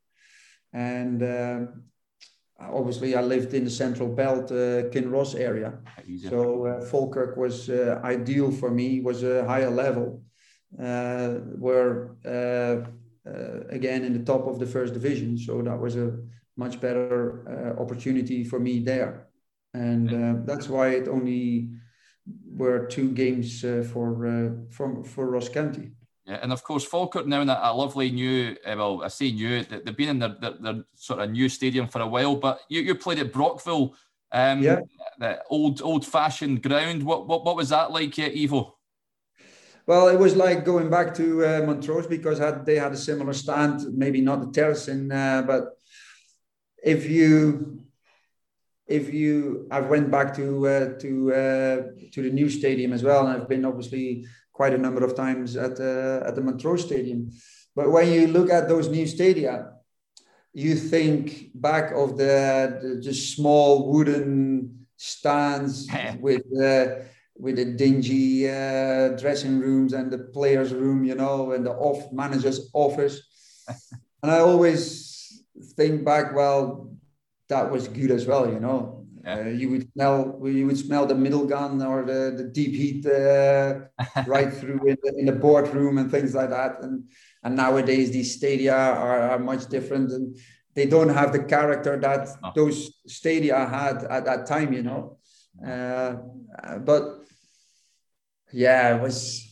and 0.74 1.24
uh, 1.24 1.60
obviously 2.60 3.16
i 3.16 3.22
lived 3.22 3.54
in 3.54 3.64
the 3.64 3.70
central 3.70 4.08
belt 4.08 4.52
uh, 4.52 4.90
kinross 4.92 5.36
area. 5.36 5.80
So 6.30 6.66
uh, 6.66 6.82
falkirk 6.86 7.38
was 7.38 7.70
uh, 7.70 8.00
ideal 8.04 8.52
for 8.52 8.70
me. 8.70 9.02
Was 9.02 9.24
a 9.24 9.46
higher 9.46 9.72
level 9.72 10.24
uh, 10.80 11.30
where 11.60 12.16
uh, 12.26 13.30
uh, 13.30 13.60
again 13.70 14.04
in 14.04 14.14
the 14.14 14.24
top 14.24 14.48
of 14.48 14.60
the 14.60 14.66
first 14.66 14.94
division. 14.94 15.38
So 15.38 15.62
that 15.62 15.78
was 15.78 15.96
a 15.96 16.18
much 16.56 16.80
better 16.80 17.76
opportunity 17.80 18.44
for 18.44 18.60
me 18.60 18.80
there 18.80 19.31
and 19.74 20.14
uh, 20.14 20.42
that's 20.46 20.68
why 20.68 20.90
it 20.90 21.08
only 21.08 21.70
were 22.46 22.86
two 22.88 23.12
games 23.12 23.64
uh, 23.64 23.84
for 23.92 24.28
uh, 24.28 24.50
for 24.70 25.04
for 25.04 25.30
Ross 25.30 25.50
County. 25.50 25.92
Yeah, 26.26 26.40
and 26.44 26.54
of 26.54 26.64
course, 26.64 26.86
Falkirk 26.86 27.26
now 27.26 27.42
in 27.42 27.50
a, 27.50 27.60
a 27.62 27.76
lovely 27.76 28.12
new, 28.12 28.56
uh, 28.66 28.76
well, 28.78 29.02
I 29.04 29.08
say 29.08 29.32
new, 29.32 29.64
they've 29.64 29.98
been 29.98 30.10
in 30.10 30.20
their, 30.20 30.36
their, 30.40 30.54
their, 30.60 30.84
sort 30.94 31.20
of 31.20 31.32
new 31.32 31.50
stadium 31.50 31.88
for 31.88 32.00
a 32.00 32.08
while, 32.08 32.36
but 32.36 32.62
you, 32.70 32.82
you 32.82 32.94
played 32.94 33.18
at 33.18 33.34
Brockville, 33.34 33.96
um, 34.32 34.62
yeah. 34.62 34.82
the 35.18 35.42
old 35.50 35.82
old 35.82 36.06
fashioned 36.06 36.62
ground. 36.62 37.02
What, 37.02 37.28
what, 37.28 37.44
what 37.44 37.56
was 37.56 37.70
that 37.70 37.92
like, 37.92 38.20
uh, 38.20 38.30
Ivo? 38.38 38.78
Well, 39.88 40.10
it 40.10 40.20
was 40.20 40.36
like 40.36 40.64
going 40.64 40.92
back 40.92 41.16
to 41.16 41.44
uh, 41.44 41.66
Montrose 41.66 42.06
because 42.06 42.38
had, 42.38 42.68
they 42.68 42.76
had 42.76 42.92
a 42.92 42.98
similar 42.98 43.34
stand, 43.34 43.82
maybe 43.98 44.22
not 44.22 44.42
the 44.42 44.52
terracing, 44.52 45.12
uh, 45.12 45.42
but 45.46 45.70
if 46.84 47.10
you 47.10 47.82
if 48.92 49.14
you 49.14 49.68
I've 49.72 49.88
went 49.88 50.12
back 50.12 50.36
to 50.36 50.68
uh, 50.68 51.00
to 51.00 51.34
uh, 51.34 51.78
to 52.14 52.22
the 52.22 52.30
new 52.30 52.50
stadium 52.50 52.94
as 52.94 53.04
well, 53.04 53.26
and 53.26 53.42
I've 53.42 53.50
been 53.50 53.66
obviously 53.66 54.26
quite 54.52 54.74
a 54.74 54.78
number 54.78 55.04
of 55.04 55.16
times 55.16 55.56
at 55.56 55.80
uh, 55.80 56.28
at 56.28 56.36
the 56.36 56.42
Montrose 56.42 56.86
Stadium. 56.86 57.32
But 57.76 57.92
when 57.92 58.12
you 58.12 58.28
look 58.28 58.50
at 58.50 58.68
those 58.68 58.90
new 58.90 59.08
stadia, 59.08 59.72
you 60.54 60.76
think 60.76 61.52
back 61.56 61.92
of 61.94 62.18
the, 62.18 62.80
the 62.82 63.02
just 63.02 63.36
small 63.36 63.92
wooden 63.92 64.86
stands 64.98 65.88
with 66.20 66.44
uh, 66.62 67.04
with 67.36 67.56
the 67.56 67.66
dingy 67.66 68.48
uh, 68.48 69.10
dressing 69.18 69.60
rooms 69.60 69.94
and 69.94 70.12
the 70.12 70.20
players' 70.20 70.74
room, 70.74 71.04
you 71.04 71.16
know, 71.16 71.54
and 71.54 71.66
the 71.66 71.72
off 71.72 72.12
manager's 72.12 72.70
office. 72.74 73.20
and 74.22 74.32
I 74.32 74.40
always 74.40 75.44
think 75.76 76.06
back, 76.06 76.36
well, 76.36 76.91
that 77.52 77.70
was 77.70 77.88
good 77.88 78.12
as 78.12 78.26
well, 78.26 78.52
you 78.52 78.60
know. 78.60 79.06
Yeah. 79.24 79.40
Uh, 79.40 79.50
you 79.50 79.70
would 79.70 79.86
smell 79.94 80.42
you 80.44 80.66
would 80.66 80.78
smell 80.78 81.06
the 81.06 81.14
middle 81.26 81.46
gun 81.46 81.80
or 81.84 82.04
the, 82.04 82.34
the 82.36 82.46
deep 82.46 82.74
heat 82.82 83.06
uh, 83.06 83.82
right 84.26 84.52
through 84.52 84.82
in 84.88 84.98
the, 85.04 85.14
in 85.20 85.26
the 85.28 85.38
boardroom 85.46 86.00
and 86.00 86.10
things 86.10 86.34
like 86.34 86.50
that. 86.50 86.82
And 86.82 87.04
and 87.44 87.56
nowadays 87.56 88.10
these 88.10 88.36
stadia 88.36 88.76
are, 88.76 89.22
are 89.32 89.40
much 89.40 89.68
different 89.68 90.12
and 90.12 90.36
they 90.74 90.88
don't 90.88 91.10
have 91.10 91.34
the 91.34 91.44
character 91.44 92.00
that 92.00 92.30
oh. 92.44 92.52
those 92.56 92.78
stadia 93.06 93.66
had 93.66 94.06
at 94.06 94.26
that 94.26 94.48
time, 94.48 94.74
you 94.74 94.84
know. 94.84 95.18
Uh, 95.72 96.16
but 96.80 97.04
yeah, 98.52 98.96
it 98.96 99.02
was. 99.02 99.48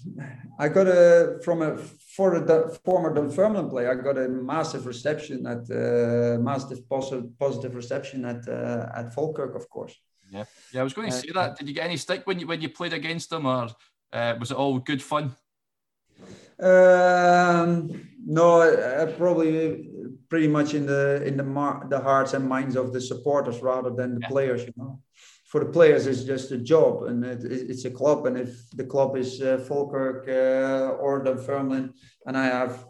I 0.58 0.68
got 0.70 0.88
a 0.88 1.40
from 1.44 1.62
a 1.62 1.78
for 2.20 2.36
a 2.36 2.70
former 2.86 3.14
Dunfermline 3.16 3.70
player. 3.70 3.90
I 3.92 3.96
got 4.04 4.18
a 4.18 4.28
massive 4.28 4.84
reception 4.94 5.38
at 5.54 5.64
uh, 5.72 6.38
massive 6.50 6.82
positive 6.94 7.28
positive 7.40 7.74
reception 7.82 8.26
at 8.26 8.42
uh, 8.46 9.00
at 9.00 9.14
Falkirk, 9.16 9.54
of 9.56 9.66
course. 9.70 9.96
Yeah, 10.30 10.44
yeah. 10.74 10.82
I 10.82 10.84
was 10.84 10.94
going 10.94 11.10
to 11.10 11.16
uh, 11.16 11.22
say 11.22 11.32
that. 11.34 11.58
Did 11.58 11.70
you 11.70 11.76
get 11.80 11.86
any 11.86 11.96
stick 12.06 12.22
when 12.28 12.38
you 12.40 12.46
when 12.52 12.60
you 12.64 12.70
played 12.80 12.96
against 13.02 13.30
them, 13.30 13.46
or 13.46 13.70
uh, 14.12 14.34
was 14.38 14.52
it 14.52 14.58
all 14.58 14.80
good 14.80 15.02
fun? 15.02 15.26
Um, 16.72 17.74
no, 18.40 18.48
uh, 18.64 19.06
probably 19.22 19.90
pretty 20.32 20.50
much 20.58 20.74
in 20.74 20.86
the 20.94 21.24
in 21.30 21.38
the 21.38 21.48
mar- 21.58 21.88
the 21.94 22.02
hearts 22.02 22.34
and 22.34 22.44
minds 22.56 22.76
of 22.76 22.92
the 22.92 23.02
supporters 23.12 23.58
rather 23.72 23.92
than 24.00 24.10
the 24.16 24.24
yeah. 24.24 24.34
players. 24.34 24.62
You 24.68 24.74
know 24.76 25.00
for 25.50 25.64
the 25.64 25.72
players 25.72 26.06
it's 26.06 26.24
just 26.24 26.52
a 26.52 26.58
job 26.58 27.04
and 27.04 27.26
it, 27.26 27.44
it's 27.44 27.86
a 27.86 27.90
club 27.90 28.28
and 28.28 28.38
if 28.38 28.70
the 28.72 28.84
club 28.84 29.18
is 29.18 29.42
uh, 29.42 29.58
Falkirk 29.68 30.28
uh, 30.28 30.96
or 31.02 31.24
Dunfermline 31.24 31.92
and 32.28 32.38
I 32.38 32.46
have 32.46 32.86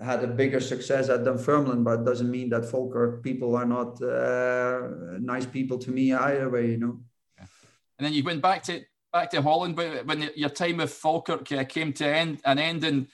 had 0.00 0.22
a 0.22 0.28
bigger 0.28 0.60
success 0.60 1.08
at 1.08 1.24
Dunfermline 1.24 1.82
but 1.82 2.00
it 2.00 2.06
doesn't 2.06 2.30
mean 2.30 2.48
that 2.50 2.70
Falkirk 2.70 3.24
people 3.24 3.56
are 3.56 3.66
not 3.66 4.00
uh, 4.00 4.82
nice 5.18 5.46
people 5.46 5.78
to 5.78 5.90
me 5.90 6.14
either 6.14 6.48
way 6.48 6.70
you 6.70 6.78
know? 6.78 7.00
And 7.98 8.06
then 8.06 8.12
you 8.12 8.22
went 8.22 8.40
back 8.40 8.62
to 8.64 8.82
back 9.12 9.30
to 9.30 9.42
Holland 9.42 9.76
when 9.76 10.30
your 10.36 10.50
time 10.50 10.76
with 10.76 10.92
Falkirk 10.92 11.50
uh, 11.50 11.64
came 11.64 11.92
to 11.94 12.06
end 12.06 12.40
an 12.44 12.60
end 12.60 12.84
in 12.84 13.08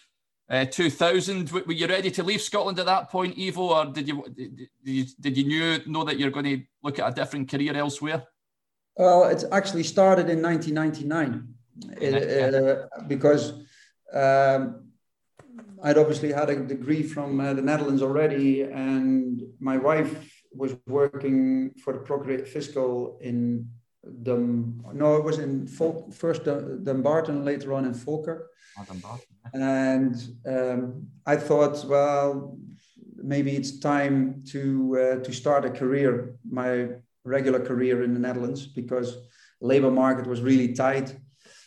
uh, 0.51 0.67
2000 0.67 1.51
were 1.51 1.73
you 1.73 1.87
ready 1.87 2.11
to 2.11 2.23
leave 2.23 2.43
Scotland 2.43 2.79
at 2.79 2.87
that 2.87 3.11
point 3.11 3.39
Ivo 3.39 3.63
or 3.63 3.87
did 3.87 4.07
you 4.07 4.23
did 4.37 4.69
you, 4.85 5.07
did 5.19 5.37
you 5.39 5.45
knew, 5.45 5.81
know 5.87 6.05
that 6.05 6.19
you're 6.19 6.31
going 6.31 6.45
to 6.45 6.63
look 6.83 6.99
at 6.99 7.11
a 7.11 7.15
different 7.15 7.51
career 7.51 7.75
elsewhere 7.75 8.23
well, 8.97 9.25
it 9.25 9.45
actually 9.53 9.83
started 9.83 10.29
in 10.31 10.43
1999 10.43 11.49
it, 12.01 12.55
uh, 12.55 12.87
because 13.07 13.53
um, 14.13 14.87
I'd 15.83 15.99
obviously 15.99 16.33
had 16.33 16.51
a 16.51 16.57
degree 16.57 17.03
from 17.03 17.41
uh, 17.41 17.55
the 17.55 17.63
Netherlands 17.63 18.03
already, 18.03 18.63
and 18.63 19.43
my 19.61 19.77
wife 19.77 20.43
was 20.53 20.77
working 20.87 21.73
for 21.85 21.93
the 21.93 22.01
Procurator 22.01 22.47
Fiscal 22.47 23.19
in 23.21 23.69
Dum. 24.23 24.83
No, 24.95 25.17
it 25.17 25.25
was 25.25 25.39
in 25.39 25.67
Fol- 25.67 26.11
first 26.13 26.45
Dumbarton, 26.45 27.45
later 27.45 27.75
on 27.75 27.85
in 27.85 27.93
Falkirk. 27.93 28.49
Oh, 28.79 29.21
and 29.55 30.15
um, 30.47 31.07
I 31.25 31.37
thought, 31.37 31.85
well, 31.87 32.59
maybe 33.17 33.57
it's 33.57 33.79
time 33.79 34.43
to 34.53 34.99
uh, 34.99 35.25
to 35.25 35.33
start 35.33 35.65
a 35.65 35.71
career. 35.71 36.37
My 36.49 36.89
regular 37.27 37.61
career 37.61 38.03
in 38.03 38.15
the 38.15 38.21
Netherlands 38.21 38.67
because 38.67 39.19
labor 39.61 39.91
market 39.91 40.27
was 40.27 40.41
really 40.41 40.73
tight. 40.73 41.15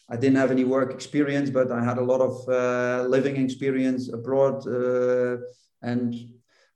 I 0.10 0.16
didn't 0.16 0.38
have 0.38 0.52
any 0.52 0.64
work 0.64 0.92
experience, 0.92 1.50
but 1.50 1.72
I 1.72 1.84
had 1.84 1.98
a 2.00 2.04
lot 2.04 2.22
of 2.22 2.50
uh, 2.50 3.08
living 3.08 3.38
experience 3.38 4.12
abroad, 4.12 4.66
uh, 4.68 5.38
and 5.84 6.16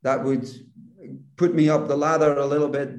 that 0.03 0.23
would 0.23 0.47
put 1.35 1.55
me 1.55 1.69
up 1.69 1.87
the 1.87 1.97
ladder 1.97 2.37
a 2.37 2.45
little 2.45 2.69
bit 2.69 2.91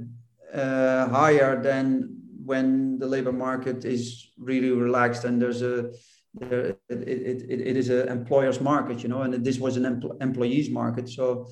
uh, 0.52 1.08
higher 1.08 1.62
than 1.62 2.20
when 2.44 2.98
the 2.98 3.06
labor 3.06 3.32
market 3.32 3.84
is 3.84 4.32
really 4.38 4.70
relaxed 4.70 5.24
and 5.24 5.40
there's 5.40 5.62
a 5.62 5.90
there, 6.34 6.76
it, 6.88 7.02
it, 7.08 7.42
it, 7.48 7.60
it 7.60 7.76
is 7.76 7.88
an 7.90 8.08
employer's 8.08 8.60
market, 8.60 9.02
you 9.02 9.08
know, 9.08 9.22
and 9.22 9.44
this 9.44 9.58
was 9.58 9.76
an 9.76 9.84
empl- 9.84 10.20
employee's 10.20 10.68
market. 10.68 11.08
So 11.08 11.46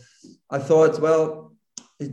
I 0.51 0.59
thought, 0.59 1.01
well, 1.01 1.53
it, 2.01 2.13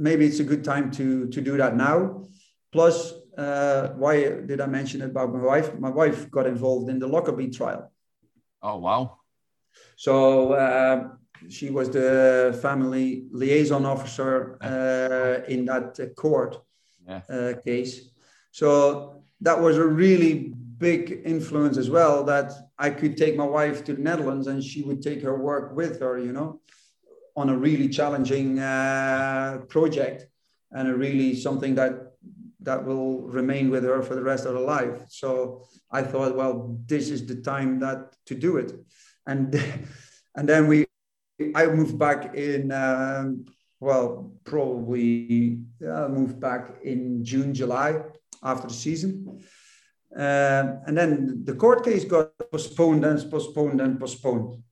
maybe 0.00 0.26
it's 0.26 0.40
a 0.40 0.44
good 0.44 0.64
time 0.64 0.90
to 0.92 1.28
to 1.28 1.40
do 1.40 1.56
that 1.58 1.76
now. 1.76 2.24
Plus, 2.72 3.12
uh, 3.36 3.88
why 3.96 4.14
did 4.48 4.60
I 4.60 4.66
mention 4.66 5.02
about 5.02 5.32
my 5.32 5.42
wife? 5.42 5.78
My 5.78 5.90
wife 5.90 6.30
got 6.30 6.46
involved 6.46 6.88
in 6.88 6.98
the 6.98 7.06
Lockerbie 7.06 7.50
trial. 7.50 7.92
Oh 8.62 8.78
wow! 8.78 9.18
So 9.96 10.52
uh, 10.52 11.08
she 11.48 11.70
was 11.70 11.90
the 11.90 12.58
family 12.62 13.26
liaison 13.30 13.84
officer 13.84 14.56
uh, 14.62 15.44
in 15.48 15.66
that 15.66 16.14
court 16.16 16.58
yeah. 17.06 17.22
Uh, 17.28 17.54
case. 17.64 18.10
So 18.52 19.24
that 19.40 19.60
was 19.60 19.76
a 19.76 19.86
really 19.86 20.54
big 20.78 21.22
influence 21.24 21.76
as 21.76 21.90
well. 21.90 22.24
That 22.24 22.52
I 22.78 22.90
could 22.90 23.16
take 23.16 23.36
my 23.36 23.46
wife 23.46 23.84
to 23.84 23.94
the 23.94 24.02
Netherlands 24.02 24.46
and 24.46 24.62
she 24.62 24.82
would 24.82 25.02
take 25.02 25.22
her 25.22 25.36
work 25.36 25.76
with 25.76 26.00
her. 26.00 26.18
You 26.18 26.32
know 26.32 26.60
on 27.40 27.48
a 27.48 27.56
really 27.56 27.88
challenging 27.88 28.58
uh, 28.58 29.62
project 29.68 30.26
and 30.72 30.88
a 30.88 30.94
really 30.94 31.34
something 31.34 31.74
that 31.74 31.94
that 32.62 32.84
will 32.84 33.22
remain 33.22 33.70
with 33.70 33.84
her 33.84 34.02
for 34.02 34.14
the 34.14 34.22
rest 34.22 34.44
of 34.44 34.52
her 34.54 34.60
life. 34.60 34.98
So 35.08 35.64
I 35.90 36.02
thought, 36.02 36.36
well, 36.36 36.78
this 36.86 37.08
is 37.08 37.26
the 37.26 37.36
time 37.36 37.78
that 37.80 38.14
to 38.26 38.34
do 38.34 38.58
it, 38.58 38.72
and 39.26 39.54
and 40.36 40.48
then 40.48 40.68
we, 40.68 40.86
I 41.54 41.66
moved 41.66 41.98
back 41.98 42.34
in. 42.34 42.70
Um, 42.70 43.46
well, 43.80 44.30
probably 44.44 45.60
I 45.80 46.06
moved 46.08 46.38
back 46.38 46.82
in 46.84 47.24
June, 47.24 47.54
July 47.54 48.02
after 48.42 48.68
the 48.68 48.74
season. 48.74 49.42
Uh, 50.14 50.64
and 50.86 50.98
then 50.98 51.44
the 51.44 51.54
court 51.54 51.82
case 51.82 52.04
got 52.04 52.32
postponed 52.52 53.06
and 53.06 53.30
postponed 53.30 53.80
and 53.80 53.98
postponed 53.98 54.62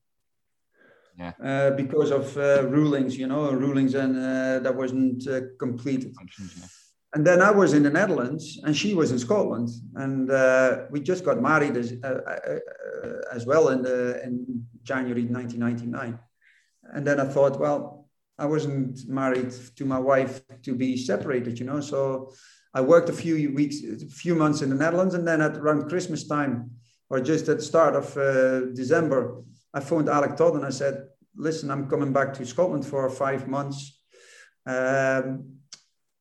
yeah. 1.18 1.32
uh, 1.42 1.70
because 1.72 2.10
of 2.10 2.36
uh, 2.36 2.66
rulings, 2.68 3.16
you 3.16 3.26
know, 3.26 3.50
rulings 3.50 3.94
and 3.94 4.16
uh, 4.16 4.60
that 4.60 4.74
wasn't 4.74 5.26
uh, 5.26 5.40
completed. 5.58 6.14
Yeah. 6.38 6.66
And 7.14 7.26
then 7.26 7.40
I 7.40 7.50
was 7.50 7.72
in 7.72 7.82
the 7.82 7.90
Netherlands 7.90 8.60
and 8.64 8.76
she 8.76 8.94
was 8.94 9.10
in 9.10 9.18
Scotland, 9.18 9.70
and 9.94 10.30
uh, 10.30 10.84
we 10.90 11.00
just 11.00 11.24
got 11.24 11.40
married 11.40 11.76
as, 11.76 11.94
uh, 12.04 12.20
as 13.32 13.46
well 13.46 13.70
in 13.70 13.82
the, 13.82 14.22
in 14.22 14.66
January 14.82 15.24
1999. 15.24 16.18
And 16.94 17.06
then 17.06 17.18
I 17.18 17.24
thought, 17.24 17.58
well, 17.58 18.08
I 18.38 18.44
wasn't 18.44 19.08
married 19.08 19.52
to 19.76 19.84
my 19.84 19.98
wife 19.98 20.42
to 20.62 20.74
be 20.74 20.96
separated, 20.96 21.58
you 21.58 21.64
know. 21.64 21.80
So 21.80 22.32
I 22.74 22.82
worked 22.82 23.08
a 23.08 23.14
few 23.14 23.54
weeks, 23.54 23.76
a 23.82 24.06
few 24.06 24.34
months 24.34 24.60
in 24.60 24.68
the 24.68 24.76
Netherlands, 24.76 25.14
and 25.14 25.26
then 25.26 25.40
at 25.40 25.56
around 25.56 25.88
Christmas 25.88 26.28
time, 26.28 26.70
or 27.08 27.20
just 27.20 27.48
at 27.48 27.56
the 27.56 27.64
start 27.64 27.96
of 27.96 28.74
December, 28.74 29.42
I 29.72 29.80
phoned 29.80 30.08
Alec 30.08 30.36
Todd 30.36 30.54
and 30.54 30.64
I 30.64 30.70
said, 30.70 31.07
listen, 31.38 31.70
I'm 31.70 31.88
coming 31.88 32.12
back 32.12 32.34
to 32.34 32.44
Scotland 32.44 32.84
for 32.84 33.08
five 33.08 33.48
months. 33.48 34.00
Um, 34.66 35.58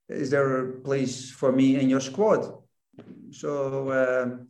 is 0.07 0.29
there 0.29 0.59
a 0.59 0.73
place 0.81 1.31
for 1.31 1.51
me 1.51 1.79
in 1.79 1.89
your 1.89 1.99
squad? 1.99 2.53
So 3.31 3.91
um, 3.91 4.47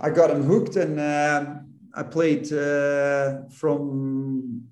I 0.00 0.10
got 0.10 0.30
him 0.30 0.42
hooked 0.42 0.76
and 0.76 1.00
um, 1.00 1.72
I 1.94 2.02
played 2.02 2.52
uh, 2.52 3.48
from 3.48 4.64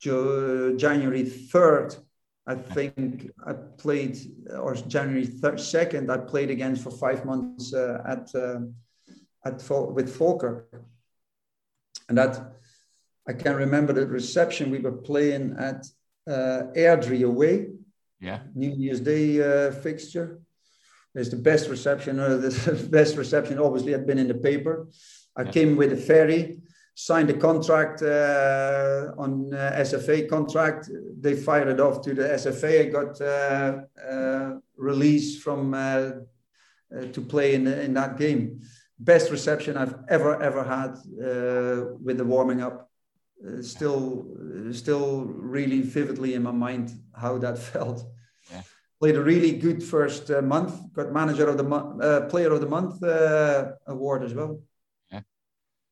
January 0.00 1.24
3rd. 1.24 1.98
I 2.44 2.56
think 2.56 3.30
I 3.46 3.52
played, 3.52 4.18
or 4.50 4.74
January 4.74 5.26
3rd, 5.26 5.54
2nd, 5.54 6.10
I 6.10 6.18
played 6.18 6.50
again 6.50 6.74
for 6.74 6.90
five 6.90 7.24
months 7.24 7.72
uh, 7.72 8.02
at, 8.04 8.34
uh, 8.34 8.60
at 9.44 9.62
with 9.92 10.16
Falkirk 10.16 10.82
and 12.08 12.18
that 12.18 12.51
I 13.28 13.32
can 13.34 13.54
remember 13.54 13.92
the 13.92 14.06
reception 14.06 14.70
we 14.70 14.80
were 14.80 14.92
playing 14.92 15.56
at 15.58 15.86
uh, 16.26 16.64
Airdrie 16.76 17.24
away. 17.24 17.68
Yeah. 18.20 18.40
New 18.54 18.70
Year's 18.70 19.00
Day 19.00 19.42
uh, 19.42 19.72
fixture. 19.72 20.40
It's 21.14 21.28
the 21.28 21.36
best 21.36 21.68
reception. 21.68 22.18
Uh, 22.18 22.36
the 22.36 22.88
best 22.90 23.16
reception 23.16 23.58
obviously 23.58 23.92
had 23.92 24.06
been 24.06 24.18
in 24.18 24.28
the 24.28 24.34
paper. 24.34 24.88
I 25.36 25.42
yeah. 25.42 25.50
came 25.50 25.76
with 25.76 25.92
a 25.92 25.96
ferry, 25.96 26.58
signed 26.94 27.30
a 27.30 27.34
contract 27.34 28.02
uh, 28.02 29.12
on 29.18 29.52
uh, 29.54 29.72
SFA 29.80 30.28
contract. 30.28 30.90
They 31.20 31.34
fired 31.34 31.68
it 31.68 31.80
off 31.80 32.02
to 32.02 32.14
the 32.14 32.22
SFA. 32.22 32.80
I 32.80 32.84
got 32.86 33.20
uh, 33.20 33.82
uh, 34.10 34.58
released 34.76 35.42
from 35.42 35.72
to 35.72 37.20
play 37.22 37.54
in 37.54 37.66
in 37.66 37.94
that 37.94 38.18
game. 38.18 38.60
Best 38.98 39.30
reception 39.30 39.76
I've 39.76 39.94
ever 40.08 40.40
ever 40.42 40.62
had 40.62 40.98
with 42.04 42.18
the 42.18 42.24
warming 42.24 42.62
up. 42.62 42.91
Still, 43.60 44.26
still 44.72 45.24
really 45.24 45.80
vividly 45.82 46.34
in 46.34 46.42
my 46.42 46.52
mind 46.52 46.92
how 47.14 47.38
that 47.38 47.58
felt 47.72 48.04
played 49.02 49.16
a 49.16 49.22
really 49.22 49.50
good 49.50 49.82
first 49.82 50.30
uh, 50.30 50.40
month. 50.40 50.92
Got 50.92 51.12
manager 51.12 51.48
of 51.48 51.56
the 51.56 51.64
month, 51.64 52.00
uh, 52.00 52.20
player 52.26 52.52
of 52.52 52.60
the 52.60 52.68
month 52.68 53.02
uh, 53.02 53.72
award 53.88 54.22
as 54.22 54.32
well. 54.32 54.60
Yeah, 55.10 55.22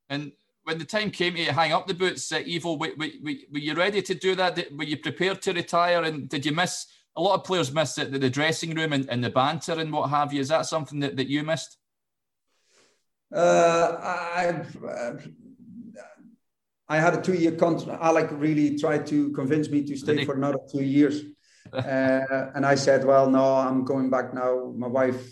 and 0.08 0.30
when 0.62 0.78
the 0.78 0.84
time 0.84 1.10
came 1.10 1.34
to 1.34 1.52
hang 1.52 1.72
up 1.72 1.88
the 1.88 1.94
boots, 1.94 2.30
uh, 2.30 2.40
were, 2.62 2.76
were, 2.76 3.08
were, 3.24 3.58
you 3.58 3.74
ready 3.74 4.00
to 4.00 4.14
do 4.14 4.36
that? 4.36 4.64
Were 4.76 4.84
you 4.84 4.96
prepared 4.96 5.42
to 5.42 5.52
retire? 5.52 6.04
And 6.04 6.28
did 6.28 6.46
you 6.46 6.52
miss? 6.52 6.86
A 7.16 7.20
lot 7.20 7.34
of 7.34 7.44
players 7.44 7.72
miss 7.72 7.94
the, 7.94 8.04
the 8.04 8.30
dressing 8.30 8.76
room 8.76 8.92
and, 8.92 9.10
and 9.10 9.24
the 9.24 9.30
banter 9.30 9.72
and 9.72 9.92
what 9.92 10.10
have 10.10 10.32
you. 10.32 10.40
Is 10.40 10.48
that 10.48 10.66
something 10.66 11.00
that, 11.00 11.16
that 11.16 11.26
you 11.26 11.42
missed? 11.42 11.78
Uh, 13.34 13.96
I, 14.00 14.62
I 16.90 16.96
had 16.98 17.14
a 17.14 17.22
two-year 17.22 17.52
contract. 17.52 18.02
Alec 18.02 18.28
really 18.32 18.76
tried 18.76 19.06
to 19.06 19.30
convince 19.30 19.70
me 19.70 19.82
to 19.84 19.96
stay 19.96 20.24
for 20.26 20.34
another 20.34 20.58
two 20.70 20.82
years 20.82 21.22
uh, 21.72 22.50
and 22.54 22.66
I 22.66 22.74
said, 22.74 23.04
well, 23.04 23.30
no, 23.30 23.54
I'm 23.54 23.84
going 23.84 24.10
back 24.10 24.34
now. 24.34 24.72
My 24.76 24.88
wife, 24.88 25.22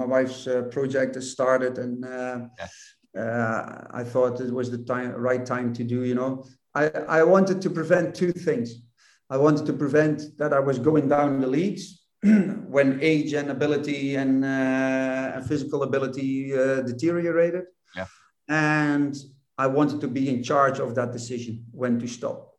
my 0.00 0.04
wife's 0.04 0.46
uh, 0.46 0.62
project 0.62 1.14
has 1.14 1.30
started, 1.30 1.78
and 1.78 2.04
uh, 2.04 2.38
yeah. 2.58 2.68
Uh, 3.16 3.86
I 3.92 4.04
thought 4.04 4.42
it 4.42 4.52
was 4.52 4.70
the 4.70 4.78
time, 4.78 5.12
right 5.12 5.44
time 5.46 5.72
to 5.74 5.84
do. 5.84 6.04
You 6.04 6.14
know, 6.14 6.44
I 6.74 6.90
I 7.20 7.22
wanted 7.22 7.62
to 7.62 7.70
prevent 7.70 8.14
two 8.14 8.32
things. 8.32 8.68
I 9.30 9.36
wanted 9.38 9.64
to 9.66 9.72
prevent 9.72 10.36
that 10.38 10.52
I 10.52 10.60
was 10.60 10.78
going 10.78 11.08
down 11.08 11.40
the 11.40 11.46
leagues 11.46 12.02
when 12.22 12.98
age 13.00 13.32
and 13.32 13.50
ability 13.50 14.16
and, 14.16 14.44
uh, 14.44 15.32
and 15.34 15.46
physical 15.46 15.82
ability 15.82 16.56
uh, 16.56 16.82
deteriorated. 16.82 17.64
Yeah. 17.96 18.06
And 18.48 19.16
I 19.58 19.66
wanted 19.66 20.00
to 20.02 20.08
be 20.08 20.28
in 20.28 20.42
charge 20.42 20.78
of 20.78 20.94
that 20.94 21.12
decision 21.12 21.64
when 21.72 21.98
to 22.00 22.06
stop. 22.06 22.52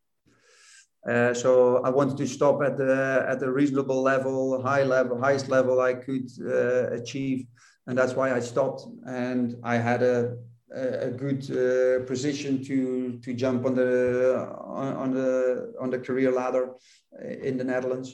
Uh, 1.08 1.34
so 1.34 1.78
I 1.84 1.90
wanted 1.90 2.18
to 2.18 2.28
stop 2.28 2.62
at 2.64 2.78
the 2.78 3.26
at 3.30 3.42
a 3.42 3.52
reasonable 3.52 4.02
level, 4.02 4.62
high 4.62 4.84
level, 4.84 5.22
highest 5.22 5.48
level 5.48 5.80
I 5.80 5.94
could 5.94 6.28
uh, 6.42 6.90
achieve, 6.92 7.48
and 7.86 7.98
that's 7.98 8.14
why 8.14 8.34
I 8.34 8.42
stopped. 8.42 8.82
And 9.06 9.56
I 9.64 9.78
had 9.78 10.04
a 10.04 10.38
a 10.74 11.10
good 11.10 11.50
uh, 11.50 12.06
position 12.06 12.62
to 12.66 13.20
to 13.20 13.34
jump 13.34 13.66
on 13.66 13.76
the 13.76 14.50
on, 14.60 14.94
on, 14.96 15.14
the 15.14 15.74
on 15.80 15.90
the 15.90 16.00
career 16.00 16.32
ladder 16.32 16.74
in 17.42 17.58
the 17.58 17.64
Netherlands. 17.64 18.14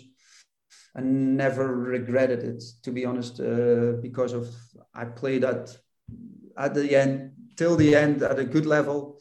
I 0.95 1.01
never 1.01 1.75
regretted 1.75 2.43
it, 2.43 2.63
to 2.83 2.91
be 2.91 3.05
honest, 3.05 3.39
uh, 3.39 3.93
because 4.01 4.33
of 4.33 4.47
I 4.93 5.05
played 5.05 5.43
at 5.43 5.75
at 6.57 6.75
the 6.75 6.95
end 6.95 7.32
till 7.55 7.75
the 7.75 7.95
end 7.95 8.23
at 8.23 8.39
a 8.39 8.43
good 8.43 8.65
level, 8.65 9.19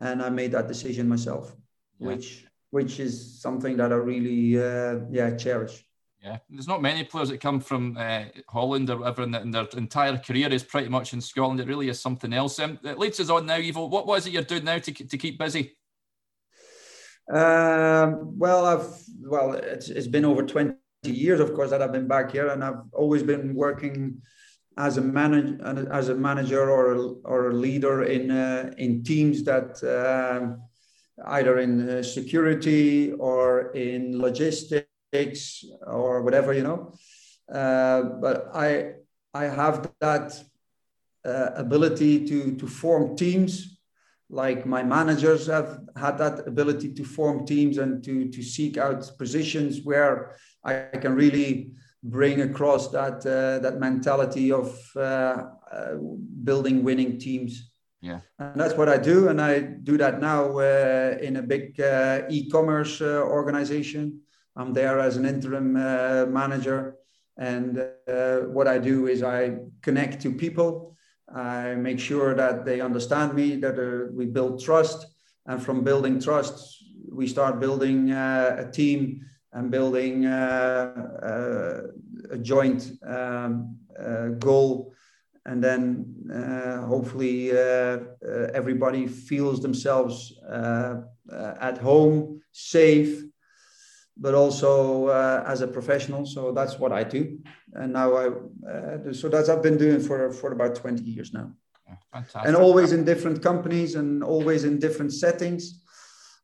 and 0.00 0.22
I 0.22 0.28
made 0.28 0.52
that 0.52 0.68
decision 0.68 1.08
myself, 1.08 1.54
yeah. 1.98 2.08
which 2.08 2.46
which 2.70 3.00
is 3.00 3.40
something 3.40 3.76
that 3.76 3.92
I 3.92 3.96
really 3.96 4.58
uh, 4.58 5.00
yeah 5.10 5.36
cherish. 5.36 5.84
Yeah, 6.22 6.38
there's 6.48 6.68
not 6.68 6.80
many 6.80 7.02
players 7.02 7.30
that 7.30 7.40
come 7.40 7.58
from 7.58 7.96
uh, 7.98 8.24
Holland 8.48 8.88
or 8.90 8.98
whatever, 8.98 9.22
and, 9.22 9.34
and, 9.34 9.52
their 9.52 9.66
entire 9.76 10.16
career 10.18 10.48
is 10.52 10.62
pretty 10.62 10.88
much 10.88 11.12
in 11.12 11.20
Scotland. 11.20 11.58
It 11.58 11.66
really 11.66 11.88
is 11.88 12.00
something 12.00 12.32
else. 12.32 12.60
Um, 12.60 12.78
it 12.84 12.96
leads 12.96 13.18
us 13.18 13.28
on 13.28 13.46
now, 13.46 13.56
Ivo. 13.56 13.86
What 13.86 14.06
was 14.06 14.24
it 14.26 14.32
you're 14.32 14.42
doing 14.42 14.62
now 14.62 14.78
to, 14.78 14.92
to 14.92 15.18
keep 15.18 15.36
busy? 15.36 15.76
Um, 17.28 18.38
well, 18.38 18.66
I've 18.66 18.86
well, 19.20 19.54
it's, 19.54 19.88
it's 19.88 20.06
been 20.06 20.24
over 20.24 20.44
20 20.44 20.76
years, 21.04 21.40
of 21.40 21.54
course, 21.54 21.70
that 21.70 21.82
I've 21.82 21.92
been 21.92 22.08
back 22.08 22.30
here, 22.30 22.48
and 22.48 22.62
I've 22.62 22.82
always 22.92 23.24
been 23.24 23.54
working 23.54 24.22
as 24.76 24.96
a 24.96 25.02
manager, 25.02 25.88
as 25.92 26.08
a 26.08 26.14
manager 26.14 26.70
or 26.70 26.92
a, 26.92 26.98
or 27.24 27.50
a 27.50 27.54
leader 27.54 28.04
in 28.04 28.30
uh, 28.30 28.72
in 28.78 29.02
teams 29.02 29.42
that. 29.44 29.82
Um, 29.84 30.62
either 31.26 31.58
in 31.58 31.88
uh, 31.88 32.02
security 32.02 33.12
or 33.12 33.72
in 33.72 34.18
logistics 34.18 35.64
or 35.86 36.22
whatever, 36.22 36.52
you 36.52 36.62
know. 36.62 36.94
Uh, 37.52 38.02
but 38.20 38.48
I 38.54 38.94
I 39.34 39.44
have 39.44 39.90
that 40.00 40.42
uh, 41.24 41.50
ability 41.54 42.26
to 42.26 42.56
to 42.56 42.66
form 42.66 43.16
teams, 43.16 43.78
like 44.30 44.66
my 44.66 44.82
managers 44.82 45.46
have 45.46 45.80
had 45.96 46.18
that 46.18 46.46
ability 46.46 46.94
to 46.94 47.04
form 47.04 47.46
teams 47.46 47.78
and 47.78 48.02
to 48.04 48.28
to 48.30 48.42
seek 48.42 48.76
out 48.76 49.10
positions 49.18 49.82
where 49.84 50.36
I 50.64 50.72
can 51.00 51.14
really 51.14 51.72
bring 52.02 52.42
across 52.42 52.88
that 52.90 53.24
uh, 53.26 53.58
that 53.60 53.78
mentality 53.78 54.52
of 54.52 54.78
uh, 54.96 55.00
uh, 55.72 55.94
building 56.44 56.82
winning 56.82 57.18
teams 57.18 57.72
yeah. 58.02 58.18
And 58.40 58.60
that's 58.60 58.74
what 58.74 58.88
I 58.88 58.98
do. 58.98 59.28
And 59.28 59.40
I 59.40 59.60
do 59.60 59.96
that 59.96 60.20
now 60.20 60.58
uh, 60.58 61.16
in 61.22 61.36
a 61.36 61.42
big 61.42 61.80
uh, 61.80 62.22
e 62.28 62.50
commerce 62.50 63.00
uh, 63.00 63.22
organization. 63.22 64.20
I'm 64.56 64.74
there 64.74 64.98
as 64.98 65.16
an 65.16 65.24
interim 65.24 65.76
uh, 65.76 66.26
manager. 66.26 66.96
And 67.38 67.78
uh, 67.78 68.38
what 68.50 68.66
I 68.66 68.78
do 68.78 69.06
is 69.06 69.22
I 69.22 69.56
connect 69.82 70.20
to 70.22 70.32
people. 70.32 70.96
I 71.32 71.74
make 71.76 72.00
sure 72.00 72.34
that 72.34 72.64
they 72.64 72.80
understand 72.80 73.34
me, 73.34 73.56
that 73.56 73.78
uh, 73.78 74.10
we 74.12 74.26
build 74.26 74.62
trust. 74.62 75.06
And 75.46 75.62
from 75.62 75.84
building 75.84 76.20
trust, 76.20 76.84
we 77.08 77.28
start 77.28 77.60
building 77.60 78.10
a 78.10 78.68
team 78.72 79.24
and 79.52 79.70
building 79.70 80.26
a 80.26 81.82
joint 82.40 82.90
um, 83.06 83.76
goal 84.38 84.92
and 85.44 85.62
then 85.62 86.14
uh, 86.32 86.86
hopefully 86.86 87.52
uh, 87.52 87.56
uh, 87.56 87.98
everybody 88.54 89.06
feels 89.06 89.60
themselves 89.60 90.38
at 91.60 91.78
home, 91.78 92.40
safe, 92.52 93.22
but 94.16 94.34
also 94.34 95.08
as 95.46 95.60
a 95.62 95.66
professional. 95.66 96.26
So 96.26 96.52
that's 96.52 96.78
what 96.78 96.92
I 96.92 97.02
do, 97.02 97.38
and 97.72 97.92
now 97.92 98.16
I 98.16 98.30
so 99.12 99.28
that's 99.28 99.48
I've 99.48 99.62
been 99.62 99.78
doing 99.78 100.00
for 100.00 100.30
for 100.32 100.52
about 100.52 100.76
twenty 100.76 101.04
years 101.04 101.32
now. 101.32 101.52
Fantastic. 102.12 102.46
And 102.46 102.56
always 102.56 102.92
in 102.92 103.04
different 103.04 103.42
companies 103.42 103.96
and 103.96 104.22
always 104.22 104.64
in 104.64 104.78
different 104.78 105.12
settings 105.12 105.81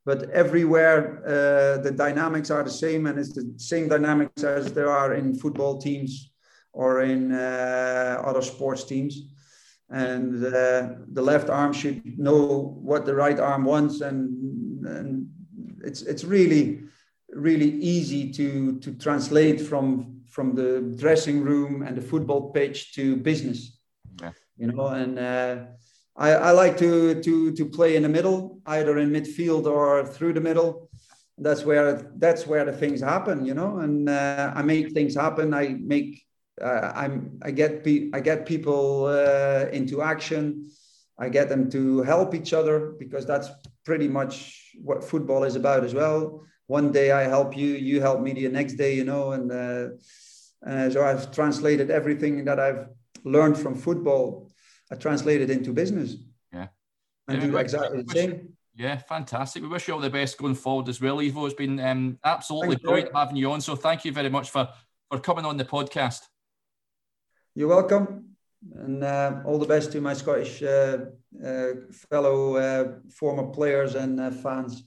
but 0.08 0.30
everywhere 0.30 0.98
uh, 1.26 1.82
the 1.86 1.90
dynamics 1.90 2.50
are 2.50 2.64
the 2.64 2.78
same 2.84 3.02
and 3.06 3.18
it's 3.18 3.34
the 3.34 3.46
same 3.58 3.86
dynamics 3.88 4.42
as 4.42 4.72
there 4.72 4.90
are 4.90 5.12
in 5.12 5.34
football 5.34 5.74
teams 5.76 6.30
or 6.72 7.02
in 7.02 7.22
uh, 7.30 8.22
other 8.24 8.40
sports 8.40 8.84
teams. 8.84 9.14
And 9.90 10.42
uh, 10.42 10.94
the 11.12 11.20
left 11.32 11.50
arm 11.50 11.74
should 11.74 12.18
know 12.18 12.38
what 12.88 13.04
the 13.04 13.14
right 13.14 13.38
arm 13.38 13.64
wants, 13.64 14.00
and, 14.00 14.20
and 14.86 15.28
it's 15.88 16.02
it's 16.02 16.24
really 16.24 16.64
really 17.48 17.70
easy 17.94 18.30
to 18.38 18.78
to 18.84 18.90
translate 19.06 19.60
from 19.70 19.88
from 20.34 20.54
the 20.54 20.70
dressing 21.02 21.38
room 21.50 21.82
and 21.86 21.96
the 21.96 22.08
football 22.12 22.42
pitch 22.56 22.94
to 22.96 23.16
business. 23.16 23.58
Yeah. 24.22 24.32
You 24.58 24.66
know, 24.72 24.86
and 24.88 25.18
uh, 25.18 25.56
I, 26.18 26.30
I 26.32 26.50
like 26.50 26.76
to 26.78 27.22
to 27.22 27.52
to 27.52 27.64
play 27.64 27.94
in 27.94 28.02
the 28.02 28.08
middle, 28.08 28.60
either 28.66 28.98
in 28.98 29.10
midfield 29.10 29.66
or 29.66 30.04
through 30.04 30.32
the 30.32 30.40
middle. 30.40 30.90
That's 31.38 31.64
where 31.64 32.12
that's 32.16 32.46
where 32.46 32.64
the 32.64 32.72
things 32.72 33.00
happen, 33.00 33.46
you 33.46 33.54
know. 33.54 33.78
And 33.78 34.08
uh, 34.08 34.52
I 34.54 34.62
make 34.62 34.92
things 34.92 35.14
happen. 35.14 35.54
I 35.54 35.76
make 35.80 36.26
uh, 36.60 36.92
I'm 36.94 37.38
I 37.42 37.52
get 37.52 37.84
pe- 37.84 38.10
I 38.12 38.18
get 38.18 38.46
people 38.46 39.06
uh, 39.06 39.66
into 39.70 40.02
action. 40.02 40.70
I 41.20 41.28
get 41.28 41.48
them 41.48 41.70
to 41.70 42.02
help 42.02 42.34
each 42.34 42.52
other 42.52 42.94
because 42.98 43.24
that's 43.24 43.48
pretty 43.84 44.08
much 44.08 44.72
what 44.82 45.04
football 45.04 45.44
is 45.44 45.54
about 45.54 45.84
as 45.84 45.94
well. 45.94 46.44
One 46.66 46.92
day 46.92 47.12
I 47.12 47.22
help 47.22 47.56
you, 47.56 47.74
you 47.74 48.00
help 48.00 48.20
me 48.20 48.32
the 48.32 48.48
next 48.48 48.74
day, 48.74 48.94
you 48.94 49.04
know, 49.04 49.32
and 49.32 49.50
uh, 49.50 49.88
uh 50.68 50.90
so 50.90 51.04
I've 51.04 51.30
translated 51.32 51.90
everything 51.90 52.44
that 52.44 52.58
I've 52.58 52.86
learned 53.24 53.56
from 53.56 53.74
football. 53.74 54.47
I 54.90 54.94
translated 54.96 55.50
into 55.50 55.72
business. 55.72 56.16
Yeah, 56.52 56.68
and 57.28 57.42
yeah, 57.42 57.48
do 57.48 57.56
exactly 57.56 58.02
the 58.02 58.12
same. 58.12 58.48
Yeah, 58.74 58.96
fantastic. 58.96 59.62
We 59.62 59.68
wish 59.68 59.88
you 59.88 59.94
all 59.94 60.00
the 60.00 60.08
best 60.08 60.38
going 60.38 60.54
forward 60.54 60.88
as 60.88 61.00
well, 61.00 61.20
Ivo. 61.20 61.46
It's 61.46 61.54
been 61.54 61.80
um, 61.80 62.18
absolutely 62.24 62.76
Thanks, 62.76 62.82
brilliant 62.82 63.16
having 63.16 63.36
you 63.36 63.50
on. 63.50 63.60
So 63.60 63.74
thank 63.74 64.04
you 64.04 64.12
very 64.12 64.30
much 64.30 64.50
for 64.50 64.68
for 65.10 65.18
coming 65.18 65.44
on 65.44 65.56
the 65.56 65.64
podcast. 65.64 66.20
You're 67.54 67.68
welcome. 67.68 68.36
And 68.74 69.04
uh, 69.04 69.40
all 69.44 69.58
the 69.58 69.66
best 69.66 69.92
to 69.92 70.00
my 70.00 70.14
Scottish 70.14 70.62
uh, 70.62 71.06
uh, 71.44 71.68
fellow 72.10 72.56
uh, 72.56 72.92
former 73.10 73.46
players 73.48 73.94
and 73.94 74.20
uh, 74.20 74.30
fans. 74.30 74.84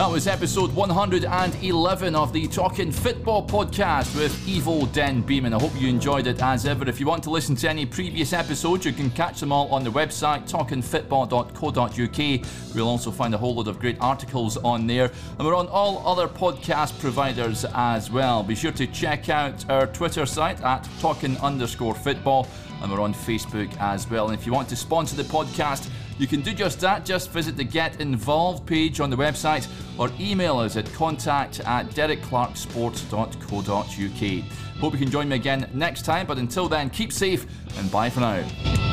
That 0.00 0.10
was 0.10 0.26
episode 0.26 0.74
111 0.74 2.16
of 2.16 2.32
the 2.32 2.48
Talking 2.48 2.90
Football 2.90 3.46
podcast 3.46 4.16
with 4.16 4.32
Ivo 4.48 4.86
Den 4.86 5.22
Bieman. 5.22 5.54
I 5.54 5.60
hope 5.60 5.78
you 5.78 5.88
enjoyed 5.88 6.26
it 6.26 6.40
as 6.40 6.64
ever. 6.64 6.88
If 6.88 7.00
you 7.00 7.06
want 7.06 7.22
to 7.24 7.30
listen 7.30 7.54
to 7.56 7.68
any 7.68 7.84
previous 7.84 8.32
episodes, 8.32 8.86
you 8.86 8.94
can 8.94 9.10
catch 9.10 9.40
them 9.40 9.52
all 9.52 9.68
on 9.68 9.84
the 9.84 9.90
website 9.90 10.48
talkingfootball.co.uk. 10.48 12.74
We'll 12.74 12.88
also 12.88 13.10
find 13.10 13.34
a 13.34 13.36
whole 13.36 13.54
load 13.54 13.68
of 13.68 13.78
great 13.78 13.98
articles 14.00 14.56
on 14.56 14.86
there. 14.86 15.12
And 15.38 15.46
we're 15.46 15.54
on 15.54 15.68
all 15.68 15.98
other 16.08 16.28
podcast 16.28 16.98
providers 16.98 17.66
as 17.74 18.10
well. 18.10 18.42
Be 18.42 18.54
sure 18.54 18.72
to 18.72 18.86
check 18.86 19.28
out 19.28 19.68
our 19.68 19.86
Twitter 19.86 20.24
site 20.24 20.62
at 20.62 20.88
talking 21.00 21.36
underscore 21.40 21.94
football. 21.94 22.48
And 22.80 22.90
we're 22.90 23.02
on 23.02 23.12
Facebook 23.12 23.70
as 23.78 24.08
well. 24.08 24.30
And 24.30 24.38
if 24.38 24.46
you 24.46 24.54
want 24.54 24.70
to 24.70 24.76
sponsor 24.76 25.14
the 25.14 25.24
podcast, 25.24 25.90
you 26.20 26.26
can 26.26 26.42
do 26.42 26.52
just 26.52 26.80
that. 26.80 27.06
Just 27.06 27.30
visit 27.30 27.56
the 27.56 27.64
Get 27.64 27.98
Involved 28.00 28.66
page 28.66 29.00
on 29.00 29.08
the 29.08 29.16
website 29.16 29.66
or 29.98 30.10
email 30.20 30.58
us 30.58 30.76
at 30.76 30.92
contact 30.92 31.60
at 31.60 31.86
derekclarksport.co.uk. 31.90 34.80
Hope 34.80 34.92
you 34.92 34.98
can 34.98 35.10
join 35.10 35.28
me 35.28 35.36
again 35.36 35.70
next 35.72 36.04
time, 36.04 36.26
but 36.26 36.36
until 36.36 36.68
then, 36.68 36.90
keep 36.90 37.12
safe 37.12 37.46
and 37.78 37.90
bye 37.90 38.10
for 38.10 38.20
now. 38.20 38.89